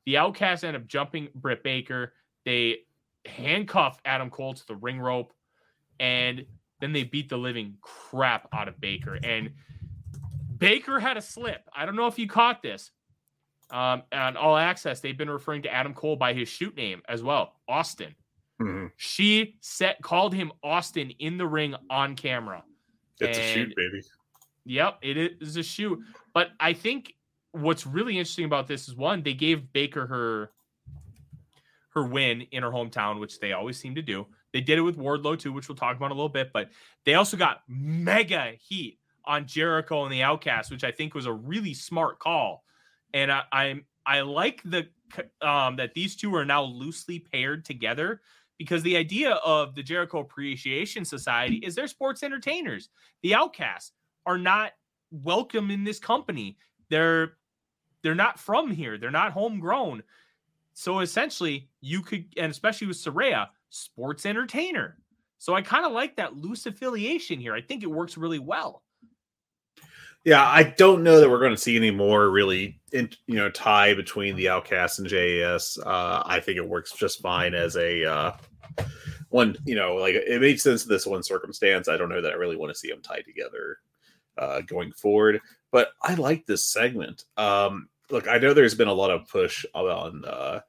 The 0.05 0.17
Outcasts 0.17 0.63
end 0.63 0.75
up 0.75 0.87
jumping 0.87 1.29
Britt 1.35 1.63
Baker. 1.63 2.13
They 2.45 2.79
handcuff 3.25 3.99
Adam 4.05 4.29
Cole 4.29 4.53
to 4.53 4.67
the 4.67 4.75
ring 4.75 4.99
rope, 4.99 5.33
and 5.99 6.45
then 6.79 6.93
they 6.93 7.03
beat 7.03 7.29
the 7.29 7.37
living 7.37 7.75
crap 7.81 8.47
out 8.53 8.67
of 8.67 8.79
Baker. 8.81 9.19
And 9.23 9.51
Baker 10.57 10.99
had 10.99 11.17
a 11.17 11.21
slip. 11.21 11.67
I 11.75 11.85
don't 11.85 11.95
know 11.95 12.07
if 12.07 12.17
you 12.17 12.27
caught 12.27 12.61
this. 12.61 12.91
Um, 13.69 14.03
on 14.11 14.35
All 14.35 14.57
Access, 14.57 14.99
they've 14.99 15.17
been 15.17 15.29
referring 15.29 15.61
to 15.63 15.73
Adam 15.73 15.93
Cole 15.93 16.15
by 16.15 16.33
his 16.33 16.49
shoot 16.49 16.75
name 16.75 17.01
as 17.07 17.23
well, 17.23 17.61
Austin. 17.69 18.13
Mhm. 18.59 18.91
She 18.97 19.57
set 19.61 20.01
called 20.01 20.33
him 20.33 20.51
Austin 20.61 21.11
in 21.19 21.37
the 21.37 21.47
ring 21.47 21.75
on 21.89 22.15
camera. 22.15 22.63
It's 23.19 23.37
a 23.37 23.53
shoot, 23.53 23.75
baby. 23.75 24.01
Yep, 24.65 24.99
it 25.01 25.17
is 25.41 25.57
a 25.57 25.63
shoot. 25.63 25.99
But 26.33 26.51
I 26.59 26.73
think 26.73 27.15
what's 27.51 27.85
really 27.85 28.17
interesting 28.17 28.45
about 28.45 28.67
this 28.67 28.87
is 28.87 28.95
one, 28.95 29.23
they 29.23 29.33
gave 29.33 29.71
Baker 29.73 30.07
her 30.07 30.51
her 31.93 32.05
win 32.05 32.41
in 32.51 32.63
her 32.63 32.71
hometown, 32.71 33.19
which 33.19 33.39
they 33.39 33.51
always 33.51 33.77
seem 33.77 33.95
to 33.95 34.01
do. 34.01 34.25
They 34.53 34.61
did 34.61 34.77
it 34.77 34.81
with 34.81 34.97
Wardlow 34.97 35.37
too, 35.37 35.51
which 35.51 35.67
we'll 35.67 35.75
talk 35.75 35.97
about 35.97 36.11
a 36.11 36.13
little 36.13 36.29
bit. 36.29 36.51
But 36.53 36.69
they 37.05 37.15
also 37.15 37.35
got 37.35 37.63
mega 37.67 38.53
heat 38.59 38.97
on 39.25 39.45
Jericho 39.45 40.03
and 40.03 40.11
the 40.11 40.23
Outcast, 40.23 40.71
which 40.71 40.83
I 40.83 40.91
think 40.91 41.13
was 41.13 41.25
a 41.25 41.33
really 41.33 41.73
smart 41.73 42.19
call. 42.19 42.63
and 43.13 43.31
I, 43.31 43.43
I'm 43.51 43.85
I 44.05 44.21
like 44.21 44.61
the 44.63 44.87
um, 45.41 45.75
that 45.75 45.93
these 45.93 46.15
two 46.15 46.33
are 46.35 46.45
now 46.45 46.63
loosely 46.63 47.19
paired 47.19 47.65
together 47.65 48.21
because 48.57 48.83
the 48.83 48.97
idea 48.97 49.31
of 49.31 49.75
the 49.75 49.83
Jericho 49.83 50.19
Appreciation 50.19 51.05
Society 51.05 51.57
is 51.57 51.75
they're 51.75 51.87
sports 51.87 52.23
entertainers. 52.23 52.89
The 53.21 53.35
Outcasts 53.35 53.91
are 54.25 54.37
not 54.37 54.71
welcome 55.11 55.71
in 55.71 55.83
this 55.83 55.99
company. 55.99 56.57
They're 56.89 57.33
they're 58.03 58.15
not 58.15 58.39
from 58.39 58.71
here. 58.71 58.97
They're 58.97 59.11
not 59.11 59.31
homegrown. 59.31 60.03
So 60.73 60.99
essentially, 60.99 61.69
you 61.81 62.01
could, 62.01 62.25
and 62.37 62.51
especially 62.51 62.87
with 62.87 62.97
Saraya, 62.97 63.47
sports 63.69 64.25
entertainer. 64.25 64.97
So 65.37 65.55
I 65.55 65.61
kind 65.61 65.85
of 65.85 65.91
like 65.91 66.15
that 66.17 66.35
loose 66.35 66.65
affiliation 66.65 67.39
here. 67.39 67.53
I 67.53 67.61
think 67.61 67.83
it 67.83 67.91
works 67.91 68.17
really 68.17 68.39
well. 68.39 68.83
Yeah, 70.23 70.43
I 70.43 70.63
don't 70.63 71.03
know 71.03 71.19
that 71.19 71.29
we're 71.29 71.39
going 71.39 71.55
to 71.55 71.57
see 71.57 71.75
any 71.75 71.89
more 71.89 72.29
really, 72.29 72.79
in, 72.91 73.09
you 73.25 73.35
know, 73.37 73.49
tie 73.49 73.95
between 73.95 74.35
the 74.35 74.49
Outcasts 74.49 74.99
and 74.99 75.07
JAS. 75.07 75.79
Uh, 75.83 76.21
I 76.23 76.39
think 76.39 76.57
it 76.57 76.67
works 76.67 76.91
just 76.91 77.21
fine 77.21 77.55
as 77.55 77.75
a 77.75 78.05
uh, 78.05 78.37
one. 79.29 79.57
You 79.65 79.73
know, 79.73 79.95
like 79.95 80.13
it 80.13 80.39
made 80.39 80.61
sense 80.61 80.83
in 80.83 80.89
this 80.89 81.07
one 81.07 81.23
circumstance. 81.23 81.87
I 81.87 81.97
don't 81.97 82.09
know 82.09 82.21
that 82.21 82.33
I 82.33 82.35
really 82.35 82.55
want 82.55 82.71
to 82.71 82.77
see 82.77 82.89
them 82.89 83.01
tied 83.01 83.25
together 83.25 83.79
uh, 84.37 84.61
going 84.61 84.91
forward, 84.91 85.41
but 85.71 85.93
I 86.03 86.13
like 86.13 86.45
this 86.45 86.65
segment. 86.65 87.25
Um, 87.35 87.89
look, 88.11 88.27
I 88.27 88.37
know 88.37 88.53
there's 88.53 88.75
been 88.75 88.87
a 88.87 88.93
lot 88.93 89.11
of 89.11 89.27
push 89.27 89.65
on 89.73 90.23
uh, 90.25 90.59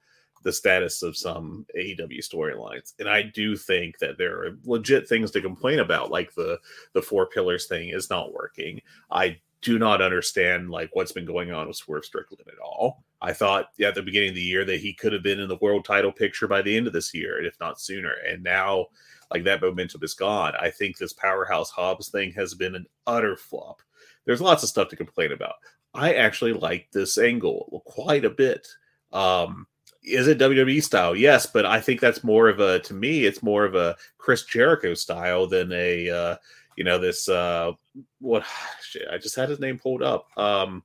the 0.42 0.52
status 0.52 1.02
of 1.02 1.16
some 1.16 1.66
AEW 1.76 2.20
storylines, 2.20 2.94
and 2.98 3.08
I 3.08 3.22
do 3.22 3.56
think 3.56 3.98
that 3.98 4.18
there 4.18 4.38
are 4.40 4.58
legit 4.64 5.08
things 5.08 5.30
to 5.32 5.40
complain 5.40 5.80
about, 5.80 6.10
like 6.10 6.34
the 6.34 6.58
the 6.92 7.02
four 7.02 7.26
pillars 7.26 7.66
thing 7.66 7.90
is 7.90 8.10
not 8.10 8.32
working. 8.32 8.80
I 9.10 9.38
do 9.62 9.78
not 9.78 10.02
understand 10.02 10.70
like 10.70 10.90
what's 10.92 11.12
been 11.12 11.24
going 11.24 11.52
on 11.52 11.68
with 11.68 11.76
Swerve 11.76 12.04
Strickland 12.04 12.42
at 12.48 12.58
all. 12.58 13.04
I 13.20 13.32
thought 13.32 13.68
at 13.80 13.94
the 13.94 14.02
beginning 14.02 14.30
of 14.30 14.34
the 14.34 14.42
year 14.42 14.64
that 14.64 14.80
he 14.80 14.92
could 14.92 15.12
have 15.12 15.22
been 15.22 15.38
in 15.38 15.48
the 15.48 15.58
world 15.60 15.84
title 15.84 16.10
picture 16.10 16.48
by 16.48 16.62
the 16.62 16.76
end 16.76 16.88
of 16.88 16.92
this 16.92 17.14
year, 17.14 17.40
if 17.42 17.58
not 17.60 17.80
sooner. 17.80 18.14
And 18.28 18.42
now, 18.42 18.86
like 19.30 19.44
that 19.44 19.62
momentum 19.62 20.02
is 20.02 20.14
gone. 20.14 20.54
I 20.58 20.70
think 20.70 20.98
this 20.98 21.12
powerhouse 21.12 21.70
Hobbs 21.70 22.08
thing 22.08 22.32
has 22.32 22.54
been 22.54 22.74
an 22.74 22.86
utter 23.06 23.36
flop. 23.36 23.80
There's 24.24 24.40
lots 24.40 24.64
of 24.64 24.68
stuff 24.68 24.88
to 24.88 24.96
complain 24.96 25.30
about. 25.30 25.54
I 25.94 26.14
actually 26.14 26.54
like 26.54 26.88
this 26.92 27.18
angle 27.18 27.82
quite 27.86 28.24
a 28.24 28.30
bit. 28.30 28.66
Um, 29.12 29.66
is 30.02 30.26
it 30.26 30.38
WWE 30.38 30.82
style? 30.82 31.14
Yes, 31.14 31.46
but 31.46 31.64
I 31.66 31.80
think 31.80 32.00
that's 32.00 32.24
more 32.24 32.48
of 32.48 32.60
a 32.60 32.80
to 32.80 32.94
me, 32.94 33.24
it's 33.24 33.42
more 33.42 33.64
of 33.64 33.74
a 33.74 33.96
Chris 34.18 34.44
Jericho 34.44 34.94
style 34.94 35.46
than 35.46 35.70
a 35.72 36.10
uh, 36.10 36.36
you 36.76 36.84
know 36.84 36.98
this 36.98 37.28
uh 37.28 37.72
what 38.20 38.44
shit, 38.82 39.06
I 39.10 39.18
just 39.18 39.36
had 39.36 39.48
his 39.48 39.60
name 39.60 39.78
pulled 39.78 40.02
up. 40.02 40.26
Um 40.36 40.82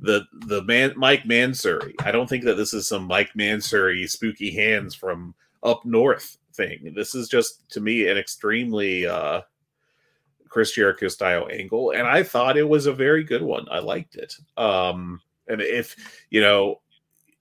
the 0.00 0.24
the 0.46 0.62
man 0.64 0.92
Mike 0.96 1.24
Mansury. 1.24 1.94
I 2.00 2.10
don't 2.10 2.28
think 2.28 2.44
that 2.44 2.56
this 2.56 2.74
is 2.74 2.88
some 2.88 3.04
Mike 3.04 3.32
Mansury 3.36 4.08
spooky 4.08 4.50
hands 4.50 4.94
from 4.94 5.34
up 5.62 5.84
north 5.84 6.38
thing. 6.54 6.92
This 6.94 7.14
is 7.14 7.28
just 7.28 7.70
to 7.70 7.80
me 7.80 8.08
an 8.08 8.18
extremely 8.18 9.06
uh 9.06 9.42
Chris 10.50 10.72
Jericho 10.72 11.08
style 11.08 11.48
angle, 11.50 11.92
and 11.92 12.06
I 12.06 12.22
thought 12.22 12.58
it 12.58 12.68
was 12.68 12.86
a 12.86 12.92
very 12.92 13.24
good 13.24 13.42
one. 13.42 13.66
I 13.70 13.78
liked 13.78 14.16
it. 14.16 14.34
Um, 14.56 15.20
and 15.48 15.62
if 15.62 15.96
you 16.28 16.42
know, 16.42 16.80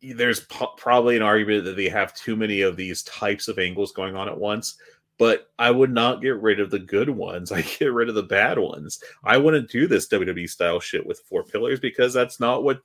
there's 0.02 0.46
probably 0.78 1.18
an 1.18 1.22
argument 1.22 1.66
that 1.66 1.76
they 1.76 1.90
have 1.90 2.14
too 2.14 2.36
many 2.36 2.62
of 2.62 2.78
these 2.78 3.04
types 3.04 3.48
of 3.48 3.60
angles 3.60 3.92
going 3.92 4.16
on 4.16 4.30
at 4.30 4.38
once. 4.38 4.78
But 5.18 5.50
I 5.60 5.70
would 5.70 5.92
not 5.92 6.22
get 6.22 6.42
rid 6.42 6.62
of 6.62 6.72
the 6.72 6.80
good 6.80 7.10
ones. 7.10 7.52
I 7.52 7.62
get 7.62 7.92
rid 7.92 8.08
of 8.08 8.16
the 8.16 8.24
bad 8.24 8.58
ones. 8.58 9.04
I 9.24 9.38
wouldn't 9.38 9.70
do 9.70 9.88
this 9.88 10.08
WWE 10.08 10.50
style 10.50 10.80
shit 10.80 11.06
with 11.06 11.20
four 11.28 11.44
pillars 11.44 11.82
because 11.82 12.14
that's 12.14 12.40
not 12.40 12.64
what 12.64 12.80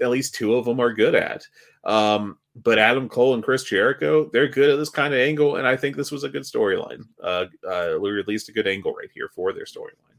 at 0.00 0.10
least 0.10 0.34
two 0.34 0.54
of 0.54 0.64
them 0.64 0.78
are 0.78 0.92
good 0.92 1.14
at. 1.14 1.44
Um, 1.84 2.38
but 2.56 2.78
Adam 2.78 3.08
Cole 3.08 3.34
and 3.34 3.42
Chris 3.42 3.64
Jericho, 3.64 4.30
they're 4.32 4.48
good 4.48 4.70
at 4.70 4.78
this 4.78 4.88
kind 4.88 5.12
of 5.12 5.20
angle, 5.20 5.56
and 5.56 5.66
I 5.66 5.76
think 5.76 5.96
this 5.96 6.12
was 6.12 6.22
a 6.22 6.28
good 6.28 6.42
storyline. 6.42 7.02
Uh, 7.22 7.46
uh, 7.66 7.94
at 7.94 8.28
least 8.28 8.48
a 8.48 8.52
good 8.52 8.68
angle 8.68 8.92
right 8.92 9.10
here 9.12 9.28
for 9.34 9.52
their 9.52 9.64
storyline. 9.64 10.14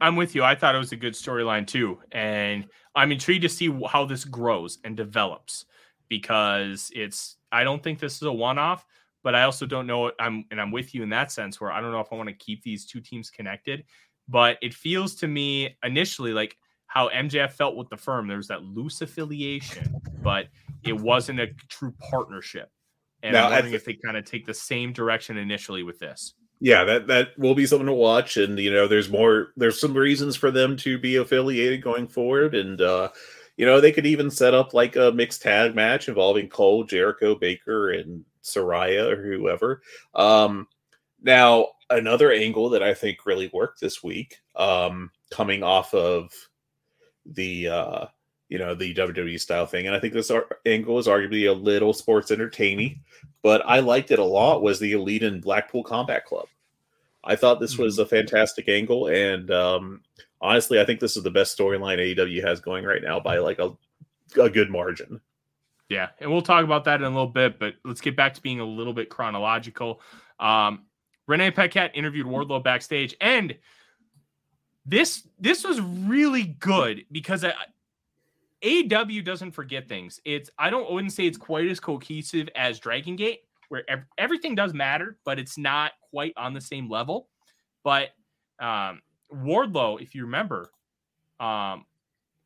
I'm 0.00 0.14
with 0.14 0.34
you. 0.34 0.44
I 0.44 0.54
thought 0.54 0.74
it 0.74 0.78
was 0.78 0.92
a 0.92 0.96
good 0.96 1.14
storyline 1.14 1.66
too, 1.66 1.98
and 2.12 2.66
I'm 2.94 3.10
intrigued 3.10 3.42
to 3.42 3.48
see 3.48 3.76
how 3.88 4.04
this 4.04 4.24
grows 4.24 4.78
and 4.84 4.96
develops 4.96 5.64
because 6.08 6.90
it's. 6.94 7.36
I 7.50 7.64
don't 7.64 7.82
think 7.82 7.98
this 7.98 8.16
is 8.16 8.22
a 8.22 8.32
one-off, 8.32 8.84
but 9.22 9.34
I 9.34 9.42
also 9.44 9.66
don't 9.66 9.86
know. 9.86 10.12
I'm 10.20 10.44
and 10.50 10.60
I'm 10.60 10.70
with 10.70 10.94
you 10.94 11.02
in 11.02 11.08
that 11.10 11.32
sense 11.32 11.60
where 11.60 11.72
I 11.72 11.80
don't 11.80 11.90
know 11.90 12.00
if 12.00 12.12
I 12.12 12.16
want 12.16 12.28
to 12.28 12.34
keep 12.34 12.62
these 12.62 12.86
two 12.86 13.00
teams 13.00 13.30
connected, 13.30 13.84
but 14.28 14.58
it 14.62 14.74
feels 14.74 15.16
to 15.16 15.26
me 15.26 15.76
initially 15.82 16.32
like 16.32 16.56
how 16.86 17.08
MJF 17.08 17.52
felt 17.52 17.74
with 17.74 17.88
the 17.88 17.96
firm. 17.96 18.28
There 18.28 18.36
was 18.36 18.48
that 18.48 18.62
loose 18.62 19.00
affiliation, 19.00 19.94
but 20.22 20.46
it 20.86 21.00
wasn't 21.00 21.40
a 21.40 21.48
true 21.68 21.94
partnership. 22.10 22.70
And 23.22 23.32
now, 23.32 23.46
I'm 23.46 23.52
wondering 23.52 23.72
th- 23.72 23.80
if 23.80 23.84
they 23.86 23.98
kind 24.04 24.16
of 24.16 24.24
take 24.24 24.46
the 24.46 24.54
same 24.54 24.92
direction 24.92 25.36
initially 25.36 25.82
with 25.82 25.98
this. 25.98 26.34
Yeah, 26.60 26.84
that 26.84 27.06
that 27.08 27.38
will 27.38 27.54
be 27.54 27.66
something 27.66 27.86
to 27.86 27.92
watch, 27.92 28.36
and 28.36 28.58
you 28.58 28.72
know, 28.72 28.88
there's 28.88 29.10
more. 29.10 29.48
There's 29.56 29.80
some 29.80 29.94
reasons 29.94 30.36
for 30.36 30.50
them 30.50 30.76
to 30.78 30.98
be 30.98 31.16
affiliated 31.16 31.82
going 31.82 32.08
forward, 32.08 32.54
and 32.54 32.80
uh, 32.80 33.10
you 33.56 33.66
know, 33.66 33.80
they 33.80 33.92
could 33.92 34.06
even 34.06 34.30
set 34.30 34.54
up 34.54 34.74
like 34.74 34.96
a 34.96 35.12
mixed 35.12 35.42
tag 35.42 35.74
match 35.74 36.08
involving 36.08 36.48
Cole, 36.48 36.84
Jericho, 36.84 37.34
Baker, 37.34 37.90
and 37.90 38.24
Saraya 38.42 39.10
or 39.12 39.22
whoever. 39.22 39.82
Um, 40.14 40.68
now, 41.22 41.68
another 41.90 42.32
angle 42.32 42.70
that 42.70 42.82
I 42.82 42.94
think 42.94 43.26
really 43.26 43.50
worked 43.52 43.80
this 43.80 44.02
week, 44.02 44.38
um, 44.54 45.10
coming 45.30 45.62
off 45.62 45.94
of 45.94 46.32
the 47.24 47.68
uh, 47.68 48.06
you 48.48 48.58
know 48.58 48.74
the 48.74 48.94
WWE 48.94 49.40
style 49.40 49.66
thing, 49.66 49.86
and 49.86 49.94
I 49.94 50.00
think 50.00 50.12
this 50.12 50.30
angle 50.64 50.98
is 50.98 51.06
arguably 51.06 51.48
a 51.48 51.52
little 51.52 51.92
sports 51.92 52.30
entertaining, 52.30 53.00
but 53.42 53.62
I 53.66 53.80
liked 53.80 54.10
it 54.10 54.18
a 54.18 54.24
lot. 54.24 54.62
Was 54.62 54.78
the 54.78 54.92
Elite 54.92 55.22
and 55.22 55.42
Blackpool 55.42 55.82
Combat 55.82 56.24
Club? 56.24 56.46
I 57.24 57.36
thought 57.36 57.60
this 57.60 57.76
was 57.76 57.94
mm-hmm. 57.94 58.02
a 58.02 58.06
fantastic 58.06 58.68
angle, 58.68 59.08
and 59.08 59.50
um, 59.50 60.02
honestly, 60.40 60.80
I 60.80 60.84
think 60.84 61.00
this 61.00 61.16
is 61.16 61.22
the 61.22 61.30
best 61.30 61.56
storyline 61.58 61.98
AEW 61.98 62.44
has 62.44 62.60
going 62.60 62.84
right 62.84 63.02
now 63.02 63.20
by 63.20 63.38
like 63.38 63.58
a 63.58 63.76
a 64.40 64.50
good 64.50 64.70
margin. 64.70 65.20
Yeah, 65.88 66.08
and 66.18 66.30
we'll 66.30 66.42
talk 66.42 66.64
about 66.64 66.84
that 66.84 67.00
in 67.00 67.06
a 67.06 67.10
little 67.10 67.28
bit, 67.28 67.58
but 67.58 67.74
let's 67.84 68.00
get 68.00 68.16
back 68.16 68.34
to 68.34 68.42
being 68.42 68.60
a 68.60 68.64
little 68.64 68.92
bit 68.92 69.08
chronological. 69.08 70.00
Um, 70.40 70.84
Renee 71.26 71.52
Paquette 71.52 71.92
interviewed 71.94 72.26
Wardlow 72.26 72.62
backstage, 72.62 73.14
and 73.20 73.56
this 74.84 75.26
this 75.38 75.64
was 75.64 75.80
really 75.80 76.44
good 76.44 77.04
because 77.10 77.44
I, 77.44 77.52
AW 78.64 79.20
doesn't 79.22 79.52
forget 79.52 79.88
things. 79.88 80.20
It's 80.24 80.50
I 80.58 80.70
don't 80.70 80.88
I 80.88 80.92
wouldn't 80.92 81.12
say 81.12 81.26
it's 81.26 81.38
quite 81.38 81.66
as 81.68 81.80
cohesive 81.80 82.48
as 82.56 82.78
Dragon 82.78 83.16
Gate, 83.16 83.40
where 83.68 83.88
ev- 83.90 84.06
everything 84.18 84.54
does 84.54 84.72
matter, 84.72 85.18
but 85.24 85.38
it's 85.38 85.58
not 85.58 85.92
quite 86.10 86.32
on 86.36 86.54
the 86.54 86.60
same 86.60 86.88
level. 86.88 87.28
But 87.84 88.10
um, 88.58 89.02
Wardlow, 89.32 90.00
if 90.00 90.14
you 90.14 90.24
remember, 90.24 90.70
um, 91.38 91.84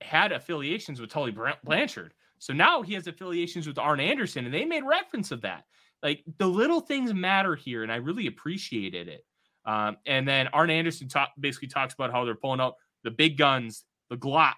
had 0.01 0.33
affiliations 0.33 1.01
with 1.01 1.11
Tully 1.11 1.35
Blanchard. 1.65 2.15
So 2.39 2.53
now 2.53 2.83
he 2.83 2.95
has 2.95 3.07
affiliations 3.07 3.67
with 3.67 3.79
Arn 3.79 4.01
Anderson, 4.01 4.47
and 4.47 4.53
they 4.53 4.65
made 4.65 4.85
reference 4.85 5.31
of 5.31 5.43
that. 5.43 5.65
Like 6.03 6.25
the 6.39 6.47
little 6.47 6.81
things 6.81 7.13
matter 7.13 7.55
here, 7.55 7.83
and 7.83 7.93
I 7.93 7.97
really 7.97 8.27
appreciated 8.27 9.09
it. 9.09 9.25
Um, 9.67 9.99
and 10.07 10.27
then 10.27 10.49
Arn 10.49 10.71
Anderson 10.71 11.09
talk, 11.09 11.31
basically 11.39 11.69
talks 11.69 11.93
about 11.93 12.11
how 12.11 12.25
they're 12.25 12.35
pulling 12.35 12.61
out 12.61 12.77
the 13.05 13.11
big 13.11 13.37
guns, 13.37 13.85
the 14.09 14.17
Glock, 14.17 14.55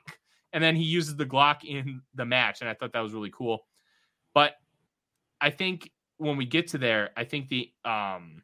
and 0.52 0.62
then 0.62 0.76
he 0.76 0.84
uses 0.84 1.16
the 1.16 1.26
Glock 1.26 1.64
in 1.64 2.02
the 2.14 2.24
match, 2.24 2.60
and 2.60 2.68
I 2.68 2.74
thought 2.74 2.92
that 2.92 3.00
was 3.00 3.12
really 3.12 3.32
cool. 3.32 3.66
But 4.34 4.54
I 5.40 5.50
think 5.50 5.90
when 6.18 6.36
we 6.36 6.44
get 6.44 6.68
to 6.68 6.78
there, 6.78 7.10
I 7.16 7.24
think 7.24 7.48
the 7.48 7.70
um 7.84 8.42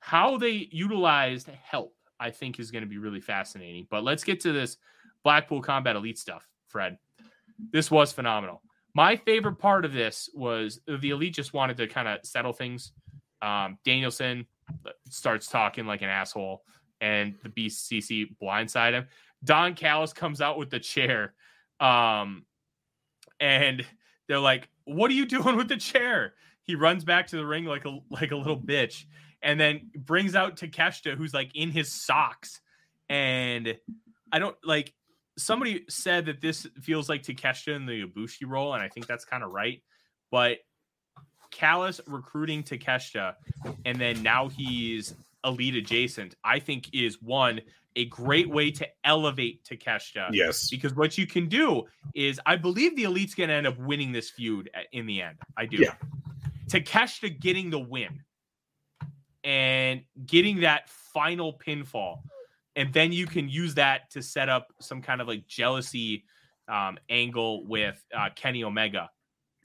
how 0.00 0.38
they 0.38 0.68
utilized 0.72 1.48
help, 1.62 1.94
I 2.18 2.30
think 2.30 2.58
is 2.58 2.70
going 2.70 2.82
to 2.82 2.88
be 2.88 2.98
really 2.98 3.20
fascinating. 3.20 3.86
But 3.90 4.02
let's 4.02 4.24
get 4.24 4.40
to 4.40 4.52
this 4.52 4.78
Blackpool 5.22 5.60
Combat 5.60 5.94
Elite 5.94 6.18
stuff, 6.18 6.48
Fred. 6.68 6.98
This 7.72 7.90
was 7.90 8.12
phenomenal. 8.12 8.62
My 8.94 9.16
favorite 9.16 9.56
part 9.56 9.84
of 9.84 9.92
this 9.92 10.28
was 10.34 10.80
the 10.86 11.10
Elite 11.10 11.34
just 11.34 11.52
wanted 11.52 11.76
to 11.76 11.86
kind 11.86 12.08
of 12.08 12.20
settle 12.24 12.52
things. 12.52 12.92
Um, 13.42 13.78
Danielson 13.84 14.46
starts 15.08 15.48
talking 15.48 15.86
like 15.86 16.02
an 16.02 16.08
asshole, 16.08 16.62
and 17.00 17.34
the 17.42 17.48
BCC 17.48 18.36
blindside 18.42 18.92
him. 18.92 19.06
Don 19.44 19.74
Callis 19.74 20.12
comes 20.12 20.40
out 20.40 20.58
with 20.58 20.70
the 20.70 20.80
chair. 20.80 21.34
Um, 21.78 22.44
and 23.38 23.84
they're 24.28 24.38
like, 24.38 24.68
What 24.84 25.10
are 25.10 25.14
you 25.14 25.26
doing 25.26 25.56
with 25.56 25.68
the 25.68 25.76
chair? 25.76 26.34
He 26.62 26.74
runs 26.74 27.04
back 27.04 27.26
to 27.28 27.36
the 27.36 27.46
ring 27.46 27.64
like 27.64 27.84
a 27.84 27.98
like 28.10 28.30
a 28.30 28.36
little 28.36 28.60
bitch, 28.60 29.04
and 29.42 29.58
then 29.58 29.90
brings 29.96 30.34
out 30.34 30.56
Takeshita, 30.56 31.16
who's 31.16 31.34
like 31.34 31.50
in 31.54 31.70
his 31.70 31.90
socks. 31.90 32.60
And 33.08 33.76
I 34.30 34.38
don't 34.38 34.56
like 34.64 34.94
somebody 35.36 35.84
said 35.88 36.26
that 36.26 36.40
this 36.40 36.66
feels 36.80 37.08
like 37.08 37.22
Takeshita 37.22 37.74
in 37.74 37.86
the 37.86 38.04
Ibushi 38.04 38.46
role, 38.46 38.74
and 38.74 38.82
I 38.82 38.88
think 38.88 39.06
that's 39.06 39.24
kind 39.24 39.42
of 39.42 39.50
right. 39.50 39.82
But 40.30 40.58
Callis 41.50 42.00
recruiting 42.06 42.62
Takeshita, 42.62 43.34
and 43.84 44.00
then 44.00 44.22
now 44.22 44.48
he's 44.48 45.14
elite 45.44 45.74
adjacent, 45.74 46.36
I 46.44 46.58
think 46.58 46.90
is 46.92 47.20
one 47.20 47.60
a 47.96 48.04
great 48.06 48.48
way 48.48 48.70
to 48.70 48.86
elevate 49.04 49.64
Takeshita. 49.64 50.28
Yes. 50.32 50.70
Because 50.70 50.94
what 50.94 51.18
you 51.18 51.26
can 51.26 51.48
do 51.48 51.84
is, 52.14 52.40
I 52.46 52.56
believe 52.56 52.96
the 52.96 53.04
Elite's 53.04 53.34
going 53.34 53.48
to 53.48 53.54
end 53.54 53.66
up 53.66 53.78
winning 53.78 54.12
this 54.12 54.30
feud 54.30 54.70
in 54.92 55.06
the 55.06 55.22
end. 55.22 55.36
I 55.56 55.66
do. 55.66 55.78
Yeah. 55.78 55.94
Takeshita 56.68 57.40
getting 57.40 57.70
the 57.70 57.78
win 57.78 58.22
and 59.42 60.02
getting 60.26 60.60
that 60.60 60.88
final 60.88 61.58
pinfall. 61.58 62.20
And 62.76 62.92
then 62.92 63.12
you 63.12 63.26
can 63.26 63.48
use 63.48 63.74
that 63.74 64.10
to 64.12 64.22
set 64.22 64.48
up 64.48 64.68
some 64.80 65.02
kind 65.02 65.20
of 65.20 65.26
like 65.26 65.46
jealousy 65.48 66.24
um, 66.68 66.98
angle 67.08 67.66
with 67.66 68.02
uh, 68.16 68.28
Kenny 68.36 68.62
Omega 68.62 69.10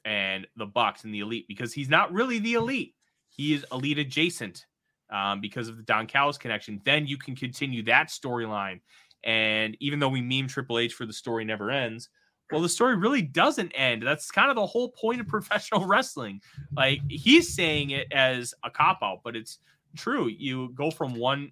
and 0.04 0.48
the 0.56 0.66
Bucks 0.66 1.04
and 1.04 1.14
the 1.14 1.20
Elite 1.20 1.48
because 1.48 1.74
he's 1.74 1.90
not 1.90 2.12
really 2.12 2.40
the 2.40 2.56
Elite. 2.56 2.96
He 3.30 3.54
is 3.54 3.66
Elite 3.72 4.00
adjacent 4.00 4.66
um, 5.10 5.42
because 5.42 5.68
of 5.68 5.78
the 5.78 5.84
Don 5.84 6.08
Callis 6.08 6.38
connection. 6.38 6.82
Then 6.84 7.08
you 7.08 7.18
can 7.18 7.36
continue 7.36 7.84
that 7.84 8.08
storyline. 8.08 8.82
And 9.24 9.76
even 9.80 10.00
though 10.00 10.10
we 10.10 10.22
meme 10.22 10.48
Triple 10.48 10.78
H 10.80 10.94
for 10.94 11.06
the 11.06 11.14
story 11.14 11.46
never 11.46 11.72
ends, 11.72 12.10
well, 12.52 12.62
the 12.62 12.70
story 12.70 12.96
really 12.96 13.24
doesn't 13.24 13.72
end. 13.72 14.04
That's 14.04 14.30
kind 14.30 14.50
of 14.50 14.56
the 14.56 14.66
whole 14.66 14.90
point 14.90 15.20
of 15.20 15.28
professional 15.28 15.86
wrestling. 15.86 16.42
Like 16.76 17.00
he's 17.10 17.54
saying 17.54 17.92
it 17.92 18.12
as 18.12 18.54
a 18.64 18.70
cop 18.70 19.00
out, 19.02 19.22
but 19.24 19.36
it's 19.36 19.60
true. 19.96 20.28
You 20.28 20.72
go 20.76 20.92
from 20.92 21.16
one 21.16 21.52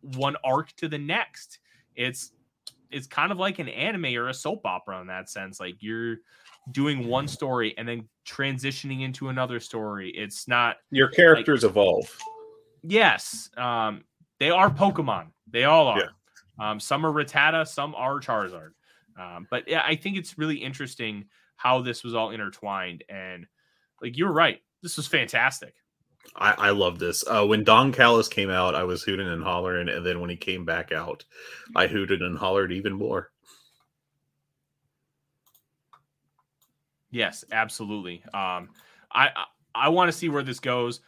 one 0.00 0.36
arc 0.44 0.72
to 0.76 0.88
the 0.88 0.98
next. 0.98 1.58
It's 1.94 2.32
it's 2.90 3.06
kind 3.06 3.32
of 3.32 3.38
like 3.38 3.58
an 3.58 3.68
anime 3.68 4.16
or 4.16 4.28
a 4.28 4.34
soap 4.34 4.64
opera 4.64 5.00
in 5.00 5.06
that 5.06 5.28
sense. 5.28 5.60
Like 5.60 5.76
you're 5.80 6.18
doing 6.70 7.08
one 7.08 7.26
story 7.26 7.74
and 7.76 7.88
then 7.88 8.08
transitioning 8.26 9.02
into 9.02 9.28
another 9.28 9.60
story. 9.60 10.10
It's 10.10 10.46
not 10.46 10.76
your 10.90 11.08
characters 11.08 11.62
like, 11.62 11.70
evolve. 11.70 12.16
Yes, 12.82 13.50
um, 13.56 14.04
they 14.38 14.50
are 14.50 14.70
Pokemon. 14.70 15.28
They 15.50 15.64
all 15.64 15.88
are. 15.88 15.98
Yeah. 15.98 16.70
Um, 16.70 16.80
some 16.80 17.06
are 17.06 17.12
Rattata, 17.12 17.66
some 17.66 17.94
are 17.94 18.20
Charizard. 18.20 18.70
Um, 19.18 19.46
but 19.50 19.68
yeah, 19.68 19.82
I 19.84 19.96
think 19.96 20.16
it's 20.16 20.38
really 20.38 20.56
interesting 20.56 21.26
how 21.56 21.80
this 21.80 22.02
was 22.02 22.14
all 22.14 22.30
intertwined. 22.30 23.04
And 23.08 23.46
like 24.00 24.16
you're 24.16 24.32
right, 24.32 24.60
this 24.82 24.96
was 24.96 25.06
fantastic. 25.06 25.74
I, 26.36 26.52
I 26.52 26.70
love 26.70 26.98
this. 26.98 27.24
Uh, 27.26 27.44
when 27.44 27.64
Don 27.64 27.92
Callis 27.92 28.28
came 28.28 28.50
out, 28.50 28.74
I 28.74 28.84
was 28.84 29.02
hooting 29.02 29.28
and 29.28 29.42
hollering, 29.42 29.88
and 29.88 30.06
then 30.06 30.20
when 30.20 30.30
he 30.30 30.36
came 30.36 30.64
back 30.64 30.92
out, 30.92 31.24
I 31.74 31.86
hooted 31.86 32.22
and 32.22 32.38
hollered 32.38 32.72
even 32.72 32.92
more. 32.92 33.30
Yes, 37.10 37.44
absolutely. 37.52 38.22
Um, 38.32 38.70
I 39.12 39.30
I, 39.34 39.44
I 39.74 39.88
want 39.88 40.10
to 40.10 40.16
see 40.16 40.28
where 40.28 40.42
this 40.42 40.60
goes. 40.60 41.00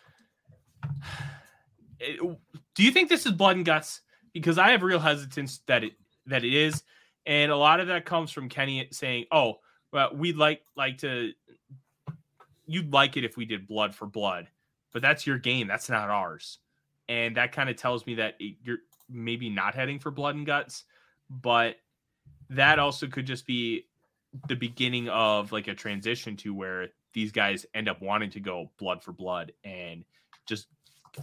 It, 2.00 2.20
do 2.74 2.82
you 2.82 2.90
think 2.90 3.08
this 3.08 3.26
is 3.26 3.32
blood 3.32 3.56
and 3.56 3.64
guts? 3.64 4.00
Because 4.32 4.58
I 4.58 4.70
have 4.70 4.82
real 4.82 4.98
hesitance 4.98 5.60
that 5.66 5.84
it 5.84 5.92
that 6.26 6.44
it 6.44 6.54
is, 6.54 6.82
and 7.26 7.52
a 7.52 7.56
lot 7.56 7.80
of 7.80 7.86
that 7.88 8.04
comes 8.04 8.32
from 8.32 8.48
Kenny 8.48 8.88
saying, 8.90 9.26
"Oh, 9.30 9.60
well, 9.92 10.10
we'd 10.14 10.36
like 10.36 10.62
like 10.76 10.98
to, 10.98 11.32
you'd 12.66 12.92
like 12.92 13.16
it 13.16 13.24
if 13.24 13.36
we 13.36 13.44
did 13.44 13.66
blood 13.66 13.94
for 13.94 14.06
blood." 14.06 14.48
but 14.94 15.02
that's 15.02 15.26
your 15.26 15.38
game. 15.38 15.66
That's 15.66 15.90
not 15.90 16.08
ours. 16.08 16.60
And 17.10 17.36
that 17.36 17.52
kind 17.52 17.68
of 17.68 17.76
tells 17.76 18.06
me 18.06 18.14
that 18.14 18.36
you're 18.62 18.78
maybe 19.10 19.50
not 19.50 19.74
heading 19.74 19.98
for 19.98 20.10
blood 20.10 20.36
and 20.36 20.46
guts, 20.46 20.84
but 21.28 21.76
that 22.48 22.78
also 22.78 23.08
could 23.08 23.26
just 23.26 23.44
be 23.44 23.86
the 24.48 24.56
beginning 24.56 25.08
of 25.10 25.52
like 25.52 25.68
a 25.68 25.74
transition 25.74 26.36
to 26.38 26.54
where 26.54 26.88
these 27.12 27.32
guys 27.32 27.66
end 27.74 27.88
up 27.88 28.00
wanting 28.00 28.30
to 28.30 28.40
go 28.40 28.70
blood 28.78 29.02
for 29.02 29.12
blood 29.12 29.52
and 29.64 30.04
just 30.46 30.68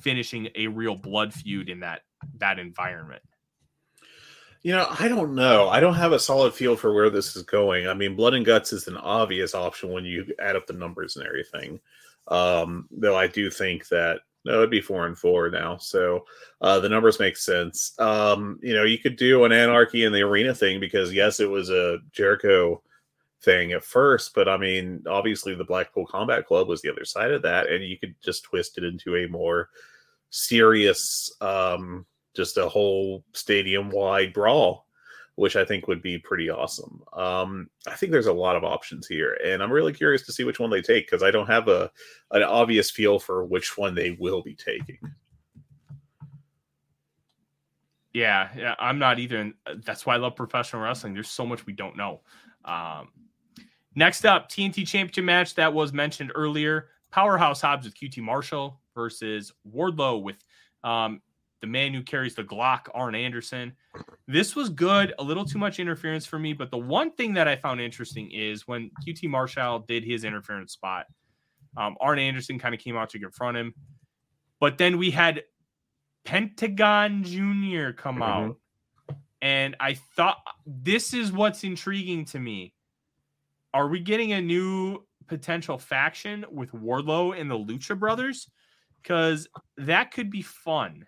finishing 0.02 0.50
a 0.56 0.68
real 0.68 0.96
blood 0.96 1.34
feud 1.34 1.70
in 1.70 1.82
that 1.82 2.02
that 2.38 2.60
environment. 2.60 3.22
You 4.62 4.74
know, 4.74 4.88
I 5.00 5.08
don't 5.08 5.34
know. 5.34 5.70
I 5.70 5.80
don't 5.80 5.96
have 5.96 6.12
a 6.12 6.20
solid 6.20 6.54
feel 6.54 6.76
for 6.76 6.94
where 6.94 7.10
this 7.10 7.36
is 7.36 7.42
going. 7.44 7.88
I 7.88 7.96
mean, 7.96 8.16
blood 8.16 8.36
and 8.36 8.46
guts 8.46 8.74
is 8.74 8.88
an 8.88 8.98
obvious 8.98 9.56
option 9.56 9.92
when 9.92 10.06
you 10.06 10.26
add 10.40 10.56
up 10.56 10.68
the 10.68 10.74
numbers 10.74 11.16
and 11.16 11.26
everything. 11.26 11.80
Um, 12.28 12.88
though 12.92 13.16
I 13.16 13.26
do 13.26 13.50
think 13.50 13.88
that 13.88 14.20
no, 14.46 14.58
it'd 14.58 14.70
be 14.70 14.82
four 14.82 15.06
and 15.06 15.18
four 15.18 15.50
now. 15.50 15.78
So 15.78 16.26
uh, 16.62 16.80
the 16.80 16.90
numbers 16.90 17.20
make 17.20 17.38
sense. 17.38 17.94
Um, 18.00 18.60
you 18.62 18.74
know, 18.74 18.84
you 18.84 18.98
could 18.98 19.16
do 19.16 19.46
an 19.46 19.52
anarchy 19.52 20.04
in 20.04 20.14
the 20.14 20.22
arena 20.22 20.54
thing 20.54 20.80
because 20.80 21.14
yes, 21.14 21.40
it 21.40 21.50
was 21.50 21.70
a 21.70 22.00
Jericho 22.12 22.82
thing 23.44 23.72
at 23.74 23.84
first, 23.84 24.34
but 24.34 24.48
I 24.48 24.58
mean, 24.58 25.04
obviously 25.08 25.56
the 25.56 25.64
Blackpool 25.64 26.06
Combat 26.06 26.46
Club 26.46 26.68
was 26.68 26.82
the 26.82 26.92
other 26.92 27.06
side 27.06 27.32
of 27.32 27.42
that, 27.44 27.70
and 27.70 27.84
you 27.84 27.98
could 27.98 28.16
just 28.24 28.44
twist 28.44 28.78
it 28.78 28.84
into 28.84 29.16
a 29.16 29.28
more 29.28 29.70
serious, 30.30 31.32
um, 31.42 32.06
just 32.36 32.58
a 32.58 32.70
whole 32.70 33.24
stadium 33.34 33.90
wide 33.90 34.34
brawl 34.34 34.86
which 35.36 35.56
I 35.56 35.66
think 35.66 35.88
would 35.88 36.02
be 36.02 36.20
pretty 36.20 36.50
awesome. 36.50 37.02
Um, 37.14 37.70
I 37.88 37.96
think 37.96 38.12
there's 38.12 38.28
a 38.28 38.34
lot 38.34 38.56
of 38.56 38.64
options 38.64 39.08
here, 39.08 39.38
and 39.44 39.64
I'm 39.64 39.72
really 39.72 39.94
curious 39.94 40.24
to 40.26 40.34
see 40.34 40.44
which 40.44 40.60
one 40.60 40.70
they 40.70 40.82
take 40.82 41.08
because 41.08 41.24
I 41.24 41.32
don't 41.32 41.48
have 41.48 41.68
a 41.68 41.90
an 42.32 42.44
obvious 42.44 42.92
feel 42.92 43.20
for 43.20 43.46
which 43.46 43.78
one 43.78 43.96
they 43.96 44.12
will 44.20 44.42
be 44.42 44.56
taking. 44.56 45.00
Yeah, 48.14 48.50
yeah, 48.58 48.76
I'm 48.78 49.00
not 49.00 49.20
either. 49.20 49.54
That's 49.86 50.06
why 50.06 50.16
I 50.16 50.18
love 50.18 50.36
professional 50.36 50.82
wrestling. 50.82 51.14
There's 51.14 51.30
so 51.30 51.46
much 51.46 51.66
we 51.66 51.74
don't 51.74 51.96
know. 51.96 52.22
Um, 52.66 53.08
next 53.96 54.26
up, 54.26 54.50
TNT 54.50 54.88
Championship 54.88 55.24
match 55.24 55.56
that 55.56 55.74
was 55.74 55.94
mentioned 55.94 56.32
earlier: 56.36 56.90
Powerhouse 57.12 57.62
Hobbs 57.62 57.86
with 57.86 57.96
QT 57.96 58.18
Marshall 58.20 58.80
versus 58.96 59.52
Wardlow 59.72 60.22
with 60.22 60.38
um, 60.84 61.22
the 61.62 61.68
man 61.68 61.94
who 61.94 62.02
carries 62.02 62.36
the 62.36 62.44
Glock, 62.44 62.88
Arn 62.94 63.16
Anderson. 63.16 63.74
This 64.28 64.56
was 64.56 64.70
good, 64.70 65.14
a 65.20 65.24
little 65.24 65.46
too 65.46 65.60
much 65.60 65.80
interference 65.80 66.26
for 66.26 66.40
me. 66.40 66.54
But 66.54 66.72
the 66.72 66.78
one 66.78 67.12
thing 67.12 67.34
that 67.36 67.48
I 67.48 67.56
found 67.56 67.80
interesting 67.80 68.32
is 68.32 68.68
when 68.68 68.90
QT 69.08 69.30
Marshall 69.30 69.80
did 69.88 70.04
his 70.04 70.24
interference 70.24 70.74
spot, 70.74 71.06
um, 71.78 71.96
Arn 72.02 72.20
Anderson 72.20 72.60
kind 72.60 72.74
of 72.74 72.82
came 72.82 72.98
out 72.98 73.10
to 73.12 73.20
confront 73.20 73.58
him. 73.58 73.74
But 74.60 74.78
then 74.78 74.98
we 74.98 75.12
had 75.12 75.44
Pentagon 76.26 77.24
Jr. 77.24 77.92
come 77.92 78.18
mm-hmm. 78.18 78.24
out. 78.24 78.58
And 79.44 79.76
I 79.80 79.96
thought 79.96 80.38
this 80.68 81.14
is 81.14 81.32
what's 81.32 81.64
intriguing 81.64 82.26
to 82.26 82.40
me. 82.40 82.76
Are 83.74 83.88
we 83.88 84.00
getting 84.00 84.34
a 84.34 84.42
new 84.42 85.06
potential 85.28 85.78
faction 85.78 86.46
with 86.52 86.72
Wardlow 86.72 87.40
and 87.40 87.50
the 87.50 87.58
Lucha 87.58 87.98
Brothers? 87.98 88.50
Because 89.02 89.48
that 89.78 90.12
could 90.12 90.30
be 90.30 90.42
fun. 90.42 91.06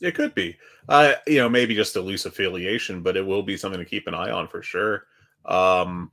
It 0.00 0.14
could 0.14 0.34
be, 0.34 0.56
uh, 0.88 1.14
you 1.26 1.38
know, 1.38 1.48
maybe 1.48 1.74
just 1.74 1.96
a 1.96 2.00
loose 2.00 2.24
affiliation, 2.24 3.02
but 3.02 3.16
it 3.16 3.26
will 3.26 3.42
be 3.42 3.56
something 3.56 3.78
to 3.78 3.84
keep 3.84 4.06
an 4.06 4.14
eye 4.14 4.30
on 4.30 4.48
for 4.48 4.62
sure. 4.62 5.04
Um, 5.44 6.10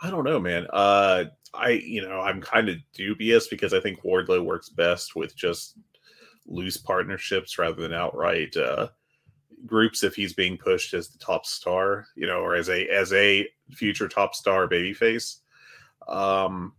I 0.00 0.10
don't 0.10 0.24
know, 0.24 0.40
man. 0.40 0.66
Uh, 0.72 1.24
I, 1.54 1.70
you 1.70 2.02
know, 2.02 2.20
I'm 2.20 2.40
kind 2.40 2.68
of 2.68 2.76
dubious 2.94 3.48
because 3.48 3.74
I 3.74 3.80
think 3.80 4.02
Wardlow 4.02 4.44
works 4.44 4.68
best 4.68 5.14
with 5.16 5.36
just 5.36 5.78
loose 6.46 6.76
partnerships 6.76 7.58
rather 7.58 7.80
than 7.80 7.92
outright 7.92 8.56
uh, 8.56 8.88
groups. 9.66 10.02
If 10.02 10.14
he's 10.14 10.32
being 10.32 10.56
pushed 10.56 10.94
as 10.94 11.08
the 11.08 11.18
top 11.18 11.46
star, 11.46 12.06
you 12.14 12.26
know, 12.26 12.40
or 12.40 12.54
as 12.54 12.68
a 12.68 12.88
as 12.88 13.12
a 13.12 13.48
future 13.70 14.08
top 14.08 14.34
star 14.34 14.68
babyface. 14.68 15.38
Um, 16.08 16.74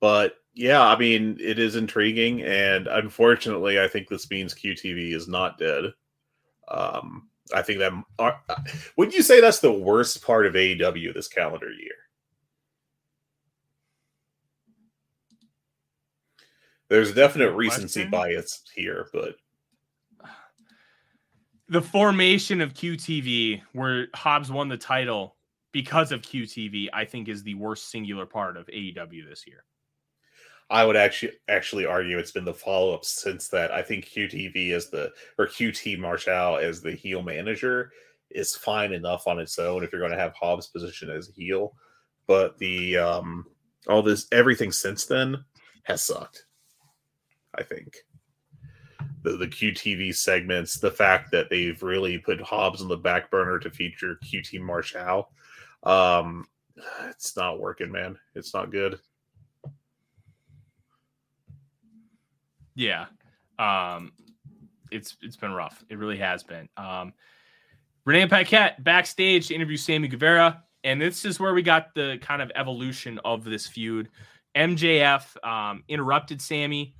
but 0.00 0.34
yeah, 0.54 0.82
I 0.82 0.98
mean, 0.98 1.36
it 1.40 1.58
is 1.58 1.76
intriguing, 1.76 2.42
and 2.42 2.86
unfortunately, 2.86 3.80
I 3.80 3.88
think 3.88 4.08
this 4.08 4.30
means 4.30 4.54
QTV 4.54 5.14
is 5.14 5.28
not 5.28 5.58
dead. 5.58 5.84
Um, 6.68 7.28
I 7.54 7.62
think 7.62 7.78
that 7.80 7.92
are, 8.18 8.40
uh, 8.48 8.56
would 8.96 9.12
you 9.12 9.22
say 9.22 9.40
that's 9.40 9.60
the 9.60 9.72
worst 9.72 10.22
part 10.22 10.46
of 10.46 10.54
AEW 10.54 11.14
this 11.14 11.28
calendar 11.28 11.70
year? 11.70 11.94
There's 16.88 17.14
definite 17.14 17.52
recency 17.52 18.04
bias 18.04 18.62
here, 18.74 19.08
but 19.12 19.36
the 21.70 21.80
formation 21.80 22.60
of 22.60 22.74
QTV, 22.74 23.62
where 23.72 24.08
Hobbs 24.14 24.50
won 24.50 24.68
the 24.68 24.76
title 24.76 25.36
because 25.72 26.10
of 26.10 26.20
QTV, 26.20 26.88
I 26.92 27.04
think 27.04 27.28
is 27.28 27.44
the 27.44 27.54
worst 27.54 27.90
singular 27.90 28.26
part 28.26 28.56
of 28.56 28.66
AEW 28.66 29.28
this 29.28 29.46
year. 29.46 29.64
I 30.68 30.84
would 30.84 30.96
actually 30.96 31.32
actually 31.48 31.86
argue 31.86 32.18
it's 32.18 32.32
been 32.32 32.44
the 32.44 32.52
follow 32.52 32.92
up 32.92 33.04
since 33.04 33.48
that. 33.48 33.72
I 33.72 33.82
think 33.82 34.06
QTV 34.06 34.72
is 34.72 34.90
the 34.90 35.12
or 35.38 35.46
QT 35.46 35.98
Marshall 35.98 36.56
as 36.56 36.80
the 36.80 36.92
heel 36.92 37.22
manager 37.22 37.92
is 38.30 38.54
fine 38.54 38.92
enough 38.92 39.26
on 39.26 39.38
its 39.38 39.58
own 39.58 39.82
if 39.82 39.92
you're 39.92 40.00
going 40.00 40.12
to 40.12 40.18
have 40.18 40.34
Hobbs 40.34 40.68
position 40.68 41.10
as 41.10 41.28
heel, 41.36 41.74
but 42.26 42.58
the 42.58 42.96
um 42.96 43.46
all 43.88 44.02
this 44.02 44.26
everything 44.32 44.70
since 44.70 45.06
then 45.06 45.44
has 45.84 46.04
sucked. 46.04 46.46
I 47.56 47.62
think 47.62 47.96
the 49.22 49.36
the 49.36 49.46
QTV 49.46 50.14
segments, 50.14 50.78
the 50.78 50.90
fact 50.90 51.30
that 51.32 51.50
they've 51.50 51.82
really 51.82 52.18
put 52.18 52.40
Hobbs 52.40 52.82
on 52.82 52.88
the 52.88 52.96
back 52.96 53.30
burner 53.30 53.58
to 53.58 53.70
feature 53.70 54.18
QT 54.24 54.60
Marshall, 54.60 55.30
um, 55.82 56.46
it's 57.10 57.36
not 57.36 57.60
working, 57.60 57.90
man. 57.90 58.18
It's 58.34 58.54
not 58.54 58.70
good. 58.70 58.98
Yeah. 62.74 63.06
Um, 63.58 64.12
it's 64.90 65.16
it's 65.22 65.36
been 65.36 65.52
rough. 65.52 65.84
It 65.90 65.98
really 65.98 66.18
has 66.18 66.42
been. 66.42 66.68
Um, 66.76 67.12
Renee 68.04 68.26
Paquette 68.26 68.82
backstage 68.82 69.48
to 69.48 69.54
interview 69.54 69.76
Sammy 69.76 70.08
Guevara, 70.08 70.64
and 70.84 71.00
this 71.00 71.24
is 71.24 71.38
where 71.38 71.52
we 71.52 71.62
got 71.62 71.94
the 71.94 72.18
kind 72.22 72.40
of 72.40 72.50
evolution 72.54 73.20
of 73.24 73.44
this 73.44 73.66
feud. 73.66 74.08
MJF 74.56 75.36
um, 75.46 75.84
interrupted 75.88 76.40
Sammy 76.42 76.94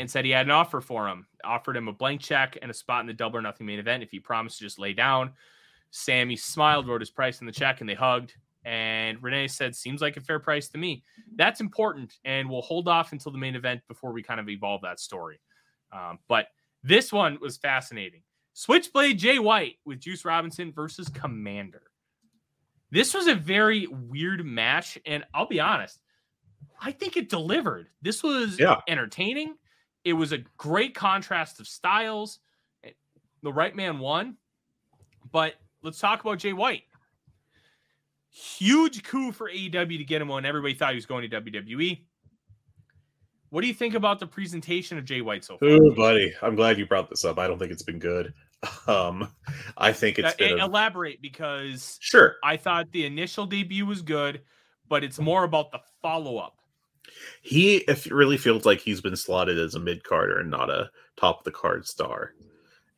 and 0.00 0.10
said 0.10 0.24
he 0.24 0.30
had 0.30 0.46
an 0.46 0.50
offer 0.50 0.80
for 0.80 1.06
him. 1.08 1.26
Offered 1.44 1.76
him 1.76 1.88
a 1.88 1.92
blank 1.92 2.20
check 2.20 2.58
and 2.60 2.70
a 2.70 2.74
spot 2.74 3.00
in 3.00 3.06
the 3.06 3.12
double 3.12 3.38
or 3.38 3.42
nothing 3.42 3.66
main 3.66 3.78
event 3.78 4.02
if 4.02 4.10
he 4.10 4.18
promised 4.20 4.58
to 4.58 4.64
just 4.64 4.78
lay 4.78 4.92
down. 4.92 5.32
Sammy 5.90 6.36
smiled, 6.36 6.88
wrote 6.88 7.00
his 7.00 7.10
price 7.10 7.40
in 7.40 7.46
the 7.46 7.52
check, 7.52 7.80
and 7.80 7.88
they 7.88 7.94
hugged. 7.94 8.34
And 8.64 9.22
Renee 9.22 9.48
said, 9.48 9.74
"Seems 9.74 10.02
like 10.02 10.16
a 10.16 10.20
fair 10.20 10.38
price 10.38 10.68
to 10.68 10.78
me." 10.78 11.02
That's 11.36 11.60
important, 11.60 12.18
and 12.24 12.48
we'll 12.48 12.62
hold 12.62 12.88
off 12.88 13.12
until 13.12 13.32
the 13.32 13.38
main 13.38 13.56
event 13.56 13.80
before 13.88 14.12
we 14.12 14.22
kind 14.22 14.38
of 14.38 14.48
evolve 14.48 14.82
that 14.82 15.00
story. 15.00 15.40
Um, 15.92 16.18
but 16.28 16.48
this 16.82 17.12
one 17.12 17.38
was 17.40 17.56
fascinating. 17.56 18.22
Switchblade 18.52 19.18
Jay 19.18 19.38
White 19.38 19.78
with 19.84 20.00
Juice 20.00 20.24
Robinson 20.24 20.72
versus 20.72 21.08
Komander. 21.08 21.82
This 22.90 23.14
was 23.14 23.28
a 23.28 23.34
very 23.34 23.86
weird 23.86 24.44
match, 24.44 24.98
and 25.06 25.24
I'll 25.32 25.46
be 25.46 25.60
honest, 25.60 26.00
I 26.80 26.92
think 26.92 27.16
it 27.16 27.28
delivered. 27.28 27.88
This 28.02 28.22
was 28.22 28.58
Yeah. 28.58 28.80
entertaining. 28.88 29.56
It 30.04 30.14
was 30.14 30.32
a 30.32 30.38
great 30.56 30.94
contrast 30.94 31.60
of 31.60 31.68
styles. 31.68 32.38
The 33.42 33.52
right 33.52 33.74
man 33.74 33.98
won. 33.98 34.36
But 35.30 35.54
let's 35.82 35.98
talk 35.98 36.20
about 36.20 36.38
Jay 36.38 36.52
White. 36.52 36.82
Huge 38.30 39.02
coup 39.02 39.32
for 39.32 39.50
AEW 39.50 39.98
to 39.98 40.04
get 40.04 40.22
him 40.22 40.28
when 40.28 40.44
everybody 40.44 40.74
thought 40.74 40.90
he 40.90 40.96
was 40.96 41.06
going 41.06 41.28
to 41.28 41.40
WWE. 41.40 42.00
What 43.50 43.62
do 43.62 43.66
you 43.66 43.74
think 43.74 43.94
about 43.94 44.20
the 44.20 44.26
presentation 44.26 44.96
of 44.96 45.04
Jay 45.04 45.20
White 45.20 45.44
so 45.44 45.58
far? 45.58 45.68
Ooh, 45.68 45.94
buddy, 45.96 46.32
I'm 46.40 46.54
glad 46.54 46.78
you 46.78 46.86
brought 46.86 47.10
this 47.10 47.24
up. 47.24 47.38
I 47.38 47.48
don't 47.48 47.58
think 47.58 47.72
it's 47.72 47.82
been 47.82 47.98
good. 47.98 48.32
Um, 48.86 49.32
I 49.78 49.90
think 49.90 50.18
it's 50.18 50.34
Uh, 50.34 50.36
been 50.38 50.60
a, 50.60 50.66
elaborate 50.66 51.22
because 51.22 51.96
sure. 52.02 52.36
I 52.44 52.58
thought 52.58 52.92
the 52.92 53.06
initial 53.06 53.46
debut 53.46 53.86
was 53.86 54.02
good, 54.02 54.42
but 54.86 55.02
it's 55.02 55.18
more 55.18 55.44
about 55.44 55.70
the 55.70 55.80
follow 56.02 56.36
up. 56.36 56.59
He 57.42 57.76
if 57.88 58.10
really 58.10 58.36
feels 58.36 58.64
like 58.64 58.80
he's 58.80 59.00
been 59.00 59.16
slotted 59.16 59.58
as 59.58 59.74
a 59.74 59.80
mid 59.80 60.04
carder 60.04 60.38
and 60.38 60.50
not 60.50 60.70
a 60.70 60.90
top 61.16 61.38
of 61.38 61.44
the 61.44 61.50
card 61.50 61.86
star. 61.86 62.34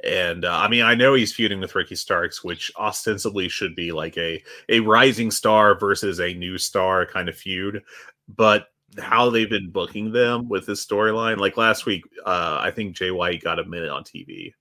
And 0.04 0.44
uh, 0.44 0.56
I 0.56 0.68
mean, 0.68 0.82
I 0.82 0.94
know 0.94 1.14
he's 1.14 1.32
feuding 1.32 1.60
with 1.60 1.74
Ricky 1.74 1.94
Starks, 1.94 2.42
which 2.42 2.72
ostensibly 2.76 3.48
should 3.48 3.76
be 3.76 3.92
like 3.92 4.16
a 4.18 4.42
a 4.68 4.80
rising 4.80 5.30
star 5.30 5.78
versus 5.78 6.20
a 6.20 6.34
new 6.34 6.58
star 6.58 7.06
kind 7.06 7.28
of 7.28 7.36
feud. 7.36 7.82
But 8.28 8.66
how 8.98 9.30
they've 9.30 9.48
been 9.48 9.70
booking 9.70 10.12
them 10.12 10.48
with 10.48 10.66
this 10.66 10.84
storyline, 10.84 11.38
like 11.38 11.56
last 11.56 11.86
week, 11.86 12.02
uh, 12.26 12.58
I 12.60 12.70
think 12.70 12.96
Jay 12.96 13.10
White 13.10 13.42
got 13.42 13.58
a 13.58 13.64
minute 13.64 13.90
on 13.90 14.04
TV, 14.04 14.52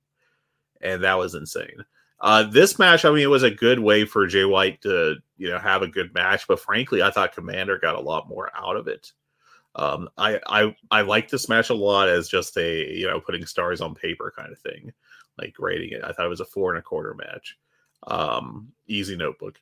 and 0.81 1.03
that 1.03 1.18
was 1.18 1.35
insane. 1.35 1.84
Uh, 2.22 2.43
this 2.43 2.77
match, 2.77 3.03
I 3.03 3.09
mean, 3.09 3.23
it 3.23 3.27
was 3.27 3.43
a 3.43 3.49
good 3.49 3.80
way 3.80 4.05
for 4.05 4.27
Jay 4.27 4.45
White 4.45 4.80
to, 4.81 5.15
you 5.38 5.49
know, 5.49 5.57
have 5.57 5.81
a 5.81 5.88
good 5.88 6.13
match. 6.13 6.47
But 6.47 6.59
frankly, 6.59 7.01
I 7.01 7.09
thought 7.09 7.35
Komander 7.35 7.81
got 7.81 7.95
a 7.95 7.99
lot 7.99 8.30
more 8.30 8.51
out 8.55 8.76
of 8.76 8.88
it. 8.88 9.11
Um, 9.76 10.10
I 10.18 10.39
I 10.48 10.76
I 10.89 11.02
like 11.02 11.30
this 11.30 11.48
match 11.48 11.69
a 11.69 11.73
lot 11.76 12.10
as 12.10 12.27
just 12.27 12.57
a 12.57 12.93
you 12.93 13.07
know 13.07 13.22
putting 13.22 13.45
stars 13.45 13.81
on 13.81 13.95
paper 13.95 14.34
kind 14.35 14.52
of 14.52 14.60
thing, 14.60 14.91
like 15.38 15.56
rating 15.60 15.91
it. 15.91 16.03
I 16.03 16.11
thought 16.11 16.26
it 16.26 16.30
was 16.30 16.41
a 16.41 16.45
four 16.45 16.72
and 16.72 16.80
a 16.80 16.81
quarter 16.81 17.14
match, 17.14 17.57
um, 18.07 18.72
easy 18.88 19.15
notebook. 19.15 19.60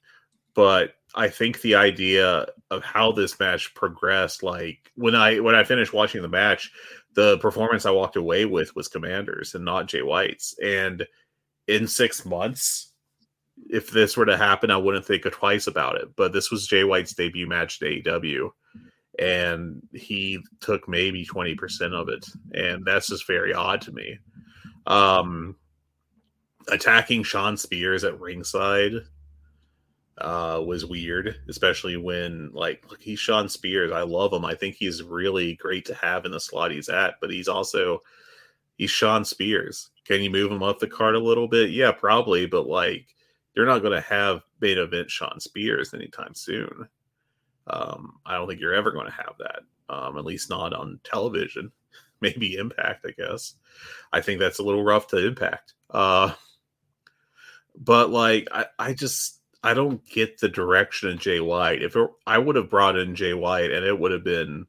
But 0.56 0.96
I 1.16 1.30
think 1.30 1.62
the 1.62 1.76
idea 1.76 2.48
of 2.72 2.84
how 2.84 3.12
this 3.12 3.40
match 3.40 3.74
progressed, 3.76 4.42
like 4.42 4.92
when 4.96 5.16
I 5.16 5.40
when 5.40 5.56
I 5.56 5.64
finished 5.64 5.94
watching 5.94 6.24
the 6.24 6.28
match, 6.28 6.72
the 7.14 7.38
performance 7.38 7.86
I 7.86 7.92
walked 7.92 8.16
away 8.16 8.46
with 8.46 8.76
was 8.76 8.88
Komander's 8.88 9.54
and 9.54 9.64
not 9.64 9.88
Jay 9.88 10.02
White's. 10.02 10.58
And 10.60 11.06
in 11.68 11.88
six 11.88 12.26
months, 12.26 12.94
if 13.70 13.92
this 13.92 14.18
were 14.18 14.26
to 14.26 14.38
happen, 14.38 14.72
I 14.72 14.78
wouldn't 14.78 15.06
think 15.06 15.24
twice 15.32 15.68
about 15.68 15.98
it. 15.98 16.16
But 16.16 16.34
this 16.34 16.50
was 16.50 16.68
Jay 16.68 16.84
White's 16.84 17.14
debut 17.14 17.48
match 17.48 17.80
at 17.82 17.90
AEW 17.90 18.50
and 19.18 19.82
he 19.94 20.40
took 20.60 20.88
maybe 20.88 21.26
20% 21.26 21.94
of 21.94 22.10
it 22.10 22.26
and 22.54 22.86
that's 22.86 23.08
just 23.08 23.26
very 23.26 23.54
odd 23.54 23.82
to 23.82 23.92
me. 23.92 24.18
Um 24.86 25.56
attacking 26.68 27.24
Shawn 27.24 27.58
Spears 27.58 28.04
at 28.04 28.20
ringside 28.20 28.94
uh 30.20 30.62
was 30.64 30.86
weird 30.86 31.36
especially 31.48 31.96
when 31.96 32.52
like 32.54 32.84
look 32.90 33.02
he's 33.02 33.20
Shawn 33.20 33.50
Spears. 33.50 33.92
I 33.92 34.02
love 34.02 34.34
him. 34.34 34.46
I 34.46 34.54
think 34.54 34.76
he's 34.76 35.02
really 35.02 35.56
great 35.56 35.86
to 35.86 35.96
have 35.96 36.26
in 36.26 36.32
the 36.32 36.40
slot 36.40 36.72
he's 36.72 36.90
at 36.90 37.16
but 37.22 37.32
he's 37.32 37.48
also 37.48 38.04
he's 38.78 38.92
Shawn 38.92 39.26
Spears. 39.26 39.90
Can 40.06 40.22
you 40.22 40.30
move 40.30 40.52
him 40.52 40.64
up 40.64 40.80
the 40.80 40.88
card 40.88 41.16
a 41.16 41.20
little 41.20 41.48
bit? 41.48 41.72
Yeah 41.72 41.92
probably 41.92 42.46
but 42.46 42.68
like 42.68 43.08
you're 43.56 43.66
not 43.66 43.80
going 43.80 43.94
to 43.94 44.08
have 44.08 44.42
main 44.62 44.78
event 44.78 45.10
Shawn 45.10 45.40
Spears 45.40 45.94
anytime 45.94 46.34
soon 46.34 46.88
um, 47.70 48.20
I 48.26 48.36
don't 48.36 48.48
think 48.48 48.60
you're 48.60 48.74
ever 48.74 48.92
going 48.92 49.08
to 49.08 49.12
have 49.12 49.36
that, 49.40 49.62
um, 49.94 50.18
at 50.18 50.26
least 50.26 50.50
not 50.50 50.74
on 50.74 51.00
television. 51.04 51.72
Maybe 52.22 52.56
Impact, 52.56 53.06
I 53.06 53.12
guess. 53.12 53.56
I 54.12 54.22
think 54.22 54.40
that's 54.40 54.60
a 54.60 54.64
little 54.64 54.84
rough 54.84 55.08
to 55.08 55.26
Impact. 55.26 55.74
Uh, 55.90 56.34
but 57.78 58.10
like, 58.10 58.48
I, 58.52 58.66
I 58.78 58.94
just 58.94 59.40
I 59.64 59.74
don't 59.74 60.06
get 60.10 60.40
the 60.40 60.50
direction 60.50 61.10
of 61.10 61.20
Jay 61.20 61.40
White. 61.40 61.82
If 61.82 61.96
it, 61.96 62.10
I 62.26 62.38
would 62.38 62.56
have 62.56 62.70
brought 62.70 62.98
in 62.98 63.16
Jay 63.16 63.34
White, 63.34 63.72
and 63.72 63.86
it 63.86 63.98
would 63.98 64.12
have 64.12 64.24
been 64.24 64.68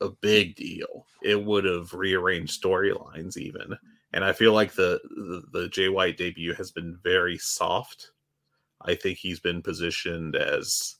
a 0.00 0.08
big 0.08 0.56
deal. 0.56 1.06
It 1.22 1.42
would 1.42 1.64
have 1.64 1.94
rearranged 1.94 2.62
storylines 2.62 3.36
even. 3.36 3.76
And 4.12 4.24
I 4.24 4.32
feel 4.32 4.52
like 4.52 4.74
the, 4.74 5.00
the 5.10 5.60
the 5.60 5.68
Jay 5.68 5.88
White 5.88 6.18
debut 6.18 6.54
has 6.54 6.70
been 6.70 6.98
very 7.02 7.38
soft. 7.38 8.10
I 8.80 8.94
think 8.94 9.18
he's 9.18 9.40
been 9.40 9.62
positioned 9.62 10.36
as 10.36 10.96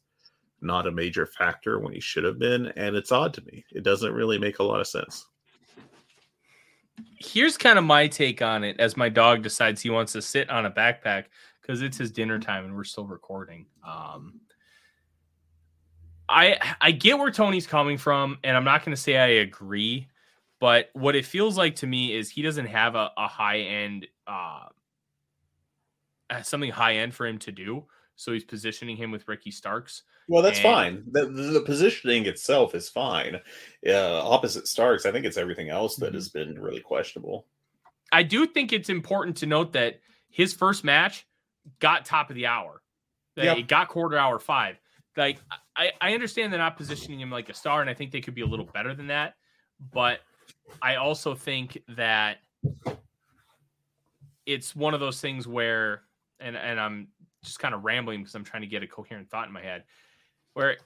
not 0.63 0.87
a 0.87 0.93
major 0.93 1.27
factor 1.27 1.79
when 1.79 1.93
he 1.93 2.01
should 2.01 2.25
have 2.25 2.39
been, 2.39 2.67
and 2.77 2.97
it's 2.97 3.13
odd 3.13 3.35
to 3.35 3.45
me. 3.47 3.65
It 3.73 3.83
doesn't 3.83 4.13
really 4.13 4.39
make 4.39 4.59
a 4.59 4.63
lot 4.63 4.81
of 4.81 4.87
sense. 4.87 5.27
Here's 7.19 7.57
kind 7.57 7.79
of 7.79 7.85
my 7.85 8.07
take 8.07 8.43
on 8.43 8.65
it 8.65 8.79
as 8.79 8.97
my 8.97 9.09
dog 9.09 9.43
decides 9.43 9.81
he 9.81 9.91
wants 9.91 10.13
to 10.13 10.23
sit 10.23 10.51
on 10.51 10.67
a 10.67 10.71
backpack 10.71 11.27
because 11.61 11.83
it's 11.83 11.97
his 11.97 12.11
dinner 12.11 12.39
time 12.39 12.65
and 12.65 12.75
we're 12.75 12.85
still 12.85 13.07
recording. 13.07 13.67
Um, 13.87 14.41
I 16.29 16.59
I 16.81 16.91
get 16.93 17.19
where 17.19 17.31
Tony's 17.31 17.67
coming 17.67 17.99
from, 17.99 18.39
and 18.43 18.57
I'm 18.57 18.65
not 18.65 18.85
going 18.85 18.95
to 18.95 19.01
say 19.01 19.17
I 19.17 19.27
agree, 19.43 20.09
but 20.61 20.91
what 20.95 21.15
it 21.15 21.27
feels 21.27 21.57
like 21.57 21.77
to 21.77 21.87
me 21.87 22.15
is 22.15 22.31
he 22.31 22.43
doesn't 22.43 22.67
have 22.67 22.95
a, 22.95 23.11
a 23.17 23.29
high 23.29 23.59
end, 23.59 24.07
uh, 24.27 24.67
something 26.43 26.71
high 26.71 26.97
end 26.97 27.15
for 27.15 27.27
him 27.27 27.39
to 27.39 27.53
do. 27.53 27.85
So 28.23 28.33
he's 28.33 28.45
positioning 28.45 28.97
him 28.97 29.11
with 29.11 29.27
Ricky 29.27 29.51
Starks. 29.51 30.05
Well, 30.29 30.43
that's 30.43 30.59
And- 30.59 30.63
fine. 30.63 31.05
The, 31.11 31.27
the, 31.27 31.61
positioning 31.63 32.27
itself 32.27 32.73
is 32.75 32.89
fine. 32.89 33.41
Uh, 33.85 34.23
opposite 34.29 34.69
Starks, 34.69 35.05
I 35.07 35.11
think 35.11 35.27
it's 35.27 35.37
everything 35.37 35.71
else 35.71 35.97
that 35.97 36.13
Mhm. 36.13 36.15
has 36.15 36.29
been 36.29 36.61
really 36.61 36.81
questionable. 36.81 37.49
I 38.13 38.23
do 38.23 38.47
think 38.47 38.73
it's 38.73 38.89
important 38.89 39.37
to 39.39 39.47
note 39.47 39.73
that 39.73 40.01
his 40.29 40.55
first 40.55 40.85
match 40.85 41.27
got 41.81 42.05
top 42.05 42.31
of 42.31 42.37
the 42.37 42.47
hour. 42.47 42.83
That 43.35 43.45
Yeah. 43.45 43.55
It 43.57 43.67
got 43.67 43.89
quarter 43.89 44.17
hour 44.17 44.39
five. 44.39 44.79
Like 45.17 45.39
I, 45.75 45.91
I 46.01 46.15
understand 46.15 46.53
they're 46.53 46.61
not 46.61 46.77
positioning 46.77 47.19
him 47.19 47.31
like 47.31 47.49
a 47.49 47.55
star, 47.55 47.81
and 47.81 47.91
I 47.91 47.95
think 47.95 48.13
they 48.13 48.21
could 48.21 48.35
be 48.35 48.43
a 48.43 48.47
little 48.47 48.67
better 48.67 48.95
than 48.95 49.09
that. 49.09 49.35
But 49.93 50.21
I 50.81 50.95
also 50.97 51.35
think 51.35 51.79
that 51.89 52.39
it's 54.47 54.77
one 54.77 54.95
of 54.95 55.01
those 55.01 55.21
things 55.21 55.49
where, 55.49 56.03
and 56.41 56.57
and 56.57 56.79
I'm 56.79 57.09
just 57.45 57.59
kind 57.59 57.75
of 57.75 57.85
rambling 57.85 58.21
because 58.21 58.35
I'm 58.35 58.45
trying 58.45 58.63
to 58.63 58.69
get 58.69 58.83
a 58.83 58.87
coherent 58.87 59.31
thought 59.31 59.47
in 59.47 59.53
my 59.53 59.63
head, 59.63 59.85
where 60.55 60.77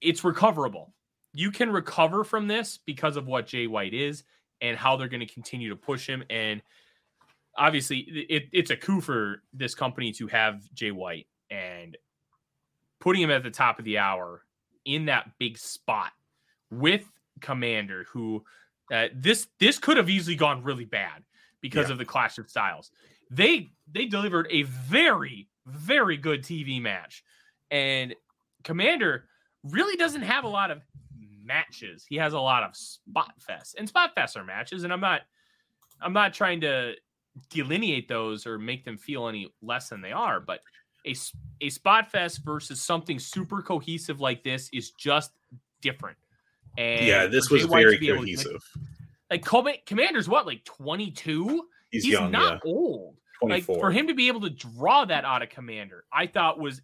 it's 0.00 0.24
recoverable. 0.24 0.92
You 1.32 1.50
can 1.50 1.70
recover 1.70 2.24
from 2.24 2.46
this 2.46 2.78
because 2.86 3.16
of 3.16 3.26
what 3.26 3.46
Jay 3.46 3.66
White 3.66 3.94
is 3.94 4.24
and 4.60 4.76
how 4.76 4.96
they're 4.96 5.08
going 5.08 5.26
to 5.26 5.32
continue 5.32 5.68
to 5.70 5.76
push 5.76 6.06
him. 6.06 6.22
And 6.30 6.62
obviously, 7.56 7.98
it, 7.98 8.44
it's 8.52 8.70
a 8.70 8.76
coup 8.76 9.00
for 9.00 9.42
this 9.52 9.74
company 9.74 10.12
to 10.12 10.28
have 10.28 10.72
Jay 10.74 10.92
White 10.92 11.26
and 11.50 11.96
putting 13.00 13.22
him 13.22 13.30
at 13.30 13.42
the 13.42 13.50
top 13.50 13.78
of 13.78 13.84
the 13.84 13.98
hour 13.98 14.44
in 14.84 15.06
that 15.06 15.30
big 15.38 15.58
spot 15.58 16.12
with 16.70 17.04
Komander, 17.40 18.04
who 18.12 18.44
uh, 18.92 19.08
this 19.14 19.48
this 19.58 19.78
could 19.78 19.96
have 19.96 20.08
easily 20.08 20.36
gone 20.36 20.62
really 20.62 20.84
bad 20.84 21.24
because 21.60 21.86
Yeah. 21.88 21.92
of 21.92 21.98
the 21.98 22.04
clash 22.04 22.38
of 22.38 22.48
styles. 22.48 22.92
They 23.30 23.70
they 23.90 24.04
delivered 24.06 24.46
a 24.50 24.62
very 24.62 25.48
very 25.66 26.16
good 26.16 26.42
TV 26.42 26.80
match, 26.80 27.24
and 27.70 28.14
Komander 28.64 29.22
really 29.62 29.96
doesn't 29.96 30.22
have 30.22 30.44
a 30.44 30.48
lot 30.48 30.70
of 30.70 30.82
matches. 31.42 32.04
He 32.08 32.16
has 32.16 32.32
a 32.32 32.40
lot 32.40 32.62
of 32.62 32.76
spot 32.76 33.34
fests, 33.48 33.74
and 33.78 33.88
spot 33.88 34.14
fests 34.16 34.36
are 34.36 34.44
matches. 34.44 34.84
And 34.84 34.92
I'm 34.92 35.00
not 35.00 35.22
I'm 36.00 36.12
not 36.12 36.34
trying 36.34 36.60
to 36.62 36.94
delineate 37.50 38.08
those 38.08 38.46
or 38.46 38.58
make 38.58 38.84
them 38.84 38.96
feel 38.96 39.28
any 39.28 39.52
less 39.62 39.88
than 39.88 40.00
they 40.00 40.12
are, 40.12 40.40
but 40.40 40.60
a 41.06 41.68
spot 41.68 42.10
fest 42.10 42.40
versus 42.44 42.80
something 42.80 43.18
super 43.18 43.60
cohesive 43.60 44.20
like 44.20 44.42
this 44.42 44.70
is 44.72 44.92
just 44.92 45.32
different. 45.82 46.16
And 46.78 47.06
yeah, 47.06 47.26
this 47.26 47.50
was 47.50 47.64
very 47.66 47.98
be 47.98 48.08
able 48.08 48.20
to 48.22 48.26
get- 48.26 48.36
cohesive. 48.38 48.62
like 49.30 49.44
Com- 49.44 49.66
Komander's 49.86 50.28
what, 50.28 50.46
like 50.46 50.64
22? 50.64 51.68
He's, 51.90 52.04
he's 52.04 52.12
young, 52.12 52.30
not 52.30 52.62
yeah. 52.64 52.70
old. 52.72 53.16
Like 53.42 53.64
for 53.64 53.90
him 53.90 54.08
to 54.08 54.14
be 54.14 54.28
able 54.28 54.40
to 54.42 54.50
draw 54.50 55.04
that 55.04 55.24
out 55.24 55.42
of 55.42 55.48
Komander, 55.48 56.00
I 56.12 56.26
thought 56.26 56.58
was 56.58 56.80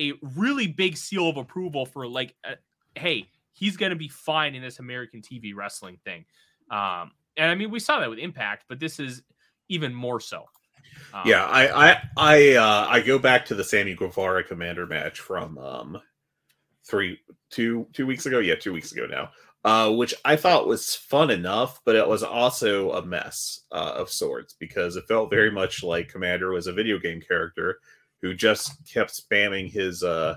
a 0.00 0.12
really 0.36 0.66
big 0.66 0.96
seal 0.96 1.28
of 1.28 1.36
approval 1.36 1.86
for 1.86 2.06
like, 2.06 2.34
uh, 2.44 2.54
hey, 2.94 3.28
he's 3.52 3.76
going 3.76 3.90
to 3.90 3.96
be 3.96 4.08
fine 4.08 4.54
in 4.54 4.62
this 4.62 4.78
American 4.78 5.20
TV 5.20 5.54
wrestling 5.54 5.98
thing. 6.04 6.24
Um, 6.70 7.10
and 7.36 7.50
I 7.50 7.54
mean, 7.54 7.70
we 7.70 7.80
saw 7.80 8.00
that 8.00 8.08
with 8.08 8.18
Impact, 8.18 8.64
but 8.68 8.80
this 8.80 9.00
is 9.00 9.22
even 9.68 9.94
more 9.94 10.20
so. 10.20 10.44
Um, 11.12 11.22
yeah, 11.24 11.44
I 11.44 11.88
I 11.88 12.02
I 12.16 12.54
uh, 12.54 12.86
I 12.88 13.00
go 13.00 13.18
back 13.18 13.44
to 13.46 13.54
the 13.54 13.64
Sammy 13.64 13.94
Guevara 13.94 14.44
Komander 14.44 14.88
match 14.88 15.20
from 15.20 15.58
um 15.58 16.00
three 16.84 17.18
two 17.50 17.86
two 17.92 18.06
weeks 18.06 18.26
ago. 18.26 18.38
Yeah, 18.38 18.56
two 18.56 18.72
weeks 18.72 18.92
ago 18.92 19.06
now. 19.06 19.30
Uh, 19.64 19.90
which 19.90 20.14
I 20.24 20.36
thought 20.36 20.68
was 20.68 20.94
fun 20.94 21.30
enough, 21.30 21.80
but 21.84 21.96
it 21.96 22.06
was 22.06 22.22
also 22.22 22.92
a 22.92 23.04
mess 23.04 23.62
uh, 23.72 23.92
of 23.96 24.08
sorts 24.08 24.54
because 24.54 24.96
it 24.96 25.08
felt 25.08 25.30
very 25.30 25.50
much 25.50 25.82
like 25.82 26.12
Komander 26.12 26.54
was 26.54 26.68
a 26.68 26.72
video 26.72 26.98
game 26.98 27.20
character 27.20 27.80
who 28.22 28.34
just 28.34 28.72
kept 28.90 29.10
spamming 29.10 29.70
his 29.70 30.02
uh 30.02 30.36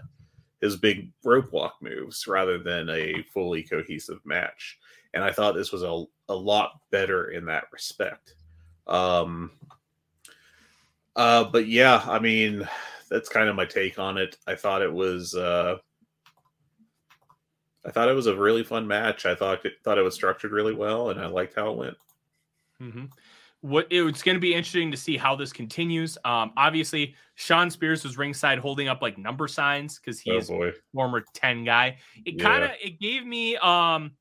his 0.59 0.75
big 0.75 1.11
rope 1.23 1.51
walk 1.51 1.75
moves 1.81 2.27
rather 2.27 2.57
than 2.59 2.89
a 2.89 3.23
fully 3.33 3.63
cohesive 3.63 4.19
match. 4.25 4.77
And 5.13 5.23
I 5.23 5.31
thought 5.31 5.55
this 5.55 5.71
was 5.71 5.83
a, 5.83 6.03
a 6.29 6.35
lot 6.35 6.79
better 6.91 7.31
in 7.31 7.45
that 7.45 7.65
respect. 7.73 8.35
Um, 8.87 9.51
uh, 11.15 11.45
but 11.45 11.67
yeah, 11.67 12.03
I 12.07 12.19
mean, 12.19 12.67
that's 13.09 13.27
kind 13.27 13.49
of 13.49 13.55
my 13.55 13.65
take 13.65 13.97
on 13.99 14.17
it. 14.17 14.37
I 14.47 14.55
thought 14.55 14.83
it 14.83 14.93
was, 14.93 15.33
uh, 15.35 15.77
I 17.85 17.91
thought 17.91 18.09
it 18.09 18.13
was 18.13 18.27
a 18.27 18.35
really 18.35 18.63
fun 18.63 18.87
match. 18.87 19.25
I 19.25 19.35
thought 19.35 19.65
it, 19.65 19.73
thought 19.83 19.97
it 19.97 20.03
was 20.03 20.13
structured 20.15 20.51
really 20.51 20.73
well, 20.75 21.09
and 21.09 21.19
I 21.19 21.27
liked 21.27 21.55
how 21.55 21.71
it 21.71 21.77
went. 21.77 21.97
hmm 22.79 23.05
What 23.61 23.87
it's 23.89 24.21
going 24.23 24.35
to 24.35 24.41
be 24.41 24.53
interesting 24.53 24.91
to 24.91 24.97
see 24.97 25.17
how 25.17 25.35
this 25.35 25.51
continues. 25.51 26.17
Um, 26.25 26.51
obviously, 26.57 27.15
Shawn 27.35 27.69
Spears 27.71 28.03
was 28.03 28.17
ringside 28.17 28.59
holding 28.59 28.87
up 28.87 29.01
like 29.01 29.17
number 29.17 29.47
signs 29.47 29.99
because 29.99 30.19
he's 30.19 30.49
oh 30.49 30.57
boy, 30.57 30.71
former 30.93 31.23
10 31.33 31.63
guy. 31.63 31.97
It 32.25 32.35
Yeah. 32.37 32.43
kind 32.43 32.63
of 32.65 32.71
it 32.81 32.99
gave 32.99 33.25
me 33.25 33.57
um 33.57 34.11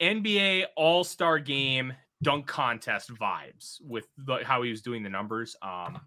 NBA 0.00 0.66
All-Star 0.76 1.38
game 1.38 1.92
dunk 2.22 2.46
contest 2.46 3.10
vibes 3.14 3.80
with 3.82 4.08
the, 4.16 4.38
how 4.44 4.62
he 4.62 4.70
was 4.70 4.82
doing 4.82 5.02
the 5.02 5.10
numbers. 5.10 5.56
Um 5.62 6.00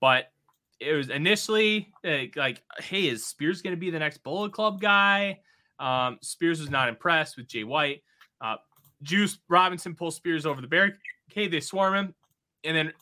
but 0.00 0.32
it 0.78 0.94
was 0.94 1.10
initially 1.10 1.92
like, 2.02 2.36
like 2.36 2.62
hey, 2.78 3.08
is 3.08 3.26
Spears 3.26 3.60
going 3.62 3.74
to 3.76 3.80
be 3.80 3.90
the 3.90 3.98
next 3.98 4.22
Bullet 4.22 4.52
Club 4.52 4.80
guy? 4.80 5.40
Um 5.80 6.18
Spears 6.22 6.60
was 6.60 6.70
not 6.70 6.88
impressed 6.88 7.36
with 7.36 7.48
Jay 7.48 7.64
White. 7.64 8.02
Uh 8.40 8.56
Juice 9.02 9.38
Robinson 9.48 9.94
pulls 9.94 10.16
Spears 10.16 10.44
over 10.46 10.60
the 10.60 10.66
barricade, 10.68 11.50
they 11.50 11.60
swarm 11.60 11.94
him, 11.94 12.14
and 12.64 12.76
then 12.76 12.92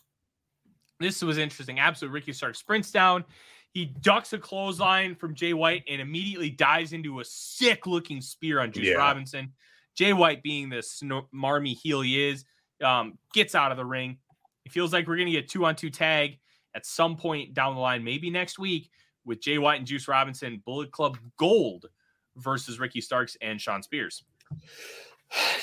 this 1.01 1.23
was 1.23 1.39
interesting. 1.39 1.79
Absolute 1.79 2.11
Ricky 2.13 2.33
Stark 2.33 2.55
sprints 2.55 2.91
down. 2.91 3.25
He 3.73 3.85
ducks 3.85 4.33
a 4.33 4.39
clothesline 4.39 5.15
from 5.15 5.35
Jay 5.35 5.53
White 5.53 5.85
and 5.89 6.01
immediately 6.01 6.51
dives 6.51 6.93
into 6.93 7.21
a 7.21 7.25
sick 7.25 7.87
looking 7.87 8.21
spear 8.21 8.61
on 8.61 8.73
Juice 8.73 8.87
Yeah. 8.87 8.95
Robinson. 8.95 9.53
Jay 9.95 10.13
White, 10.13 10.43
being 10.43 10.69
the 10.69 10.83
marmy 11.33 11.75
heel 11.75 12.01
he 12.01 12.29
is, 12.29 12.45
um, 12.83 13.19
gets 13.35 13.55
out 13.55 13.71
of 13.71 13.77
the 13.77 13.85
ring. 13.85 14.19
It 14.65 14.73
feels 14.73 14.93
like 14.93 15.07
we're 15.07 15.17
going 15.17 15.27
to 15.27 15.33
get 15.33 15.49
two 15.49 15.65
on 15.65 15.77
two 15.77 15.91
tag 15.91 16.39
at 16.75 16.87
some 16.87 17.17
point 17.17 17.55
down 17.55 17.75
the 17.75 17.81
line, 17.81 18.03
maybe 18.05 18.31
next 18.31 18.59
week, 18.59 18.91
with 19.25 19.41
Jay 19.41 19.59
White 19.59 19.79
and 19.79 19.87
Juice 19.87 20.09
Robinson, 20.09 20.63
Bullet 20.65 20.91
Club 20.93 21.19
Gold 21.37 21.87
versus 22.39 22.79
Ricky 22.79 23.01
Starks 23.01 23.37
and 23.41 23.61
Shawn 23.61 23.83
Spears. 23.83 24.25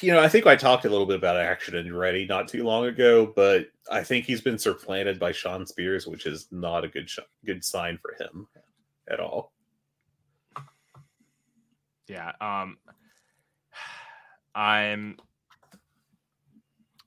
you 0.01 0.11
know, 0.11 0.21
I 0.21 0.29
think 0.29 0.45
I 0.45 0.55
talked 0.55 0.85
a 0.85 0.89
little 0.89 1.05
bit 1.05 1.17
about 1.17 1.37
Action 1.37 1.73
Andretti 1.73 2.27
not 2.27 2.47
too 2.47 2.63
long 2.63 2.85
ago, 2.85 3.31
but 3.35 3.67
I 3.91 4.03
think 4.03 4.25
he's 4.25 4.41
been 4.41 4.59
supplanted 4.59 5.19
by 5.19 5.31
Shawn 5.31 5.65
Spears, 5.65 6.07
which 6.07 6.25
is 6.25 6.47
not 6.51 6.83
a 6.83 6.87
good 6.87 7.09
sh- 7.09 7.19
good 7.45 7.63
sign 7.63 7.97
for 8.01 8.13
him 8.21 8.47
at 9.09 9.19
all. 9.19 9.53
Yeah. 12.07 12.31
Um 12.39 12.77
I'm 14.53 15.17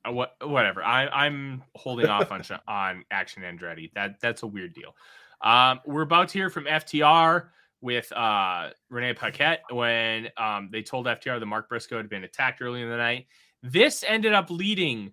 uh, 0.05 0.13
what 0.13 0.35
whatever. 0.43 0.83
I 0.83 1.07
I'm 1.09 1.63
holding 1.77 2.07
off 2.07 2.33
on 2.33 2.43
on 2.69 3.05
Action 3.11 3.43
Andretti. 3.43 3.93
That 3.95 4.21
that's 4.21 4.43
a 4.43 4.47
weird 4.47 4.75
deal. 4.75 4.95
Um 5.43 5.81
we're 5.87 6.03
about 6.03 6.29
to 6.31 6.39
hear 6.39 6.51
from 6.51 6.65
FTR 6.65 7.49
with 7.81 8.11
uh 8.13 8.71
Renee 8.91 9.15
Paquette 9.15 9.61
when 9.71 10.29
um 10.37 10.69
they 10.73 10.83
told 10.83 11.07
FTR 11.07 11.39
that 11.39 11.47
Mark 11.47 11.69
Briscoe 11.69 11.97
had 11.97 12.09
been 12.09 12.25
attacked 12.25 12.61
early 12.61 12.83
in 12.83 12.89
the 12.89 12.97
night. 12.97 13.27
This 13.63 14.05
ended 14.07 14.33
up 14.33 14.51
leading 14.51 15.13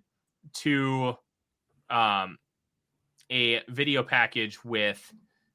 to 0.54 1.14
um 1.90 2.38
a 3.30 3.62
video 3.68 4.02
package 4.02 4.64
with 4.64 5.12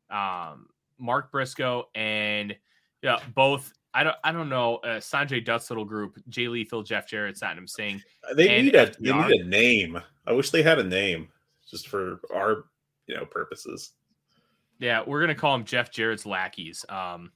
um 0.09 0.67
Mark 0.97 1.31
Briscoe 1.31 1.89
and 1.95 2.55
yeah, 3.01 3.17
both 3.33 3.73
I 3.93 4.03
don't 4.03 4.15
I 4.23 4.31
don't 4.31 4.49
know 4.49 4.77
uh, 4.77 4.99
Sanjay 4.99 5.43
Dutt's 5.43 5.69
little 5.69 5.85
group, 5.85 6.17
Jay 6.29 6.47
Lethal, 6.47 6.83
Jeff 6.83 7.07
Jarrett, 7.07 7.35
Satnam 7.35 7.69
Singh. 7.69 8.01
They 8.35 8.61
need 8.61 8.75
a 8.75 8.91
they 8.99 9.11
need 9.11 9.41
a 9.41 9.43
name. 9.43 10.01
I 10.25 10.33
wish 10.33 10.49
they 10.51 10.63
had 10.63 10.79
a 10.79 10.83
name 10.83 11.27
just 11.69 11.87
for 11.87 12.21
our 12.33 12.65
you 13.07 13.15
know 13.15 13.25
purposes. 13.25 13.91
Yeah, 14.81 15.03
we're 15.05 15.21
gonna 15.21 15.35
call 15.35 15.55
them 15.55 15.63
Jeff 15.63 15.91
Jarrett's 15.91 16.25
lackeys. 16.25 16.83
Um, 16.89 17.31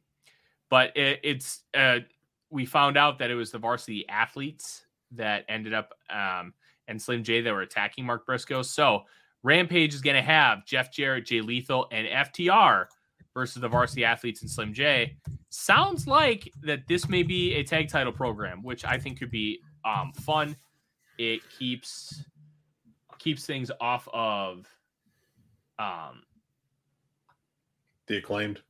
but 0.69 0.97
it, 0.97 1.19
it's 1.23 1.61
uh, 1.77 1.99
we 2.49 2.65
found 2.65 2.97
out 2.97 3.19
that 3.19 3.29
it 3.29 3.35
was 3.35 3.51
the 3.51 3.59
varsity 3.59 4.03
athletes 4.09 4.85
that 5.11 5.45
ended 5.47 5.73
up 5.73 5.93
um, 6.09 6.53
and 6.87 6.99
Slim 6.99 7.23
J 7.23 7.41
that 7.41 7.53
were 7.53 7.61
attacking 7.61 8.03
Mark 8.03 8.25
Briscoe. 8.25 8.63
So 8.63 9.03
Rampage 9.43 9.93
is 9.93 10.01
gonna 10.01 10.23
have 10.23 10.65
Jeff 10.65 10.91
Jarrett, 10.91 11.27
Jay 11.27 11.39
Lethal, 11.39 11.87
and 11.91 12.07
FTR 12.07 12.87
versus 13.35 13.61
the 13.61 13.69
varsity 13.69 14.03
athletes 14.03 14.41
and 14.41 14.49
Slim 14.49 14.73
J. 14.73 15.15
Sounds 15.49 16.07
like 16.07 16.51
that 16.63 16.87
this 16.87 17.07
may 17.07 17.21
be 17.21 17.53
a 17.53 17.63
tag 17.63 17.89
title 17.89 18.11
program, 18.11 18.63
which 18.63 18.83
I 18.83 18.97
think 18.97 19.19
could 19.19 19.29
be 19.29 19.59
um, 19.85 20.11
fun. 20.13 20.57
It 21.19 21.41
keeps 21.59 22.23
keeps 23.19 23.45
things 23.45 23.69
off 23.79 24.07
of 24.11 24.67
um, 25.77 26.23
The 28.07 28.17
acclaimed. 28.17 28.61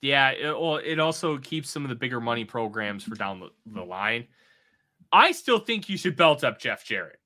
Yeah, 0.00 0.30
it, 0.30 0.52
well, 0.58 0.76
it 0.76 1.00
also 1.00 1.38
keeps 1.38 1.70
some 1.70 1.84
of 1.84 1.88
the 1.88 1.94
bigger 1.96 2.20
money 2.20 2.44
programs 2.44 3.02
for 3.02 3.14
down 3.16 3.40
the, 3.40 3.48
the 3.66 3.82
line. 3.82 4.26
I 5.12 5.32
still 5.32 5.58
think 5.58 5.88
you 5.88 5.96
should 5.96 6.16
belt 6.16 6.44
up 6.44 6.58
Jeff 6.60 6.84
Jarrett, 6.84 7.18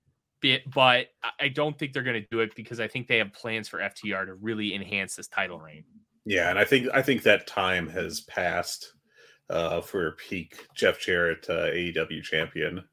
but 0.72 1.08
I- 1.38 1.48
don't 1.48 1.78
think 1.78 1.92
they're 1.92 2.02
going 2.02 2.22
to 2.22 2.28
do 2.30 2.40
it 2.40 2.54
because 2.54 2.80
I 2.80 2.88
think 2.88 3.08
they 3.08 3.18
have 3.18 3.32
plans 3.32 3.68
for 3.68 3.78
FTR 3.80 4.26
to 4.26 4.34
really 4.34 4.74
enhance 4.74 5.16
this 5.16 5.28
title 5.28 5.58
reign. 5.60 5.84
Yeah, 6.24 6.50
and 6.50 6.58
I 6.58 6.64
think 6.64 6.88
I 6.94 7.02
think 7.02 7.24
that 7.24 7.46
time 7.48 7.88
has 7.88 8.20
passed 8.22 8.92
uh, 9.50 9.80
for 9.80 10.12
peak 10.12 10.66
Jeff 10.76 11.00
Jarrett 11.00 11.44
uh, 11.50 11.66
AEW 11.66 12.22
champion 12.22 12.84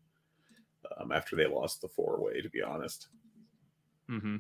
um, 0.97 1.11
after 1.11 1.35
they 1.35 1.45
lost 1.45 1.81
the 1.81 1.87
four 1.89 2.21
way. 2.23 2.41
To 2.41 2.49
be 2.49 2.61
honest, 2.63 3.07
hmm 4.09 4.37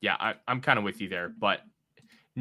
Yeah, 0.00 0.16
I, 0.18 0.34
I'm 0.48 0.62
kind 0.62 0.78
of 0.78 0.84
with 0.84 1.00
you 1.02 1.10
there. 1.10 1.28
But 1.28 1.60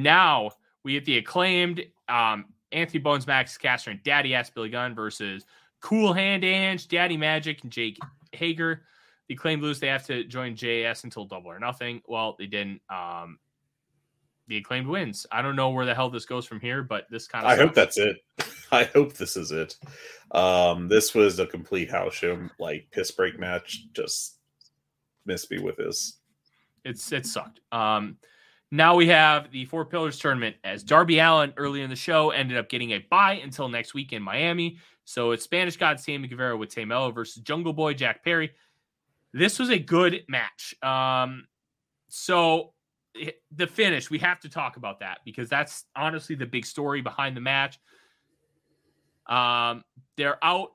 now 0.03 0.51
we 0.83 0.93
get 0.93 1.05
the 1.05 1.17
acclaimed 1.17 1.83
um, 2.07 2.45
Anthony 2.71 2.99
Bowens, 2.99 3.27
Max 3.27 3.57
Caster, 3.57 3.91
and 3.91 4.03
Daddy 4.03 4.33
Ass 4.35 4.49
Billy 4.49 4.69
Gunn 4.69 4.95
versus 4.95 5.45
Cool 5.81 6.13
Hand 6.13 6.43
Ange, 6.43 6.87
Daddy 6.87 7.17
Magic, 7.17 7.63
and 7.63 7.71
Jake 7.71 7.97
Hager. 8.31 8.83
The 9.27 9.35
acclaimed 9.35 9.61
lose. 9.61 9.79
They 9.79 9.87
have 9.87 10.05
to 10.07 10.23
join 10.23 10.55
JS 10.55 11.03
until 11.03 11.25
double 11.25 11.51
or 11.51 11.59
nothing. 11.59 12.01
Well, 12.07 12.35
they 12.37 12.47
didn't. 12.47 12.81
Um, 12.89 13.37
the 14.47 14.57
acclaimed 14.57 14.87
wins. 14.87 15.27
I 15.31 15.43
don't 15.43 15.55
know 15.55 15.69
where 15.69 15.85
the 15.85 15.93
hell 15.93 16.09
this 16.09 16.25
goes 16.25 16.45
from 16.45 16.59
here, 16.59 16.81
but 16.81 17.05
this 17.11 17.27
kind 17.27 17.45
of 17.45 17.51
I 17.51 17.55
hope 17.55 17.75
that's 17.75 17.97
it. 17.97 18.17
I 18.71 18.83
hope 18.85 19.13
this 19.13 19.37
is 19.37 19.51
it. 19.51 19.77
Um, 20.31 20.87
this 20.87 21.13
was 21.13 21.39
a 21.39 21.45
complete 21.45 21.89
house 21.89 22.15
show, 22.15 22.49
like 22.59 22.87
piss 22.91 23.11
break 23.11 23.39
match. 23.39 23.85
Just 23.93 24.37
missed 25.25 25.51
me 25.51 25.59
with 25.59 25.77
this. 25.77 26.17
it's 26.83 27.11
it 27.11 27.27
sucked. 27.27 27.59
Um, 27.71 28.17
now 28.71 28.95
we 28.95 29.07
have 29.07 29.51
the 29.51 29.65
Four 29.65 29.85
Pillars 29.85 30.19
tournament 30.19 30.55
as 30.63 30.83
Darby 30.83 31.19
Allin 31.19 31.53
early 31.57 31.81
in 31.81 31.89
the 31.89 31.95
show 31.95 32.31
ended 32.31 32.57
up 32.57 32.69
getting 32.69 32.91
a 32.91 32.99
bye 33.09 33.39
until 33.43 33.69
next 33.69 33.93
week 33.93 34.13
in 34.13 34.21
Miami. 34.21 34.77
So 35.05 35.31
it's 35.31 35.43
Spanish 35.43 35.77
God 35.77 35.99
Sammy 35.99 36.27
Guevara 36.27 36.55
with 36.55 36.69
Tay 36.69 36.85
Melo 36.85 37.11
versus 37.11 37.41
Jungle 37.41 37.73
Boy 37.73 37.93
Jack 37.93 38.23
Perry. 38.23 38.51
This 39.33 39.57
was 39.57 39.69
a 39.69 39.79
good 39.79 40.23
match. 40.27 40.75
Um, 40.83 41.47
so 42.09 42.73
the 43.51 43.67
finish, 43.67 44.09
we 44.09 44.19
have 44.19 44.39
to 44.41 44.49
talk 44.49 44.77
about 44.77 44.99
that 44.99 45.19
because 45.25 45.49
that's 45.49 45.85
honestly 45.95 46.35
the 46.35 46.45
big 46.45 46.65
story 46.65 47.01
behind 47.01 47.35
the 47.35 47.41
match. 47.41 47.79
Um, 49.27 49.83
they're 50.15 50.43
out 50.43 50.69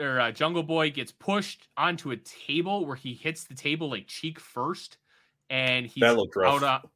or 0.00 0.20
uh, 0.20 0.30
Jungle 0.32 0.62
Boy 0.62 0.90
gets 0.90 1.12
pushed 1.12 1.68
onto 1.76 2.10
a 2.10 2.16
table 2.16 2.86
where 2.86 2.96
he 2.96 3.14
hits 3.14 3.44
the 3.44 3.54
table 3.54 3.90
like 3.90 4.06
cheek 4.06 4.40
first, 4.40 4.98
and 5.50 5.86
he's 5.86 6.00
That 6.00 6.16
looked 6.16 6.36
rough. 6.36 6.62
out. 6.62 6.90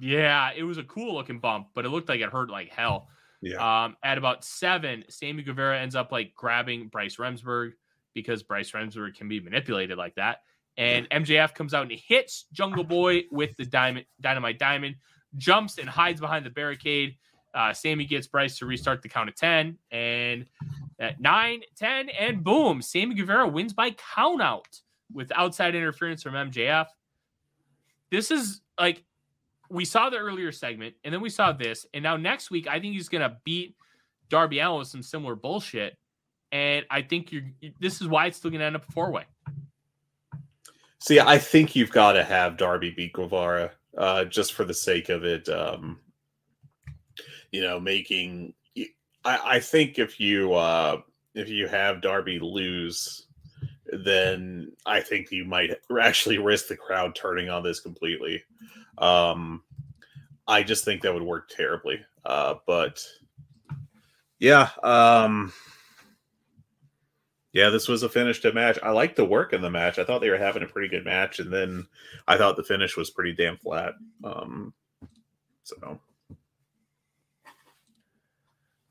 Yeah, 0.00 0.50
it 0.56 0.62
was 0.62 0.78
a 0.78 0.84
cool 0.84 1.14
looking 1.14 1.40
bump, 1.40 1.68
but 1.74 1.84
it 1.84 1.88
looked 1.88 2.08
like 2.08 2.20
it 2.20 2.30
hurt 2.30 2.50
like 2.50 2.68
hell. 2.70 3.08
Yeah, 3.40 3.84
Um, 3.84 3.96
at 4.02 4.18
about 4.18 4.44
seven, 4.44 5.04
Sammy 5.08 5.42
Guevara 5.42 5.78
ends 5.80 5.94
up 5.94 6.10
like 6.12 6.34
grabbing 6.34 6.88
Bryce 6.88 7.16
Remsburg 7.16 7.72
because 8.14 8.42
Bryce 8.42 8.72
Remsburg 8.72 9.14
can 9.14 9.28
be 9.28 9.40
manipulated 9.40 9.96
like 9.98 10.14
that. 10.16 10.42
And 10.76 11.08
MJF 11.10 11.54
comes 11.54 11.74
out 11.74 11.82
and 11.90 11.92
hits 11.92 12.44
Jungle 12.52 12.84
Boy 12.84 13.24
with 13.32 13.56
the 13.56 13.64
diamond, 13.64 14.06
dynamite 14.20 14.58
diamond, 14.60 14.96
jumps 15.36 15.78
and 15.78 15.88
hides 15.88 16.20
behind 16.20 16.46
the 16.46 16.50
barricade. 16.50 17.16
Uh, 17.54 17.72
Sammy 17.72 18.04
gets 18.04 18.26
Bryce 18.28 18.58
to 18.58 18.66
restart 18.66 19.02
the 19.02 19.08
count 19.08 19.28
of 19.28 19.34
10. 19.34 19.76
And 19.90 20.46
at 21.00 21.20
9, 21.20 21.62
10, 21.76 22.08
and 22.10 22.44
boom, 22.44 22.80
Sammy 22.82 23.14
Guevara 23.16 23.48
wins 23.48 23.72
by 23.72 23.90
count 24.14 24.40
out 24.42 24.68
with 25.12 25.32
outside 25.34 25.74
interference 25.74 26.22
from 26.22 26.34
MJF. 26.34 26.86
This 28.10 28.30
is 28.30 28.60
like 28.78 29.04
we 29.70 29.84
saw 29.84 30.10
the 30.10 30.16
earlier 30.16 30.52
segment, 30.52 30.94
and 31.04 31.12
then 31.12 31.20
we 31.20 31.30
saw 31.30 31.52
this, 31.52 31.86
and 31.92 32.02
now 32.02 32.16
next 32.16 32.50
week 32.50 32.66
I 32.66 32.80
think 32.80 32.94
he's 32.94 33.08
gonna 33.08 33.38
beat 33.44 33.76
Darby 34.28 34.60
Allin 34.60 34.80
with 34.80 34.88
some 34.88 35.02
similar 35.02 35.34
bullshit, 35.34 35.96
and 36.52 36.84
I 36.90 37.02
think 37.02 37.32
you're. 37.32 37.44
This 37.80 38.00
is 38.00 38.08
why 38.08 38.26
it's 38.26 38.38
still 38.38 38.50
gonna 38.50 38.64
end 38.64 38.76
up 38.76 38.88
a 38.88 38.92
four 38.92 39.10
way. 39.10 39.24
See, 41.00 41.20
I 41.20 41.38
think 41.38 41.76
you've 41.76 41.92
got 41.92 42.12
to 42.12 42.24
have 42.24 42.56
Darby 42.56 42.90
beat 42.90 43.12
Guevara 43.12 43.70
uh, 43.96 44.24
just 44.24 44.52
for 44.52 44.64
the 44.64 44.74
sake 44.74 45.10
of 45.10 45.24
it. 45.24 45.48
Um, 45.48 46.00
you 47.52 47.60
know, 47.60 47.78
making. 47.78 48.54
I, 49.24 49.56
I 49.56 49.60
think 49.60 49.98
if 49.98 50.18
you 50.18 50.54
uh, 50.54 51.00
if 51.34 51.48
you 51.48 51.68
have 51.68 52.02
Darby 52.02 52.38
lose, 52.40 53.27
then 53.92 54.72
I 54.86 55.00
think 55.00 55.30
you 55.30 55.44
might 55.44 55.70
actually 56.00 56.38
risk 56.38 56.68
the 56.68 56.76
crowd 56.76 57.14
turning 57.14 57.48
on 57.48 57.62
this 57.62 57.80
completely. 57.80 58.42
Um, 58.98 59.62
I 60.46 60.62
just 60.62 60.84
think 60.84 61.02
that 61.02 61.14
would 61.14 61.22
work 61.22 61.48
terribly. 61.48 62.00
Uh, 62.24 62.54
but 62.66 63.02
yeah, 64.38 64.70
um, 64.82 65.52
yeah, 67.52 67.70
this 67.70 67.88
was 67.88 68.02
a 68.02 68.08
finished 68.08 68.44
match. 68.54 68.78
I 68.82 68.90
liked 68.90 69.16
the 69.16 69.24
work 69.24 69.52
in 69.52 69.62
the 69.62 69.70
match. 69.70 69.98
I 69.98 70.04
thought 70.04 70.20
they 70.20 70.30
were 70.30 70.38
having 70.38 70.62
a 70.62 70.66
pretty 70.66 70.88
good 70.88 71.04
match, 71.04 71.38
and 71.38 71.52
then 71.52 71.86
I 72.26 72.36
thought 72.36 72.56
the 72.56 72.62
finish 72.62 72.96
was 72.96 73.10
pretty 73.10 73.32
damn 73.32 73.56
flat. 73.56 73.94
Um, 74.22 74.74
so 75.64 75.98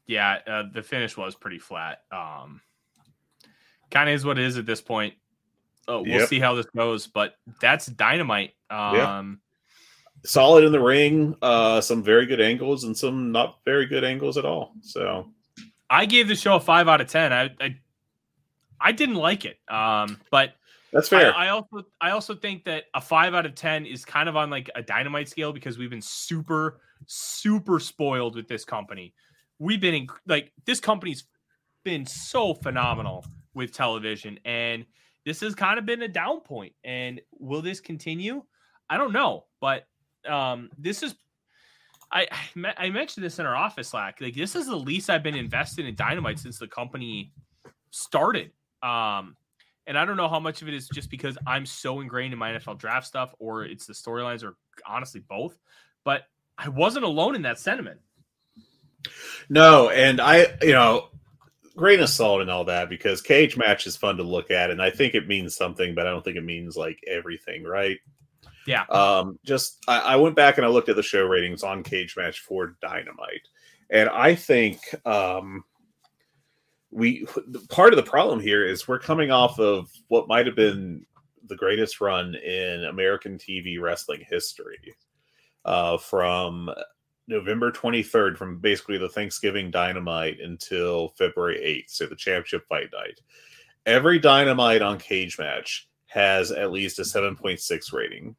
yeah, 0.07 0.39
uh, 0.47 0.63
the 0.73 0.81
finish 0.81 1.17
was 1.17 1.35
pretty 1.35 1.59
flat. 1.59 2.03
Um, 2.11 2.61
kind 3.91 4.09
of 4.09 4.15
is 4.15 4.25
what 4.25 4.37
it 4.37 4.45
is 4.45 4.57
at 4.57 4.65
this 4.65 4.81
point. 4.81 5.13
Oh, 5.87 6.01
we'll 6.01 6.19
yep. 6.19 6.29
see 6.29 6.39
how 6.39 6.53
this 6.55 6.65
goes, 6.75 7.07
but 7.07 7.35
that's 7.61 7.85
dynamite. 7.85 8.53
Um, 8.69 8.95
yeah. 8.95 9.23
Solid 10.25 10.65
in 10.65 10.71
the 10.71 10.81
ring, 10.81 11.35
uh, 11.41 11.79
some 11.79 12.03
very 12.03 12.25
good 12.25 12.41
angles 12.41 12.83
and 12.83 12.97
some 12.97 13.31
not 13.31 13.59
very 13.63 13.85
good 13.85 14.03
angles 14.03 14.37
at 14.37 14.45
all. 14.45 14.73
So 14.81 15.31
I 15.89 16.05
gave 16.05 16.27
the 16.27 16.35
show 16.35 16.55
a 16.55 16.59
five 16.59 16.87
out 16.87 16.99
of 16.99 17.07
ten. 17.07 17.31
I 17.31 17.51
I, 17.61 17.77
I 18.81 18.91
didn't 18.91 19.15
like 19.15 19.45
it, 19.45 19.59
um, 19.69 20.19
but 20.31 20.55
that's 20.91 21.07
fair. 21.07 21.33
I, 21.33 21.45
I, 21.45 21.49
also 21.49 21.83
I 22.01 22.11
also 22.11 22.35
think 22.35 22.65
that 22.65 22.85
a 22.93 22.99
five 22.99 23.33
out 23.33 23.45
of 23.45 23.55
ten 23.55 23.85
is 23.85 24.03
kind 24.03 24.27
of 24.27 24.35
on 24.35 24.49
like 24.49 24.69
a 24.75 24.81
dynamite 24.81 25.29
scale 25.29 25.53
because 25.53 25.77
we've 25.77 25.89
been 25.89 26.01
super 26.01 26.81
super 27.05 27.79
spoiled 27.79 28.35
with 28.35 28.47
this 28.47 28.65
company. 28.65 29.13
We've 29.59 29.79
been 29.79 29.93
in, 29.93 30.07
like 30.25 30.51
this 30.65 30.79
company's 30.79 31.23
been 31.83 32.05
so 32.05 32.53
phenomenal 32.53 33.23
with 33.57 33.73
television. 33.73 34.39
And 34.45 34.85
this 35.25 35.41
has 35.41 35.55
kind 35.55 35.77
of 35.77 35.85
been 35.85 36.01
a 36.03 36.07
down 36.07 36.39
point. 36.39 36.73
And 36.85 37.19
will 37.37 37.61
this 37.61 37.81
continue? 37.81 38.43
I 38.89 38.97
don't 38.97 39.11
know. 39.11 39.45
But 39.59 39.87
um, 40.27 40.69
this 40.77 41.03
is 41.03 41.15
I 42.11 42.27
I 42.77 42.89
mentioned 42.89 43.25
this 43.25 43.39
in 43.39 43.45
our 43.45 43.55
office 43.55 43.89
Slack. 43.89 44.21
Like 44.21 44.35
this 44.35 44.55
is 44.55 44.67
the 44.67 44.75
least 44.75 45.09
I've 45.09 45.23
been 45.23 45.35
invested 45.35 45.85
in 45.85 45.95
Dynamite 45.95 46.39
since 46.39 46.57
the 46.57 46.67
company 46.67 47.33
started. 47.91 48.51
Um, 48.81 49.35
and 49.87 49.97
I 49.97 50.05
don't 50.05 50.17
know 50.17 50.27
how 50.27 50.39
much 50.39 50.61
of 50.61 50.67
it 50.67 50.73
is 50.73 50.87
just 50.89 51.09
because 51.09 51.37
I'm 51.47 51.65
so 51.65 52.01
ingrained 52.01 52.33
in 52.33 52.39
my 52.39 52.51
NFL 52.51 52.77
draft 52.77 53.07
stuff, 53.07 53.33
or 53.39 53.63
it's 53.63 53.85
the 53.85 53.93
storylines, 53.93 54.43
or 54.43 54.55
honestly 54.85 55.21
both. 55.27 55.57
But 56.03 56.23
I 56.57 56.69
wasn't 56.69 57.05
alone 57.05 57.35
in 57.35 57.41
that 57.43 57.59
sentiment. 57.59 57.99
No, 59.49 59.89
and 59.89 60.19
I, 60.19 60.57
you 60.61 60.73
know, 60.73 61.09
grain 61.77 61.99
of 61.99 62.09
salt 62.09 62.41
and 62.41 62.49
all 62.49 62.65
that 62.65 62.89
because 62.89 63.21
cage 63.21 63.55
match 63.55 63.85
is 63.85 63.95
fun 63.95 64.17
to 64.17 64.23
look 64.23 64.49
at 64.51 64.71
and 64.71 64.81
I 64.81 64.89
think 64.89 65.13
it 65.13 65.27
means 65.27 65.55
something, 65.55 65.93
but 65.95 66.07
I 66.07 66.09
don't 66.09 66.25
think 66.25 66.35
it 66.35 66.43
means 66.43 66.75
like 66.75 66.99
everything, 67.07 67.63
right? 67.63 67.99
Yeah. 68.65 68.83
Um, 68.89 69.39
just 69.45 69.83
I, 69.87 69.99
I 69.99 70.15
went 70.17 70.35
back 70.35 70.57
and 70.57 70.65
I 70.65 70.69
looked 70.69 70.89
at 70.89 70.97
the 70.97 71.03
show 71.03 71.23
ratings 71.23 71.63
on 71.63 71.83
cage 71.83 72.17
match 72.17 72.41
for 72.41 72.75
Dynamite, 72.81 73.47
and 73.89 74.09
I 74.09 74.35
think 74.35 74.79
um, 75.05 75.63
we 76.91 77.25
part 77.69 77.93
of 77.93 77.97
the 77.97 78.09
problem 78.09 78.41
here 78.41 78.65
is 78.65 78.87
we're 78.87 78.99
coming 78.99 79.31
off 79.31 79.57
of 79.59 79.89
what 80.09 80.27
might 80.27 80.47
have 80.47 80.55
been 80.55 81.05
the 81.47 81.55
greatest 81.55 82.01
run 82.01 82.35
in 82.35 82.83
American 82.85 83.37
TV 83.37 83.79
wrestling 83.79 84.25
history. 84.27 84.95
Uh, 85.63 85.97
from 85.97 86.69
November 87.27 87.71
23rd 87.71 88.37
from 88.37 88.59
basically 88.59 88.97
the 88.97 89.09
Thanksgiving 89.09 89.69
Dynamite 89.69 90.39
until 90.39 91.09
February 91.17 91.57
8th, 91.57 91.89
so 91.89 92.05
the 92.05 92.15
championship 92.15 92.65
fight 92.67 92.89
night. 92.93 93.19
Every 93.85 94.19
Dynamite 94.19 94.81
on 94.81 94.97
Cage 94.97 95.37
Match 95.37 95.89
has 96.07 96.51
at 96.51 96.71
least 96.71 96.99
a 96.99 97.03
7.6 97.03 97.93
rating 97.93 98.35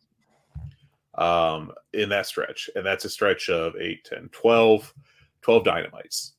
um, 1.16 1.72
in 1.92 2.08
that 2.08 2.26
stretch. 2.26 2.70
And 2.74 2.84
that's 2.84 3.04
a 3.04 3.10
stretch 3.10 3.50
of 3.50 3.74
8, 3.76 4.04
10, 4.04 4.28
12, 4.32 4.94
12 5.42 5.64
Dynamites. 5.64 6.32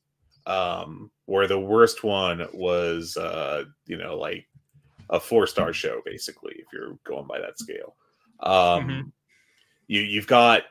Um, 0.46 1.10
where 1.26 1.46
the 1.46 1.60
worst 1.60 2.02
one 2.02 2.44
was, 2.52 3.16
uh, 3.16 3.64
you 3.86 3.96
know, 3.96 4.16
like 4.16 4.48
a 5.10 5.20
four 5.20 5.46
star 5.46 5.72
show, 5.72 6.00
basically, 6.04 6.54
if 6.56 6.66
you're 6.72 6.98
going 7.04 7.26
by 7.26 7.38
that 7.38 7.58
scale. 7.58 7.94
Um, 8.40 8.52
mm-hmm. 8.52 9.08
you, 9.86 10.00
you've 10.00 10.26
got 10.26 10.62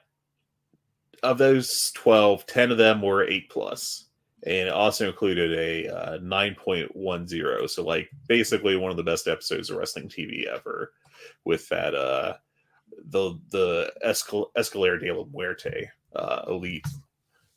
of 1.23 1.37
those 1.37 1.91
12, 1.95 2.45
10 2.45 2.71
of 2.71 2.77
them 2.77 3.01
were 3.01 3.27
8 3.27 3.49
plus, 3.49 4.05
and 4.43 4.67
it 4.67 4.73
also 4.73 5.07
included 5.07 5.53
a 5.53 5.87
uh, 5.87 6.17
9.10. 6.19 7.69
So, 7.69 7.83
like, 7.83 8.09
basically 8.27 8.75
one 8.75 8.91
of 8.91 8.97
the 8.97 9.03
best 9.03 9.27
episodes 9.27 9.69
of 9.69 9.77
wrestling 9.77 10.09
TV 10.09 10.45
ever 10.45 10.93
with 11.45 11.67
that, 11.69 11.95
uh, 11.95 12.35
the 13.09 13.39
the 13.51 13.91
Escal- 14.05 14.51
Escalera 14.57 14.99
de 14.99 15.11
la 15.11 15.25
Muerte 15.25 15.89
uh, 16.15 16.43
Elite 16.47 16.87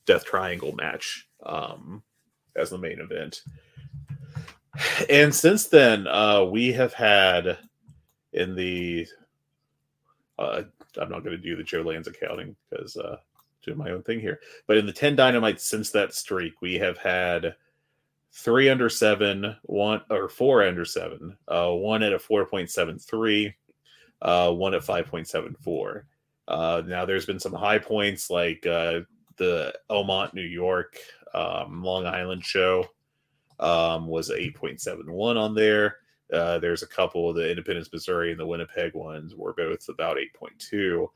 Death 0.07 0.25
Triangle 0.25 0.73
match 0.73 1.29
um, 1.45 2.03
as 2.57 2.71
the 2.71 2.79
main 2.79 3.01
event. 3.01 3.43
And 5.11 5.35
since 5.35 5.67
then, 5.67 6.07
uh, 6.07 6.45
we 6.45 6.73
have 6.73 6.95
had 6.95 7.59
in 8.33 8.55
the 8.55 9.07
uh, 10.39 10.63
I'm 10.99 11.11
not 11.11 11.25
going 11.25 11.37
to 11.37 11.43
do 11.43 11.57
the 11.57 11.63
Joe 11.63 11.83
Lanza 11.83 12.11
accounting 12.11 12.57
because 12.71 12.97
uh, 12.97 13.17
doing 13.63 13.79
my 13.79 13.91
own 13.91 14.03
thing 14.03 14.21
here. 14.21 14.41
But 14.67 14.77
in 14.77 14.87
the 14.87 14.93
10 14.93 15.17
dynamites 15.17 15.65
since 15.65 15.91
that 15.91 16.15
streak, 16.15 16.61
we 16.61 16.75
have 16.75 16.99
had 16.99 17.55
three 18.33 18.69
under 18.69 18.89
seven, 18.89 19.57
one 19.63 20.03
or 20.11 20.29
four 20.29 20.63
under 20.67 20.85
seven, 20.85 21.37
uh, 21.49 21.71
one 21.71 22.03
at 22.03 22.13
a 22.13 22.19
4.73, 22.19 23.55
uh, 24.23 24.53
one 24.53 24.75
at 24.75 24.83
5.74. 24.83 26.03
Uh, 26.49 26.83
now 26.87 27.05
there's 27.05 27.27
been 27.27 27.41
some 27.41 27.53
high 27.53 27.79
points 27.79 28.31
like 28.31 28.67
uh, 28.67 29.01
the 29.37 29.75
Elmont, 29.91 30.35
New 30.35 30.43
York, 30.43 30.99
um, 31.35 31.83
Long 31.83 32.07
Island 32.07 32.45
show 32.45 32.87
um, 33.61 34.07
was 34.07 34.31
8.71 34.31 35.37
on 35.37 35.55
there. 35.55 35.99
Uh, 36.33 36.59
there's 36.59 36.83
a 36.83 36.87
couple 36.87 37.29
of 37.29 37.37
the 37.37 37.49
Independence, 37.49 37.91
Missouri, 37.93 38.31
and 38.31 38.41
the 38.41 38.47
Winnipeg 38.47 38.95
ones 38.95 39.35
were 39.35 39.53
both 39.53 39.89
about 39.89 40.17
8.2 40.17 41.07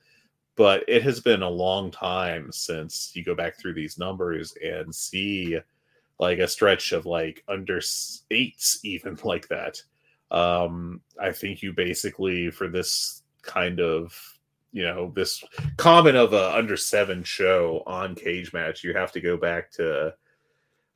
but 0.57 0.85
it 0.89 1.03
has 1.03 1.21
been 1.21 1.43
a 1.43 1.49
long 1.49 1.91
time 1.91 2.51
since 2.51 3.13
you 3.15 3.23
go 3.23 3.35
back 3.35 3.59
through 3.59 3.75
these 3.75 3.99
numbers 3.99 4.55
and 4.65 4.95
see 4.95 5.59
like 6.19 6.39
a 6.39 6.49
stretch 6.49 6.93
of 6.93 7.05
like 7.07 7.45
under 7.47 7.81
eights 8.31 8.81
even 8.83 9.19
like 9.25 9.49
that. 9.49 9.81
Um 10.33 11.01
i 11.21 11.31
think 11.31 11.63
you 11.63 11.73
basically 11.73 12.51
for 12.51 12.67
this 12.67 13.23
kind 13.43 13.79
of 13.79 14.13
you 14.73 14.83
know 14.83 15.13
this 15.15 15.43
comment 15.77 16.17
of 16.17 16.33
a 16.33 16.55
under 16.55 16.77
seven 16.77 17.23
show 17.23 17.83
on 17.87 18.15
cage 18.15 18.53
match 18.53 18.83
you 18.83 18.93
have 18.93 19.13
to 19.13 19.21
go 19.21 19.37
back 19.37 19.71
to 19.71 20.13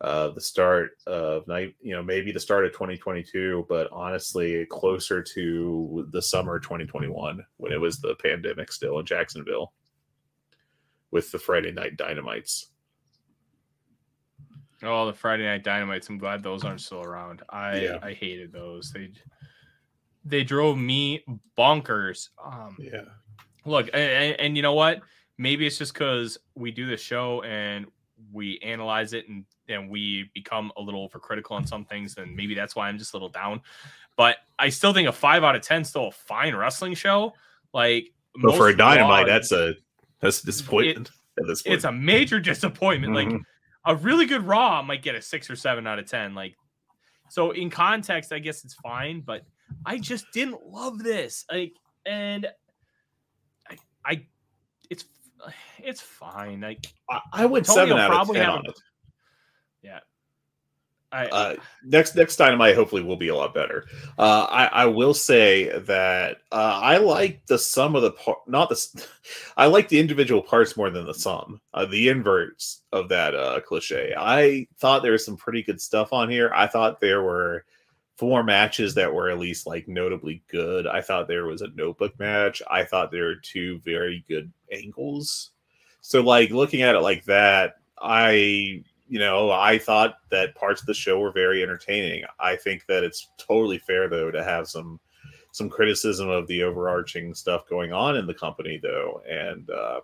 uh, 0.01 0.31
the 0.31 0.41
start 0.41 0.93
of 1.07 1.47
night, 1.47 1.75
you 1.81 1.95
know, 1.95 2.03
maybe 2.03 2.33
the 2.33 2.41
start 2.41 2.65
of 2.65 2.73
2022, 2.73 3.67
but 3.69 3.89
honestly, 3.93 4.65
closer 4.67 5.23
to 5.23 6.09
the 6.11 6.23
summer 6.23 6.59
2021 6.59 7.45
when 7.59 7.73
it 7.73 7.81
was 7.81 7.99
the 7.99 8.15
pandemic 8.23 8.73
still 8.73 8.99
in 8.99 9.05
Jacksonville 9.05 9.73
with 11.11 11.31
the 11.33 11.39
Friday 11.39 11.73
night 11.73 11.97
dynamites. 11.97 12.71
Oh, 14.83 15.07
the 15.07 15.13
Friday 15.13 15.45
night 15.45 15.63
dynamites! 15.63 16.09
I'm 16.09 16.17
glad 16.17 16.43
those 16.43 16.65
aren't 16.65 16.81
still 16.81 17.03
around. 17.03 17.43
I 17.51 17.81
yeah. 17.81 17.99
I 18.03 18.15
hated 18.15 18.51
those. 18.51 18.93
They 18.93 19.11
they 20.25 20.43
drove 20.43 20.79
me 20.79 21.23
bonkers. 21.59 22.31
Um, 22.43 22.77
yeah. 22.79 23.03
Look, 23.67 23.91
and, 23.93 24.41
and 24.41 24.57
you 24.57 24.63
know 24.63 24.73
what? 24.73 25.03
Maybe 25.37 25.67
it's 25.67 25.77
just 25.77 25.93
because 25.93 26.39
we 26.55 26.71
do 26.71 26.87
the 26.87 26.97
show 26.97 27.43
and 27.43 27.87
we 28.33 28.59
analyze 28.61 29.13
it 29.13 29.29
and 29.29 29.45
and 29.69 29.89
we 29.89 30.31
become 30.35 30.73
a 30.77 30.83
little 30.83 31.09
overcritical 31.09 31.53
on 31.53 31.67
some 31.67 31.85
things, 31.85 32.15
then 32.15 32.35
maybe 32.35 32.55
that's 32.55 32.75
why 32.75 32.89
I'm 32.89 32.99
just 32.99 33.13
a 33.13 33.17
little 33.17 33.29
down. 33.29 33.61
But 34.17 34.37
I 34.59 34.69
still 34.69 34.93
think 34.93 35.09
a 35.09 35.13
five 35.13 35.45
out 35.45 35.57
of 35.57 35.63
ten 35.63 35.85
still 35.85 36.09
a 36.09 36.13
fine 36.13 36.55
wrestling 36.55 36.95
show. 36.95 37.33
Like, 37.73 38.13
but 38.43 38.57
for 38.57 38.69
a 38.69 38.77
dynamite, 38.77 39.27
that's 39.27 39.53
a 39.53 39.75
that's 40.21 40.43
a 40.43 40.47
disappointment 40.47 41.11
at 41.39 41.47
this 41.47 41.63
point. 41.63 41.75
it's 41.75 41.85
a 41.85 41.93
major 41.93 42.41
disappointment. 42.41 43.15
Like 43.15 43.29
Mhm. 43.29 43.41
a 43.87 43.97
really 43.97 44.27
good 44.27 44.43
Raw 44.43 44.83
might 44.83 45.03
get 45.03 45.15
a 45.15 45.23
six 45.23 45.49
or 45.49 45.57
seven 45.57 45.87
out 45.87 45.99
of 45.99 46.07
ten. 46.07 46.35
Like, 46.35 46.57
so 47.31 47.53
in 47.53 47.71
context, 47.71 48.33
I 48.33 48.39
guess 48.41 48.65
it's 48.65 48.75
fine, 48.75 49.21
but 49.21 49.45
I 49.87 49.99
just 49.99 50.27
didn't 50.33 50.67
love 50.67 50.99
this. 50.99 51.45
Like, 51.51 51.73
and 52.05 52.49
I, 53.71 53.77
I 54.05 54.27
it's 54.91 55.05
it's 55.79 56.01
fine. 56.01 56.61
Like, 56.61 56.87
I, 57.09 57.21
I 57.33 57.47
went 57.47 57.67
Tony 57.67 57.77
seven 57.77 57.99
out 57.99 58.13
of 58.13 58.35
ten 58.35 58.49
on 58.49 58.67
it. 58.67 58.79
yeah, 59.83 60.01
I 61.13 61.27
uh, 61.27 61.57
next 61.85 62.15
next 62.15 62.37
dynamite 62.37 62.77
hopefully 62.77 63.03
will 63.03 63.17
be 63.17 63.29
a 63.29 63.35
lot 63.35 63.53
better. 63.53 63.87
Uh, 64.17 64.47
I, 64.49 64.67
I 64.67 64.85
will 64.87 65.15
say 65.15 65.77
that 65.81 66.39
uh, 66.53 66.81
I 66.83 66.99
like 66.99 67.45
the 67.47 67.59
sum 67.59 67.97
of 67.97 68.03
the 68.03 68.13
part, 68.13 68.39
not 68.47 68.69
the. 68.69 69.07
I 69.57 69.67
like 69.67 69.89
the 69.89 69.99
individual 69.99 70.43
parts 70.43 70.77
more 70.77 70.91
than 70.91 71.07
the 71.07 71.15
sum. 71.15 71.61
Uh, 71.75 71.87
the 71.87 72.09
inverts 72.09 72.83
of 72.93 73.09
that 73.09 73.35
uh, 73.35 73.61
cliche. 73.61 74.15
I 74.17 74.69
thought 74.79 75.03
there 75.03 75.13
was 75.13 75.25
some 75.25 75.37
pretty 75.37 75.63
good 75.63 75.81
stuff 75.81 76.13
on 76.13 76.31
here. 76.31 76.53
I 76.55 76.69
thought 76.69 77.01
there 77.01 77.23
were 77.23 77.65
four 78.21 78.45
matches 78.45 78.95
that 78.95 79.15
were 79.15 79.31
at 79.31 79.39
least 79.39 79.67
like 79.67 79.89
notably 79.89 80.43
good. 80.49 80.87
I 80.87 81.01
thought 81.01 81.27
there 81.27 81.47
was 81.47 81.63
a 81.63 81.69
notebook 81.75 82.19
match. 82.19 82.61
I 82.71 82.85
thought 82.85 83.11
there 83.11 83.25
were 83.25 83.37
two 83.37 83.79
very 83.79 84.27
good 84.29 84.53
angles. 84.71 85.53
So 86.03 86.21
like 86.21 86.51
looking 86.51 86.83
at 86.83 86.95
it 86.95 87.01
like 87.01 87.25
that, 87.25 87.77
I 87.99 88.85
you 89.09 89.19
know, 89.19 89.51
I 89.51 89.79
thought 89.79 90.17
that 90.31 90.55
parts 90.55 90.83
of 90.83 90.87
the 90.87 90.93
show 90.93 91.19
were 91.19 91.33
very 91.33 91.63
entertaining. 91.63 92.25
I 92.39 92.57
think 92.57 92.85
that 92.89 93.05
it's 93.05 93.31
totally 93.39 93.79
fair 93.79 94.07
though 94.07 94.31
to 94.31 94.45
have 94.45 94.69
some 94.69 95.01
some 95.53 95.71
criticism 95.71 96.29
of 96.29 96.47
the 96.47 96.63
overarching 96.63 97.33
stuff 97.33 97.67
going 97.71 97.91
on 97.91 98.19
in 98.19 98.27
the 98.27 98.35
company 98.35 98.79
though. 98.83 99.23
And 99.27 99.71
uh 99.71 100.01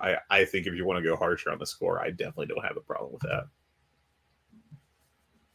I 0.00 0.16
I 0.28 0.44
think 0.44 0.66
if 0.66 0.74
you 0.74 0.84
want 0.84 1.04
to 1.04 1.08
go 1.08 1.14
harsher 1.14 1.52
on 1.52 1.60
the 1.60 1.66
score, 1.66 2.00
I 2.00 2.10
definitely 2.10 2.46
don't 2.46 2.66
have 2.66 2.76
a 2.76 2.80
problem 2.80 3.12
with 3.12 3.22
that. 3.22 3.44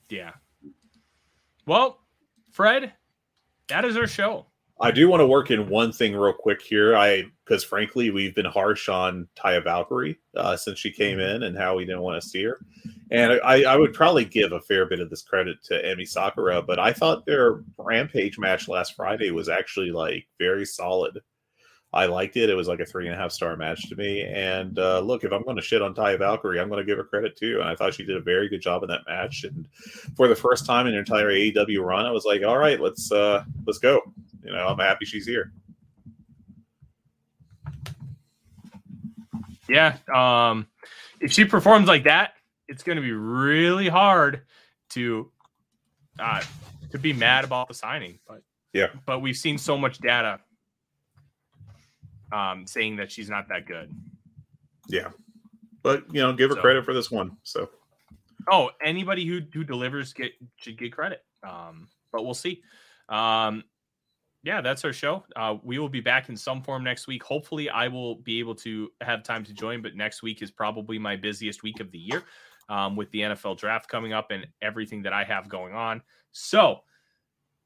yeah. 0.08 0.32
Well, 1.70 2.00
Fred, 2.52 2.94
that 3.68 3.86
is 3.86 3.96
our 3.96 4.08
show. 4.08 4.48
I 4.82 4.90
do 4.90 5.08
want 5.08 5.22
to 5.22 5.28
work 5.28 5.52
in 5.52 5.70
one 5.70 5.92
thing 5.92 6.16
real 6.16 6.34
quick 6.34 6.64
here. 6.64 6.98
I 6.98 7.26
because 7.46 7.64
frankly 7.64 8.10
we've 8.10 8.34
been 8.34 8.46
harsh 8.46 8.90
on 8.90 9.28
Taya 9.38 9.64
Valkyrie 9.64 10.18
uh, 10.36 10.58
since 10.58 10.80
she 10.80 10.90
came 10.90 11.20
in 11.20 11.44
and 11.44 11.56
how 11.56 11.76
we 11.76 11.86
didn't 11.86 12.02
want 12.02 12.20
to 12.20 12.28
see 12.28 12.42
her, 12.42 12.60
and 13.12 13.34
I, 13.46 13.66
I 13.66 13.76
would 13.76 13.94
probably 13.94 14.26
give 14.26 14.52
a 14.52 14.62
fair 14.62 14.88
bit 14.88 15.00
of 15.00 15.12
this 15.12 15.22
credit 15.22 15.64
to 15.66 15.76
Emi 15.84 16.08
Sakura, 16.08 16.64
but 16.64 16.80
I 16.80 16.92
thought 16.92 17.28
their 17.28 17.62
Rampage 17.78 18.40
match 18.40 18.68
last 18.68 18.96
Friday 18.96 19.30
was 19.30 19.48
actually 19.48 19.92
like 19.92 20.26
very 20.40 20.66
solid. 20.66 21.20
I 21.92 22.06
liked 22.06 22.38
it. 22.38 22.50
It 22.52 22.56
was 22.56 22.68
like 22.68 22.80
a 22.80 22.86
three 22.86 23.08
and 23.08 23.16
a 23.16 23.18
half 23.18 23.32
star 23.32 23.56
match 23.58 23.90
to 23.90 23.96
me. 23.96 24.22
And 24.22 24.78
uh, 24.78 25.00
look, 25.00 25.24
if 25.24 25.32
I'm 25.32 25.44
going 25.44 25.56
to 25.56 25.62
shit 25.62 25.82
on 25.82 25.96
Ty 25.96 26.18
Valkyrie, 26.18 26.60
I'm 26.60 26.70
going 26.70 26.80
to 26.80 26.86
give 26.86 26.98
her 26.98 27.04
credit 27.04 27.36
too. 27.36 27.60
And 27.60 27.68
I 27.68 27.76
thought 27.76 27.96
she 27.96 28.06
did 28.06 28.16
a 28.16 28.22
very 28.22 28.48
good 28.48 28.62
job 28.62 28.84
in 28.84 28.90
that 28.90 29.02
match. 29.08 29.44
And 29.44 29.68
for 30.16 30.28
the 30.28 30.36
first 30.36 30.68
time 30.68 30.86
in 30.86 30.94
her 30.94 31.00
entire 31.00 31.30
AEW 31.32 31.84
run, 31.84 32.06
I 32.06 32.12
was 32.12 32.26
like, 32.26 32.44
all 32.44 32.58
right, 32.58 32.80
let's 32.80 33.12
uh, 33.12 33.44
let's 33.66 33.80
go. 33.80 34.02
You 34.44 34.52
know, 34.52 34.68
I'm 34.68 34.78
happy 34.78 35.06
she's 35.06 35.26
here. 35.26 35.52
Yeah. 39.68 39.98
Um, 40.14 40.68
if 41.20 41.32
she 41.32 41.46
performs 41.46 41.88
like 41.88 42.04
that, 42.04 42.34
it's 42.68 42.84
going 42.84 42.96
to 42.98 43.02
be 43.02 43.12
really 43.12 43.88
hard 43.88 44.42
to 44.92 45.32
uh, 46.20 46.42
to 46.92 47.00
be 47.00 47.14
mad 47.14 47.44
about 47.46 47.68
the 47.68 47.74
signing. 47.74 48.20
But 48.28 48.42
Yeah. 48.74 48.88
but 49.06 49.20
we've 49.20 49.38
seen 49.38 49.58
so 49.58 49.78
much 49.78 50.00
data 50.00 50.40
um, 52.32 52.66
saying 52.68 52.96
that 52.98 53.12
she's 53.12 53.30
not 53.30 53.48
that 53.50 53.66
good. 53.66 53.92
Yeah. 54.88 55.10
But 55.84 56.06
you 56.14 56.22
know, 56.22 56.34
give 56.34 56.50
her 56.50 56.56
So- 56.56 56.62
credit 56.62 56.86
for 56.86 56.94
this 56.94 57.10
one. 57.12 57.38
So 57.44 57.70
Oh, 58.52 58.72
anybody 58.82 59.26
who 59.26 59.42
who 59.54 59.64
delivers 59.64 60.14
get 60.14 60.32
should 60.58 60.78
get 60.78 60.94
credit. 60.94 61.24
Um, 61.44 61.88
but 62.12 62.24
we'll 62.24 62.34
see. 62.34 62.64
Um, 63.08 63.64
yeah, 64.44 64.62
that's 64.62 64.86
our 64.86 64.94
show. 64.94 65.26
Uh, 65.36 65.58
we 65.64 65.78
will 65.80 65.90
be 65.90 66.00
back 66.00 66.30
in 66.30 66.38
some 66.38 66.64
form 66.64 66.84
next 66.84 67.08
week. 67.08 67.22
Hopefully, 67.24 67.70
I 67.70 67.90
will 67.90 68.16
be 68.16 68.40
able 68.40 68.56
to 68.56 68.90
have 69.02 69.24
time 69.24 69.44
to 69.44 69.54
join. 69.54 69.82
But 69.82 69.96
next 69.96 70.24
week 70.24 70.42
is 70.42 70.52
probably 70.52 70.98
my 70.98 71.16
busiest 71.18 71.62
week 71.62 71.80
of 71.82 71.92
the 71.92 72.00
year, 72.00 72.24
um, 72.70 72.96
with 72.96 73.12
the 73.12 73.22
NFL 73.22 73.58
draft 73.58 73.90
coming 73.90 74.14
up 74.14 74.32
and 74.32 74.48
everything 74.62 75.02
that 75.04 75.14
I 75.14 75.26
have 75.26 75.50
going 75.50 75.74
on. 75.74 76.02
So, 76.32 76.84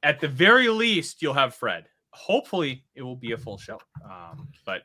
at 0.01 0.19
the 0.19 0.27
very 0.27 0.67
least, 0.69 1.21
you'll 1.21 1.35
have 1.35 1.53
Fred. 1.55 1.87
Hopefully, 2.13 2.85
it 2.95 3.01
will 3.01 3.15
be 3.15 3.31
a 3.31 3.37
full 3.37 3.57
show. 3.57 3.79
Um, 4.05 4.47
but 4.65 4.83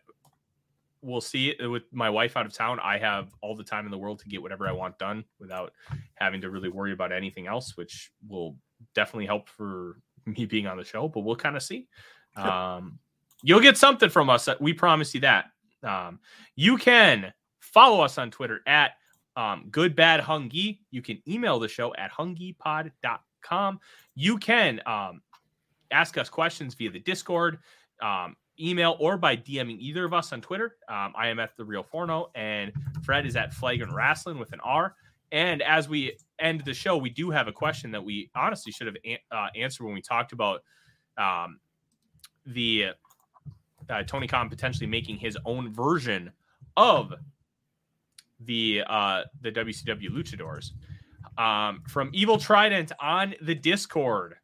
we'll 1.03 1.21
see. 1.21 1.55
With 1.61 1.85
my 1.93 2.11
wife 2.11 2.37
out 2.37 2.47
of 2.47 2.53
town, 2.53 2.81
I 2.83 2.99
have 2.99 3.35
all 3.43 3.55
the 3.55 3.65
time 3.65 3.85
in 3.85 3.91
the 3.91 3.99
world 3.99 4.19
to 4.21 4.29
get 4.29 4.43
whatever 4.43 4.67
I 4.67 4.73
want 4.73 4.99
done 4.99 5.25
without 5.39 5.73
having 6.15 6.41
to 6.41 6.51
really 6.51 6.69
worry 6.69 6.93
about 6.93 7.13
anything 7.13 7.47
else, 7.47 7.77
which 7.77 8.11
will 8.29 8.57
definitely 8.95 9.27
help 9.27 9.49
for 9.49 10.01
me 10.27 10.47
being 10.47 10.67
on 10.67 10.77
the 10.77 10.85
show. 10.85 11.09
But 11.09 11.21
we'll 11.21 11.37
kind 11.37 11.57
of 11.57 11.63
see. 11.63 11.87
Um, 12.37 12.99
you'll 13.43 13.61
get 13.61 13.77
something 13.77 14.11
from 14.11 14.31
us. 14.31 14.49
We 14.61 14.73
promise 14.73 15.15
you 15.15 15.21
that. 15.21 15.47
Um, 15.83 16.21
you 16.57 16.77
can 16.77 17.33
follow 17.61 18.01
us 18.01 18.19
on 18.19 18.31
Twitter 18.31 18.61
at 18.67 18.93
um, 19.37 19.69
good 19.71 19.95
bad 19.95 20.21
Hungee. 20.21 20.81
You 20.91 21.03
can 21.03 21.23
email 21.29 21.59
the 21.59 21.69
show 21.69 21.95
at 21.95 22.13
hungeepod.com. 22.13 23.81
You 24.15 24.39
can 24.39 24.81
um, 24.87 25.23
ask 25.91 26.19
us 26.19 26.29
questions 26.29 26.75
via 26.75 26.91
the 26.91 27.01
Discord, 27.01 27.59
um, 28.03 28.37
email, 28.61 28.97
or 29.01 29.17
by 29.17 29.37
DMing 29.37 29.79
either 29.79 30.05
of 30.05 30.13
us 30.13 30.33
on 30.33 30.41
Twitter. 30.41 30.77
Um, 30.89 31.13
I 31.17 31.29
am 31.29 31.39
at 31.39 31.57
the 31.57 31.65
real 31.65 31.83
Forno, 31.83 32.31
and 32.35 32.73
Fred 33.03 33.27
is 33.27 33.37
at 33.37 33.53
Flagrant 33.53 33.93
Wrestling 33.93 34.39
with 34.39 34.53
an 34.53 34.61
R. 34.61 34.95
And 35.31 35.63
as 35.63 35.89
we 35.89 36.17
end 36.39 36.63
the 36.65 36.75
show, 36.75 36.97
we 36.97 37.11
do 37.11 37.31
have 37.31 37.49
a 37.49 37.53
question 37.53 37.91
that 37.93 38.03
we 38.03 38.31
honestly 38.35 38.73
should 38.73 38.87
have 38.87 38.97
an- 39.05 39.19
uh, 39.31 39.49
answered 39.55 39.85
when 39.85 39.95
we 39.95 40.01
talked 40.01 40.33
about 40.33 40.63
um, 41.19 41.59
the 42.47 42.89
uh, 43.91 44.03
Tony 44.05 44.27
Khan 44.27 44.49
potentially 44.49 44.87
making 44.87 45.17
his 45.17 45.37
own 45.45 45.73
version 45.73 46.33
of 46.77 47.13
the 48.41 48.83
uh, 48.87 49.23
the 49.41 49.51
WCW 49.53 50.11
Luchadors. 50.11 50.71
Um, 51.37 51.83
from 51.87 52.11
Evil 52.13 52.39
Trident 52.39 52.93
on 53.01 53.35
the 53.43 53.55
Discord. 53.55 54.37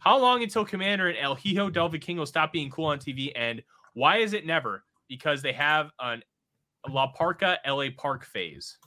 How 0.00 0.18
long 0.18 0.42
until 0.42 0.66
Komander 0.66 1.08
and 1.08 1.18
El 1.18 1.36
Hijo 1.36 1.70
del 1.70 1.90
Vikingo 1.90 2.26
stop 2.26 2.52
being 2.52 2.70
cool 2.70 2.86
on 2.86 2.98
TV? 2.98 3.32
And 3.36 3.62
why 3.92 4.18
is 4.18 4.32
it 4.32 4.46
never? 4.46 4.82
Because 5.08 5.42
they 5.42 5.52
have 5.52 5.90
an 6.00 6.22
La 6.88 7.12
Parca 7.12 7.58
LA 7.66 7.88
Park 7.96 8.24
phase. 8.24 8.78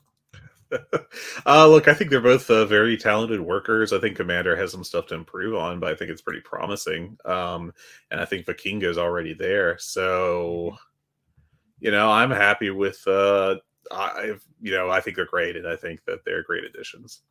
uh, 1.45 1.68
look, 1.68 1.88
I 1.88 1.94
think 1.94 2.10
they're 2.10 2.19
both 2.19 2.49
uh, 2.49 2.65
very 2.65 2.98
talented 2.98 3.40
workers. 3.40 3.94
I 3.94 3.99
think 3.99 4.18
Komander 4.18 4.57
has 4.57 4.72
some 4.72 4.84
stuff 4.84 5.06
to 5.07 5.15
improve 5.15 5.56
on, 5.56 5.80
but 5.80 5.91
I 5.91 5.95
think 5.95 6.10
it's 6.10 6.22
pretty 6.22 6.41
promising. 6.41 7.15
Um, 7.26 7.72
and 8.10 8.19
I 8.19 8.26
think 8.26 8.48
Vikingo's 8.48 8.98
already 8.98 9.35
there. 9.35 9.77
So, 9.77 10.76
you 11.80 11.91
know, 11.91 12.10
I'm 12.10 12.31
happy 12.31 12.72
with. 12.72 13.06
Uh, 13.07 13.57
I, 13.91 14.34
you 14.61 14.72
know, 14.72 14.90
I 14.90 14.99
think 14.99 15.15
they're 15.15 15.26
great, 15.26 15.57
and 15.57 15.68
I 15.68 15.76
think 15.76 16.03
that 16.06 16.26
they're 16.26 16.41
great 16.41 16.64
additions. 16.64 17.22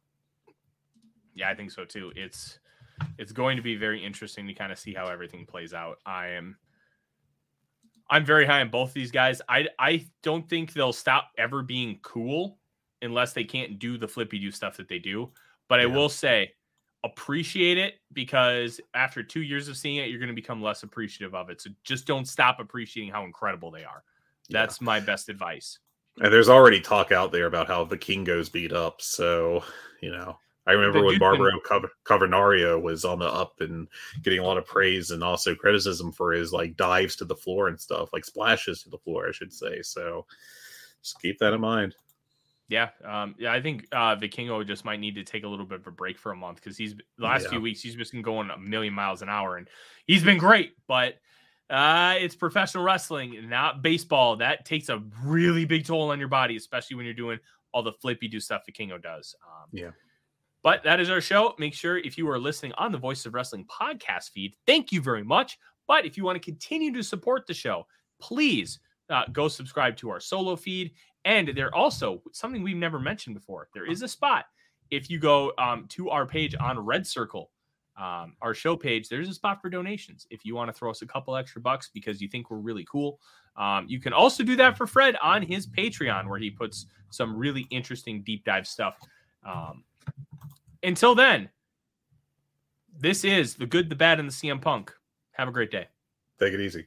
Yeah, 1.34 1.48
I 1.48 1.54
think 1.54 1.72
so 1.72 1.84
too. 1.84 2.12
It's 2.14 2.58
it's 3.18 3.32
going 3.32 3.56
to 3.56 3.62
be 3.62 3.76
very 3.76 4.04
interesting 4.04 4.46
to 4.46 4.54
kind 4.54 4.72
of 4.72 4.78
see 4.78 4.94
how 4.94 5.06
everything 5.06 5.46
plays 5.46 5.74
out. 5.74 5.98
I 6.06 6.28
am 6.28 6.56
I'm 8.10 8.24
very 8.24 8.44
high 8.44 8.60
on 8.60 8.70
both 8.70 8.92
these 8.92 9.10
guys. 9.10 9.40
I 9.48 9.68
I 9.78 10.06
don't 10.22 10.48
think 10.48 10.72
they'll 10.72 10.92
stop 10.92 11.30
ever 11.38 11.62
being 11.62 11.98
cool 12.02 12.58
unless 13.00 13.32
they 13.32 13.44
can't 13.44 13.78
do 13.78 13.98
the 13.98 14.08
flippy 14.08 14.38
do 14.38 14.50
stuff 14.50 14.76
that 14.76 14.88
they 14.88 14.98
do. 14.98 15.30
But 15.68 15.80
I 15.80 15.86
will 15.86 16.08
say 16.08 16.52
appreciate 17.04 17.78
it 17.78 17.94
because 18.12 18.80
after 18.94 19.22
2 19.22 19.40
years 19.40 19.66
of 19.66 19.76
seeing 19.76 19.96
it 19.96 20.08
you're 20.08 20.20
going 20.20 20.28
to 20.28 20.34
become 20.34 20.62
less 20.62 20.82
appreciative 20.82 21.34
of 21.34 21.50
it. 21.50 21.60
So 21.60 21.70
just 21.82 22.06
don't 22.06 22.28
stop 22.28 22.60
appreciating 22.60 23.12
how 23.12 23.24
incredible 23.24 23.70
they 23.70 23.84
are. 23.84 24.04
Yeah. 24.48 24.60
That's 24.60 24.80
my 24.80 25.00
best 25.00 25.28
advice. 25.28 25.78
And 26.20 26.32
there's 26.32 26.48
already 26.48 26.80
talk 26.80 27.10
out 27.10 27.32
there 27.32 27.46
about 27.46 27.68
how 27.68 27.84
the 27.84 27.96
Vikingo's 27.96 28.48
beat 28.48 28.72
up. 28.72 29.00
So, 29.00 29.64
you 30.02 30.12
know, 30.12 30.38
I 30.66 30.72
remember 30.72 31.02
when 31.02 31.18
Barbaro 31.18 31.58
Cav- 31.68 31.88
Cavernario 32.04 32.80
was 32.80 33.04
on 33.04 33.18
the 33.18 33.26
up 33.26 33.60
and 33.60 33.88
getting 34.22 34.38
a 34.38 34.44
lot 34.44 34.58
of 34.58 34.64
praise 34.64 35.10
and 35.10 35.22
also 35.24 35.54
criticism 35.56 36.12
for 36.12 36.32
his 36.32 36.52
like 36.52 36.76
dives 36.76 37.16
to 37.16 37.24
the 37.24 37.34
floor 37.34 37.68
and 37.68 37.80
stuff, 37.80 38.12
like 38.12 38.24
splashes 38.24 38.82
to 38.84 38.88
the 38.90 38.98
floor, 38.98 39.28
I 39.28 39.32
should 39.32 39.52
say. 39.52 39.82
So 39.82 40.24
just 41.02 41.20
keep 41.20 41.38
that 41.40 41.52
in 41.52 41.60
mind. 41.60 41.96
Yeah, 42.68 42.90
um, 43.04 43.34
yeah, 43.38 43.52
I 43.52 43.60
think 43.60 43.86
uh, 43.92 44.16
Vikingo 44.16 44.64
just 44.66 44.84
might 44.84 45.00
need 45.00 45.16
to 45.16 45.24
take 45.24 45.42
a 45.44 45.48
little 45.48 45.66
bit 45.66 45.80
of 45.80 45.86
a 45.88 45.90
break 45.90 46.16
for 46.18 46.32
a 46.32 46.36
month 46.36 46.56
because 46.56 46.76
he's 46.76 46.94
the 46.94 47.24
last 47.24 47.42
Yeah. 47.44 47.50
few 47.50 47.60
weeks 47.60 47.82
he's 47.82 47.96
just 47.96 48.12
been 48.12 48.22
going 48.22 48.48
a 48.48 48.56
million 48.56 48.94
miles 48.94 49.20
an 49.20 49.28
hour 49.28 49.56
and 49.56 49.68
he's 50.06 50.22
been 50.24 50.38
great, 50.38 50.74
but 50.86 51.16
uh, 51.68 52.14
it's 52.18 52.36
professional 52.36 52.84
wrestling, 52.84 53.48
not 53.48 53.82
baseball. 53.82 54.36
That 54.36 54.64
takes 54.64 54.88
a 54.90 55.02
really 55.24 55.64
big 55.64 55.86
toll 55.86 56.10
on 56.12 56.18
your 56.18 56.28
body, 56.28 56.56
especially 56.56 56.96
when 56.96 57.04
you're 57.04 57.14
doing 57.14 57.40
all 57.72 57.82
the 57.82 57.92
flippy 57.92 58.28
do 58.28 58.38
stuff 58.40 58.62
Vikingo 58.70 59.02
does. 59.02 59.34
Um, 59.44 59.68
Yeah. 59.72 59.90
But 60.62 60.84
that 60.84 61.00
is 61.00 61.10
our 61.10 61.20
show. 61.20 61.54
Make 61.58 61.74
sure 61.74 61.98
if 61.98 62.16
you 62.16 62.28
are 62.30 62.38
listening 62.38 62.72
on 62.78 62.92
the 62.92 62.98
Voice 62.98 63.26
of 63.26 63.34
Wrestling 63.34 63.66
podcast 63.66 64.30
feed, 64.30 64.54
thank 64.66 64.92
you 64.92 65.00
very 65.00 65.24
much. 65.24 65.58
But 65.88 66.06
if 66.06 66.16
you 66.16 66.24
want 66.24 66.40
to 66.40 66.50
continue 66.50 66.92
to 66.92 67.02
support 67.02 67.46
the 67.46 67.54
show, 67.54 67.86
please 68.20 68.78
uh, 69.10 69.24
go 69.32 69.48
subscribe 69.48 69.96
to 69.96 70.10
our 70.10 70.20
solo 70.20 70.56
feed. 70.56 70.92
And 71.24 71.48
there 71.48 71.74
also 71.74 72.22
something 72.32 72.62
we've 72.62 72.76
never 72.76 72.98
mentioned 72.98 73.34
before. 73.34 73.68
There 73.74 73.90
is 73.90 74.02
a 74.02 74.08
spot 74.08 74.46
if 74.92 75.10
you 75.10 75.18
go 75.18 75.52
um, 75.58 75.86
to 75.88 76.10
our 76.10 76.26
page 76.26 76.54
on 76.60 76.78
Red 76.78 77.06
Circle, 77.06 77.50
um, 77.96 78.36
our 78.42 78.54
show 78.54 78.76
page. 78.76 79.08
There's 79.08 79.28
a 79.28 79.34
spot 79.34 79.60
for 79.60 79.70
donations. 79.70 80.26
If 80.30 80.44
you 80.44 80.54
want 80.54 80.68
to 80.68 80.72
throw 80.72 80.90
us 80.90 81.02
a 81.02 81.06
couple 81.06 81.34
extra 81.34 81.60
bucks 81.60 81.90
because 81.92 82.20
you 82.20 82.28
think 82.28 82.50
we're 82.50 82.58
really 82.58 82.86
cool, 82.90 83.18
um, 83.56 83.86
you 83.88 84.00
can 84.00 84.12
also 84.12 84.44
do 84.44 84.54
that 84.56 84.76
for 84.76 84.86
Fred 84.86 85.16
on 85.22 85.42
his 85.42 85.66
Patreon, 85.66 86.28
where 86.28 86.38
he 86.38 86.50
puts 86.50 86.86
some 87.10 87.36
really 87.36 87.66
interesting 87.70 88.22
deep 88.22 88.44
dive 88.44 88.66
stuff. 88.66 88.98
Um, 89.46 89.82
until 90.82 91.14
then, 91.14 91.48
this 92.98 93.24
is 93.24 93.54
the 93.54 93.66
good, 93.66 93.88
the 93.88 93.96
bad, 93.96 94.20
and 94.20 94.28
the 94.28 94.32
CM 94.32 94.60
Punk. 94.60 94.92
Have 95.32 95.48
a 95.48 95.52
great 95.52 95.70
day. 95.70 95.88
Take 96.38 96.52
it 96.52 96.60
easy. 96.60 96.86